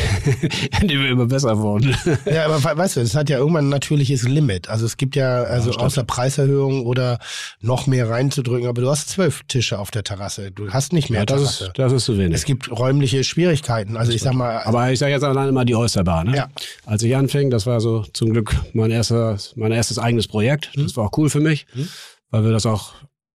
Indem 0.80 1.02
wir 1.02 1.10
immer 1.10 1.26
besser 1.26 1.58
wurden. 1.58 1.94
Ja, 2.24 2.46
aber 2.46 2.62
we- 2.64 2.76
weißt 2.78 2.96
du, 2.96 3.00
es 3.00 3.14
hat 3.14 3.28
ja 3.28 3.36
irgendwann 3.36 3.66
ein 3.66 3.68
natürliches 3.68 4.22
Limit. 4.22 4.68
Also 4.70 4.86
es 4.86 4.96
gibt 4.96 5.14
ja, 5.14 5.42
also 5.42 5.72
stimmt. 5.72 5.84
außer 5.84 6.04
Preiserhöhung 6.04 6.86
oder 6.86 7.18
noch 7.60 7.86
mehr 7.86 8.08
reinzudrücken, 8.08 8.66
aber 8.66 8.80
du 8.80 8.88
hast 8.88 9.10
zwölf 9.10 9.42
Tische 9.46 9.78
auf 9.78 9.90
der 9.90 10.02
Terrasse. 10.02 10.50
Du 10.50 10.70
hast 10.72 10.94
nicht 10.94 11.10
mehr 11.10 11.20
Ja, 11.20 11.26
das 11.26 11.40
Terrasse. 11.40 11.64
ist, 11.66 11.78
das 11.78 11.92
ist 11.92 12.04
zu 12.06 12.16
wenig. 12.18 12.34
es 12.34 12.44
gibt 12.46 12.70
räumliche 12.70 13.22
Schwierigkeiten. 13.24 13.98
Also 13.98 14.12
ich 14.12 14.22
sag 14.22 14.32
mal, 14.32 14.62
Aber 14.64 14.90
ich 14.90 14.98
sage 14.98 15.12
jetzt 15.12 15.22
alleine 15.22 15.52
mal 15.52 15.66
die 15.66 15.74
Oysterbar. 15.76 16.24
Ne? 16.24 16.34
Ja. 16.34 16.48
Als 16.86 17.02
ich 17.02 17.14
anfing, 17.14 17.50
das 17.50 17.66
war 17.66 17.80
so 17.82 18.04
zum 18.14 18.30
Glück 18.32 18.56
mein, 18.72 18.90
erster, 18.90 19.36
mein 19.56 19.72
erstes 19.72 19.98
eigenes 19.98 20.26
Projekt. 20.28 20.70
Das 20.76 20.96
war 20.96 21.04
auch 21.04 21.18
cool 21.18 21.28
für 21.28 21.40
mich, 21.40 21.66
Mhm. 21.74 21.88
weil 22.30 22.44
wir 22.44 22.52
das 22.52 22.64
auch 22.64 22.94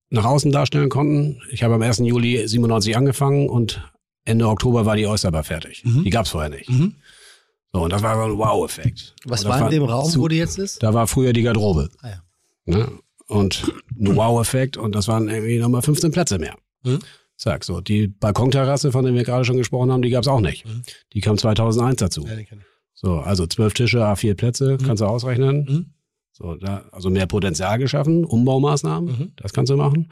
nach 0.09 0.25
außen 0.25 0.51
darstellen 0.51 0.89
konnten. 0.89 1.41
Ich 1.51 1.63
habe 1.63 1.75
am 1.75 1.81
1. 1.81 1.99
Juli 1.99 2.47
97 2.47 2.97
angefangen 2.97 3.49
und 3.49 3.81
Ende 4.25 4.47
Oktober 4.47 4.85
war 4.85 4.95
die 4.95 5.07
Oysterbar 5.07 5.43
fertig. 5.43 5.83
Mhm. 5.85 6.03
Die 6.03 6.09
gab's 6.09 6.29
vorher 6.31 6.49
nicht. 6.49 6.69
Mhm. 6.69 6.95
So, 7.73 7.81
und 7.83 7.93
das 7.93 8.01
war 8.01 8.15
so 8.15 8.31
ein 8.33 8.37
Wow-Effekt. 8.37 9.15
Was 9.25 9.45
war 9.45 9.61
in 9.65 9.69
dem 9.69 9.83
Raum, 9.83 10.09
zu- 10.09 10.19
wo 10.21 10.27
die 10.27 10.37
jetzt 10.37 10.57
ist? 10.57 10.81
Da 10.81 10.93
war 10.93 11.05
früher 11.07 11.33
die 11.33 11.43
Garderobe. 11.43 11.89
Ah, 12.01 12.09
ja. 12.09 12.21
Ne? 12.65 12.91
Und 13.27 13.71
ein 13.99 14.15
Wow-Effekt 14.15 14.77
und 14.77 14.95
das 14.95 15.07
waren 15.07 15.29
irgendwie 15.29 15.59
nochmal 15.59 15.83
15 15.83 16.11
Plätze 16.11 16.39
mehr. 16.39 16.55
Mhm. 16.83 16.99
Sag 17.35 17.63
so, 17.63 17.79
die 17.79 18.07
Balkonterrasse, 18.07 18.91
von 18.91 19.05
der 19.05 19.13
wir 19.13 19.23
gerade 19.23 19.45
schon 19.45 19.57
gesprochen 19.57 19.91
haben, 19.91 20.01
die 20.01 20.09
gab's 20.09 20.27
auch 20.27 20.41
nicht. 20.41 20.65
Mhm. 20.65 20.81
Die 21.13 21.21
kam 21.21 21.37
2001 21.37 21.97
dazu. 21.97 22.25
Ja. 22.27 22.33
So, 22.95 23.19
also 23.19 23.45
zwölf 23.47 23.73
Tische, 23.75 23.99
A4 24.03 24.33
Plätze, 24.35 24.77
kannst 24.83 25.01
du 25.01 25.05
ausrechnen. 25.05 25.93
So, 26.39 26.55
da, 26.55 26.85
also 26.91 27.09
mehr 27.09 27.25
Potenzial 27.27 27.77
geschaffen, 27.79 28.23
Umbaumaßnahmen, 28.25 29.09
Mhm. 29.11 29.31
das 29.35 29.51
kannst 29.53 29.69
du 29.71 29.75
machen. 29.75 30.09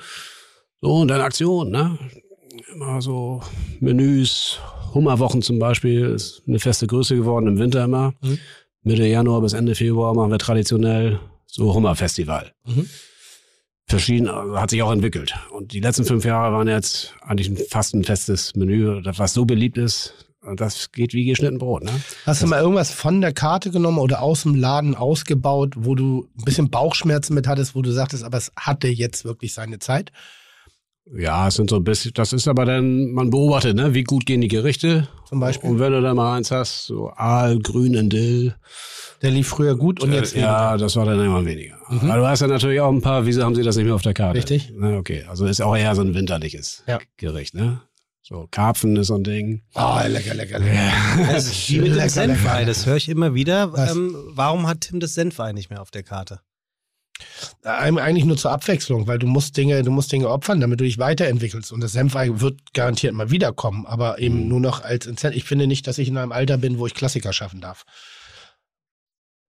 So, 0.82 0.94
und 0.94 1.08
dann 1.08 1.22
Aktion, 1.22 1.72
ne? 1.72 1.98
Immer 2.74 3.02
so 3.02 3.42
Menüs, 3.80 4.60
Hummerwochen 4.94 5.42
zum 5.42 5.58
Beispiel, 5.60 6.06
ist 6.06 6.44
eine 6.48 6.60
feste 6.60 6.86
Größe 6.88 7.16
geworden 7.16 7.48
im 7.48 7.58
Winter 7.60 7.84
immer. 7.86 8.14
Mhm. 8.22 8.40
Mitte 8.84 9.06
Januar 9.06 9.42
bis 9.42 9.54
Ende 9.54 9.76
Februar 9.76 10.14
machen 10.14 10.32
wir 10.32 10.38
traditionell 10.40 11.20
so 11.46 11.74
Hummerfestival. 11.74 12.52
Mhm. 12.66 12.88
Verschieden, 13.86 14.28
also 14.28 14.60
hat 14.60 14.70
sich 14.70 14.82
auch 14.84 14.92
entwickelt. 14.92 15.34
Und 15.52 15.72
die 15.72 15.80
letzten 15.80 16.04
fünf 16.04 16.26
Jahre 16.26 16.54
waren 16.54 16.68
jetzt 16.68 17.16
eigentlich 17.22 17.70
fast 17.70 17.94
ein 17.96 18.04
festes 18.04 18.54
Menü, 18.56 19.02
das 19.02 19.18
was 19.18 19.34
so 19.34 19.46
beliebt 19.46 19.78
ist. 19.78 20.27
Und 20.48 20.62
das 20.62 20.92
geht 20.92 21.14
wie 21.14 21.26
geschnitten 21.26 21.58
Brot, 21.58 21.84
ne? 21.84 21.92
Hast 22.26 22.42
du 22.42 22.48
mal 22.48 22.62
irgendwas 22.62 22.92
von 22.92 23.20
der 23.20 23.34
Karte 23.34 23.70
genommen 23.70 23.98
oder 23.98 24.22
aus 24.22 24.44
dem 24.44 24.56
Laden 24.56 24.96
ausgebaut, 24.96 25.74
wo 25.76 25.94
du 25.94 26.30
ein 26.38 26.46
bisschen 26.46 26.70
Bauchschmerzen 26.70 27.34
mit 27.34 27.48
hattest, 27.48 27.76
wo 27.76 27.82
du 27.82 27.92
sagtest, 27.92 28.24
aber 28.24 28.38
es 28.38 28.52
hatte 28.56 28.88
jetzt 28.88 29.26
wirklich 29.26 29.54
seine 29.54 29.80
Zeit? 29.80 30.12
Ja, 31.16 31.48
es 31.48 31.56
sind 31.56 31.70
so 31.70 31.78
ein 31.78 31.84
bisschen, 31.84 32.12
das 32.14 32.34
ist 32.34 32.48
aber 32.48 32.66
dann, 32.66 33.12
man 33.12 33.30
beobachtet, 33.30 33.76
ne, 33.76 33.94
wie 33.94 34.04
gut 34.04 34.26
gehen 34.26 34.42
die 34.42 34.48
Gerichte. 34.48 35.08
Zum 35.26 35.40
Beispiel? 35.40 35.70
Und 35.70 35.80
wenn 35.80 35.92
du 35.94 36.02
da 36.02 36.14
mal 36.14 36.36
eins 36.38 36.52
hast, 36.52 36.86
so 36.86 37.10
Aal, 37.10 37.60
Grün 37.60 37.94
in 37.94 38.10
Dill. 38.10 38.56
Der 39.22 39.32
lief 39.32 39.48
früher 39.48 39.76
gut 39.76 40.02
und 40.02 40.14
jetzt 40.14 40.36
äh, 40.36 40.42
ja, 40.42 40.78
das 40.78 40.96
war 40.96 41.06
dann 41.06 41.20
immer 41.20 41.44
weniger. 41.44 41.76
Mhm. 41.90 42.12
Aber 42.12 42.22
du 42.22 42.28
hast 42.28 42.42
ja 42.42 42.48
natürlich 42.48 42.80
auch 42.82 42.92
ein 42.92 43.02
paar, 43.02 43.26
wieso 43.26 43.44
haben 43.44 43.56
sie 43.56 43.64
das 43.64 43.76
nicht 43.76 43.86
mehr 43.86 43.96
auf 43.96 44.02
der 44.02 44.14
Karte? 44.14 44.38
Richtig. 44.38 44.72
Na, 44.76 44.98
okay, 44.98 45.24
also 45.28 45.46
ist 45.46 45.62
auch 45.62 45.76
eher 45.76 45.96
so 45.96 46.02
ein 46.02 46.14
winterliches 46.14 46.84
Ja. 46.88 47.00
Gericht, 47.18 47.56
ne? 47.56 47.82
So, 48.28 48.46
Karpfen 48.52 48.98
ist 48.98 49.08
so 49.08 49.16
ein 49.16 49.24
Ding. 49.24 49.62
Oh, 49.74 50.00
lecker, 50.06 50.34
lecker, 50.34 50.60
lecker. 50.60 50.92
Das 51.32 51.46
ist 51.50 51.70
wie 51.70 51.78
mit 51.80 51.88
dem 51.88 51.94
Lecker, 51.96 52.10
Senfei, 52.10 52.54
lecker. 52.56 52.66
das 52.66 52.86
höre 52.86 52.98
ich 52.98 53.08
immer 53.08 53.34
wieder. 53.34 53.72
Ähm, 53.90 54.16
warum 54.32 54.68
hat 54.68 54.82
Tim 54.82 55.00
das 55.00 55.14
Senfei 55.14 55.54
nicht 55.54 55.70
mehr 55.70 55.82
auf 55.82 55.92
der 55.92 56.04
Karte? 56.04 56.42
Eig- 57.64 57.98
Eigentlich 58.02 58.26
nur 58.26 58.36
zur 58.36 58.52
Abwechslung, 58.52 59.08
weil 59.08 59.18
du 59.18 59.28
musst 59.28 59.56
Dinge, 59.56 59.82
du 59.82 59.92
musst 59.92 60.12
Dinge 60.12 60.28
opfern, 60.30 60.60
damit 60.60 60.80
du 60.82 60.84
dich 60.84 60.98
weiterentwickelst. 60.98 61.72
Und 61.72 61.80
das 61.82 61.94
Senfei 61.94 62.30
wird 62.42 62.74
garantiert 62.74 63.14
mal 63.14 63.32
wiederkommen, 63.32 63.86
aber 63.86 64.20
eben 64.20 64.44
Mhm. 64.44 64.48
nur 64.50 64.60
noch 64.60 64.84
als 64.84 65.06
Incentive. 65.06 65.38
Ich 65.38 65.46
finde 65.46 65.66
nicht, 65.66 65.88
dass 65.88 65.98
ich 65.98 66.10
in 66.10 66.18
einem 66.18 66.34
Alter 66.34 66.58
bin, 66.58 66.80
wo 66.80 66.86
ich 66.86 66.94
Klassiker 66.94 67.32
schaffen 67.32 67.62
darf. 67.62 67.86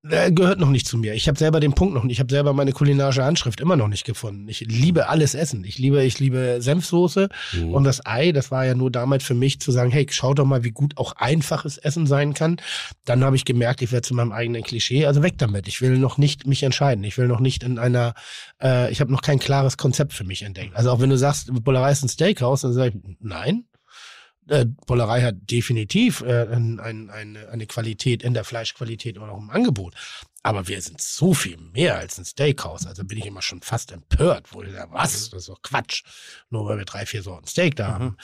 Äh, 0.08 0.30
gehört 0.30 0.60
noch 0.60 0.70
nicht 0.70 0.86
zu 0.86 0.96
mir. 0.96 1.14
Ich 1.14 1.26
habe 1.26 1.36
selber 1.36 1.58
den 1.58 1.72
Punkt 1.74 1.92
noch 1.92 2.04
nicht. 2.04 2.12
Ich 2.14 2.20
habe 2.20 2.30
selber 2.32 2.52
meine 2.52 2.70
kulinarische 2.72 3.24
Handschrift 3.24 3.60
immer 3.60 3.74
noch 3.74 3.88
nicht 3.88 4.04
gefunden. 4.04 4.48
Ich 4.48 4.60
liebe 4.60 5.08
alles 5.08 5.34
Essen. 5.34 5.64
Ich 5.64 5.76
liebe, 5.78 6.04
ich 6.04 6.20
liebe 6.20 6.58
Senfsoße 6.60 7.28
Mhm. 7.54 7.74
und 7.74 7.82
das 7.82 8.06
Ei. 8.06 8.30
Das 8.30 8.52
war 8.52 8.64
ja 8.64 8.74
nur 8.76 8.92
damals 8.92 9.24
für 9.24 9.34
mich 9.34 9.60
zu 9.60 9.72
sagen, 9.72 9.90
hey, 9.90 10.06
schau 10.08 10.34
doch 10.34 10.44
mal, 10.44 10.62
wie 10.62 10.70
gut 10.70 10.96
auch 10.98 11.14
einfaches 11.16 11.78
Essen 11.78 12.06
sein 12.06 12.32
kann. 12.32 12.60
Dann 13.06 13.24
habe 13.24 13.34
ich 13.34 13.44
gemerkt, 13.44 13.82
ich 13.82 13.90
werde 13.90 14.06
zu 14.06 14.14
meinem 14.14 14.30
eigenen 14.30 14.62
Klischee. 14.62 15.04
Also 15.04 15.24
weg 15.24 15.34
damit. 15.38 15.66
Ich 15.66 15.80
will 15.80 15.98
noch 15.98 16.16
nicht 16.16 16.46
mich 16.46 16.62
entscheiden. 16.62 17.02
Ich 17.02 17.18
will 17.18 17.26
noch 17.26 17.40
nicht 17.40 17.64
in 17.64 17.80
einer, 17.80 18.14
äh, 18.62 18.92
ich 18.92 19.00
habe 19.00 19.10
noch 19.10 19.20
kein 19.22 19.40
klares 19.40 19.76
Konzept 19.78 20.12
für 20.12 20.24
mich 20.24 20.42
entdeckt. 20.42 20.76
Also 20.76 20.92
auch 20.92 21.00
wenn 21.00 21.10
du 21.10 21.18
sagst, 21.18 21.50
Bullerei 21.64 21.90
ist 21.90 22.04
ein 22.04 22.08
Steakhouse, 22.08 22.60
dann 22.60 22.72
sage 22.72 22.92
ich, 23.04 23.16
nein. 23.18 23.64
Äh, 24.48 24.66
Bullerei 24.86 25.22
hat 25.22 25.36
definitiv 25.50 26.22
äh, 26.22 26.46
ein, 26.50 26.80
ein, 26.80 27.10
eine, 27.10 27.48
eine 27.48 27.66
Qualität 27.66 28.22
in 28.22 28.34
der 28.34 28.44
Fleischqualität 28.44 29.18
oder 29.18 29.32
auch 29.32 29.40
im 29.40 29.50
Angebot. 29.50 29.94
Aber 30.42 30.68
wir 30.68 30.80
sind 30.80 31.00
so 31.00 31.34
viel 31.34 31.58
mehr 31.58 31.98
als 31.98 32.18
ein 32.18 32.24
Steakhouse. 32.24 32.86
Also 32.86 33.04
bin 33.04 33.18
ich 33.18 33.26
immer 33.26 33.42
schon 33.42 33.60
fast 33.60 33.92
empört. 33.92 34.46
Wo 34.52 34.62
ich 34.62 34.72
sage, 34.72 34.92
was? 34.92 35.30
Das 35.30 35.40
ist 35.40 35.48
doch 35.48 35.62
Quatsch. 35.62 36.04
Nur 36.50 36.66
weil 36.66 36.78
wir 36.78 36.84
drei, 36.84 37.06
vier 37.06 37.22
Sorten 37.22 37.46
Steak 37.46 37.76
da 37.76 37.88
haben. 37.88 38.16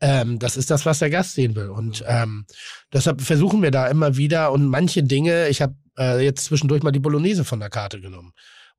Ähm, 0.00 0.38
das 0.38 0.56
ist 0.56 0.70
das, 0.70 0.84
was 0.84 0.98
der 0.98 1.10
Gast 1.10 1.34
sehen 1.34 1.54
will. 1.54 1.70
Und 1.70 2.04
ähm, 2.06 2.44
deshalb 2.92 3.22
versuchen 3.22 3.62
wir 3.62 3.70
da 3.70 3.86
immer 3.86 4.16
wieder 4.16 4.50
und 4.50 4.66
manche 4.66 5.04
Dinge, 5.04 5.48
ich 5.48 5.62
habe 5.62 5.76
äh, 5.96 6.22
jetzt 6.24 6.46
zwischendurch 6.46 6.82
mal 6.82 6.90
die 6.90 6.98
Bolognese 6.98 7.44
von 7.44 7.60
der 7.60 7.70
Karte 7.70 8.00
genommen. 8.00 8.32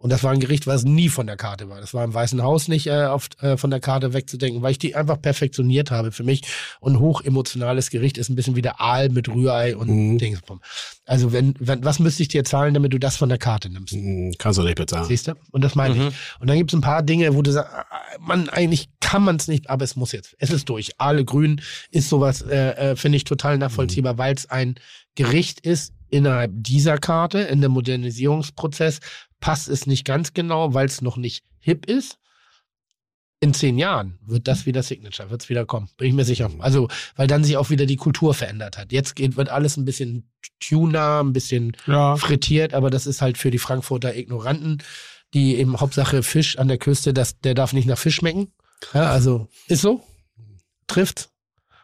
Und 0.03 0.09
das 0.11 0.21
war 0.21 0.31
ein 0.33 0.41
Gericht, 0.41 0.67
was 0.67 0.83
nie 0.83 1.07
von 1.07 1.27
der 1.27 1.37
Karte 1.37 1.69
war. 1.69 1.79
Das 1.79 1.93
war 1.93 2.03
im 2.03 2.13
Weißen 2.13 2.43
Haus 2.43 2.67
nicht 2.67 2.87
äh, 2.87 3.05
oft 3.05 3.41
äh, 3.41 3.55
von 3.55 3.69
der 3.71 3.79
Karte 3.79 4.11
wegzudenken, 4.13 4.61
weil 4.61 4.71
ich 4.71 4.77
die 4.77 4.95
einfach 4.95 5.21
perfektioniert 5.21 5.91
habe 5.91 6.11
für 6.11 6.23
mich. 6.25 6.41
Und 6.81 6.99
hochemotionales 6.99 7.89
Gericht 7.89 8.17
ist 8.17 8.27
ein 8.29 8.35
bisschen 8.35 8.57
wie 8.57 8.61
der 8.61 8.81
Aal 8.81 9.07
mit 9.09 9.29
Rührei 9.29 9.77
und 9.77 9.87
Mhm. 9.87 10.17
Dingsbum. 10.17 10.59
Also 11.05 11.31
wenn, 11.31 11.53
wenn, 11.59 11.85
was 11.85 11.99
müsste 11.99 12.21
ich 12.21 12.27
dir 12.27 12.43
zahlen, 12.43 12.73
damit 12.73 12.91
du 12.91 12.99
das 12.99 13.15
von 13.15 13.29
der 13.29 13.37
Karte 13.37 13.69
nimmst? 13.69 13.93
Mhm, 13.93 14.33
Kannst 14.37 14.59
du 14.59 14.63
nicht 14.63 14.75
bezahlen. 14.75 15.05
Siehst 15.05 15.29
du? 15.29 15.35
Und 15.51 15.63
das 15.63 15.73
meine 15.75 15.95
Mhm. 15.95 16.07
ich. 16.09 16.13
Und 16.41 16.49
dann 16.49 16.57
gibt 16.57 16.71
es 16.71 16.77
ein 16.77 16.81
paar 16.81 17.01
Dinge, 17.01 17.33
wo 17.35 17.41
du 17.41 17.51
sagst, 17.51 17.71
man, 18.19 18.49
eigentlich 18.49 18.89
kann 18.99 19.23
man 19.23 19.37
es 19.37 19.47
nicht, 19.47 19.69
aber 19.69 19.85
es 19.85 19.95
muss 19.95 20.11
jetzt. 20.11 20.35
Es 20.37 20.49
ist 20.49 20.67
durch. 20.67 20.99
Aale 20.99 21.23
grün 21.23 21.61
ist 21.91 22.09
sowas, 22.09 22.41
äh, 22.41 22.91
äh, 22.91 22.95
finde 22.97 23.15
ich 23.15 23.23
total 23.23 23.57
nachvollziehbar, 23.57 24.17
weil 24.17 24.35
es 24.35 24.49
ein 24.49 24.75
Gericht 25.15 25.61
ist 25.61 25.93
innerhalb 26.09 26.51
dieser 26.53 26.97
Karte, 26.99 27.39
in 27.39 27.61
der 27.61 27.69
Modernisierungsprozess, 27.69 28.99
passt 29.43 29.67
es 29.67 29.87
nicht 29.87 30.05
ganz 30.05 30.33
genau, 30.33 30.73
weil 30.73 30.85
es 30.85 31.01
noch 31.01 31.17
nicht 31.17 31.43
hip 31.59 31.85
ist. 31.85 32.17
In 33.41 33.53
zehn 33.53 33.77
Jahren 33.77 34.17
wird 34.25 34.47
das 34.47 34.65
wieder 34.65 34.81
Signature, 34.83 35.29
wird 35.29 35.41
es 35.43 35.49
wieder 35.49 35.65
kommen, 35.65 35.89
bin 35.97 36.07
ich 36.07 36.13
mir 36.13 36.23
sicher. 36.23 36.49
Also, 36.59 36.87
weil 37.17 37.27
dann 37.27 37.43
sich 37.43 37.57
auch 37.57 37.69
wieder 37.69 37.85
die 37.85 37.97
Kultur 37.97 38.33
verändert 38.33 38.77
hat. 38.77 38.93
Jetzt 38.93 39.17
geht, 39.17 39.35
wird 39.35 39.49
alles 39.49 39.75
ein 39.75 39.83
bisschen 39.83 40.31
tuner, 40.61 41.21
ein 41.21 41.33
bisschen 41.33 41.75
Ja. 41.85 42.15
frittiert, 42.15 42.73
aber 42.73 42.89
das 42.89 43.05
ist 43.05 43.21
halt 43.21 43.37
für 43.37 43.51
die 43.51 43.57
Frankfurter 43.57 44.15
Ignoranten, 44.15 44.81
die 45.33 45.57
eben 45.57 45.77
Hauptsache 45.81 46.23
Fisch 46.23 46.57
an 46.57 46.69
der 46.69 46.77
Küste, 46.77 47.13
das, 47.13 47.37
der 47.41 47.53
darf 47.53 47.73
nicht 47.73 47.85
nach 47.85 47.97
Fisch 47.97 48.15
schmecken. 48.15 48.53
Ja, 48.93 49.11
also 49.11 49.49
ist 49.67 49.81
so, 49.81 50.01
trifft. 50.87 51.29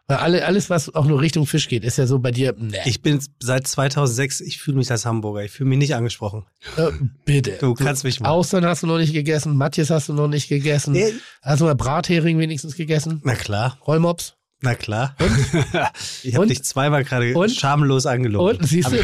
Weil 0.09 0.17
alle, 0.17 0.43
alles, 0.45 0.71
was 0.71 0.93
auch 0.95 1.05
nur 1.05 1.21
Richtung 1.21 1.45
Fisch 1.45 1.67
geht, 1.69 1.83
ist 1.83 1.97
ja 1.99 2.07
so 2.07 2.17
bei 2.17 2.31
dir, 2.31 2.55
ne, 2.57 2.79
Ich 2.85 3.03
bin 3.03 3.19
seit 3.39 3.67
2006, 3.67 4.41
ich 4.41 4.57
fühle 4.57 4.77
mich 4.77 4.89
als 4.89 5.05
Hamburger. 5.05 5.43
Ich 5.43 5.51
fühle 5.51 5.69
mich 5.69 5.77
nicht 5.77 5.93
angesprochen. 5.93 6.45
äh, 6.77 6.87
bitte. 7.25 7.57
Du 7.61 7.75
kannst 7.75 8.03
mich 8.03 8.19
mal. 8.19 8.29
Austern 8.29 8.65
hast 8.65 8.81
du 8.81 8.87
noch 8.87 8.97
nicht 8.97 9.13
gegessen, 9.13 9.55
Matthias 9.55 9.91
hast 9.91 10.09
du 10.09 10.13
noch 10.13 10.27
nicht 10.27 10.49
gegessen. 10.49 10.93
Nee. 10.93 11.13
Hast 11.43 11.61
du 11.61 11.65
mal 11.65 11.75
Brathering 11.75 12.39
wenigstens 12.39 12.75
gegessen? 12.75 13.21
Na 13.23 13.35
klar, 13.35 13.77
Rollmops? 13.85 14.33
na 14.61 14.75
klar. 14.75 15.15
Ich 16.23 16.33
habe 16.33 16.41
Und? 16.41 16.49
dich 16.49 16.63
zweimal 16.63 17.03
gerade 17.03 17.33
Und? 17.37 17.51
schamlos 17.51 18.05
angelogen. 18.05 18.57
Und 18.57 18.67
siehst 18.67 18.91
du, 18.91 18.97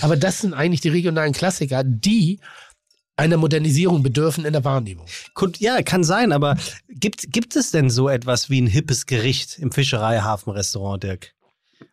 aber 0.00 0.16
das 0.16 0.40
sind 0.40 0.54
eigentlich 0.54 0.80
die 0.80 0.88
regionalen 0.88 1.32
Klassiker, 1.32 1.82
die 1.84 2.40
einer 3.18 3.36
Modernisierung 3.36 4.02
bedürfen 4.02 4.44
in 4.44 4.52
der 4.52 4.64
Wahrnehmung. 4.64 5.06
Ja, 5.58 5.82
kann 5.82 6.04
sein, 6.04 6.32
aber 6.32 6.56
gibt, 6.88 7.32
gibt 7.32 7.56
es 7.56 7.70
denn 7.70 7.90
so 7.90 8.08
etwas 8.08 8.48
wie 8.48 8.60
ein 8.60 8.66
hippes 8.66 9.06
Gericht 9.06 9.58
im 9.58 9.72
Fischerei-Hafen-Restaurant, 9.72 11.02
Dirk? 11.02 11.34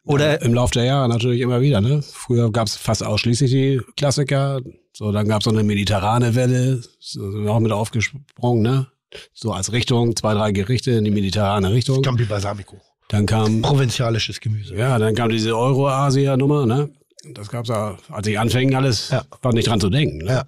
Oder 0.04 0.42
Im 0.42 0.54
Laufe 0.54 0.74
der 0.74 0.86
Jahre 0.86 1.10
natürlich 1.10 1.42
immer 1.42 1.62
wieder, 1.62 1.82
ne? 1.82 2.04
Früher 2.04 2.52
gab 2.52 2.68
es 2.68 2.76
fast 2.76 3.04
ausschließlich 3.04 3.52
die 3.52 3.82
Klassiker. 3.98 4.62
So, 4.94 5.12
dann 5.12 5.28
gab 5.28 5.42
es 5.42 5.46
so 5.46 5.50
eine 5.52 5.64
mediterrane 5.64 6.36
Welle, 6.36 6.82
so 7.00 7.32
sind 7.32 7.44
wir 7.44 7.52
auch 7.52 7.60
mit 7.60 7.72
aufgesprungen, 7.72 8.62
ne? 8.62 8.88
So 9.34 9.52
als 9.52 9.72
Richtung, 9.72 10.16
zwei, 10.16 10.34
drei 10.34 10.52
Gerichte 10.52 10.92
in 10.92 11.06
die 11.06 11.12
mediterrane 11.12 11.72
Richtung. 11.72 12.04
Scampi 12.04 12.26
Balsamico. 12.26 12.78
Dann 13.10 13.26
kam, 13.26 13.62
Provinzialisches 13.62 14.40
Gemüse. 14.40 14.76
ja, 14.76 14.98
dann 15.00 15.16
kam 15.16 15.30
diese 15.30 15.56
Euro-Asia-Nummer, 15.58 16.66
ne? 16.66 16.90
Das 17.34 17.50
gab's 17.50 17.70
ja, 17.70 17.98
als 18.10 18.28
ich 18.28 18.38
anfing, 18.38 18.76
alles, 18.76 19.10
Ja. 19.10 19.24
war 19.42 19.54
nicht 19.54 19.68
dran 19.68 19.80
zu 19.82 19.90
denken. 19.90 20.20
Ne? 20.20 20.32
Ja. 20.32 20.44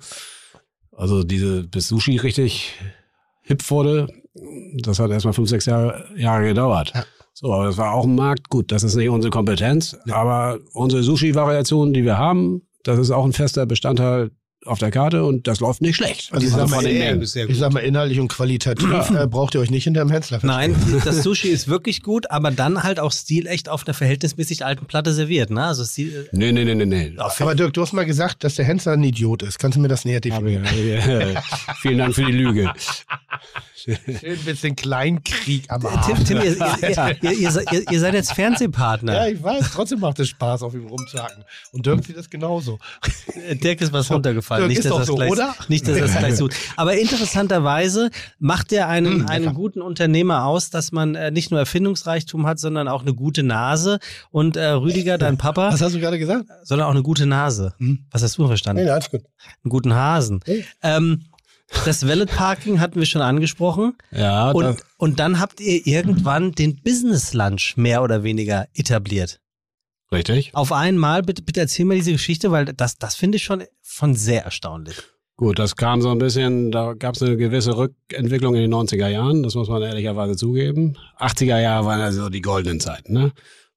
Also 0.97 1.23
diese, 1.23 1.63
bis 1.63 1.87
Sushi 1.87 2.17
richtig 2.17 2.73
hip 3.43 3.69
wurde, 3.69 4.07
das 4.81 4.97
hat 4.99 5.11
erstmal 5.11 5.33
fünf, 5.33 5.47
sechs 5.47 5.67
Jahre, 5.67 6.05
Jahre 6.17 6.45
gedauert. 6.45 6.91
Ja. 6.93 7.05
So, 7.33 7.53
aber 7.53 7.65
das 7.65 7.77
war 7.77 7.93
auch 7.93 8.05
ein 8.05 8.15
Markt. 8.15 8.49
Gut, 8.49 8.71
das 8.71 8.83
ist 8.83 8.95
nicht 8.95 9.09
unsere 9.09 9.29
Kompetenz, 9.29 9.95
aber 10.09 10.57
unsere 10.73 11.03
Sushi-Variationen, 11.03 11.93
die 11.93 12.03
wir 12.03 12.17
haben, 12.17 12.63
das 12.83 12.97
ist 12.97 13.11
auch 13.11 13.25
ein 13.25 13.33
fester 13.33 13.67
Bestandteil 13.67 14.31
auf 14.67 14.79
der 14.79 14.91
Karte 14.91 15.23
und 15.23 15.47
das 15.47 15.59
läuft 15.59 15.81
nicht 15.81 15.95
schlecht. 15.95 16.31
Also 16.33 16.45
ich 16.45 16.53
sag, 16.53 16.69
mal, 16.69 16.85
ist 16.85 17.31
sehr 17.31 17.49
ich 17.49 17.57
sag 17.57 17.73
mal, 17.73 17.79
inhaltlich 17.79 18.19
und 18.19 18.27
qualitativ 18.27 19.09
äh, 19.11 19.27
braucht 19.27 19.55
ihr 19.55 19.61
euch 19.61 19.69
nicht 19.71 19.85
hinterm 19.85 20.09
Hensler 20.11 20.39
Nein, 20.43 20.75
das 21.05 21.23
Sushi 21.23 21.47
ist 21.49 21.67
wirklich 21.67 22.03
gut, 22.03 22.29
aber 22.31 22.51
dann 22.51 22.83
halt 22.83 22.99
auch 22.99 23.11
stilecht 23.11 23.69
auf 23.69 23.85
einer 23.87 23.93
verhältnismäßig 23.93 24.65
alten 24.65 24.85
Platte 24.85 25.13
serviert, 25.13 25.49
ne? 25.49 25.63
Also 25.65 25.83
Stil, 25.85 26.29
Nee, 26.31 26.51
nee, 26.51 26.65
nee, 26.65 26.75
nee, 26.75 26.85
nee. 26.85 27.13
Aber 27.17 27.55
Dirk, 27.55 27.73
du 27.73 27.81
hast 27.81 27.93
mal 27.93 28.05
gesagt, 28.05 28.43
dass 28.43 28.55
der 28.55 28.65
Hensler 28.65 28.93
ein 28.93 29.03
Idiot 29.03 29.43
ist. 29.43 29.59
Kannst 29.59 29.77
du 29.77 29.81
mir 29.81 29.87
das 29.87 30.05
näher 30.05 30.19
definieren? 30.21 30.65
Ja, 30.65 31.41
Vielen 31.81 31.97
Dank 31.99 32.15
für 32.15 32.25
die 32.25 32.31
Lüge. 32.31 32.71
Ein 33.87 34.37
bisschen 34.43 34.75
Kleinkrieg 34.75 35.63
am 35.69 35.81
Tim, 35.81 35.89
Arsch. 35.89 36.23
Tim 36.25 36.37
ihr, 36.37 36.43
ihr, 36.45 37.17
ihr, 37.21 37.31
ihr, 37.31 37.51
seid- 37.51 37.71
ihr, 37.71 37.89
ihr 37.91 37.99
seid 37.99 38.13
jetzt 38.15 38.33
Fernsehpartner. 38.33 39.13
Ja, 39.13 39.27
ich 39.27 39.41
weiß. 39.41 39.71
Trotzdem 39.73 39.99
macht 39.99 40.19
es 40.19 40.27
Spaß, 40.29 40.63
auf 40.63 40.73
ihm 40.73 40.87
rumzuhacken. 40.87 41.43
Und 41.71 41.85
Dirk 41.85 42.03
sieht 42.03 42.17
das 42.17 42.29
genauso. 42.29 42.79
Dirk 43.63 43.79
ist 43.81 43.93
was 43.93 44.11
runtergefallen. 44.11 44.56
Dirk 44.57 44.69
Nicht, 44.69 44.85
dass 44.85 44.97
das 44.97 45.07
so, 45.07 45.15
gleich, 45.15 45.69
nicht, 45.69 45.87
dass 45.87 45.97
das 45.97 46.17
gleich 46.17 46.35
so. 46.35 46.49
Aber 46.75 46.97
interessanterweise 46.97 48.09
macht 48.39 48.71
er 48.71 48.87
einen, 48.87 49.23
Mm, 49.23 49.27
einen 49.27 49.53
guten 49.53 49.81
Unternehmer 49.81 50.45
aus, 50.45 50.69
dass 50.69 50.91
man 50.91 51.15
äh, 51.15 51.31
nicht 51.31 51.51
nur 51.51 51.59
Erfindungsreichtum 51.59 52.45
hat, 52.45 52.59
sondern 52.59 52.87
auch 52.87 53.01
eine 53.01 53.13
gute 53.13 53.43
Nase. 53.43 53.99
Und 54.31 54.57
äh, 54.57 54.67
Rüdiger, 54.69 55.17
dein 55.17 55.37
Papa, 55.37 55.71
Was 55.71 55.81
hast 55.81 55.95
du 55.95 55.99
gerade 55.99 56.19
gesagt? 56.19 56.45
sondern 56.63 56.87
auch 56.87 56.91
eine 56.91 57.03
gute 57.03 57.25
Nase. 57.25 57.73
Hm. 57.77 58.05
Was 58.11 58.23
hast 58.23 58.37
du 58.37 58.47
verstanden? 58.47 58.83
Nee, 58.83 58.89
alles 58.89 59.09
gut. 59.09 59.21
Einen 59.63 59.69
guten 59.69 59.93
Hasen. 59.93 60.41
Hey. 60.45 60.65
Ähm, 60.83 61.25
das 61.85 62.07
Valet 62.07 62.29
Parking 62.29 62.79
hatten 62.79 62.97
wir 62.99 63.05
schon 63.05 63.21
angesprochen. 63.21 63.93
Ja, 64.11 64.51
Und, 64.51 64.77
und 64.97 65.19
dann 65.19 65.39
habt 65.39 65.59
ihr 65.59 65.85
irgendwann 65.85 66.53
den 66.53 66.81
Business 66.81 67.33
Lunch 67.33 67.75
mehr 67.75 68.01
oder 68.03 68.23
weniger 68.23 68.67
etabliert. 68.73 69.41
richtig. 70.11 70.51
Auf 70.53 70.71
einmal, 70.71 71.23
bitte, 71.23 71.41
bitte 71.41 71.59
erzähl 71.59 71.83
mir 71.85 71.95
diese 71.95 72.13
Geschichte, 72.13 72.51
weil 72.51 72.65
das, 72.65 72.97
das 72.97 73.15
finde 73.15 73.35
ich 73.35 73.43
schon, 73.43 73.63
schon 73.97 74.15
sehr 74.15 74.43
erstaunlich. 74.43 74.97
Gut, 75.35 75.59
das 75.59 75.75
kam 75.75 76.01
so 76.01 76.09
ein 76.09 76.17
bisschen, 76.17 76.71
da 76.71 76.93
gab 76.93 77.15
es 77.15 77.21
eine 77.21 77.37
gewisse 77.37 77.77
Rückentwicklung 77.77 78.55
in 78.55 78.61
den 78.61 78.73
90er 78.73 79.07
Jahren, 79.07 79.43
das 79.43 79.53
muss 79.53 79.69
man 79.69 79.83
ehrlicherweise 79.83 80.35
zugeben. 80.35 80.97
80er 81.19 81.59
Jahre 81.59 81.85
waren 81.85 82.01
also 82.01 82.29
die 82.29 82.41
goldenen 82.41 82.79
Zeiten, 82.79 83.13
ne? 83.13 83.31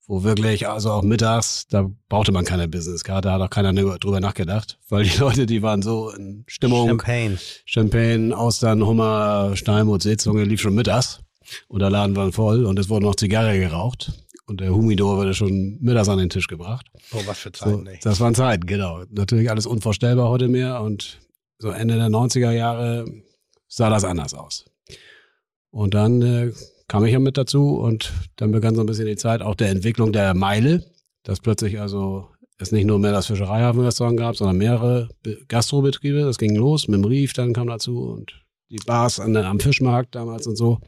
Wo 0.07 0.25
wirklich, 0.25 0.69
also 0.69 0.91
auch 0.91 1.03
mittags, 1.03 1.67
da 1.69 1.89
brauchte 2.09 2.33
man 2.33 2.45
keine 2.45 2.67
Businesskarte, 2.67 3.29
da 3.29 3.35
hat 3.35 3.43
auch 3.43 3.51
keiner 3.51 3.73
drüber 3.73 4.21
nachgedacht, 4.21 4.79
weil 4.89 5.05
die 5.05 5.17
Leute, 5.19 5.47
die 5.47 5.63
waren 5.63 5.83
so 5.83 6.11
in 6.11 6.45
Stimmung. 6.47 6.89
Champagne. 6.89 7.39
Champagne, 7.67 8.37
Austern, 8.37 8.85
Hummer, 8.85 9.53
Steinmut, 9.55 10.03
Seezunge 10.03 10.45
lief 10.45 10.63
schon 10.63 10.75
mittags 10.75 11.21
und 11.69 11.81
der 11.81 11.91
Laden 11.91 12.17
war 12.17 12.33
voll 12.33 12.65
und 12.65 12.79
es 12.79 12.89
wurde 12.89 13.05
noch 13.05 13.17
Zigarre 13.17 13.59
geraucht 13.59 14.13
und 14.51 14.61
der 14.61 14.75
Humidor 14.75 15.17
wurde 15.17 15.33
schon 15.35 15.79
mittags 15.81 16.09
an 16.09 16.19
den 16.19 16.29
Tisch 16.29 16.47
gebracht. 16.49 16.87
Oh, 17.13 17.21
was 17.27 17.39
für 17.39 17.51
So, 17.55 17.65
Zeiten, 17.65 17.87
ey. 17.87 17.99
das 18.03 18.21
waren 18.21 18.35
Zeiten, 18.35 18.67
genau. 18.67 19.05
Natürlich 19.11 19.49
alles 19.51 19.65
unvorstellbar 19.67 20.29
heute 20.29 20.49
mehr 20.49 20.83
und 20.83 21.19
so 21.59 21.71
Ende 21.71 21.97
der 21.97 22.09
90er 22.09 22.51
Jahre 22.51 23.05
sah 23.69 23.89
das 23.91 24.05
anders 24.05 24.35
aus. 24.35 24.65
Und 25.71 25.95
dann 25.95 26.21
äh, 26.23 26.53
kam 26.89 27.05
ich 27.05 27.13
ja 27.13 27.19
mit 27.21 27.37
dazu 27.37 27.77
und 27.79 28.13
dann 28.37 28.51
begann 28.51 28.75
so 28.75 28.81
ein 28.83 28.87
bisschen 28.87 29.07
die 29.07 29.17
Zeit 29.17 29.43
auch 29.43 29.55
der 29.55 29.69
Entwicklung 29.71 30.13
der 30.13 30.35
Meile, 30.35 30.85
dass 31.23 31.41
plötzlich 31.41 31.81
also 31.81 32.29
es 32.59 32.73
nicht 32.73 32.85
nur 32.87 32.99
mehr 32.99 33.13
das 33.13 33.27
Fischereihafenrestaurant 33.29 34.19
gab, 34.19 34.37
sondern 34.37 34.57
mehrere 34.59 35.09
Be- 35.23 35.39
Gastrobetriebe. 35.49 36.21
Das 36.23 36.37
ging 36.39 36.57
los 36.57 36.89
mit 36.89 36.99
dem 36.99 37.05
Rief, 37.05 37.33
dann 37.33 37.53
kam 37.53 37.69
dazu 37.69 38.01
und 38.11 38.33
die 38.71 38.81
Bars 38.85 39.19
an 39.21 39.37
am 39.37 39.61
Fischmarkt 39.61 40.15
damals 40.15 40.47
und 40.47 40.57
so. 40.57 40.79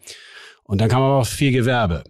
Und 0.64 0.80
dann 0.80 0.88
kam 0.88 1.02
aber 1.02 1.16
auch 1.20 1.26
viel 1.26 1.52
Gewerbe. 1.52 2.04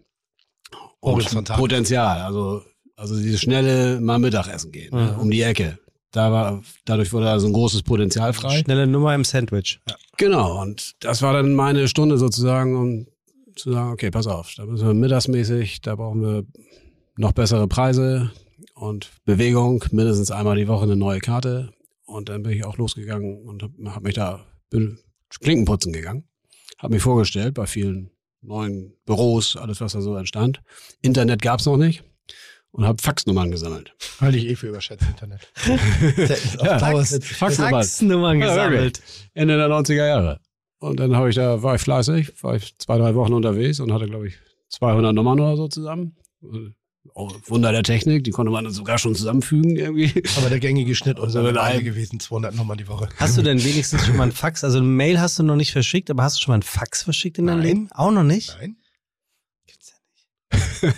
Und 1.02 1.12
Horizontal. 1.14 1.58
Potenzial, 1.58 2.20
also, 2.22 2.62
also 2.96 3.16
dieses 3.16 3.40
schnelle 3.40 4.00
mal 4.00 4.18
Mittagessen 4.18 4.70
gehen, 4.72 4.94
ne, 4.94 5.12
Mhm. 5.14 5.20
um 5.20 5.30
die 5.30 5.42
Ecke. 5.42 5.78
Da 6.12 6.30
war, 6.30 6.62
dadurch 6.84 7.12
wurde 7.12 7.28
also 7.28 7.46
ein 7.48 7.52
großes 7.52 7.82
Potenzial 7.82 8.32
frei. 8.32 8.58
Schnelle 8.60 8.86
Nummer 8.86 9.14
im 9.14 9.24
Sandwich. 9.24 9.80
Genau, 10.16 10.60
und 10.62 10.92
das 11.00 11.20
war 11.22 11.32
dann 11.32 11.54
meine 11.54 11.88
Stunde 11.88 12.18
sozusagen, 12.18 12.76
um 12.76 13.06
zu 13.56 13.72
sagen, 13.72 13.92
okay, 13.92 14.10
pass 14.10 14.26
auf, 14.26 14.54
da 14.56 14.64
müssen 14.64 14.86
wir 14.86 14.94
mittagsmäßig, 14.94 15.80
da 15.80 15.96
brauchen 15.96 16.22
wir 16.22 16.44
noch 17.16 17.32
bessere 17.32 17.66
Preise 17.66 18.30
und 18.74 19.10
Bewegung, 19.24 19.84
mindestens 19.90 20.30
einmal 20.30 20.56
die 20.56 20.68
Woche 20.68 20.84
eine 20.84 20.96
neue 20.96 21.18
Karte. 21.18 21.72
Und 22.06 22.28
dann 22.28 22.42
bin 22.44 22.52
ich 22.52 22.64
auch 22.64 22.76
losgegangen 22.76 23.42
und 23.48 23.62
habe 23.62 23.72
hab 23.94 24.02
mich 24.04 24.14
da, 24.14 24.44
bin 24.70 24.98
Klinken 25.40 25.64
putzen 25.64 25.92
gegangen, 25.92 26.24
habe 26.78 26.94
mich 26.94 27.02
vorgestellt 27.02 27.54
bei 27.54 27.66
vielen 27.66 28.11
neuen 28.42 28.92
Büros, 29.06 29.56
alles 29.56 29.80
was 29.80 29.92
da 29.92 30.00
so 30.00 30.16
entstand. 30.16 30.60
Internet 31.00 31.42
gab's 31.42 31.64
noch 31.66 31.76
nicht 31.76 32.02
und 32.72 32.84
habe 32.84 33.00
Faxnummern 33.00 33.50
gesammelt. 33.50 33.94
Halte 34.20 34.38
ich 34.38 34.46
eh 34.48 34.56
für 34.56 34.68
überschätzt, 34.68 35.06
Internet. 35.06 35.48
Ja, 36.62 36.78
Fax- 36.78 37.18
Faxnummern. 37.24 37.72
Faxnummern 37.72 38.40
Ja, 38.40 38.46
gesammelt. 38.48 39.02
Ende 39.34 39.56
der 39.56 39.68
90er 39.68 40.06
Jahre. 40.06 40.40
Und 40.78 40.98
dann 40.98 41.14
habe 41.14 41.28
ich 41.30 41.36
da, 41.36 41.62
war 41.62 41.76
ich 41.76 41.80
fleißig, 41.82 42.42
war 42.42 42.56
ich 42.56 42.76
zwei, 42.78 42.98
drei 42.98 43.14
Wochen 43.14 43.32
unterwegs 43.32 43.78
und 43.78 43.92
hatte, 43.92 44.06
glaube 44.06 44.26
ich, 44.28 44.34
200 44.70 45.14
Nummern 45.14 45.38
oder 45.38 45.56
so 45.56 45.68
zusammen. 45.68 46.16
Oh, 47.14 47.30
Wunder 47.46 47.72
der 47.72 47.82
Technik, 47.82 48.24
die 48.24 48.30
konnte 48.30 48.50
man 48.50 48.64
dann 48.64 48.72
sogar 48.72 48.98
schon 48.98 49.14
zusammenfügen 49.14 49.76
irgendwie. 49.76 50.22
Aber 50.38 50.48
der 50.48 50.60
gängige 50.60 50.94
Schnitt 50.94 51.16
Also 51.16 51.24
unserer 51.40 51.44
wenn 51.44 51.54
Weile 51.56 51.78
ein- 51.80 51.84
gewesen, 51.84 52.20
200 52.20 52.54
nochmal 52.54 52.76
die 52.76 52.88
Woche. 52.88 53.08
Hast 53.16 53.36
du 53.36 53.42
denn 53.42 53.62
wenigstens 53.62 54.06
schon 54.06 54.16
mal 54.16 54.24
ein 54.24 54.32
Fax? 54.32 54.64
Also 54.64 54.78
eine 54.78 54.86
Mail 54.86 55.20
hast 55.20 55.38
du 55.38 55.42
noch 55.42 55.56
nicht 55.56 55.72
verschickt, 55.72 56.10
aber 56.10 56.22
hast 56.22 56.36
du 56.38 56.42
schon 56.42 56.52
mal 56.52 56.58
ein 56.58 56.62
Fax 56.62 57.02
verschickt 57.02 57.38
in 57.38 57.46
deinem 57.46 57.58
Nein. 57.58 57.66
Leben? 57.66 57.88
Auch 57.92 58.10
noch 58.10 58.22
nicht? 58.24 58.56
Nein? 58.60 58.76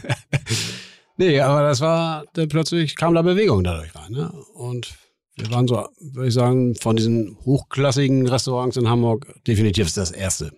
Nee, 1.16 1.38
aber 1.40 1.62
das 1.62 1.80
war, 1.80 2.24
dann 2.32 2.48
plötzlich 2.48 2.96
kam 2.96 3.14
da 3.14 3.22
Bewegung 3.22 3.62
dadurch 3.62 3.94
rein. 3.94 4.10
Ne? 4.10 4.32
Und 4.54 4.96
wir 5.36 5.48
waren 5.52 5.68
so, 5.68 5.86
würde 6.00 6.26
ich 6.28 6.34
sagen, 6.34 6.74
von 6.74 6.96
diesen 6.96 7.36
hochklassigen 7.44 8.26
Restaurants 8.26 8.76
in 8.76 8.88
Hamburg 8.88 9.32
definitiv 9.46 9.92
das 9.94 10.10
erste, 10.10 10.50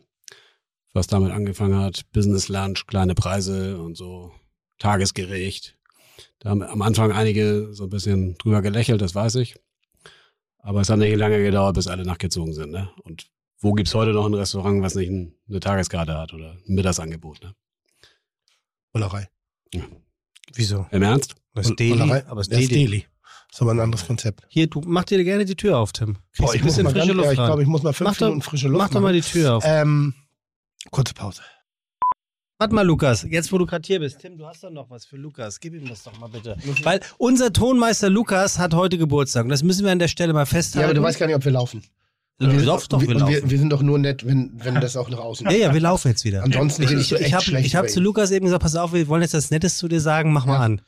was 0.95 1.09
damit 1.09 1.31
angefangen 1.33 1.79
hat. 1.79 2.11
Business 2.13 2.49
Lunch, 2.49 2.87
kleine 2.87 3.15
Preise 3.15 3.79
und 3.83 3.99
so, 3.99 4.33
Tagesgericht. 4.79 5.77
Da 6.39 6.51
haben 6.51 6.63
am 6.63 6.83
Anfang 6.83 7.13
einige 7.13 7.73
so 7.73 7.85
ein 7.85 7.91
bisschen 7.91 8.37
drüber 8.39 8.63
gelächelt, 8.63 9.01
das 9.01 9.15
weiß 9.15 9.37
ich. 9.37 9.57
Aber 10.59 10.81
es 10.81 10.89
hat 10.91 10.99
nicht 10.99 11.17
lange 11.17 11.43
gedauert, 11.43 11.75
bis 11.77 11.87
alle 11.87 12.05
nachgezogen 12.05 12.53
sind. 12.53 12.71
Ne? 12.73 12.91
Und 13.05 13.27
wo 13.61 13.73
gibt's 13.73 13.95
heute 13.95 14.13
noch 14.13 14.27
ein 14.27 14.35
Restaurant, 14.35 14.83
was 14.83 14.95
nicht 14.95 15.09
ein, 15.09 15.35
eine 15.49 15.61
Tageskarte 15.61 16.17
hat 16.19 16.35
oder 16.35 16.53
ein 16.53 16.75
Mittagsangebot? 16.75 17.43
Ne? 17.43 17.55
Bullerei. 18.93 19.29
Wieso? 20.55 20.87
Im 20.91 21.03
Ernst? 21.03 21.35
Das 21.55 21.69
ist 21.71 21.79
Deli. 21.79 21.99
Bullerei. 21.99 22.27
Aber 22.27 22.41
es 22.41 22.49
Das 22.49 22.59
ist 22.61 22.71
Deli. 22.71 22.85
Deli. 22.87 23.07
ist 23.53 23.63
aber 23.63 23.71
ein 23.73 23.81
anderes 23.81 24.07
Konzept. 24.07 24.45
Hier, 24.49 24.67
du 24.67 24.83
mach 24.85 25.05
dir 25.05 25.23
gerne 25.25 25.45
die 25.45 25.57
Tür 25.57 25.79
auf, 25.79 25.93
Tim. 25.93 26.15
Kriegst 26.33 26.39
Boah, 26.39 26.51
ein 26.51 26.57
ich 26.57 26.63
muss 26.63 26.71
bisschen 26.77 26.85
mal 26.85 26.91
frische 26.91 27.07
ganz, 27.07 27.17
ja, 27.17 27.23
Luft 27.23 27.33
ich 27.33 27.45
glaube, 27.47 27.63
ich 27.63 27.69
muss 27.69 27.83
mal 27.83 27.93
fünf 27.93 28.11
Mach 28.11 28.17
doch- 28.17 28.27
Minuten 28.27 28.43
frische 28.43 28.69
Luft 28.69 28.79
Mach 28.79 28.91
doch 28.91 29.01
mal 29.01 29.13
die 29.13 29.21
Tür 29.21 29.55
auf. 29.57 29.65
Ähm, 29.67 30.15
kurze 30.91 31.15
Pause. 31.15 31.43
Warte 32.59 32.75
mal, 32.75 32.87
Lukas, 32.87 33.27
jetzt 33.29 33.53
wo 33.53 33.59
du 33.59 33.67
gerade 33.67 33.87
hier 33.87 34.01
bist. 34.01 34.21
Tim, 34.21 34.39
du 34.39 34.47
hast 34.47 34.65
doch 34.65 34.71
noch 34.71 34.89
was 34.89 35.05
für 35.05 35.17
Lukas. 35.19 35.61
Gib 35.61 35.75
ihm 35.75 35.87
das 35.89 36.03
doch 36.05 36.19
mal 36.19 36.29
bitte. 36.29 36.57
Weil 36.85 37.01
unser 37.19 37.53
Tonmeister 37.53 38.09
Lukas 38.09 38.59
hat 38.59 38.73
heute 38.73 38.97
Geburtstag. 38.97 39.45
Und 39.45 39.51
das 39.51 39.63
müssen 39.63 39.85
wir 39.85 39.93
an 39.93 39.99
der 39.99 40.09
Stelle 40.09 40.33
mal 40.33 40.47
festhalten. 40.47 40.81
Ja, 40.81 40.87
aber 40.87 40.95
du 40.95 41.03
weißt 41.03 41.19
gar 41.19 41.27
nicht, 41.27 41.37
ob 41.37 41.45
wir 41.45 41.53
laufen. 41.53 41.83
Du 42.39 42.47
laufst 42.47 42.93
doch, 42.95 43.01
wir 43.03 43.09
und 43.11 43.19
laufen. 43.19 43.33
wir, 43.35 43.51
wir 43.51 43.59
sind 43.59 43.71
doch 43.71 43.83
nur 43.83 43.99
nett, 43.99 44.27
wenn, 44.27 44.53
wenn 44.63 44.75
das 44.77 44.97
auch 44.97 45.11
nach 45.11 45.19
außen 45.19 45.51
Ja, 45.51 45.57
ja, 45.57 45.75
wir 45.75 45.81
laufen 45.81 46.09
jetzt 46.09 46.25
wieder. 46.25 46.43
Ansonsten 46.45 46.83
Ich, 46.85 46.93
ich, 46.93 47.13
ich 47.13 47.35
habe 47.35 47.45
hab 47.45 47.91
zu. 47.91 48.01
Lukas 48.01 48.31
eben 48.31 48.47
gesagt, 48.47 48.63
pass 48.63 48.77
auf, 48.77 48.93
wir 48.95 49.07
wollen 49.09 49.23
jetzt 49.23 49.35
das 49.35 49.51
Nettes 49.51 49.77
zu 49.77 49.87
dir 49.89 50.01
sagen, 50.01 50.33
mach 50.33 50.47
mal 50.47 50.55
Ja. 50.55 50.61
an. 50.61 50.83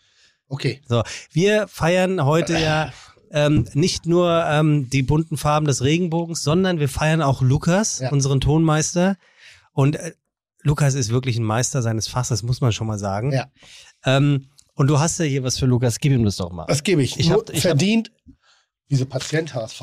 Okay. 0.49 0.81
So, 0.89 1.03
wir 1.33 1.69
feiern 1.69 2.25
heute 2.25 2.55
ja 2.59 2.93
ähm, 3.31 3.67
nicht 3.75 4.07
nur 4.07 4.43
ähm, 4.49 4.89
die 4.89 5.03
bunten 5.03 5.37
Farben 5.37 5.67
des 5.67 5.83
Regenbogens, 5.83 6.43
sondern 6.43 6.81
wir 6.81 6.89
feiern 6.89 7.21
auch 7.21 7.43
Lukas, 7.43 7.99
Ja. 7.99 8.11
unseren 8.11 8.41
Tonmeister. 8.41 9.17
Und 9.73 9.97
äh, 9.97 10.13
Lukas 10.63 10.95
ist 10.95 11.11
wirklich 11.11 11.37
ein 11.39 11.45
Meister 11.45 11.83
seines 11.83 12.09
Fachs, 12.09 12.29
das 12.29 12.43
muss 12.43 12.61
man 12.61 12.73
schon 12.73 12.87
mal 12.87 12.99
sagen. 12.99 13.33
Ja. 13.33 13.47
Ähm, 14.05 14.47
und 14.75 14.87
du 14.89 14.99
hast 14.99 15.19
ja 15.19 15.25
hier 15.25 15.43
was 15.43 15.59
für 15.59 15.67
Lukas, 15.67 15.99
gib 15.99 16.13
ihm 16.13 16.25
das 16.25 16.37
doch 16.37 16.51
mal. 16.53 16.65
Was 16.69 16.83
gebe 16.83 17.03
ich? 17.03 17.19
Ich 17.19 17.29
Nur 17.29 17.39
hab- 17.39 17.51
ich 17.51 17.57
hab- 17.59 17.63
verdient. 17.71 18.11
Wieso 18.89 19.05
Patient 19.07 19.55
HSV? 19.55 19.83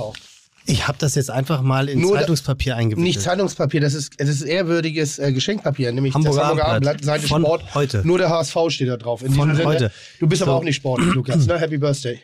Ich 0.68 0.88
habe 0.88 0.98
das 0.98 1.14
jetzt 1.14 1.30
einfach 1.30 1.62
mal 1.62 1.90
in 1.90 2.00
Nur 2.02 2.16
Zeitungspapier 2.18 2.76
eingewickelt. 2.76 3.04
Nicht 3.06 3.22
Zeitungspapier, 3.22 3.82
das 3.82 3.94
ist, 3.94 4.14
es 4.18 4.30
ist 4.30 4.42
ehrwürdiges 4.42 5.20
äh, 5.20 5.32
Geschenkpapier, 5.32 5.92
nämlich 5.92 6.16
Hamburger 6.16 6.38
das 6.40 6.48
Hamburger 6.48 6.68
Abendblatt. 6.70 6.94
Abendblatt, 6.96 7.20
Seite 7.22 7.28
Von 7.28 7.42
Sport. 7.44 7.76
heute. 7.76 8.02
Nur 8.04 8.18
der 8.18 8.30
HSV 8.30 8.58
steht 8.70 8.88
da 8.90 8.98
drauf. 8.98 9.22
In 9.22 9.34
Von 9.34 9.54
Sinne, 9.56 9.68
heute. 9.68 9.92
Du 10.20 10.26
bist 10.28 10.42
aber 10.42 10.54
So. 10.54 10.58
auch 10.58 10.64
nicht 10.64 10.78
sportlich, 10.78 11.14
Lukas. 11.14 11.46
Ne? 11.46 11.60
Happy 11.60 11.78
Birthday. 11.78 12.20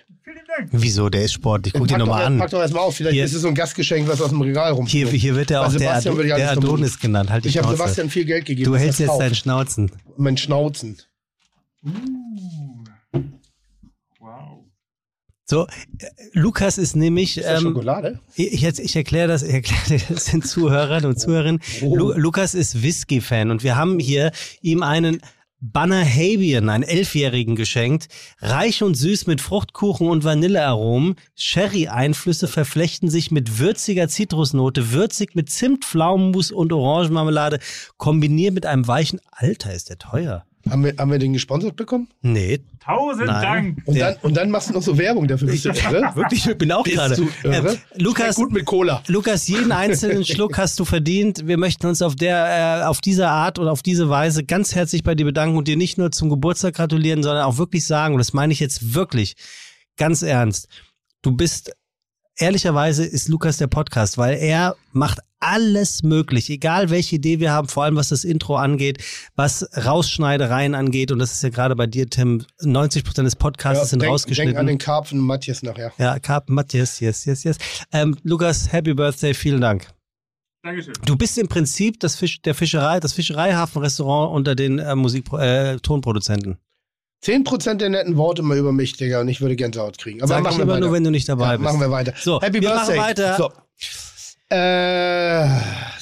Wieso? 0.72 1.10
Der 1.10 1.24
ist 1.24 1.34
sportlich. 1.34 1.74
Guck 1.74 1.88
dir 1.88 1.98
nochmal 1.98 2.26
an. 2.26 2.38
pack 2.38 2.50
doch 2.52 2.60
erstmal 2.62 2.84
auf. 2.84 2.96
Vielleicht 2.96 3.14
Hier- 3.16 3.26
ist 3.26 3.34
es 3.34 3.42
so 3.42 3.48
ein 3.48 3.56
Gastgeschenk, 3.56 4.08
was 4.08 4.22
aus 4.22 4.30
dem 4.30 4.42
Regal 4.42 4.72
rumfällt. 4.74 5.10
Hier, 5.10 5.20
hier 5.20 5.36
wird 5.36 5.52
er 5.52 5.62
Bei 5.62 5.66
auch 5.68 5.72
der, 5.72 5.80
Sebastian 5.80 6.12
Ado 6.14 6.18
würde 6.18 6.30
ich 6.30 6.36
der 6.36 6.48
vermuten. 6.48 6.68
Adonis 6.74 7.00
genannt. 7.00 7.30
Halt 7.30 7.46
Ich 7.46 7.58
habe. 7.58 7.70
Sebastian 7.76 8.10
viel 8.10 8.26
Geld 8.26 8.46
gegeben. 8.46 8.72
Du 8.72 8.78
hältst 8.78 9.00
jetzt 9.00 9.18
deinen 9.20 9.36
Schnauzen. 9.36 9.92
Mein 10.18 10.38
Schnauzen. 10.38 10.98
Wow. 14.20 14.60
So, 15.46 15.66
äh, 15.66 16.06
Lukas 16.34 16.78
ist 16.78 16.96
nämlich, 16.96 17.38
Ist 17.38 17.46
das 17.48 17.60
ähm, 17.62 17.68
Schokolade? 17.70 18.20
ich, 18.36 18.64
ich 18.64 18.96
erkläre 18.96 19.28
das, 19.28 19.44
ich 19.44 19.54
erkläre 19.54 20.02
das 20.10 20.26
den 20.26 20.42
Zuhörern 20.44 21.06
und 21.06 21.20
Zuhörerinnen. 21.20 21.62
Oh. 21.82 21.96
Lu, 21.96 22.14
Lukas 22.14 22.54
ist 22.54 22.82
Whisky-Fan 22.84 23.52
und 23.52 23.64
wir 23.64 23.76
haben 23.76 24.00
hier 24.00 24.32
ihm 24.62 24.84
einen 24.84 25.22
Bannerhabian, 25.62 26.70
einen 26.70 26.84
Elfjährigen 26.84 27.56
geschenkt. 27.56 28.08
Reich 28.40 28.82
und 28.82 28.96
süß 28.96 29.28
mit 29.28 29.42
Fruchtkuchen 29.42 30.08
und 30.08 30.24
Vanillearomen. 30.24 31.16
Sherry-Einflüsse 31.36 32.48
verflechten 32.48 33.10
sich 33.10 33.30
mit 33.30 33.60
würziger 33.60 34.08
Zitrusnote, 34.08 34.92
würzig 34.92 35.36
mit 35.36 35.52
Zimt, 35.52 35.86
Pflaumenmus 35.86 36.52
und 36.52 36.74
Orangenmarmelade, 36.74 37.60
kombiniert 37.98 38.56
mit 38.56 38.66
einem 38.66 38.88
weichen, 38.88 39.20
Alter, 39.32 39.74
ist 39.74 39.90
der 39.90 40.00
teuer. 40.00 40.46
Haben 40.70 40.86
wir, 40.86 40.94
haben 40.98 41.12
wir 41.12 41.20
den 41.20 41.34
gesponsert 41.34 41.76
bekommen? 41.76 42.08
Nee, 42.22 42.60
Tausend 42.84 43.28
Nein. 43.28 43.42
Dank. 43.42 43.78
Und, 43.86 43.96
Ja. 43.96 44.12
dann, 44.12 44.22
und 44.24 44.34
dann 44.36 44.50
machst 44.50 44.70
du 44.70 44.74
noch 44.74 44.82
so 44.82 44.98
Werbung 44.98 45.28
dafür. 45.28 45.48
Bist 45.50 45.66
du 45.66 45.70
irre? 45.70 46.16
wirklich, 46.16 46.48
ich 46.48 46.58
bin 46.58 46.72
auch 46.72 46.84
gerade. 46.84 47.16
Äh, 47.44 47.76
Lukas, 47.98 48.36
gut 48.36 48.52
mit 48.52 48.66
Cola. 48.66 49.04
Lukas, 49.08 49.48
jeden 49.48 49.72
einzelnen 49.72 50.26
Schluck 50.26 50.58
hast 50.58 50.80
du 50.80 50.86
verdient. 50.86 51.48
Wir 51.48 51.58
möchten 51.58 51.86
uns 51.86 52.02
auf 52.02 52.16
der, 52.16 52.82
äh, 52.82 52.86
auf 52.86 53.00
diese 53.02 53.28
Art 53.28 53.60
und 53.60 53.68
auf 53.68 53.84
diese 53.84 54.10
Weise 54.10 54.44
ganz 54.44 54.74
herzlich 54.74 55.04
bei 55.04 55.14
dir 55.14 55.26
bedanken 55.26 55.58
und 55.58 55.68
dir 55.68 55.78
nicht 55.78 56.00
nur 56.00 56.12
zum 56.12 56.30
Geburtstag 56.30 56.74
gratulieren, 56.74 57.22
sondern 57.22 57.44
auch 57.44 57.58
wirklich 57.60 57.86
sagen, 57.86 58.16
und 58.16 58.20
das 58.20 58.34
meine 58.34 58.52
ich 58.52 58.60
jetzt 58.60 58.96
wirklich 58.96 59.36
ganz 59.98 60.24
ernst. 60.24 60.68
Du 61.22 61.32
bist, 61.32 61.72
ehrlicherweise 62.38 63.06
ist 63.06 63.28
Lukas 63.28 63.58
der 63.58 63.68
Podcast, 63.68 64.18
weil 64.18 64.38
er 64.38 64.76
macht 64.92 65.20
alles 65.40 66.04
möglich, 66.04 66.50
egal 66.50 66.90
welche 66.92 67.16
Idee 67.16 67.40
wir 67.40 67.52
haben, 67.52 67.68
vor 67.68 67.84
allem 67.84 67.96
was 67.96 68.10
das 68.10 68.24
Intro 68.24 68.56
angeht, 68.58 69.04
was 69.36 69.68
Rausschneidereien 69.86 70.76
angeht, 70.76 71.12
und 71.12 71.20
das 71.20 71.34
ist 71.34 71.42
ja 71.44 71.50
gerade 71.50 71.76
bei 71.76 71.88
dir, 71.88 72.08
Tim, 72.08 72.46
90 72.62 73.04
Prozent 73.04 73.26
des 73.26 73.36
Podcasts 73.36 73.90
sind 73.90 74.02
denk, 74.02 74.12
rausgeschnitten. 74.12 74.50
denk 74.50 74.60
an 74.60 74.68
den 74.68 74.78
Karpfen 74.78 75.20
und 75.20 75.26
Matthias 75.26 75.64
nachher. 75.64 75.92
Ja, 75.98 76.20
Carp 76.20 76.50
Matthias, 76.50 77.00
yes, 77.00 77.26
yes, 77.26 77.44
yes. 77.44 77.58
Ähm, 77.92 78.16
Lukas, 78.24 78.72
Happy 78.72 78.94
Birthday, 78.94 79.34
vielen 79.34 79.62
Dank. 79.62 79.88
Dankeschön. 80.64 80.94
Du 81.06 81.16
bist 81.16 81.40
im 81.40 81.48
Prinzip 81.48 82.00
das 82.00 82.16
Fisch, 82.16 82.42
der 82.44 82.54
Fischerei, 82.54 83.00
das 83.00 83.14
Fischereihafenrestaurant 83.14 84.32
unter 84.32 84.54
den 84.54 84.78
äh, 84.78 84.96
Musik, 84.96 85.26
äh, 85.34 85.78
Tonproduzenten. 85.78 86.60
10% 87.24 87.76
der 87.76 87.90
netten 87.90 88.18
Worte 88.18 88.42
mal 88.42 88.58
über 88.58 88.72
mich, 88.72 88.94
Digga, 88.98 89.22
und 89.22 89.28
ich 89.28 89.42
würde 89.42 89.56
Gänsehaut 89.56 89.98
kriegen. 89.98 90.22
Aber 90.22 90.28
Sag 90.30 90.44
machen 90.44 90.58
wir 90.58 90.64
aber 90.64 90.74
weiter. 90.74 90.86
nur, 90.86 90.94
wenn 90.94 91.04
du 91.04 91.12
nicht 91.12 91.30
dabei 91.30 91.52
ja, 91.52 91.58
bist. 91.58 91.64
Machen 91.64 91.80
wir 91.80 91.92
weiter. 91.92 92.14
So, 92.20 92.42
Happy 92.42 92.56
wir 92.56 92.70
Birthday. 92.70 92.98
machen 92.98 93.10
weiter. 93.10 93.38
So, 93.38 93.52
Äh, 94.50 95.48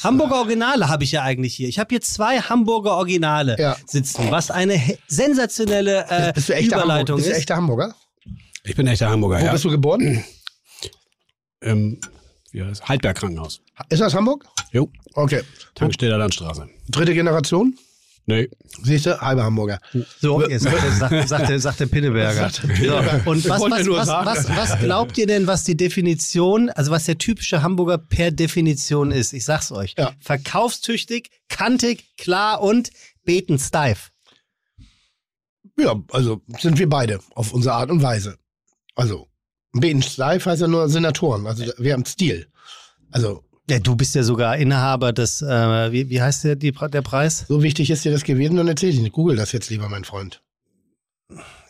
Hamburger 0.03 0.39
Originale 0.39 0.89
habe 0.89 1.03
ich 1.03 1.11
ja 1.11 1.21
eigentlich 1.23 1.55
hier. 1.55 1.67
Ich 1.67 1.77
habe 1.77 1.89
hier 1.89 2.01
zwei 2.01 2.39
Hamburger 2.39 2.95
Originale 2.95 3.55
Ja. 3.59 3.75
sitzen, 3.85 4.31
was 4.31 4.49
eine 4.49 4.81
sensationelle 5.07 6.05
äh, 6.09 6.33
bist 6.33 6.49
du 6.49 6.53
echter 6.53 6.77
Hamburger? 6.77 6.85
Überleitung 6.85 7.15
Bist 7.17 7.27
du 7.27 7.31
ist. 7.33 7.37
echter 7.37 7.55
Hamburger? 7.57 7.95
Ich 8.63 8.75
bin 8.75 8.87
echter 8.87 9.09
Hamburger, 9.09 9.39
Wo 9.41 9.45
ja. 9.45 9.51
bist 9.51 9.65
du 9.65 9.69
geboren? 9.69 10.23
Im 11.61 11.99
wie 12.51 12.63
heißt, 12.63 12.87
Heidberg 12.87 13.17
Krankenhaus. 13.17 13.61
Ist 13.89 14.01
das 14.01 14.13
Hamburg? 14.15 14.45
Jo, 14.71 14.89
Okay. 15.13 15.41
Tanksteder 15.75 16.17
Landstraße. 16.17 16.67
Dritte 16.89 17.13
Generation? 17.13 17.77
Nee. 18.29 18.47
Siehst 18.83 19.07
du, 19.07 19.19
halber 19.19 19.43
Hamburger. 19.43 19.79
So, 20.21 20.47
jetzt 20.47 20.61
sagt, 20.61 20.99
sagt, 20.99 21.27
sagt, 21.27 21.49
der, 21.49 21.59
sagt 21.59 21.79
der 21.79 21.87
Pinneberger. 21.87 22.51
So, 22.51 23.29
und 23.29 23.49
was, 23.49 23.61
was, 23.61 23.87
was, 23.87 24.07
was, 24.07 24.49
was 24.55 24.79
glaubt 24.79 25.17
ihr 25.17 25.25
denn, 25.25 25.47
was 25.47 25.63
die 25.63 25.75
Definition, 25.75 26.69
also 26.69 26.91
was 26.91 27.05
der 27.05 27.17
typische 27.17 27.63
Hamburger 27.63 27.97
per 27.97 28.29
Definition 28.29 29.09
ist? 29.09 29.33
Ich 29.33 29.45
sag's 29.45 29.71
euch. 29.71 29.95
Ja. 29.97 30.13
Verkaufstüchtig, 30.19 31.31
kantig, 31.47 32.05
klar 32.17 32.61
und 32.61 32.91
betensteif. 33.25 34.11
Ja, 35.79 35.99
also 36.11 36.41
sind 36.59 36.77
wir 36.77 36.87
beide 36.87 37.21
auf 37.33 37.51
unsere 37.51 37.73
Art 37.73 37.89
und 37.89 38.03
Weise. 38.03 38.37
Also, 38.93 39.27
Beten 39.71 40.03
Steif 40.03 40.45
heißt 40.45 40.61
ja 40.61 40.67
nur 40.67 40.87
Senatoren, 40.87 41.47
also 41.47 41.65
wir 41.79 41.93
haben 41.93 42.05
Stil. 42.05 42.47
Also, 43.09 43.43
Ja, 43.69 43.77
du 43.79 43.95
bist 43.95 44.15
ja 44.15 44.23
sogar 44.23 44.57
Inhaber 44.57 45.13
des, 45.13 45.43
äh, 45.43 45.91
wie, 45.91 46.09
wie 46.09 46.21
heißt 46.21 46.43
der, 46.43 46.55
die, 46.55 46.71
der 46.71 47.01
Preis? 47.03 47.45
so 47.47 47.61
wichtig 47.61 47.91
ist 47.91 48.03
dir 48.03 48.11
das 48.11 48.23
gewesen, 48.23 48.55
dann 48.55 48.67
erzähl 48.67 48.89
ich 48.89 48.99
nicht. 48.99 49.13
Google 49.13 49.35
das 49.35 49.51
jetzt 49.51 49.69
lieber, 49.69 49.87
mein 49.89 50.05
Freund. 50.05 50.41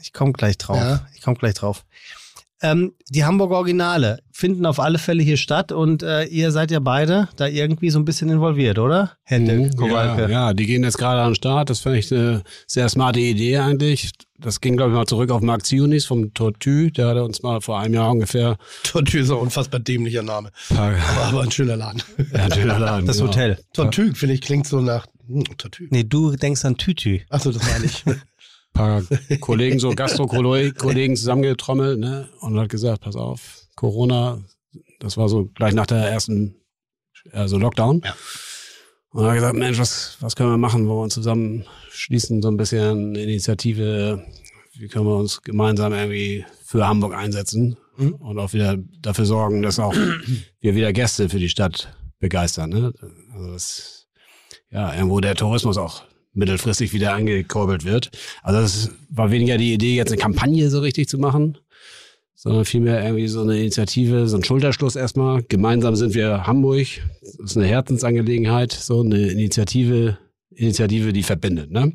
Ich 0.02 0.14
komme 0.14 0.32
gleich 0.32 0.58
drauf. 0.58 0.78
Ja. 0.78 1.08
Ich 1.14 1.22
komme 1.22 1.36
gleich 1.36 1.56
drauf. 1.56 1.86
Ähm, 2.62 2.94
die 3.10 3.24
Hamburger 3.24 3.56
Originale 3.56 4.20
finden 4.32 4.66
auf 4.66 4.80
alle 4.80 5.00
Fälle 5.00 5.24
hier 5.24 5.38
statt 5.38 5.72
und 5.72 6.04
äh, 6.04 6.26
ihr 6.26 6.52
seid 6.52 6.72
ja 6.72 6.80
beide 6.80 7.30
da 7.38 7.48
irgendwie 7.48 7.90
so 7.90 8.00
ein 8.00 8.06
bisschen 8.06 8.30
involviert, 8.30 8.80
oder? 8.80 9.14
Dirk 9.30 9.78
Kowalke. 9.78 10.24
Ja, 10.24 10.30
ja, 10.30 10.54
die 10.54 10.66
gehen 10.66 10.84
jetzt 10.84 10.98
gerade 10.98 11.22
an 11.22 11.30
den 11.30 11.36
Start. 11.36 11.70
Das 11.70 11.80
finde 11.82 12.00
ich 12.00 12.12
eine 12.12 12.44
sehr 12.68 12.90
smarte 12.90 13.20
Idee 13.20 13.58
eigentlich. 13.58 14.12
Das 14.38 14.62
ging, 14.62 14.78
glaube 14.78 14.92
ich, 14.92 14.98
mal 14.98 15.06
zurück 15.06 15.32
auf 15.32 15.42
Marc 15.42 15.66
Zionis 15.66 16.06
vom 16.06 16.34
Tortue. 16.34 16.92
Der 16.92 17.08
hatte 17.08 17.24
uns 17.24 17.42
mal 17.44 17.62
vor 17.62 17.80
einem 17.80 17.94
Jahr 17.94 18.12
ungefähr 18.12 18.58
Tortue 18.84 19.22
ist 19.22 19.32
ein 19.32 19.38
unfassbar 19.38 19.80
dämlicher 19.80 20.24
Name. 20.24 20.52
Aber, 20.70 20.96
aber 21.24 21.42
ein 21.44 21.52
schöner 21.52 21.76
Laden. 21.76 22.02
ja, 22.34 22.46
ein 22.46 22.52
schöner 22.52 22.80
Laden, 22.80 23.06
Das 23.06 23.18
genau. 23.18 23.30
Hotel. 23.30 23.60
Tortue, 23.74 24.16
finde 24.16 24.36
ich, 24.36 24.42
klingt 24.42 24.68
so 24.68 24.80
nach 24.80 25.08
hm, 25.28 25.44
Tortue. 25.58 25.88
Nee, 25.92 26.04
du 26.04 26.36
denkst 26.36 26.64
an 26.66 26.78
Tütü. 26.78 27.22
Achso, 27.30 27.52
das 27.52 27.64
meine 27.72 27.86
ich. 27.86 28.04
paar 28.80 29.38
Kollegen, 29.40 29.80
so 29.80 29.92
Gastro-Kollegen 29.92 31.16
zusammengetrommelt 31.16 32.00
ne? 32.00 32.30
und 32.42 32.60
hat 32.60 32.70
gesagt, 32.70 33.02
pass 33.02 33.16
auf, 33.16 33.68
Corona, 33.76 34.42
das 35.00 35.18
war 35.18 35.30
so 35.30 35.46
gleich 35.54 35.74
nach 35.74 35.88
der 35.88 36.10
ersten, 36.10 36.56
also 37.32 37.58
Lockdown. 37.58 38.02
Ja. 38.04 38.16
Und 39.12 39.26
hat 39.26 39.36
gesagt, 39.36 39.56
Mensch, 39.56 39.80
was, 39.80 40.18
was 40.20 40.36
können 40.36 40.52
wir 40.52 40.58
machen, 40.58 40.88
wo 40.88 40.98
wir 40.98 41.04
uns 41.04 41.14
zusammen 41.14 41.66
schließen, 41.90 42.42
so 42.42 42.50
ein 42.50 42.58
bisschen 42.58 43.16
Initiative, 43.16 44.24
wie 44.78 44.88
können 44.88 45.06
wir 45.06 45.16
uns 45.18 45.42
gemeinsam 45.42 45.94
irgendwie 45.94 46.46
für 46.64 46.88
Hamburg 46.88 47.16
einsetzen 47.16 47.78
Mhm. 48.00 48.14
und 48.16 48.40
auch 48.40 48.54
wieder 48.54 48.78
dafür 49.02 49.26
sorgen, 49.26 49.62
dass 49.62 49.80
auch 49.80 49.94
wir 50.62 50.76
wieder 50.76 50.94
Gäste 50.94 51.30
für 51.30 51.40
die 51.40 51.50
Stadt 51.50 51.94
begeistern. 52.20 52.70
Ne? 52.70 52.94
Also 53.34 53.52
das, 53.52 54.08
ja, 54.72 54.94
irgendwo 54.94 55.20
der 55.20 55.36
Tourismus 55.36 55.78
auch 55.78 56.04
mittelfristig 56.34 56.94
wieder 56.94 57.14
angekurbelt 57.14 57.86
wird. 57.86 58.12
Also 58.44 58.62
das 58.62 58.92
war 59.10 59.32
weniger 59.32 59.58
die 59.58 59.74
Idee, 59.74 59.96
jetzt 59.96 60.12
eine 60.12 60.22
Kampagne 60.22 60.70
so 60.70 60.80
richtig 60.80 61.08
zu 61.08 61.18
machen, 61.18 61.58
sondern 62.36 62.66
vielmehr 62.66 63.04
irgendwie 63.04 63.28
so 63.28 63.42
eine 63.42 63.58
Initiative, 63.58 64.28
so 64.28 64.38
ein 64.38 64.44
Schulterschluss 64.44 64.96
erstmal. 64.96 65.44
Gemeinsam 65.44 65.96
sind 65.96 66.14
wir 66.14 66.48
Hamburg. 66.48 66.88
Das 67.22 67.52
ist 67.52 67.58
eine 67.58 67.68
Herzensangelegenheit, 67.68 68.72
so 68.72 69.02
eine 69.02 69.28
Initiative, 69.30 70.18
Initiative, 70.52 71.14
die 71.14 71.24
verbindet. 71.24 71.72
Ne? 71.72 71.94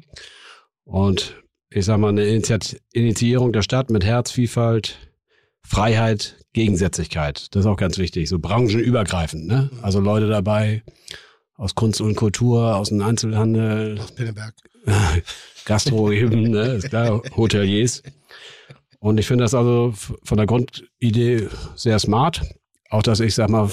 Und 0.84 1.42
ich 1.70 1.84
sag 1.84 1.98
mal, 1.98 2.10
eine 2.10 2.24
Initiat 2.24 2.76
Initiierung 2.92 3.52
der 3.52 3.62
Stadt 3.62 3.90
mit 3.90 4.04
Herz, 4.04 4.30
Vielfalt, 4.30 4.98
Freiheit, 5.62 6.36
Gegensätzlichkeit. 6.52 7.48
Das 7.54 7.64
ist 7.64 7.66
auch 7.66 7.76
ganz 7.76 7.98
wichtig, 7.98 8.28
so 8.28 8.38
branchenübergreifend. 8.38 9.46
Ne? 9.46 9.70
Also 9.82 9.98
Leute 10.00 10.28
dabei 10.28 10.82
aus 11.56 11.74
Kunst 11.74 12.00
und 12.00 12.16
Kultur, 12.16 12.76
aus 12.76 12.88
dem 12.88 13.02
Einzelhandel, 13.02 14.00
Pinneberg. 14.16 14.54
Gastro 15.64 16.12
eben, 16.12 16.50
ne, 16.50 16.74
ist 16.74 16.90
klar, 16.90 17.22
Hoteliers. 17.36 18.02
Und 18.98 19.18
ich 19.18 19.26
finde 19.26 19.44
das 19.44 19.54
also 19.54 19.92
von 19.94 20.36
der 20.36 20.46
Grundidee 20.46 21.48
sehr 21.74 21.98
smart. 21.98 22.42
Auch, 22.90 23.02
dass 23.02 23.20
ich 23.20 23.34
sag 23.34 23.50
mal, 23.50 23.70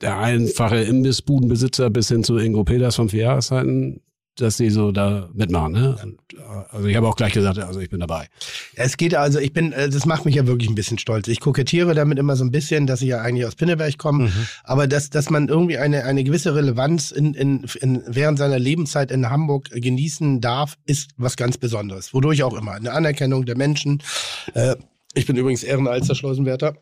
der 0.00 0.18
einfache 0.18 0.80
Imbissbudenbesitzer 0.80 1.90
bis 1.90 2.08
hin 2.08 2.24
zu 2.24 2.36
Ingo 2.38 2.64
Peters 2.64 2.96
von 2.96 3.08
vier 3.08 3.22
Jahreszeiten, 3.22 4.00
dass 4.40 4.56
sie 4.56 4.70
so 4.70 4.92
da 4.92 5.28
mitmachen. 5.32 5.72
Ne? 5.72 5.96
Und, 6.02 6.18
äh, 6.34 6.42
also 6.70 6.86
ich 6.86 6.96
habe 6.96 7.08
auch 7.08 7.16
gleich 7.16 7.32
gesagt, 7.32 7.58
also 7.58 7.80
ich 7.80 7.90
bin 7.90 8.00
dabei. 8.00 8.28
Es 8.74 8.96
geht 8.96 9.14
also, 9.14 9.38
ich 9.38 9.52
bin, 9.52 9.72
äh, 9.72 9.88
das 9.88 10.06
macht 10.06 10.24
mich 10.24 10.36
ja 10.36 10.46
wirklich 10.46 10.68
ein 10.68 10.74
bisschen 10.74 10.98
stolz. 10.98 11.28
Ich 11.28 11.40
kokettiere 11.40 11.94
damit 11.94 12.18
immer 12.18 12.36
so 12.36 12.44
ein 12.44 12.50
bisschen, 12.50 12.86
dass 12.86 13.02
ich 13.02 13.08
ja 13.08 13.20
eigentlich 13.20 13.46
aus 13.46 13.56
Pinneberg 13.56 13.98
komme, 13.98 14.30
aber 14.64 14.86
dass, 14.86 15.10
dass 15.10 15.30
man 15.30 15.48
irgendwie 15.48 15.78
eine, 15.78 16.04
eine 16.04 16.24
gewisse 16.24 16.54
Relevanz 16.54 17.10
in, 17.10 17.34
in, 17.34 17.64
in, 17.80 18.02
während 18.06 18.38
seiner 18.38 18.58
Lebenszeit 18.58 19.10
in 19.10 19.28
Hamburg 19.30 19.70
genießen 19.70 20.40
darf, 20.40 20.76
ist 20.86 21.10
was 21.16 21.36
ganz 21.36 21.58
Besonderes. 21.58 22.14
Wodurch 22.14 22.42
auch 22.42 22.54
immer. 22.54 22.72
Eine 22.72 22.92
Anerkennung 22.92 23.44
der 23.44 23.56
Menschen. 23.56 24.02
Äh, 24.54 24.76
ich 25.14 25.26
bin 25.26 25.36
übrigens 25.36 25.64
Ehrenalster 25.64 26.14
Schleusenwärter. 26.14 26.76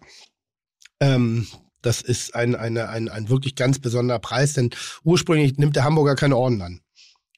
Ähm, 1.01 1.47
das 1.83 2.03
ist 2.03 2.35
ein, 2.35 2.55
eine, 2.55 2.89
ein, 2.89 3.09
ein 3.09 3.29
wirklich 3.29 3.55
ganz 3.55 3.79
besonderer 3.79 4.19
Preis, 4.19 4.55
denn 4.55 4.71
ursprünglich 5.05 5.57
nimmt 5.57 5.77
der 5.77 5.85
Hamburger 5.85 6.17
keine 6.17 6.37
Orden 6.37 6.61
an. 6.61 6.81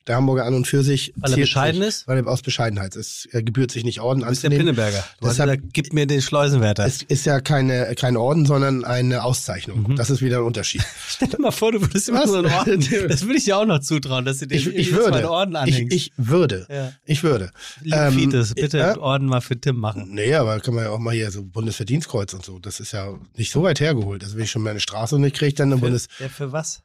Der 0.08 0.16
Hamburger 0.16 0.44
an 0.46 0.54
und 0.54 0.66
für 0.66 0.82
sich. 0.82 1.12
Weil 1.16 1.32
er 1.32 1.36
bescheiden 1.36 1.80
sich, 1.80 1.88
ist? 1.88 2.08
Weil 2.08 2.18
er 2.18 2.26
aus 2.26 2.42
Bescheidenheit 2.42 2.96
ist. 2.96 3.28
Er 3.30 3.42
gebührt 3.42 3.70
sich 3.70 3.84
nicht 3.84 4.00
Orden 4.00 4.20
Du 4.22 4.26
bist 4.26 4.42
der 4.42 4.48
anzunehmen. 4.50 4.74
Pinneberger. 4.74 5.04
Du 5.20 5.28
Deshalb- 5.28 5.50
gesagt, 5.60 5.74
gib 5.74 5.92
mir 5.92 6.06
den 6.06 6.22
Schleusenwärter. 6.22 6.84
Es 6.86 7.02
ist 7.02 7.26
ja 7.26 7.40
keine, 7.40 7.94
kein 7.94 8.16
Orden, 8.16 8.46
sondern 8.46 8.84
eine 8.84 9.22
Auszeichnung. 9.22 9.84
Mhm. 9.90 9.96
Das 9.96 10.10
ist 10.10 10.22
wieder 10.22 10.38
ein 10.38 10.44
Unterschied. 10.44 10.82
Stell 11.08 11.28
dir 11.28 11.38
mal 11.38 11.50
vor, 11.50 11.72
du 11.72 11.80
würdest 11.82 12.08
immer 12.08 12.26
so 12.26 12.36
einen 12.38 12.46
Orden. 12.52 12.84
Das 13.08 13.22
würde 13.24 13.36
ich 13.36 13.44
dir 13.44 13.58
auch 13.58 13.66
noch 13.66 13.80
zutrauen, 13.80 14.24
dass 14.24 14.38
du 14.38 14.46
dir 14.46 14.54
Ich, 14.56 14.66
ich 14.66 14.90
Mal 14.92 15.04
einen 15.04 15.14
würde. 15.14 15.30
Orden 15.30 15.52
Ich, 15.52 15.58
anhängst. 15.60 15.94
ich 15.94 16.12
würde. 16.16 16.66
ja. 16.70 16.92
Ich 17.04 17.22
würde. 17.22 17.50
Ähm, 17.84 18.12
Fides, 18.14 18.54
bitte 18.54 18.78
äh, 18.80 18.98
Orden 18.98 19.26
mal 19.26 19.40
für 19.42 19.60
Tim 19.60 19.76
machen. 19.76 20.08
Nee, 20.14 20.34
aber 20.34 20.58
kann 20.60 20.74
man 20.74 20.84
ja 20.84 20.90
auch 20.90 20.98
mal 20.98 21.14
hier 21.14 21.30
so 21.30 21.42
Bundesverdienstkreuz 21.44 22.32
und 22.34 22.44
so. 22.44 22.58
Das 22.58 22.80
ist 22.80 22.92
ja 22.92 23.12
nicht 23.36 23.52
so 23.52 23.62
weit 23.62 23.80
hergeholt. 23.80 24.24
Also 24.24 24.36
wenn 24.36 24.44
ich 24.44 24.50
schon 24.50 24.62
meine 24.62 24.80
Straße 24.80 25.18
nicht 25.18 25.36
kriege, 25.36 25.54
dann 25.54 25.72
ein 25.72 25.80
Bundes... 25.80 26.08
Ja, 26.18 26.28
für 26.28 26.52
was? 26.52 26.80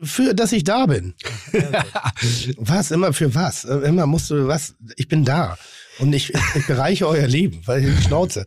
Für, 0.00 0.34
dass 0.34 0.52
ich 0.52 0.64
da 0.64 0.86
bin. 0.86 1.14
Was? 2.56 2.90
Immer 2.90 3.12
für 3.12 3.34
was? 3.34 3.64
Immer 3.64 4.06
musst 4.06 4.30
du 4.30 4.46
was? 4.46 4.74
Ich 4.96 5.08
bin 5.08 5.24
da. 5.24 5.58
Und 5.98 6.12
ich, 6.12 6.32
ich 6.54 6.66
bereiche 6.66 7.06
euer 7.08 7.26
Leben, 7.26 7.60
weil 7.66 7.84
ich 7.84 8.04
Schnauze. 8.04 8.46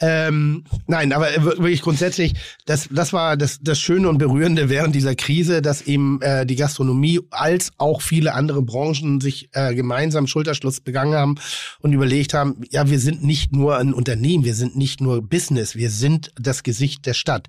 Ähm, 0.00 0.64
nein, 0.86 1.12
aber 1.12 1.28
wirklich 1.44 1.82
grundsätzlich, 1.82 2.34
das, 2.66 2.88
das 2.90 3.12
war 3.12 3.36
das, 3.36 3.58
das 3.62 3.78
Schöne 3.78 4.08
und 4.08 4.18
Berührende 4.18 4.68
während 4.68 4.94
dieser 4.94 5.14
Krise, 5.14 5.62
dass 5.62 5.82
eben 5.82 6.20
äh, 6.22 6.44
die 6.44 6.56
Gastronomie 6.56 7.20
als 7.30 7.70
auch 7.78 8.02
viele 8.02 8.34
andere 8.34 8.62
Branchen 8.62 9.20
sich 9.20 9.48
äh, 9.52 9.74
gemeinsam 9.74 10.26
Schulterschluss 10.26 10.80
begangen 10.80 11.14
haben 11.14 11.34
und 11.80 11.92
überlegt 11.92 12.34
haben, 12.34 12.62
ja, 12.70 12.90
wir 12.90 12.98
sind 12.98 13.22
nicht 13.22 13.52
nur 13.52 13.78
ein 13.78 13.94
Unternehmen, 13.94 14.44
wir 14.44 14.54
sind 14.54 14.76
nicht 14.76 15.00
nur 15.00 15.22
Business, 15.22 15.76
wir 15.76 15.90
sind 15.90 16.32
das 16.40 16.62
Gesicht 16.62 17.06
der 17.06 17.14
Stadt. 17.14 17.48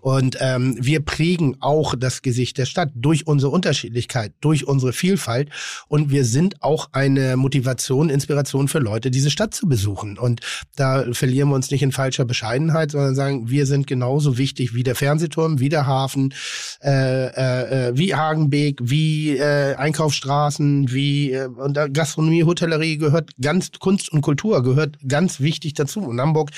Und 0.00 0.36
ähm, 0.40 0.76
wir 0.80 1.00
prägen 1.00 1.56
auch 1.60 1.94
das 1.94 2.22
Gesicht 2.22 2.58
der 2.58 2.66
Stadt 2.66 2.90
durch 2.94 3.26
unsere 3.26 3.50
Unterschiedlichkeit, 3.52 4.32
durch 4.40 4.66
unsere 4.66 4.92
Vielfalt. 4.92 5.48
Und 5.88 6.10
wir 6.10 6.24
sind 6.24 6.62
auch 6.62 6.88
eine 6.92 7.36
Motivation, 7.36 8.10
Inspiration 8.10 8.68
für 8.68 8.78
Leute, 8.78 8.89
diese 8.98 9.30
Stadt 9.30 9.54
zu 9.54 9.68
besuchen. 9.68 10.18
Und 10.18 10.40
da 10.76 11.04
verlieren 11.12 11.50
wir 11.50 11.54
uns 11.54 11.70
nicht 11.70 11.82
in 11.82 11.92
falscher 11.92 12.24
Bescheidenheit, 12.24 12.90
sondern 12.90 13.14
sagen, 13.14 13.50
wir 13.50 13.66
sind 13.66 13.86
genauso 13.86 14.38
wichtig 14.38 14.74
wie 14.74 14.82
der 14.82 14.94
Fernsehturm, 14.94 15.60
wie 15.60 15.68
der 15.68 15.86
Hafen, 15.86 16.34
äh, 16.82 17.26
äh, 17.26 17.88
äh, 17.88 17.92
wie 17.96 18.14
Hagenbeek, 18.14 18.80
wie 18.82 19.36
äh, 19.36 19.74
Einkaufsstraßen, 19.76 20.90
wie 20.92 21.32
äh, 21.32 21.46
und 21.46 21.78
Gastronomie, 21.92 22.44
Hotellerie 22.44 22.96
gehört 22.96 23.30
ganz 23.40 23.70
Kunst 23.78 24.10
und 24.10 24.22
Kultur 24.22 24.62
gehört 24.62 24.96
ganz 25.06 25.40
wichtig 25.40 25.74
dazu. 25.74 26.00
Und 26.00 26.20
Hamburg 26.20 26.50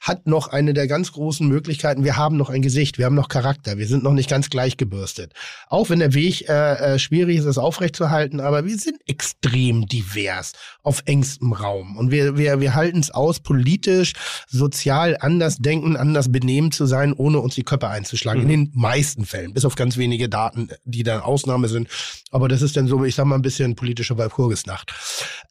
hat 0.00 0.26
noch 0.26 0.48
eine 0.48 0.74
der 0.74 0.86
ganz 0.86 1.12
großen 1.12 1.46
Möglichkeiten. 1.48 2.04
Wir 2.04 2.16
haben 2.16 2.36
noch 2.36 2.50
ein 2.50 2.62
Gesicht, 2.62 2.98
wir 2.98 3.06
haben 3.06 3.14
noch 3.14 3.28
Charakter, 3.28 3.78
wir 3.78 3.86
sind 3.86 4.02
noch 4.02 4.12
nicht 4.12 4.28
ganz 4.28 4.50
gleich 4.50 4.76
gebürstet. 4.76 5.32
Auch 5.68 5.90
wenn 5.90 5.98
der 5.98 6.14
Weg 6.14 6.48
äh, 6.48 6.94
äh, 6.94 6.98
schwierig 6.98 7.38
ist, 7.38 7.44
es 7.44 7.58
aufrechtzuerhalten, 7.58 8.40
aber 8.40 8.64
wir 8.64 8.78
sind 8.78 9.00
extrem 9.06 9.86
divers 9.86 10.52
auf 10.82 11.02
engstem 11.06 11.52
Raum. 11.80 11.96
Und 11.96 12.10
wir, 12.10 12.36
wir, 12.36 12.60
wir 12.60 12.74
halten 12.74 13.00
es 13.00 13.10
aus, 13.10 13.40
politisch, 13.40 14.12
sozial 14.48 15.16
anders 15.20 15.58
denken, 15.58 15.96
anders 15.96 16.30
benehmen 16.30 16.72
zu 16.72 16.86
sein, 16.86 17.12
ohne 17.12 17.40
uns 17.40 17.54
die 17.54 17.64
Köpfe 17.64 17.88
einzuschlagen. 17.88 18.42
In 18.42 18.48
den 18.48 18.70
meisten 18.74 19.24
Fällen, 19.24 19.54
bis 19.54 19.64
auf 19.64 19.74
ganz 19.74 19.96
wenige 19.96 20.28
Daten, 20.28 20.68
die 20.84 21.02
dann 21.02 21.20
Ausnahme 21.20 21.68
sind. 21.68 21.88
Aber 22.30 22.48
das 22.48 22.62
ist 22.62 22.76
dann 22.76 22.86
so, 22.86 23.04
ich 23.04 23.14
sag 23.14 23.24
mal, 23.24 23.36
ein 23.36 23.42
bisschen 23.42 23.76
politische 23.76 24.16
Walpurgisnacht. 24.16 24.92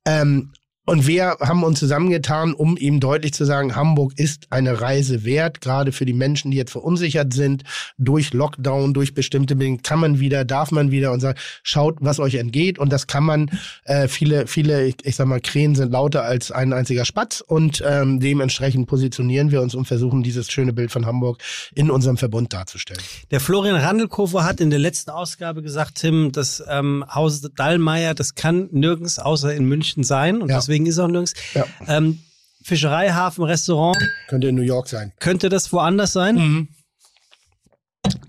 Ähm, 0.06 0.52
Und 0.90 1.06
wir 1.06 1.38
haben 1.40 1.64
uns 1.64 1.78
zusammengetan, 1.78 2.56
um 2.56 2.76
ihm 2.76 3.00
deutlich 3.00 3.32
zu 3.36 3.46
sagen, 3.46 3.76
Hamburg 3.76 4.14
ist 4.16 4.48
eine 4.50 4.82
Reise 4.82 5.24
wert, 5.24 5.62
gerade 5.62 5.92
für 5.92 6.04
die 6.04 6.14
Menschen, 6.14 6.50
die 6.50 6.58
jetzt 6.58 6.72
verunsichert 6.72 7.32
sind, 7.32 7.64
durch 8.00 8.34
Lockdown, 8.34 8.96
durch 8.96 9.14
bestimmte 9.14 9.56
Dinge, 9.56 9.78
kann 9.84 10.00
man 10.00 10.20
wieder, 10.20 10.46
darf 10.46 10.72
man 10.72 10.90
wieder 10.90 11.12
und 11.12 11.20
sagt, 11.20 11.42
schaut, 11.62 11.98
was 12.02 12.20
euch 12.20 12.34
entgeht. 12.36 12.80
Und 12.80 12.92
das 12.92 13.06
kann 13.06 13.24
man, 13.24 13.52
äh, 13.84 14.08
viele, 14.08 14.48
viele, 14.48 14.88
ich, 14.88 14.96
ich 15.04 15.16
sag 15.16 15.28
mal, 15.28 15.40
Krähen 15.40 15.76
sind 15.76 15.92
lauter 15.92 16.24
als 16.24 16.52
ein 16.52 16.74
einziger 16.74 17.06
Spatz 17.06 17.44
und 17.46 17.84
ähm, 17.86 18.20
dementsprechend 18.20 18.88
positionieren 18.88 19.52
wir 19.52 19.62
uns 19.62 19.76
und 19.76 19.86
versuchen, 19.86 20.24
dieses 20.24 20.52
schöne 20.52 20.74
Bild 20.74 20.90
von 20.90 21.06
Hamburg 21.06 21.38
in 21.76 21.92
unserem 21.92 22.18
Verbund 22.18 22.52
darzustellen. 22.52 23.04
Der 23.30 23.40
Florian 23.40 23.76
Randelkofer 23.76 24.44
hat 24.44 24.60
in 24.60 24.72
der 24.72 24.80
letzten 24.80 25.12
Ausgabe 25.12 25.62
gesagt, 25.62 26.00
Tim, 26.00 26.32
das 26.32 26.64
ähm, 26.68 27.06
Haus 27.14 27.42
Dallmayr, 27.42 28.16
das 28.16 28.34
kann 28.34 28.70
nirgends 28.72 29.20
außer 29.20 29.54
in 29.54 29.66
München 29.66 30.04
sein 30.04 30.42
und 30.42 30.50
Ja. 30.50 30.56
deswegen 30.58 30.79
ist 30.88 31.00
auch 31.00 31.08
nirgends. 31.08 31.34
Ja. 31.54 31.66
Ähm, 31.88 32.20
Fischereihafen, 32.64 33.44
Restaurant, 33.44 33.98
Könnte 34.28 34.50
in 34.50 34.56
New 34.56 34.62
York 34.62 34.88
sein. 34.88 35.14
könnte 35.20 35.50
das 35.50 35.72
woanders 35.72 36.14
sein? 36.14 36.36
Mhm. 36.36 36.68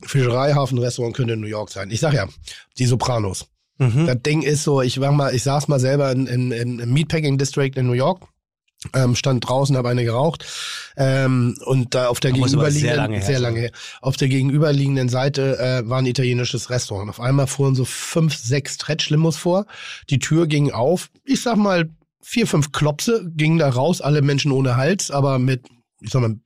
Fischereihafen, 0.05 0.78
Restaurant 0.78 1.14
könnte 1.14 1.35
in 1.35 1.40
New 1.40 1.47
York 1.47 1.70
sein. 1.70 1.90
Ich 1.90 2.01
sag 2.01 2.14
ja, 2.14 2.27
die 2.78 2.86
Sopranos. 2.86 3.47
Mhm. 3.78 4.06
Das 4.06 4.22
Ding 4.22 4.43
ist 4.43 4.64
so, 4.64 4.82
ich 4.82 5.01
war 5.01 5.12
mal, 5.12 5.35
ich 5.35 5.43
saß 5.43 5.68
mal 5.68 5.81
selber 5.81 6.10
in, 6.12 6.27
in, 6.27 6.52
in, 6.52 6.78
im 6.81 6.93
Meatpacking 6.93 7.39
District 7.39 7.72
in 7.77 7.86
New 7.86 7.93
York. 7.93 8.22
Ähm, 8.94 9.14
stand 9.14 9.47
draußen, 9.47 9.77
habe 9.77 9.90
eine 9.90 10.05
geraucht 10.05 10.47
ähm, 10.97 11.55
und 11.66 11.94
da 11.94 12.09
auf 12.09 12.18
der 12.18 12.31
Da 12.31 12.39
aber 12.39 12.70
sehr 12.70 12.94
gegenüberliegenden 12.94 12.97
lange 12.97 13.16
her 13.16 13.22
sehr 13.27 13.39
lange 13.39 13.60
her, 13.60 13.70
auf 14.01 14.16
der 14.16 14.28
gegenüberliegenden 14.28 15.10
Seite 15.10 15.59
äh, 15.59 15.86
war 15.86 15.98
ein 15.98 16.06
italienisches 16.06 16.70
Restaurant. 16.70 17.10
Auf 17.10 17.20
einmal 17.20 17.47
fuhren 17.47 17.74
so 17.74 17.85
fünf, 17.85 18.35
sechs 18.35 18.77
Stretch-Limos 18.77 19.36
vor. 19.36 19.66
Die 20.09 20.18
Tür 20.18 20.47
ging 20.47 20.70
auf. 20.70 21.10
Ich 21.27 21.43
sag 21.43 21.56
mal 21.56 21.90
vier, 22.22 22.47
fünf 22.47 22.72
Klopse 22.72 23.30
gingen 23.34 23.59
da 23.59 23.68
raus, 23.68 24.01
alle 24.01 24.22
Menschen 24.22 24.52
ohne 24.52 24.76
Hals, 24.76 25.10
aber 25.10 25.38
mit, 25.38 25.66
ich 26.01 26.10
sag 26.10 26.22
mal 26.22 26.36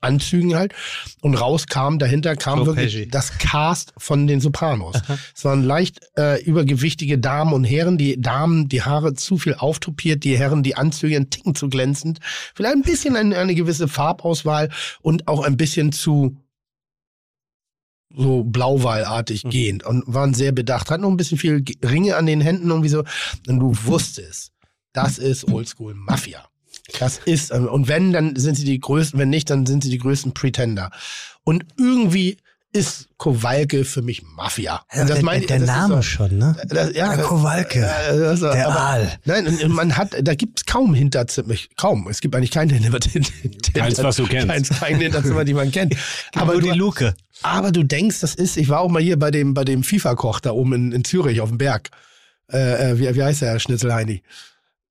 Anzügen 0.00 0.54
halt. 0.54 0.74
Und 1.22 1.34
raus 1.34 1.66
kam, 1.66 1.98
dahinter 1.98 2.36
kam 2.36 2.58
Joe 2.58 2.66
wirklich 2.66 2.92
Pesci. 2.94 3.08
das 3.08 3.38
Cast 3.38 3.94
von 3.96 4.26
den 4.26 4.38
Sopranos. 4.42 4.96
Es 5.34 5.46
waren 5.46 5.62
leicht 5.64 5.98
äh, 6.18 6.42
übergewichtige 6.44 7.18
Damen 7.18 7.54
und 7.54 7.64
Herren, 7.64 7.96
die 7.96 8.20
Damen, 8.20 8.68
die 8.68 8.82
Haare 8.82 9.14
zu 9.14 9.38
viel 9.38 9.54
auftopiert, 9.54 10.22
die 10.24 10.36
Herren, 10.36 10.62
die 10.62 10.76
Anzüge 10.76 11.16
ein 11.16 11.30
Ticken 11.30 11.54
zu 11.54 11.70
glänzend, 11.70 12.18
vielleicht 12.54 12.74
ein 12.76 12.82
bisschen 12.82 13.16
eine, 13.16 13.38
eine 13.38 13.54
gewisse 13.54 13.88
Farbauswahl 13.88 14.68
und 15.00 15.26
auch 15.26 15.42
ein 15.42 15.56
bisschen 15.56 15.90
zu 15.92 16.36
so 18.16 18.44
blauwahlartig 18.44 19.44
Mhm. 19.44 19.50
gehend 19.50 19.84
und 19.84 20.04
waren 20.06 20.34
sehr 20.34 20.52
bedacht, 20.52 20.90
hatten 20.90 21.02
noch 21.02 21.10
ein 21.10 21.16
bisschen 21.16 21.38
viel 21.38 21.64
Ringe 21.82 22.16
an 22.16 22.26
den 22.26 22.40
Händen 22.40 22.68
irgendwie 22.68 22.88
so. 22.88 23.02
Und 23.48 23.58
du 23.58 23.72
wusstest, 23.86 24.52
das 24.94 25.18
ist 25.18 25.44
Oldschool 25.52 25.92
Mafia. 25.94 26.44
Das 26.98 27.18
ist, 27.24 27.50
ähm, 27.52 27.66
und 27.66 27.88
wenn, 27.88 28.12
dann 28.12 28.36
sind 28.36 28.54
sie 28.56 28.64
die 28.64 28.80
größten, 28.80 29.18
wenn 29.18 29.28
nicht, 29.30 29.48
dann 29.50 29.66
sind 29.66 29.84
sie 29.84 29.90
die 29.90 29.98
größten 29.98 30.32
Pretender. 30.34 30.90
Und 31.44 31.64
irgendwie 31.78 32.36
ist 32.72 33.06
Kowalke 33.18 33.84
für 33.84 34.02
mich 34.02 34.22
Mafia. 34.36 34.82
Und 34.92 35.08
das 35.08 35.16
der, 35.18 35.24
meine 35.24 35.42
ich- 35.42 35.46
der 35.46 35.60
das 35.60 35.68
Name 35.68 35.94
so- 35.96 36.02
schon, 36.02 36.38
ne? 36.38 36.56
das, 36.66 36.92
ja, 36.94 37.14
Der 37.14 37.24
Kowalke. 37.24 37.78
äh, 37.80 38.18
das, 38.18 38.40
Der 38.40 38.66
aber, 38.68 38.80
Aal. 38.80 39.12
Nein, 39.24 39.46
und 39.46 39.68
man 39.72 39.96
hat, 39.96 40.16
da 40.20 40.34
gibt's 40.34 40.66
kaum 40.66 40.92
Hinterzimmer, 40.92 41.54
kaum. 41.76 42.08
Es 42.08 42.20
gibt 42.20 42.34
eigentlich 42.34 42.50
kein 42.50 42.68
Hinterzimmer. 42.68 43.26
Keins, 43.74 44.02
was 44.02 44.16
du 44.16 44.26
kennst. 44.26 44.48
Keins, 44.48 44.68
kein 44.70 44.96
Hinterzimmer, 45.00 45.44
die 45.44 45.54
man 45.54 45.70
kennt. 45.70 45.94
Aber 46.34 46.54
Nur 46.54 46.62
du, 46.62 46.72
die 46.72 46.78
Luke. 46.78 47.14
aber 47.42 47.70
du 47.70 47.84
denkst, 47.84 48.18
das 48.20 48.34
ist, 48.34 48.56
ich 48.56 48.68
war 48.68 48.80
auch 48.80 48.90
mal 48.90 49.00
hier 49.02 49.18
bei 49.20 49.30
dem, 49.30 49.54
bei 49.54 49.64
dem 49.64 49.84
FIFA-Koch 49.84 50.40
da 50.40 50.50
oben 50.50 50.72
in, 50.72 50.92
in 50.92 51.04
Zürich 51.04 51.40
auf 51.40 51.50
dem 51.50 51.58
Berg. 51.58 51.90
Äh, 52.52 52.90
äh, 52.90 52.98
wie, 52.98 53.14
wie 53.14 53.22
heißt 53.22 53.40
der, 53.42 53.58
Schnitzelheini? 53.60 54.22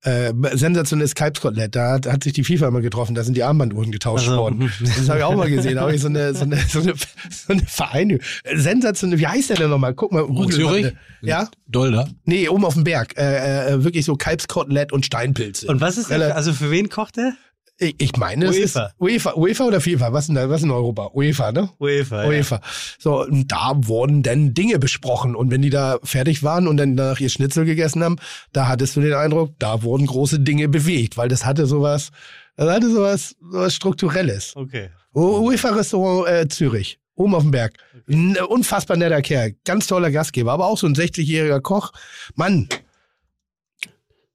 Äh, 0.04 0.34
sensationelles 0.54 1.16
Kalbskotelett, 1.16 1.76
da 1.76 1.94
hat, 1.94 2.08
hat 2.12 2.24
sich 2.24 2.34
die 2.34 2.44
FIFA 2.44 2.68
immer 2.68 2.82
getroffen, 2.82 3.16
da 3.16 3.24
sind 3.24 3.38
die 3.38 3.44
Armbanduhren 3.44 3.92
getauscht 3.92 4.28
Also, 4.28 4.38
worden. 4.38 4.70
Das 4.82 5.08
habe 5.08 5.20
ich 5.20 5.24
auch 5.24 5.36
mal 5.36 5.50
gesehen, 5.50 5.76
da 5.76 5.82
habe 5.82 5.96
ich 5.96 6.02
so 6.02 6.10
eine, 6.10 6.34
so 6.34 6.44
eine, 6.44 6.58
so 6.58 6.82
eine, 6.82 6.94
so 7.30 7.54
eine 7.54 7.62
Vereinigung. 7.66 8.22
Sensationell, 8.54 9.20
wie 9.20 9.28
heißt 9.28 9.50
der 9.52 9.58
denn 9.58 9.70
nochmal? 9.70 9.94
Guck 9.94 10.12
mal, 10.12 10.26
google 10.26 10.46
mal 10.48 10.52
Zürich? 10.52 10.84
bitte. 10.88 10.98
Ja? 11.22 11.48
Dolder. 11.68 12.10
Nee, 12.26 12.50
oben 12.50 12.66
auf 12.66 12.74
dem 12.74 12.84
Berg. 12.84 13.18
Äh, 13.18 13.76
äh, 13.76 13.84
wirklich 13.86 14.04
so 14.04 14.16
Kalbskotelett 14.16 14.92
und 14.92 15.06
Steinpilze. 15.06 15.68
Und 15.68 15.80
was 15.80 15.98
ist 15.98 16.12
das? 16.12 16.22
Also 16.34 16.52
für 16.52 16.70
wen 16.70 16.90
kocht 16.90 17.16
der? 17.18 17.34
Ich, 17.78 17.96
ich 17.98 18.18
meine, 18.18 18.46
es 18.46 18.58
ist 18.58 18.76
UEFA. 18.76 18.94
UEFA, 19.00 19.34
UEFA 19.36 19.66
oder 19.66 19.82
FIFA? 19.82 20.14
Was 20.14 20.30
in, 20.30 20.36
was 20.36 20.62
in 20.62 20.72
Europa? 20.72 21.10
UEFA, 21.14 21.52
ne? 21.52 21.70
UEFA. 21.80 22.28
UEFA. 22.28 22.62
So, 23.00 23.24
und 23.24 23.52
da 23.52 23.74
wurden 23.76 24.22
dann 24.22 24.54
Dinge 24.54 24.78
besprochen. 24.78 25.36
Und 25.36 25.50
wenn 25.50 25.62
die 25.62 25.72
da 25.72 25.98
fertig 26.04 26.44
waren 26.44 26.68
und 26.68 26.78
dann 26.78 26.96
danach 26.96 27.20
ihr 27.20 27.30
Schnitzel 27.30 27.66
gegessen 27.66 28.04
haben, 28.04 28.18
da 28.52 28.68
hattest 28.68 28.96
du 28.96 29.02
den 29.02 29.14
Eindruck, 29.14 29.54
da 29.58 29.82
wurden 29.82 30.06
große 30.06 30.40
Dinge 30.40 30.70
bewegt, 30.70 31.18
weil 31.18 31.30
das 31.30 31.46
hatte 31.46 31.66
sowas, 31.66 32.12
das 32.56 32.70
hatte 32.70 32.92
sowas, 32.92 33.36
sowas 33.42 33.74
Strukturelles. 33.74 34.56
Okay. 34.56 34.90
UEFA-Restaurant 35.16 36.28
äh, 36.28 36.48
Zürich. 36.48 37.00
Oben 37.16 37.36
auf 37.36 37.44
dem 37.44 37.52
Berg. 37.52 37.74
Ein 38.08 38.38
unfassbar 38.38 38.98
netter 38.98 39.22
Kerl. 39.22 39.56
Ganz 39.66 39.88
toller 39.88 40.12
Gastgeber, 40.12 40.52
aber 40.52 40.66
auch 40.66 40.78
so 40.78 40.88
ein 40.88 40.96
60-jähriger 40.96 41.62
Koch. 41.62 41.92
Mann, 42.36 42.68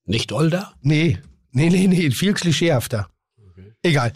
Nicht 0.05 0.31
Dolder? 0.31 0.73
Nee, 0.81 1.19
nee, 1.51 1.71
nee, 1.71 1.87
nee, 1.87 2.11
viel 2.11 2.35
klischeehafter. 2.35 3.09
Egal. 3.83 4.13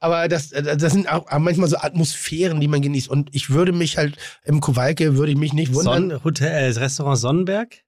Aber 0.00 0.26
das, 0.28 0.52
äh, 0.52 0.76
das 0.76 0.92
sind 0.92 1.06
auch 1.08 1.26
manchmal 1.38 1.68
so 1.68 1.76
Atmosphären, 1.76 2.60
die 2.60 2.68
man 2.68 2.82
genießt. 2.82 3.08
Und 3.08 3.34
ich 3.34 3.50
würde 3.50 3.72
mich 3.72 3.98
halt, 3.98 4.16
im 4.44 4.60
Kowalke 4.60 5.16
würde 5.16 5.32
ich 5.32 5.38
mich 5.38 5.52
nicht 5.52 5.74
wundern 5.74 6.10
Sonn 6.10 6.24
Hotel, 6.24 6.64
äh, 6.64 6.68
das 6.68 6.80
Restaurant 6.80 7.18
Sonnenberg? 7.18 7.82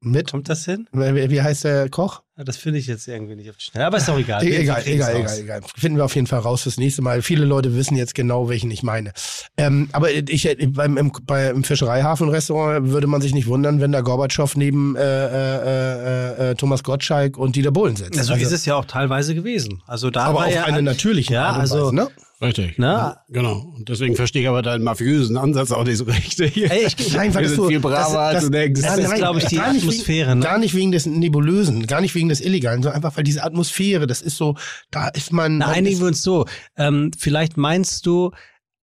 mit. 0.00 0.30
Kommt 0.30 0.48
das 0.48 0.64
hin? 0.64 0.88
Wie 0.92 1.30
wie 1.30 1.42
heißt 1.42 1.64
der 1.64 1.88
Koch? 1.88 2.22
Das 2.44 2.56
finde 2.56 2.78
ich 2.78 2.86
jetzt 2.86 3.08
irgendwie 3.08 3.34
nicht 3.34 3.50
auf 3.50 3.56
die 3.56 3.64
Schnelle. 3.64 3.86
Aber 3.86 3.96
ist 3.98 4.08
doch 4.08 4.18
egal. 4.18 4.42
Egal, 4.46 4.82
egal, 4.86 5.16
egal, 5.16 5.38
egal. 5.40 5.60
Finden 5.76 5.98
wir 5.98 6.04
auf 6.04 6.14
jeden 6.14 6.26
Fall 6.26 6.38
raus 6.40 6.62
fürs 6.62 6.76
nächste 6.76 7.02
Mal. 7.02 7.22
Viele 7.22 7.44
Leute 7.44 7.74
wissen 7.74 7.96
jetzt 7.96 8.14
genau, 8.14 8.48
welchen 8.48 8.70
ich 8.70 8.82
meine. 8.82 9.12
Ähm, 9.56 9.88
aber 9.92 10.12
ich, 10.12 10.46
äh, 10.46 10.54
beim, 10.66 10.96
im, 10.96 11.12
bei, 11.26 11.50
im 11.50 11.64
Fischereihafen-Restaurant 11.64 12.90
würde 12.90 13.06
man 13.06 13.20
sich 13.20 13.34
nicht 13.34 13.46
wundern, 13.48 13.80
wenn 13.80 13.92
da 13.92 14.00
Gorbatschow 14.02 14.54
neben 14.56 14.94
äh, 14.96 15.00
äh, 15.02 16.48
äh, 16.48 16.50
äh, 16.50 16.54
Thomas 16.54 16.82
Gottschalk 16.84 17.36
und 17.36 17.56
Dieter 17.56 17.72
Bohlen 17.72 17.96
sitzt. 17.96 18.18
Also, 18.18 18.34
ist 18.34 18.52
es 18.52 18.64
ja 18.64 18.76
auch 18.76 18.84
teilweise 18.84 19.34
gewesen. 19.34 19.82
Also 19.86 20.10
da 20.10 20.24
aber 20.24 20.40
war 20.40 20.46
auf 20.46 20.54
ja 20.54 20.64
eine 20.64 20.82
natürliche 20.82 21.34
ja, 21.34 21.46
Art 21.46 21.54
und 21.56 21.60
also, 21.62 21.86
Weise, 21.86 21.94
ne? 21.94 22.08
Richtig. 22.40 22.74
Na, 22.76 23.16
Genau. 23.30 23.74
Und 23.76 23.88
deswegen 23.88 24.14
verstehe 24.14 24.42
ich 24.42 24.48
aber 24.48 24.62
deinen 24.62 24.84
mafiösen 24.84 25.36
Ansatz 25.36 25.72
auch 25.72 25.84
nicht 25.84 25.98
so 25.98 26.04
richtig. 26.04 26.56
Ey, 26.70 26.86
ich- 26.86 27.12
Nein, 27.12 27.34
weil 27.34 27.42
Wir 27.42 27.48
das 27.48 27.50
sind 27.50 27.56
so, 27.56 27.68
viel 27.68 27.80
braver, 27.80 27.96
das, 27.96 28.14
als 28.14 28.34
das, 28.34 28.44
du 28.44 28.50
denkst. 28.50 28.80
Das 28.80 28.96
ist, 28.98 29.08
nein, 29.08 29.18
glaube 29.18 29.38
ich, 29.40 29.46
die 29.46 29.56
gar 29.56 29.72
nicht 29.72 29.82
Atmosphäre, 29.82 30.30
Wegen, 30.30 30.38
ne? 30.38 30.44
Gar 30.44 30.58
nicht 30.58 30.74
wegen 30.74 30.92
des 30.92 31.06
Nebulösen, 31.06 31.86
gar 31.86 32.00
nicht 32.00 32.14
wegen 32.14 32.27
des 32.28 32.40
Illegalen, 32.40 32.82
sondern 32.82 32.96
einfach, 33.02 33.16
weil 33.16 33.24
diese 33.24 33.42
Atmosphäre, 33.44 34.06
das 34.06 34.20
ist 34.22 34.36
so, 34.36 34.56
da 34.90 35.08
ist 35.08 35.32
man. 35.32 35.58
Na, 35.58 35.68
einigen 35.68 36.00
wir 36.00 36.06
uns 36.06 36.22
so. 36.22 36.46
Ähm, 36.76 37.10
vielleicht 37.18 37.56
meinst 37.56 38.06
du, 38.06 38.32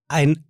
ein 0.08 0.46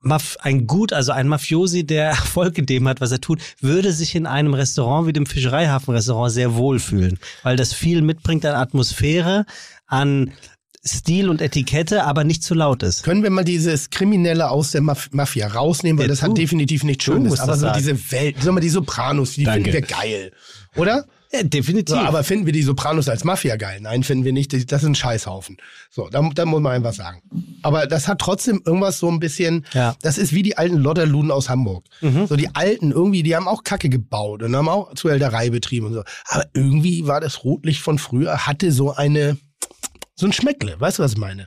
Maf 0.00 0.36
ein 0.40 0.66
Gut, 0.68 0.92
also 0.92 1.10
ein 1.12 1.26
Mafiosi, 1.28 1.84
der 1.84 2.04
Erfolg 2.10 2.56
in 2.58 2.66
dem 2.66 2.86
hat, 2.86 3.00
was 3.00 3.10
er 3.10 3.20
tut, 3.20 3.40
würde 3.60 3.92
sich 3.92 4.14
in 4.14 4.26
einem 4.26 4.54
Restaurant 4.54 5.06
wie 5.08 5.12
dem 5.12 5.26
Fischereihafen-Restaurant 5.26 6.32
sehr 6.32 6.54
wohl 6.54 6.78
fühlen, 6.78 7.18
weil 7.42 7.56
das 7.56 7.72
viel 7.72 8.02
mitbringt 8.02 8.46
an 8.46 8.54
Atmosphäre, 8.54 9.44
an 9.86 10.32
Stil 10.86 11.28
und 11.28 11.42
Etikette, 11.42 12.04
aber 12.04 12.22
nicht 12.22 12.44
zu 12.44 12.54
laut 12.54 12.84
ist. 12.84 13.02
Können 13.02 13.24
wir 13.24 13.30
mal 13.30 13.44
dieses 13.44 13.90
Kriminelle 13.90 14.48
aus 14.50 14.70
der 14.70 14.80
Maf 14.80 15.08
Mafia 15.10 15.48
rausnehmen, 15.48 15.98
weil 15.98 16.06
Ja, 16.06 16.10
das 16.12 16.20
du. 16.20 16.26
hat 16.26 16.38
definitiv 16.38 16.84
nichts 16.84 17.02
Schönes. 17.04 17.40
Aber 17.40 17.54
so 17.56 17.62
sagen. 17.62 17.78
diese 17.78 18.12
Welt, 18.12 18.40
sagen 18.40 18.56
wir 18.56 18.60
die 18.60 18.68
Sopranos, 18.68 19.32
die 19.32 19.44
Danke. 19.44 19.72
finden 19.72 19.88
wir 19.90 19.96
geil. 19.96 20.32
Oder? 20.76 21.04
Ja, 21.30 21.42
definitiv. 21.42 21.94
So, 21.94 22.00
aber 22.00 22.24
finden 22.24 22.46
wir 22.46 22.52
die 22.54 22.62
Sopranos 22.62 23.08
als 23.08 23.22
Mafia 23.22 23.56
geil? 23.56 23.80
Nein, 23.82 24.02
finden 24.02 24.24
wir 24.24 24.32
nicht. 24.32 24.52
Das 24.72 24.82
ist 24.82 24.88
ein 24.88 24.94
Scheißhaufen. 24.94 25.58
So, 25.90 26.08
da, 26.08 26.26
da 26.34 26.46
muss 26.46 26.60
man 26.62 26.72
einfach 26.72 26.94
sagen. 26.94 27.20
Aber 27.62 27.86
das 27.86 28.08
hat 28.08 28.18
trotzdem 28.18 28.62
irgendwas 28.64 28.98
so 28.98 29.10
ein 29.10 29.20
bisschen, 29.20 29.66
Ja. 29.74 29.94
das 30.00 30.16
ist 30.16 30.32
wie 30.32 30.42
die 30.42 30.56
alten 30.56 30.76
Lotterluden 30.76 31.30
aus 31.30 31.48
Hamburg. 31.50 31.84
So 32.00 32.34
die 32.36 32.48
alten 32.54 32.92
irgendwie, 32.92 33.22
die 33.22 33.36
haben 33.36 33.46
auch 33.46 33.62
Kacke 33.62 33.88
gebaut 33.90 34.42
und 34.42 34.56
haben 34.56 34.68
auch 34.70 34.94
Zuhälterei 34.94 35.50
betrieben 35.50 35.86
und 35.88 35.94
so. 35.94 36.02
Aber 36.28 36.46
irgendwie 36.54 37.06
war 37.06 37.20
das 37.20 37.44
Rotlicht 37.44 37.82
von 37.82 37.98
früher, 37.98 38.46
hatte 38.46 38.72
so 38.72 38.94
eine, 38.94 39.36
so 40.14 40.24
ein 40.26 40.32
Schmeckle. 40.32 40.80
Weißt 40.80 40.98
du, 40.98 41.02
was 41.02 41.12
ich 41.12 41.18
meine? 41.18 41.46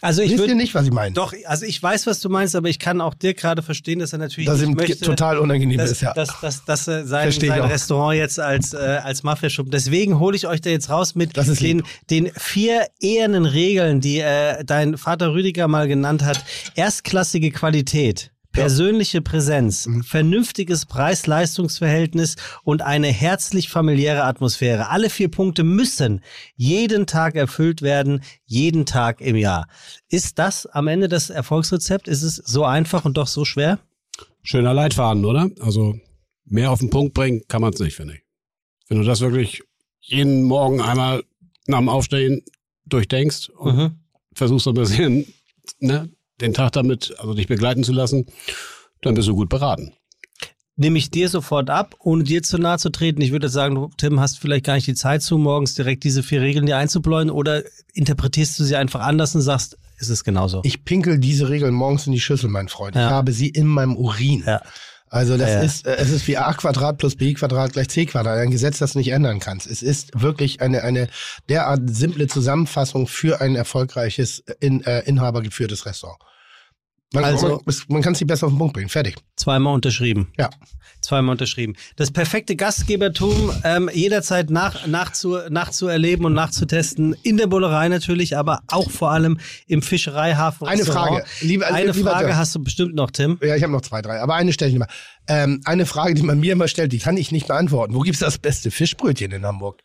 Also 0.00 0.20
ich 0.20 0.32
Wisst 0.32 0.46
ihr 0.46 0.54
nicht, 0.54 0.74
was 0.74 0.84
ich 0.84 0.92
meine? 0.92 1.14
doch, 1.14 1.32
also 1.46 1.64
ich 1.64 1.82
weiß, 1.82 2.06
was 2.06 2.20
du 2.20 2.28
meinst, 2.28 2.54
aber 2.56 2.68
ich 2.68 2.78
kann 2.78 3.00
auch 3.00 3.14
dir 3.14 3.32
gerade 3.32 3.62
verstehen, 3.62 4.00
dass 4.00 4.12
er 4.12 4.18
natürlich 4.18 4.46
Dass 4.46 4.60
nicht 4.60 4.68
ihm 4.68 4.74
möchte, 4.74 4.98
total 4.98 5.38
unangenehm 5.38 5.78
dass, 5.78 5.92
ist, 5.92 6.02
ja. 6.02 6.12
dass, 6.12 6.40
dass, 6.40 6.64
dass 6.64 6.88
er 6.88 7.06
sein, 7.06 7.30
sein. 7.30 7.62
Restaurant 7.62 8.18
jetzt 8.18 8.38
als, 8.38 8.74
äh, 8.74 8.76
als 8.76 9.22
Mafia-Schuppen. 9.22 9.70
Deswegen 9.70 10.18
hole 10.18 10.36
ich 10.36 10.46
euch 10.46 10.60
da 10.60 10.70
jetzt 10.70 10.90
raus 10.90 11.14
mit 11.14 11.36
den, 11.36 11.78
lieb. 11.78 11.86
den 12.10 12.30
vier 12.36 12.86
ehernen 13.00 13.46
Regeln, 13.46 14.00
die 14.00 14.18
äh, 14.18 14.64
dein 14.64 14.98
Vater 14.98 15.32
Rüdiger 15.32 15.68
mal 15.68 15.88
genannt 15.88 16.22
hat. 16.22 16.44
Erstklassige 16.74 17.50
Qualität. 17.50 18.33
Persönliche 18.54 19.20
Präsenz, 19.20 19.86
Mhm. 19.86 20.02
vernünftiges 20.04 20.86
Preis-Leistungs-Verhältnis 20.86 22.36
und 22.62 22.82
eine 22.82 23.08
herzlich 23.08 23.68
familiäre 23.68 24.24
Atmosphäre. 24.24 24.88
Alle 24.88 25.10
vier 25.10 25.28
Punkte 25.28 25.64
müssen 25.64 26.20
jeden 26.56 27.06
Tag 27.06 27.34
erfüllt 27.34 27.82
werden, 27.82 28.22
jeden 28.44 28.86
Tag 28.86 29.20
im 29.20 29.36
Jahr. 29.36 29.66
Ist 30.08 30.38
das 30.38 30.66
am 30.66 30.86
Ende 30.88 31.08
das 31.08 31.30
Erfolgsrezept? 31.30 32.08
Ist 32.08 32.22
es 32.22 32.36
so 32.36 32.64
einfach 32.64 33.04
und 33.04 33.16
doch 33.16 33.26
so 33.26 33.44
schwer? 33.44 33.78
Schöner 34.42 34.72
Leitfaden, 34.74 35.24
oder? 35.24 35.50
Also 35.60 35.98
mehr 36.44 36.70
auf 36.70 36.78
den 36.80 36.90
Punkt 36.90 37.14
bringen 37.14 37.42
kann 37.48 37.60
man 37.60 37.72
es 37.72 37.80
nicht, 37.80 37.96
finde 37.96 38.14
ich. 38.14 38.20
Wenn 38.88 38.98
du 38.98 39.04
das 39.04 39.20
wirklich 39.20 39.62
jeden 40.00 40.42
Morgen 40.44 40.80
einmal 40.80 41.24
nach 41.66 41.78
dem 41.78 41.88
Aufstehen 41.88 42.42
durchdenkst 42.86 43.48
und 43.48 43.76
Mhm. 43.76 43.90
versuchst 44.34 44.64
so 44.64 44.70
ein 44.70 44.74
bisschen 44.74 45.26
ne, 45.80 46.10
den 46.40 46.54
Tag 46.54 46.72
damit, 46.72 47.14
also 47.18 47.34
dich 47.34 47.46
begleiten 47.46 47.84
zu 47.84 47.92
lassen, 47.92 48.26
dann 49.02 49.14
bist 49.14 49.28
du 49.28 49.34
gut 49.34 49.48
beraten. 49.48 49.92
Nehme 50.76 50.98
ich 50.98 51.10
dir 51.10 51.28
sofort 51.28 51.70
ab, 51.70 51.94
ohne 52.00 52.24
dir 52.24 52.42
zu 52.42 52.58
nahe 52.58 52.78
zu 52.78 52.90
treten. 52.90 53.20
Ich 53.20 53.30
würde 53.30 53.48
sagen, 53.48 53.76
du, 53.76 53.90
Tim, 53.96 54.18
hast 54.18 54.40
vielleicht 54.40 54.64
gar 54.64 54.74
nicht 54.74 54.88
die 54.88 54.94
Zeit 54.94 55.22
zu, 55.22 55.38
morgens 55.38 55.74
direkt 55.74 56.02
diese 56.02 56.24
vier 56.24 56.40
Regeln 56.40 56.66
dir 56.66 56.76
einzubläuen 56.76 57.30
oder 57.30 57.62
interpretierst 57.92 58.58
du 58.58 58.64
sie 58.64 58.74
einfach 58.74 59.00
anders 59.00 59.36
und 59.36 59.42
sagst, 59.42 59.78
ist 59.98 60.08
es 60.08 60.24
genauso? 60.24 60.62
Ich 60.64 60.84
pinkel 60.84 61.18
diese 61.18 61.48
Regeln 61.48 61.72
morgens 61.72 62.06
in 62.06 62.12
die 62.12 62.20
Schüssel, 62.20 62.50
mein 62.50 62.68
Freund. 62.68 62.96
Ja. 62.96 63.06
Ich 63.06 63.10
habe 63.12 63.30
sie 63.30 63.48
in 63.48 63.68
meinem 63.68 63.96
Urin. 63.96 64.42
Ja. 64.44 64.62
Also 65.14 65.36
das 65.36 65.48
Ja, 65.48 65.60
ist, 65.60 65.86
äh, 65.86 65.94
es 65.94 66.10
ist 66.10 66.26
wie 66.26 66.36
a 66.36 66.52
Quadrat 66.54 66.98
plus 66.98 67.14
b 67.14 67.34
Quadrat 67.34 67.72
gleich 67.72 67.88
c 67.88 68.04
Quadrat. 68.04 68.36
Ein 68.36 68.50
Gesetz, 68.50 68.78
das 68.78 68.94
du 68.94 68.98
nicht 68.98 69.12
ändern 69.12 69.38
kannst. 69.38 69.68
Es 69.68 69.80
ist 69.80 70.10
wirklich 70.20 70.60
eine, 70.60 70.82
eine 70.82 71.06
derart 71.48 71.82
simple 71.88 72.26
Zusammenfassung 72.26 73.06
für 73.06 73.40
ein 73.40 73.54
erfolgreiches, 73.54 74.42
in, 74.58 74.82
äh, 74.82 75.02
inhabergeführtes 75.02 75.86
Restaurant. 75.86 76.18
Man, 77.14 77.24
Also- 77.24 77.62
man, 77.64 77.74
man 77.88 78.02
kann 78.02 78.12
es 78.12 78.20
nicht 78.20 78.28
besser 78.28 78.46
auf 78.46 78.52
den 78.52 78.58
Punkt 78.58 78.74
bringen. 78.74 78.88
Fertig. 78.88 79.16
Zweimal 79.36 79.74
unterschrieben. 79.74 80.28
Ja. 80.38 80.50
Zweimal 81.00 81.32
unterschrieben. 81.32 81.74
Das 81.96 82.10
perfekte 82.10 82.56
Gastgebertum 82.56 83.52
ähm, 83.62 83.90
jederzeit 83.92 84.48
nach, 84.50 84.86
nachzu, 84.86 85.36
nachzuerleben 85.50 86.24
und 86.24 86.32
nachzutesten. 86.32 87.14
In 87.22 87.36
der 87.36 87.46
Bullerei 87.46 87.88
natürlich, 87.88 88.36
aber 88.38 88.60
auch 88.68 88.90
vor 88.90 89.10
allem 89.10 89.38
im 89.66 89.82
Fischereihafen. 89.82 90.66
Eine. 90.66 90.84
Frage. 90.84 91.24
Lieber, 91.42 91.66
Eine 91.66 91.92
lieber 91.92 92.10
Frage 92.10 92.26
Dirk. 92.26 92.36
hast 92.38 92.54
du 92.54 92.62
bestimmt 92.64 92.94
noch, 92.94 93.10
Tim. 93.10 93.38
Ja, 93.42 93.54
ich 93.54 93.62
habe 93.62 93.72
noch 93.72 93.82
zwei, 93.82 94.00
drei. 94.00 94.20
Aber 94.20 94.34
eine 94.34 94.52
stelle 94.52 94.72
ich 94.72 94.78
mal. 94.78 94.88
Ähm, 95.28 95.60
eine 95.66 95.84
Frage, 95.86 96.14
die 96.14 96.22
man 96.22 96.40
mir 96.40 96.52
immer 96.52 96.68
stellt, 96.68 96.92
die 96.92 96.98
kann 96.98 97.16
ich 97.18 97.32
nicht 97.32 97.46
beantworten. 97.48 97.94
Wo 97.94 98.00
gibt's 98.00 98.20
das 98.20 98.38
beste 98.38 98.70
Fischbrötchen 98.70 99.30
in 99.32 99.44
Hamburg? 99.44 99.82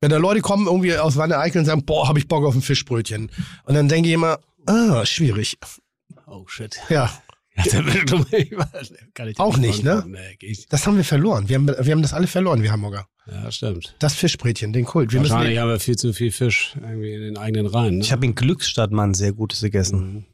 Wenn 0.00 0.10
da 0.10 0.16
Leute 0.16 0.40
kommen 0.40 0.66
irgendwie 0.66 0.96
aus 0.96 1.16
Wanne 1.16 1.38
Eickel 1.38 1.60
und 1.60 1.66
sagen, 1.66 1.84
boah, 1.84 2.08
habe 2.08 2.18
ich 2.18 2.26
Bock 2.26 2.44
auf 2.44 2.54
ein 2.54 2.62
Fischbrötchen. 2.62 3.30
Und 3.64 3.74
dann 3.74 3.88
denke 3.88 4.08
ich 4.08 4.14
immer, 4.14 4.38
ah, 4.66 5.04
schwierig. 5.06 5.58
Oh 6.26 6.46
shit. 6.46 6.80
Ja, 6.88 7.10
Ja, 7.54 7.64
da 7.70 7.84
will 7.86 8.04
du 8.06 8.18
mich- 8.18 8.50
kann 9.14 9.28
ich 9.28 9.36
dir 9.36 9.42
Auch 9.42 9.58
nicht, 9.58 9.84
ne? 9.84 10.02
Nee, 10.06 10.38
nicht. 10.40 10.72
das 10.72 10.86
haben 10.86 10.96
wir 10.96 11.04
verloren. 11.04 11.48
Wir 11.50 11.56
haben, 11.56 11.66
wir 11.68 11.92
haben 11.92 12.00
das 12.02 12.14
alle 12.14 12.26
verloren, 12.26 12.62
wir 12.62 12.72
Hamburger. 12.72 13.06
Ja, 13.30 13.50
stimmt. 13.52 13.94
Das 13.98 14.14
Fischbrötchen, 14.14 14.72
den 14.72 14.84
Kult. 14.86 15.12
Wir 15.12 15.20
müssen 15.20 15.32
Wahrscheinlich 15.34 15.58
haben 15.58 15.68
wir 15.68 15.78
viel 15.78 15.96
zu 15.96 16.12
viel 16.14 16.32
Fisch 16.32 16.74
irgendwie 16.80 17.12
in 17.12 17.20
den 17.20 17.36
eigenen 17.36 17.66
Reihen. 17.66 17.98
Ne? 17.98 18.04
Ich 18.04 18.10
habe 18.12 18.24
in 18.24 18.34
ein 18.34 19.14
sehr 19.14 19.32
gutes 19.32 19.60
gegessen. 19.60 20.26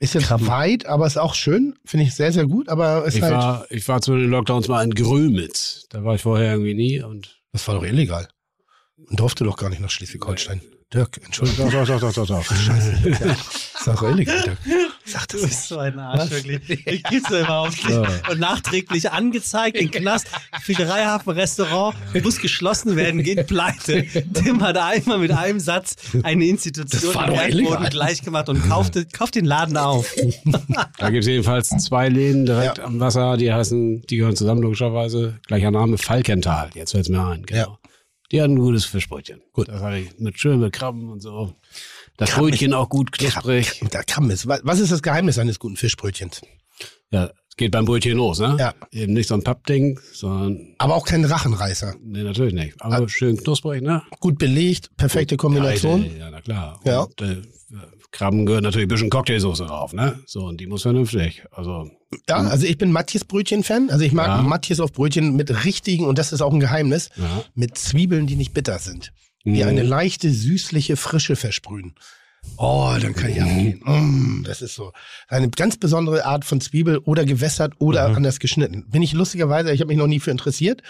ist 0.00 0.14
jetzt 0.14 0.26
Krabben. 0.26 0.48
weit, 0.48 0.86
aber 0.86 1.06
ist 1.06 1.16
auch 1.18 1.34
schön. 1.34 1.74
Finde 1.84 2.04
ich 2.04 2.14
sehr, 2.14 2.32
sehr 2.32 2.46
gut. 2.46 2.68
Aber 2.68 3.04
ist 3.06 3.14
ich, 3.14 3.22
halt, 3.22 3.32
war, 3.32 3.66
ich 3.70 3.86
war 3.88 4.02
zu 4.02 4.16
den 4.16 4.28
Lockdowns 4.28 4.66
mal 4.68 4.82
in 4.82 4.90
Grömitz. 4.92 5.86
Da 5.88 6.02
war 6.04 6.16
ich 6.16 6.22
vorher 6.22 6.50
irgendwie 6.52 6.74
nie. 6.74 7.00
Und 7.00 7.40
das 7.52 7.66
war 7.68 7.76
doch 7.76 7.84
illegal. 7.84 8.28
Und 8.96 9.20
durfte 9.20 9.44
doch 9.44 9.56
gar 9.56 9.70
nicht 9.70 9.80
nach 9.80 9.90
Schleswig-Holstein. 9.90 10.60
Dirk, 10.92 11.20
Entschuldigung. 11.24 11.70
doch, 11.70 11.86
doch, 11.86 12.00
doch, 12.00 12.12
doch, 12.12 12.26
doch, 12.26 12.44
doch. 12.44 12.56
Scheiße. 12.56 13.08
Ja, 13.08 13.32
ist 13.32 13.86
doch 13.86 14.02
illegal, 14.02 14.42
Dirk. 14.42 14.58
Sag 15.06 15.28
das 15.28 15.40
Du 15.40 15.46
nicht. 15.46 15.48
bist 15.48 15.68
so 15.68 15.78
ein 15.78 15.98
Arsch, 15.98 16.30
wirklich. 16.30 16.86
Ich 16.86 17.02
gib's 17.04 17.28
dir 17.28 17.40
immer 17.40 17.58
auf 17.60 17.88
Ja. 17.88 18.02
Und 18.30 18.40
nachträglich 18.40 19.10
angezeigt, 19.10 19.76
in 19.76 19.90
Knast, 19.90 20.26
Fischereihafen, 20.62 21.32
Restaurant, 21.32 21.96
muss 22.22 22.38
geschlossen 22.38 22.96
werden, 22.96 23.22
geht 23.22 23.46
pleite. 23.46 24.04
Tim 24.34 24.62
hat 24.62 24.76
einmal 24.76 25.18
mit 25.18 25.30
einem 25.32 25.60
Satz 25.60 25.94
eine 26.22 26.44
Institution 26.46 27.14
im 27.28 27.88
gleich 27.90 28.22
gemacht 28.22 28.48
und 28.48 28.68
kaufte, 28.68 29.06
kauft 29.06 29.34
den 29.36 29.44
Laden 29.44 29.76
auf. 29.76 30.12
Da 30.98 31.10
gibt 31.10 31.22
es 31.24 31.28
jedenfalls 31.28 31.68
zwei 31.68 32.08
Läden 32.08 32.46
direkt 32.46 32.78
Ja. 32.78 32.84
am 32.84 33.00
Wasser, 33.00 33.36
die 33.36 33.52
heißen, 33.52 34.02
die 34.02 34.16
gehören 34.16 34.36
zusammen 34.36 34.62
logischerweise. 34.62 35.38
Gleicher 35.46 35.70
Name, 35.70 35.98
Falkenthal. 35.98 36.70
Jetzt 36.74 36.92
fällt's 36.92 37.08
mir 37.08 37.24
ein. 37.24 37.44
Genau. 37.46 37.60
Ja. 37.60 37.78
Die 38.32 38.42
hatten 38.42 38.54
ein 38.54 38.58
gutes 38.58 38.84
Fischbrötchen. 38.84 39.40
Gut. 39.52 39.68
Das 39.68 39.80
hatte 39.80 39.98
ich 39.98 40.18
mit 40.18 40.38
schön 40.38 40.58
mit 40.60 40.72
Krabben 40.72 41.10
und 41.10 41.20
so. 41.20 41.54
Das 42.16 42.30
Krabben 42.30 42.50
Brötchen 42.50 42.72
auch 42.74 42.88
gut 42.88 43.12
knusprig. 43.12 43.82
Da 43.90 44.02
Krabben 44.02 44.30
ist. 44.30 44.46
Was 44.46 44.78
ist 44.80 44.92
das 44.92 45.02
Geheimnis 45.02 45.38
eines 45.38 45.58
guten 45.58 45.76
Fischbrötchens? 45.76 46.40
Ja, 47.10 47.26
es 47.48 47.56
geht 47.56 47.70
beim 47.72 47.84
Brötchen 47.84 48.16
los, 48.16 48.38
ne? 48.40 48.56
Ja. 48.58 48.74
Eben 48.90 49.12
nicht 49.12 49.28
so 49.28 49.34
ein 49.34 49.42
Pappding, 49.42 49.98
sondern, 50.12 50.74
Aber 50.78 50.94
auch 50.96 51.06
kein 51.06 51.24
Rachenreißer. 51.24 51.94
nee, 52.02 52.22
natürlich 52.22 52.52
nicht. 52.54 52.74
Aber 52.80 53.08
schön 53.08 53.36
knusprig, 53.36 53.82
ne? 53.82 54.02
Gut 54.20 54.38
belegt, 54.38 54.90
perfekte 54.96 55.36
Kombination. 55.36 56.04
Ja, 56.04 56.12
ja, 56.26 56.30
na 56.30 56.40
klar. 56.40 56.80
Ja. 56.84 57.00
Und, 57.02 57.20
äh, 57.20 57.42
Krabben 58.12 58.46
gehört 58.46 58.62
natürlich 58.64 58.86
ein 58.86 58.88
bisschen 58.88 59.10
Cocktailsoße 59.10 59.66
drauf, 59.66 59.92
ne? 59.92 60.18
So, 60.26 60.44
und 60.46 60.58
die 60.60 60.66
muss 60.66 60.82
vernünftig. 60.82 61.44
Also, 61.50 61.90
Ja, 62.28 62.36
also 62.38 62.66
ich 62.66 62.78
bin 62.78 62.90
Matthias 62.92 63.24
Brötchen-Fan. 63.24 63.90
Also 63.90 64.04
ich 64.04 64.12
mag 64.12 64.26
Ja. 64.28 64.42
Matthias 64.42 64.80
auf 64.80 64.92
Brötchen 64.92 65.36
mit 65.36 65.64
richtigen, 65.64 66.06
und 66.06 66.18
das 66.18 66.32
ist 66.32 66.40
auch 66.40 66.52
ein 66.52 66.60
Geheimnis, 66.60 67.10
ja. 67.16 67.44
mit 67.54 67.76
Zwiebeln, 67.76 68.26
die 68.26 68.36
nicht 68.36 68.54
bitter 68.54 68.78
sind. 68.78 69.12
Die 69.46 69.62
Mhm. 69.62 69.68
eine 69.68 69.82
leichte, 69.84 70.30
süßliche 70.30 70.96
Frische 70.96 71.36
versprühen. 71.36 71.94
Oh, 72.58 72.94
dann 73.00 73.14
kann 73.14 73.30
ich 73.30 73.40
abgehen. 73.40 73.80
Mm, 73.84 74.44
das 74.44 74.60
ist 74.62 74.74
so. 74.74 74.92
Eine 75.28 75.48
ganz 75.48 75.78
besondere 75.78 76.24
Art 76.26 76.44
von 76.44 76.60
Zwiebel 76.60 76.98
oder 76.98 77.24
gewässert 77.24 77.74
oder 77.78 78.06
anders 78.16 78.38
geschnitten. 78.38 78.84
Bin 78.90 79.02
ich 79.02 79.12
lustigerweise, 79.14 79.72
ich 79.72 79.80
habe 79.80 79.88
mich 79.88 79.96
noch 79.98 80.06
nie 80.06 80.20
für 80.20 80.30
interessiert. 80.30 80.82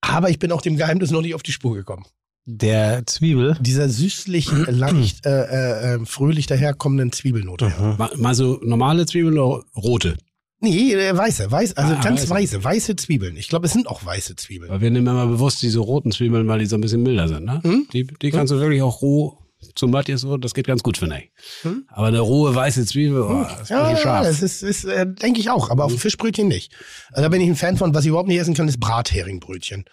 Aber 0.00 0.30
ich 0.30 0.38
bin 0.38 0.52
auch 0.52 0.62
dem 0.62 0.76
Geheimnis 0.76 1.10
noch 1.10 1.20
nicht 1.22 1.34
auf 1.34 1.42
die 1.42 1.52
Spur 1.52 1.74
gekommen. 1.74 2.04
Der 2.44 3.04
Zwiebel. 3.06 3.56
Dieser 3.60 3.88
süßlich, 3.88 4.50
leicht, 4.68 5.26
äh, 5.26 5.30
äh, 5.30 5.94
äh, 5.96 6.06
fröhlich 6.06 6.46
daherkommenden 6.46 7.12
Zwiebelnote. 7.12 7.68
Mal, 7.98 8.10
mal 8.16 8.34
so 8.34 8.60
normale 8.62 9.04
Zwiebeln 9.06 9.38
oder 9.38 9.64
rote? 9.76 10.16
Nee, 10.60 10.94
äh, 10.94 11.16
weiße, 11.16 11.50
weiß, 11.50 11.76
also 11.76 11.94
Ah, 11.94 12.00
ganz 12.02 12.22
weiße. 12.22 12.30
weiße, 12.30 12.64
weiße 12.64 12.96
Zwiebeln. 12.96 13.36
Ich 13.36 13.48
glaube, 13.48 13.66
es 13.66 13.72
sind 13.72 13.86
auch 13.88 14.04
weiße 14.04 14.36
Zwiebeln. 14.36 14.70
Weil 14.70 14.80
wir 14.80 14.90
nehmen 14.90 15.06
immer 15.06 15.26
bewusst 15.26 15.60
diese 15.62 15.80
roten 15.80 16.12
Zwiebeln, 16.12 16.48
weil 16.48 16.60
die 16.60 16.66
so 16.66 16.76
ein 16.76 16.80
bisschen 16.80 17.02
milder 17.02 17.28
sind, 17.28 17.44
ne? 17.44 17.60
Hm? 17.62 17.86
Die, 17.92 18.06
die 18.06 18.30
kannst 18.30 18.52
du 18.52 18.58
wirklich 18.58 18.80
auch 18.82 19.02
roh 19.02 19.38
zum 19.74 19.90
Matthias 19.90 20.20
so, 20.20 20.36
das 20.36 20.54
geht 20.54 20.66
ganz 20.66 20.82
gut, 20.82 20.96
finde 20.98 21.18
ich. 21.18 21.30
Hm? 21.62 21.84
Aber 21.88 22.06
eine 22.06 22.20
rohe 22.20 22.54
weiße 22.54 22.86
Zwiebel, 22.86 23.22
oh, 23.22 23.42
das 23.48 23.62
ist 23.62 23.70
Ja, 23.70 23.96
scharf. 23.96 24.26
das 24.26 24.42
ist, 24.42 24.62
ist 24.62 24.84
äh, 24.84 25.06
denke 25.06 25.40
ich 25.40 25.50
auch, 25.50 25.70
aber 25.70 25.84
auf 25.84 25.92
dem 25.92 25.98
Fischbrötchen 25.98 26.48
nicht. 26.48 26.72
Also 27.10 27.22
da 27.22 27.28
bin 27.28 27.40
ich 27.40 27.48
ein 27.48 27.56
Fan 27.56 27.76
von, 27.76 27.94
was 27.94 28.04
ich 28.04 28.08
überhaupt 28.10 28.28
nicht 28.28 28.38
essen 28.38 28.54
kann, 28.54 28.68
ist 28.68 28.80
Bratheringsbrötchen. 28.80 29.84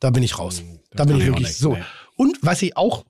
Da 0.00 0.10
bin 0.10 0.22
ich 0.22 0.38
raus. 0.38 0.62
da 0.92 1.04
bin 1.04 1.18
ich 1.18 1.26
wirklich 1.26 1.48
nicht, 1.48 1.58
so. 1.58 1.74
nee. 1.74 1.82
Und 2.16 2.38
was 2.42 2.62
ich 2.62 2.76
auch 2.76 3.04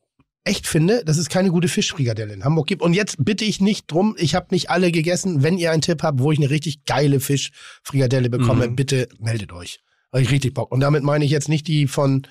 echt 0.48 0.66
finde, 0.66 1.04
dass 1.04 1.18
es 1.18 1.28
keine 1.28 1.50
gute 1.50 1.68
Fischfrikadelle 1.68 2.32
in 2.32 2.44
Hamburg 2.44 2.66
gibt. 2.66 2.82
Und 2.82 2.94
jetzt 2.94 3.16
bitte 3.24 3.44
ich 3.44 3.60
nicht 3.60 3.90
drum, 3.90 4.16
ich 4.18 4.34
habe 4.34 4.46
nicht 4.50 4.70
alle 4.70 4.90
gegessen. 4.90 5.42
Wenn 5.42 5.58
ihr 5.58 5.70
einen 5.70 5.82
Tipp 5.82 6.02
habt, 6.02 6.20
wo 6.20 6.32
ich 6.32 6.38
eine 6.38 6.50
richtig 6.50 6.84
geile 6.84 7.20
Fischfrikadelle 7.20 8.30
bekomme, 8.30 8.68
Mhm. 8.68 8.76
bitte 8.76 9.08
meldet 9.20 9.52
euch. 9.52 9.80
Weil 10.10 10.22
ich 10.22 10.30
richtig 10.30 10.54
Bock. 10.54 10.72
Und 10.72 10.80
damit 10.80 11.02
meine 11.02 11.24
ich 11.24 11.30
jetzt 11.30 11.48
nicht 11.48 11.68
die 11.68 11.86
von, 11.86 12.22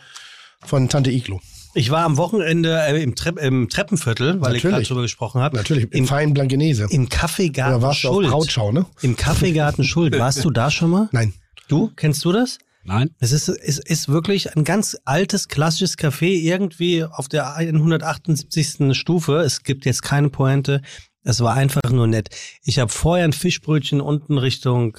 von 0.65 0.89
Tante 0.89 1.11
Iglo. 1.11 1.39
Ich 1.75 1.91
war 1.91 2.03
am 2.05 2.17
Wochenende 2.17 2.75
äh, 2.87 3.03
im, 3.03 3.13
Trepp, 3.13 3.37
im 3.37 3.69
Treppenviertel, 3.69 4.41
weil 4.41 4.55
ich 4.55 4.61
gerade 4.63 4.71
Natürlich. 4.71 4.87
drüber 4.87 5.01
gesprochen 5.03 5.41
habe. 5.41 5.57
Natürlich, 5.57 5.83
im, 5.83 5.91
Im, 5.91 6.07
feinen 6.07 6.33
Blankenese. 6.33 6.87
im 6.89 7.07
Kaffeegarten 7.07 7.75
Oder 7.75 7.83
warst 7.87 8.03
du 8.03 8.07
auf 8.07 8.15
Schuld. 8.15 8.27
Brautschau, 8.29 8.71
ne? 8.71 8.85
Im 9.01 9.15
Kaffeegarten 9.15 9.83
Schuld. 9.83 10.17
Warst 10.17 10.43
du 10.43 10.49
da 10.49 10.71
schon 10.71 10.89
mal? 10.89 11.09
Nein. 11.11 11.33
Du? 11.67 11.91
Kennst 11.95 12.25
du 12.25 12.31
das? 12.31 12.57
Nein? 12.87 13.09
Es 13.19 13.33
ist, 13.33 13.49
es 13.49 13.79
ist 13.79 14.07
wirklich 14.07 14.55
ein 14.55 14.63
ganz 14.63 14.97
altes, 15.03 15.49
klassisches 15.49 15.97
Café, 15.97 16.29
irgendwie 16.29 17.03
auf 17.03 17.27
der 17.27 17.53
178. 17.53 18.97
Stufe. 18.97 19.41
Es 19.41 19.63
gibt 19.63 19.85
jetzt 19.85 20.03
keine 20.03 20.29
Pointe. 20.29 20.81
Es 21.23 21.41
war 21.41 21.53
einfach 21.53 21.91
nur 21.91 22.07
nett. 22.07 22.29
Ich 22.63 22.79
habe 22.79 22.89
vorher 22.89 23.25
ein 23.25 23.33
Fischbrötchen 23.33 23.99
unten 23.99 24.37
Richtung 24.37 24.97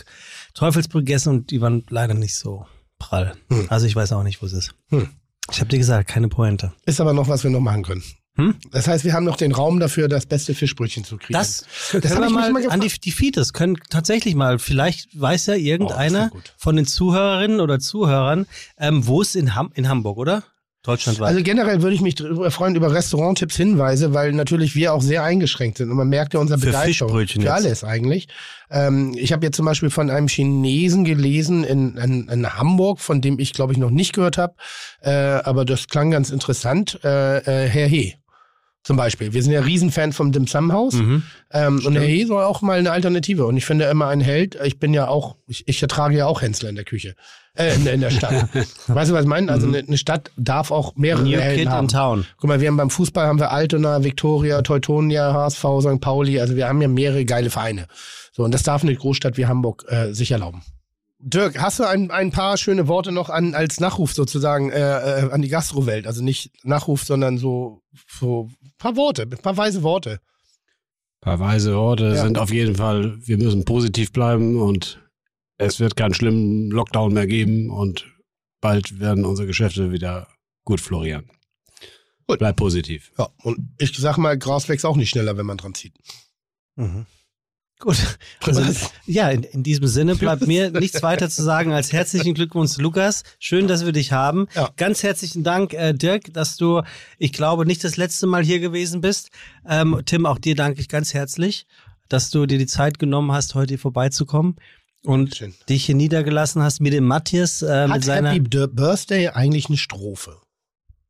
Teufelsbrück 0.52 1.06
gegessen 1.06 1.30
und 1.30 1.50
die 1.50 1.62
waren 1.62 1.84
leider 1.88 2.12
nicht 2.12 2.36
so 2.36 2.66
prall. 2.98 3.34
Hm. 3.48 3.66
Also 3.70 3.86
ich 3.86 3.96
weiß 3.96 4.12
auch 4.12 4.22
nicht, 4.22 4.42
wo 4.42 4.46
es 4.46 4.52
ist. 4.52 4.74
Hm. 4.90 5.08
Ich 5.50 5.60
habe 5.60 5.70
dir 5.70 5.78
gesagt, 5.78 6.10
keine 6.10 6.28
Pointe. 6.28 6.74
Ist 6.84 7.00
aber 7.00 7.14
noch 7.14 7.28
was 7.28 7.42
wir 7.42 7.50
noch 7.50 7.60
machen 7.60 7.84
können. 7.84 8.04
Hm? 8.38 8.54
Das 8.70 8.86
heißt, 8.86 9.04
wir 9.04 9.12
haben 9.14 9.24
noch 9.24 9.36
den 9.36 9.52
Raum 9.52 9.80
dafür, 9.80 10.08
das 10.08 10.26
beste 10.26 10.54
Fischbrötchen 10.54 11.02
zu 11.04 11.16
kriegen. 11.16 11.32
Das, 11.32 11.64
das 11.92 12.12
können 12.12 12.22
wir 12.22 12.30
mal 12.30 12.52
mal 12.52 12.68
an 12.70 12.80
die, 12.80 12.88
die 12.88 13.10
Fites 13.10 13.52
können 13.52 13.76
tatsächlich 13.90 14.34
mal, 14.36 14.58
vielleicht 14.60 15.20
weiß 15.20 15.46
ja 15.46 15.54
irgendeiner 15.54 16.18
Oh, 16.18 16.22
wär 16.22 16.30
gut. 16.30 16.54
von 16.56 16.76
den 16.76 16.86
Zuhörerinnen 16.86 17.60
oder 17.60 17.80
Zuhörern, 17.80 18.46
ähm, 18.78 19.06
wo 19.06 19.22
es 19.22 19.34
in, 19.34 19.54
Ham 19.56 19.72
in 19.74 19.88
Hamburg, 19.88 20.18
oder? 20.18 20.44
Deutschlandweit. 20.84 21.28
Also 21.28 21.42
generell 21.42 21.82
würde 21.82 21.94
ich 21.96 22.00
mich 22.00 22.14
darüber 22.14 22.50
freuen 22.52 22.76
über 22.76 22.92
Restauranttipps, 22.94 23.56
Hinweise, 23.56 24.14
weil 24.14 24.32
natürlich 24.32 24.76
wir 24.76 24.94
auch 24.94 25.02
sehr 25.02 25.24
eingeschränkt 25.24 25.78
sind 25.78 25.90
und 25.90 25.96
man 25.96 26.08
merkt 26.08 26.34
ja 26.34 26.40
unser 26.40 26.56
Für 26.56 26.66
Begeisterung 26.66 27.12
für 27.12 27.24
jetzt. 27.24 27.48
alles 27.48 27.84
eigentlich. 27.84 28.28
Ähm, 28.70 29.14
ich 29.18 29.32
habe 29.32 29.44
jetzt 29.44 29.56
zum 29.56 29.66
Beispiel 29.66 29.90
von 29.90 30.08
einem 30.08 30.28
Chinesen 30.28 31.04
gelesen 31.04 31.64
in, 31.64 31.96
in, 31.96 32.28
in 32.28 32.54
Hamburg, 32.54 33.00
von 33.00 33.20
dem 33.20 33.38
ich 33.40 33.52
glaube 33.52 33.72
ich 33.72 33.78
noch 33.78 33.90
nicht 33.90 34.12
gehört 34.14 34.38
habe, 34.38 34.54
äh, 35.02 35.10
aber 35.10 35.64
das 35.64 35.88
klang 35.88 36.10
ganz 36.12 36.30
interessant. 36.30 37.00
Äh, 37.02 37.38
äh, 37.38 37.68
Herr 37.68 37.88
He. 37.88 38.14
Zum 38.84 38.96
Beispiel. 38.96 39.32
Wir 39.32 39.42
sind 39.42 39.52
ja 39.52 39.60
Riesenfan 39.60 40.12
vom 40.12 40.32
Dim 40.32 40.46
Sum 40.46 40.72
Haus. 40.72 40.94
Mhm. 40.94 41.22
Ähm, 41.50 41.82
und 41.84 41.94
Herr 41.94 42.04
He 42.04 42.24
soll 42.24 42.42
auch 42.42 42.62
mal 42.62 42.78
eine 42.78 42.90
Alternative. 42.90 43.44
Und 43.46 43.56
ich 43.56 43.66
finde 43.66 43.84
immer 43.86 44.08
ein 44.08 44.20
Held. 44.20 44.56
Ich 44.64 44.78
bin 44.78 44.94
ja 44.94 45.08
auch, 45.08 45.36
ich, 45.46 45.68
ich 45.68 45.82
ertrage 45.82 46.16
ja 46.16 46.26
auch 46.26 46.40
Hänsler 46.40 46.70
in 46.70 46.74
der 46.74 46.84
Küche. 46.84 47.14
Äh, 47.54 47.74
in, 47.74 47.86
in 47.86 48.00
der 48.00 48.10
Stadt. 48.10 48.48
weißt 48.86 49.10
du, 49.10 49.14
was 49.14 49.22
ich 49.22 49.28
meine? 49.28 49.52
Also 49.52 49.66
eine, 49.66 49.78
eine 49.78 49.98
Stadt 49.98 50.30
darf 50.36 50.70
auch 50.70 50.94
mehrere 50.96 51.22
New 51.22 51.36
Helden 51.36 51.64
Kid 51.64 51.68
haben. 51.68 51.84
in 51.84 51.88
Town. 51.88 52.26
Guck 52.38 52.48
mal, 52.48 52.60
wir 52.60 52.68
haben 52.68 52.76
beim 52.76 52.90
Fußball 52.90 53.26
haben 53.26 53.40
wir 53.40 53.50
Altona, 53.50 54.04
Viktoria, 54.04 54.62
Teutonia, 54.62 55.34
HSV, 55.34 55.64
St. 55.80 56.00
Pauli. 56.00 56.40
Also 56.40 56.56
wir 56.56 56.68
haben 56.68 56.80
ja 56.80 56.88
mehrere 56.88 57.24
geile 57.24 57.50
Vereine. 57.50 57.86
So, 58.32 58.44
und 58.44 58.54
das 58.54 58.62
darf 58.62 58.84
eine 58.84 58.94
Großstadt 58.94 59.36
wie 59.36 59.46
Hamburg 59.46 59.84
äh, 59.88 60.12
sich 60.12 60.30
erlauben. 60.30 60.62
Dirk, 61.20 61.60
hast 61.60 61.80
du 61.80 61.84
ein, 61.84 62.10
ein 62.12 62.30
paar 62.30 62.56
schöne 62.56 62.86
Worte 62.86 63.10
noch 63.10 63.28
an, 63.28 63.54
als 63.54 63.80
Nachruf 63.80 64.12
sozusagen 64.12 64.70
äh, 64.70 64.78
äh, 65.26 65.30
an 65.32 65.42
die 65.42 65.48
Gastrowelt? 65.48 66.06
Also 66.06 66.22
nicht 66.22 66.52
Nachruf, 66.64 67.04
sondern 67.04 67.38
so, 67.38 67.82
so 68.08 68.48
ein 68.62 68.72
paar 68.78 68.94
Worte, 68.96 69.22
ein 69.22 69.30
paar 69.30 69.56
weise 69.56 69.82
Worte. 69.82 70.20
Ein 71.20 71.20
paar 71.22 71.40
weise 71.40 71.74
Worte 71.74 72.14
Ja. 72.14 72.22
sind 72.22 72.38
auf 72.38 72.52
jeden 72.52 72.76
Fall, 72.76 73.18
wir 73.26 73.36
müssen 73.36 73.64
positiv 73.64 74.12
bleiben 74.12 74.60
und 74.60 75.02
es 75.56 75.80
wird 75.80 75.96
keinen 75.96 76.14
schlimmen 76.14 76.70
Lockdown 76.70 77.12
mehr 77.12 77.26
geben 77.26 77.70
und 77.70 78.06
bald 78.60 79.00
werden 79.00 79.24
unsere 79.24 79.48
Geschäfte 79.48 79.90
wieder 79.90 80.28
gut 80.64 80.80
florieren. 80.80 81.28
Gut. 82.28 82.38
Bleib 82.38 82.56
positiv. 82.56 83.10
Ja, 83.18 83.28
und 83.42 83.58
ich 83.78 83.96
sag 83.96 84.18
mal, 84.18 84.38
Gras 84.38 84.68
wächst 84.68 84.86
auch 84.86 84.96
nicht 84.96 85.10
schneller, 85.10 85.36
wenn 85.36 85.46
man 85.46 85.56
dran 85.56 85.74
zieht. 85.74 85.94
Mhm. 86.76 87.06
Gut. 87.80 87.96
Also, 88.44 88.62
ja, 89.06 89.30
in, 89.30 89.44
in 89.44 89.62
diesem 89.62 89.86
Sinne 89.86 90.16
bleibt 90.16 90.46
mir 90.46 90.72
nichts 90.72 91.00
weiter 91.02 91.30
zu 91.30 91.42
sagen 91.42 91.72
als 91.72 91.92
herzlichen 91.92 92.34
Glückwunsch, 92.34 92.76
Lukas. 92.78 93.22
Schön, 93.38 93.68
dass 93.68 93.84
wir 93.84 93.92
dich 93.92 94.10
haben. 94.10 94.48
Ja. 94.54 94.70
Ganz 94.76 95.04
herzlichen 95.04 95.44
Dank, 95.44 95.74
äh, 95.74 95.92
Dirk, 95.92 96.32
dass 96.32 96.56
du, 96.56 96.82
ich 97.18 97.32
glaube, 97.32 97.66
nicht 97.66 97.84
das 97.84 97.96
letzte 97.96 98.26
Mal 98.26 98.44
hier 98.44 98.58
gewesen 98.58 99.00
bist. 99.00 99.30
Ähm, 99.64 100.02
Tim, 100.06 100.26
auch 100.26 100.38
dir 100.38 100.56
danke 100.56 100.80
ich 100.80 100.88
ganz 100.88 101.14
herzlich, 101.14 101.66
dass 102.08 102.30
du 102.30 102.46
dir 102.46 102.58
die 102.58 102.66
Zeit 102.66 102.98
genommen 102.98 103.30
hast, 103.30 103.54
heute 103.54 103.74
hier 103.74 103.78
vorbeizukommen 103.78 104.56
und 105.04 105.36
Schön. 105.36 105.54
dich 105.68 105.86
hier 105.86 105.94
niedergelassen 105.94 106.62
hast 106.62 106.80
mit 106.80 106.92
dem 106.92 107.06
Matthias 107.06 107.62
äh, 107.62 107.86
mit 107.86 107.94
Hat 107.94 108.04
seiner 108.04 108.32
Happy 108.32 108.40
Birthday 108.40 109.28
eigentlich 109.28 109.68
eine 109.68 109.76
Strophe? 109.76 110.40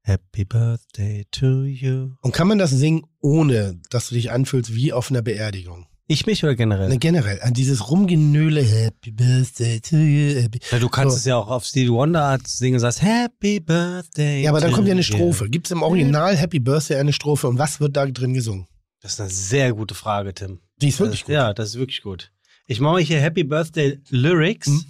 Happy 0.03 0.45
Birthday 0.45 1.27
to 1.31 1.65
you. 1.65 2.13
Und 2.21 2.33
kann 2.33 2.49
man 2.49 2.59
das 2.59 2.71
singen, 2.71 3.05
ohne 3.21 3.81
dass 3.91 4.09
du 4.09 4.15
dich 4.15 4.31
anfühlst 4.31 4.75
wie 4.75 4.93
auf 4.93 5.11
einer 5.11 5.23
Beerdigung? 5.23 5.88
Ich 6.11 6.25
mich 6.25 6.43
oder 6.43 6.55
generell? 6.55 6.89
Ne, 6.89 6.97
generell, 6.97 7.39
an 7.43 7.53
dieses 7.53 7.91
Rumgenöle, 7.91 8.63
Happy 8.63 9.11
Birthday 9.11 9.79
to 9.79 9.97
you. 9.97 10.41
Happy. 10.41 10.59
Ja, 10.73 10.79
du 10.79 10.89
kannst 10.89 11.17
So. 11.17 11.19
es 11.19 11.25
ja 11.27 11.37
auch 11.37 11.49
auf 11.49 11.67
Stevie 11.67 11.91
Wonder 11.91 12.23
Art 12.23 12.49
singen 12.49 12.77
und 12.77 12.81
sagst 12.81 13.03
Happy 13.03 13.61
Birthday. 13.61 14.43
Ja, 14.43 14.51
aber 14.51 14.61
dann 14.61 14.73
kommt 14.73 14.87
ja 14.87 14.93
eine. 14.93 15.03
Strophe. 15.03 15.51
Gibt 15.51 15.67
es 15.67 15.71
im 15.71 15.83
Original 15.83 16.35
Happy 16.35 16.61
Birthday 16.61 16.97
eine 16.97 17.13
Strophe 17.13 17.47
und 17.47 17.59
was 17.59 17.79
wird 17.79 17.95
da 17.95 18.07
drin 18.07 18.33
gesungen? 18.33 18.67
Das 19.03 19.13
ist 19.13 19.21
eine 19.21 19.29
sehr 19.29 19.75
gute 19.75 19.95
Frage, 19.95 20.33
Tim. 20.33 20.61
Die 20.81 20.89
ist 20.89 20.99
wirklich 20.99 21.21
das, 21.21 21.27
gut. 21.27 21.35
Ja, 21.35 21.53
das 21.53 21.69
ist 21.69 21.75
wirklich 21.79 22.01
gut. 22.01 22.33
Ich 22.67 22.81
mache 22.81 23.01
hier 23.01 23.21
Happy 23.21 23.45
Birthday 23.45 24.01
Lyrics. 24.09 24.67
Hm. 24.69 24.85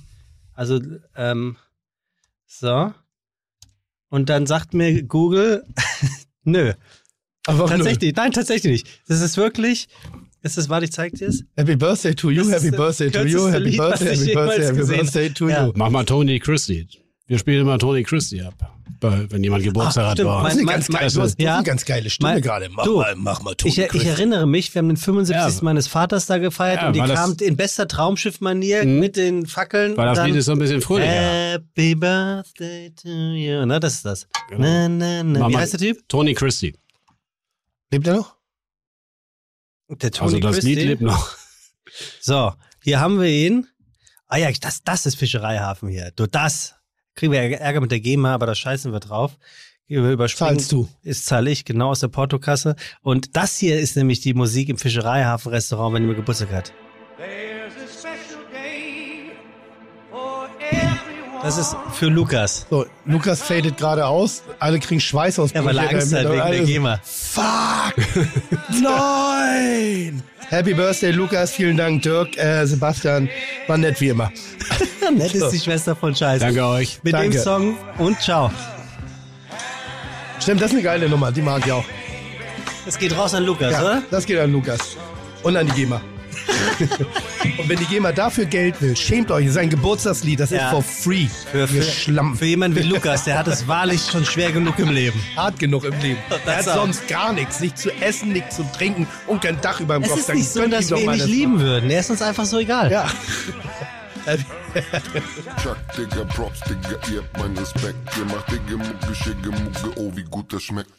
Also, 0.55 0.81
ähm, 1.16 1.57
so. 2.47 2.93
Und 4.09 4.28
dann 4.28 4.47
sagt 4.47 4.73
mir 4.73 5.03
Google, 5.03 5.66
nö. 6.45 6.74
Aber 7.47 7.66
Tatsächlich, 7.66 8.15
nein, 8.15 8.31
tatsächlich 8.31 8.85
nicht. 8.85 9.01
Das 9.09 9.20
ist 9.20 9.36
wirklich, 9.36 9.89
ist 10.43 10.56
das, 10.59 10.69
warte, 10.69 10.85
ich 10.85 10.93
zeig 10.93 11.12
dir 11.15 11.28
es. 11.28 11.43
Happy 11.56 11.77
Birthday 11.77 12.15
to 12.15 12.31
you, 12.31 12.43
Das 12.48 12.62
Happy 12.62 12.77
Birthday 12.77 13.10
to 13.10 13.24
you, 13.24 13.48
Happy 13.48 13.65
Lied, 13.65 13.77
Birthday, 13.78 14.16
Happy 14.16 14.35
Birthday, 14.35 14.66
Happy 14.66 14.86
Birthday 14.97 15.31
to 15.31 15.48
Ja. 15.48 15.66
you. 15.66 15.73
Mach 15.74 15.90
mal 15.90 16.05
Tony 16.05 16.39
Christie. 16.39 16.86
Wir 17.27 17.39
spielen 17.39 17.60
immer 17.60 17.78
Tony 17.78 18.05
Christie 18.05 18.40
ab, 18.40 18.55
bei- 19.01 19.27
wenn 19.31 19.44
jemand 19.44 19.62
Geburtstag 19.62 20.06
hat. 20.12 20.19
Das 20.19 20.24
ist 20.24 20.31
eine 20.31 20.62
Mein- 20.62 20.66
ganz 20.77 20.89
mein- 20.89 21.01
geile, 21.01 21.12
du 21.12 21.20
hast, 21.20 21.39
du 21.39 21.43
ja. 21.44 21.51
hast 21.51 21.56
eine 21.59 21.66
ganz 21.66 21.85
geile 21.85 22.09
Stimme 22.09 22.32
Mein- 22.32 22.40
gerade. 22.40 22.69
Mach 22.70 22.85
du, 22.85 22.97
mal, 22.97 23.15
mach 23.16 23.43
mal 23.43 23.55
Toni 23.55 23.70
Ich, 23.73 23.78
ich 23.78 24.06
erinnere 24.06 24.47
mich, 24.47 24.74
wir 24.74 24.78
haben 24.78 24.89
den 24.89 24.97
75. 24.97 25.56
Ja. 25.59 25.62
meines 25.65 25.89
Vaters 25.89 26.24
da 26.24 26.39
gefeiert 26.39 26.81
Ja, 26.81 26.86
und 26.86 26.94
die 26.97 27.01
kamen 27.01 27.36
in 27.40 27.56
bester 27.56 27.86
Traumschiff-Manier 27.86 28.86
Mhm. 28.86 28.98
mit 28.98 29.16
den 29.16 29.44
Fackeln. 29.44 29.94
Weil 29.97 30.15
das 30.15 30.24
Lied 30.27 30.36
ist 30.36 30.47
so 30.47 30.52
ein 30.52 30.59
bisschen 30.59 30.81
fröhlicher. 30.81 31.10
Happy 31.12 31.94
Birthday 31.97 32.90
to 32.94 33.09
you. 33.09 33.66
Na, 33.66 33.78
das 33.78 33.97
ist 33.97 34.06
das. 34.06 34.27
Genau. 34.48 34.62
Na, 34.62 34.89
na, 34.89 35.23
na. 35.23 35.48
Wie 35.51 35.56
heißt 35.59 35.74
der 35.74 35.81
Typ? 35.81 36.09
Tony 36.09 36.32
Christie. 36.32 36.74
Lebt 37.93 38.06
er 38.06 38.15
noch? 38.16 38.38
Der 39.89 40.10
Tony 40.10 40.35
Also 40.35 40.40
das. 40.40 40.62
Lied 40.62 40.78
lebt 40.78 41.02
noch. 41.02 41.35
So, 42.20 42.52
hier 42.82 43.01
haben 43.01 43.20
wir 43.20 43.28
ihn. 43.28 43.66
Ah 44.27 44.36
ja, 44.36 44.51
das, 44.60 44.82
das 44.82 45.06
ist 45.06 45.16
Fischereihafen 45.16 45.89
hier. 45.89 46.12
Du, 46.15 46.27
das. 46.27 46.74
Kriegen 47.15 47.32
wir 47.32 47.40
Ärger 47.40 47.81
mit 47.81 47.90
der 47.90 48.01
GEMA, 48.01 48.35
aber 48.35 48.47
da 48.47 48.55
scheißen 48.55 48.93
wir 48.93 49.01
drauf. 49.01 49.39
Wir 49.86 50.10
überspringen. 50.10 50.59
Zahlst 50.59 50.70
du. 50.73 50.89
Ist 51.02 51.24
zahle 51.24 51.51
ich, 51.51 51.65
genau 51.65 51.89
aus 51.90 52.01
der 52.01 52.09
Portokasse. 52.09 52.77
Und 53.01 53.36
das 53.36 53.56
hier 53.56 53.81
ist 53.81 53.97
nämlich 53.97 54.20
die 54.20 54.35
Musik 54.35 54.69
im 54.69 54.77
Fischereihafen-Restaurant, 54.77 55.94
wenn 55.94 56.02
jemand 56.02 56.19
Geburtstag 56.19 56.52
hat. 56.52 56.73
Das 61.43 61.56
ist 61.56 61.77
für 61.93 62.06
Lukas. 62.06 62.66
So, 62.69 62.86
Lukas 63.05 63.43
fadet 63.43 63.77
gerade 63.77 64.06
aus. 64.06 64.43
Alle 64.59 64.81
kriegen 64.81 65.01
Schweißausbrüche. 65.01 65.65
Ja, 65.65 65.70
weil 65.70 65.78
er 65.78 65.89
Angst 65.90 66.12
hat 66.12 66.24
wegen 66.24 66.51
der 66.51 66.65
GEMA. 66.65 67.01
Fuck! 67.05 67.94
Nein! 68.82 70.23
Happy 70.48 70.74
Birthday, 70.74 71.12
Lukas. 71.12 71.52
Vielen 71.52 71.77
Dank, 71.77 72.02
Dirk, 72.02 72.36
äh, 72.39 72.66
Sebastian. 72.66 73.28
War 73.69 73.77
nett 73.78 74.01
wie 74.01 74.09
immer. 74.09 74.32
Nett 75.15 75.35
ist 75.35 75.51
die 75.51 75.60
Schwester 75.60 75.94
von 75.94 76.15
Scheiße. 76.15 76.44
Danke 76.44 76.65
euch. 76.66 76.98
Mit 77.02 77.15
Danke. 77.15 77.31
dem 77.31 77.43
Song 77.43 77.77
und 77.98 78.20
ciao. 78.20 78.51
Stimmt, 80.40 80.60
das 80.60 80.69
ist 80.70 80.74
eine 80.74 80.82
geile 80.82 81.09
Nummer. 81.09 81.31
Die 81.31 81.43
mag 81.43 81.65
ich 81.65 81.73
auch. 81.73 81.85
Das 82.85 82.98
geht 82.98 83.16
raus 83.16 83.35
an 83.35 83.44
Lukas, 83.44 83.73
Ja, 83.73 83.82
oder? 83.82 84.02
das 84.10 84.27
geht 84.27 84.39
an 84.40 84.51
Lukas. 84.51 84.97
Und 85.43 85.56
an 85.56 85.66
die 85.66 85.73
GEMA. 85.73 86.01
Und 87.58 87.68
wenn 87.68 87.78
die 87.78 87.84
GEMA 87.86 88.12
dafür 88.12 88.44
Geld 88.46 88.80
will, 88.80 88.96
schämt 88.96 89.30
euch. 89.30 89.44
Das 89.46 89.52
ist 89.54 89.58
ein 89.58 89.70
Geburtstagslied. 89.70 90.40
Das 90.40 90.50
Ja. 90.50 90.66
ist 90.66 90.70
for 90.70 90.82
free. 90.82 91.26
Für, 91.50 91.68
für, 91.68 91.82
Schlamm. 91.82 92.36
für 92.36 92.44
jemanden 92.46 92.76
wie 92.78 92.82
Lukas, 92.88 93.24
der 93.24 93.38
hat 93.38 93.48
es 93.48 93.66
wahrlich 93.68 94.00
schon 94.10 94.24
schwer 94.24 94.52
genug 94.52 94.78
im 94.78 94.90
Leben. 94.90 95.20
hart 95.36 95.58
genug 95.58 95.84
im 95.84 95.98
Leben. 96.00 96.18
Er 96.46 96.56
hat 96.58 96.68
auch. 96.68 96.74
sonst 96.76 97.06
gar 97.08 97.32
nichts. 97.32 97.60
Nicht 97.60 97.78
zu 97.78 97.90
essen, 98.00 98.32
nichts 98.32 98.56
zu 98.56 98.64
trinken 98.76 99.06
und 99.26 99.42
kein 99.42 99.60
Dach 99.60 99.80
über 99.80 99.94
dem 99.94 100.04
Es 100.04 100.10
Kopf. 100.10 100.20
ist 100.20 100.28
Dann 100.28 100.36
nicht 100.38 100.48
so, 100.50 100.60
gönnt 100.60 100.72
dass 100.72 100.90
wir 100.90 100.96
ihn 100.98 101.06
doch 101.06 101.12
nicht 101.12 101.20
mal 101.22 101.28
lieben 101.28 101.60
würden. 101.60 101.90
Er 101.90 102.00
ist 102.00 102.10
uns 102.10 102.22
einfach 102.22 102.44
so 102.44 102.58
egal. 102.58 102.90
Ja. 102.90 103.06
Chuck, 105.62 105.76
Digga, 105.96 106.24
Props, 106.24 106.60
Digga, 106.68 106.98
ihr 107.12 107.18
habt 107.22 107.38
meinen 107.38 107.56
Respekt. 107.58 107.96
Ihr 108.18 108.24
macht 108.26 108.50
Digga, 108.50 108.76
Mucke, 108.76 109.14
Schicke, 109.14 109.48
Mucke, 109.50 109.92
oh, 110.00 110.12
wie 110.14 110.24
gut 110.24 110.52
das 110.52 110.62
schmeckt. 110.62 110.90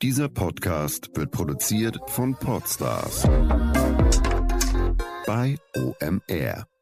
Dieser 0.00 0.28
Podcast 0.28 1.10
wird 1.14 1.30
produziert 1.32 1.98
von 2.06 2.34
Podstars 2.36 3.24
bei 5.28 5.58
OMR. 5.76 6.77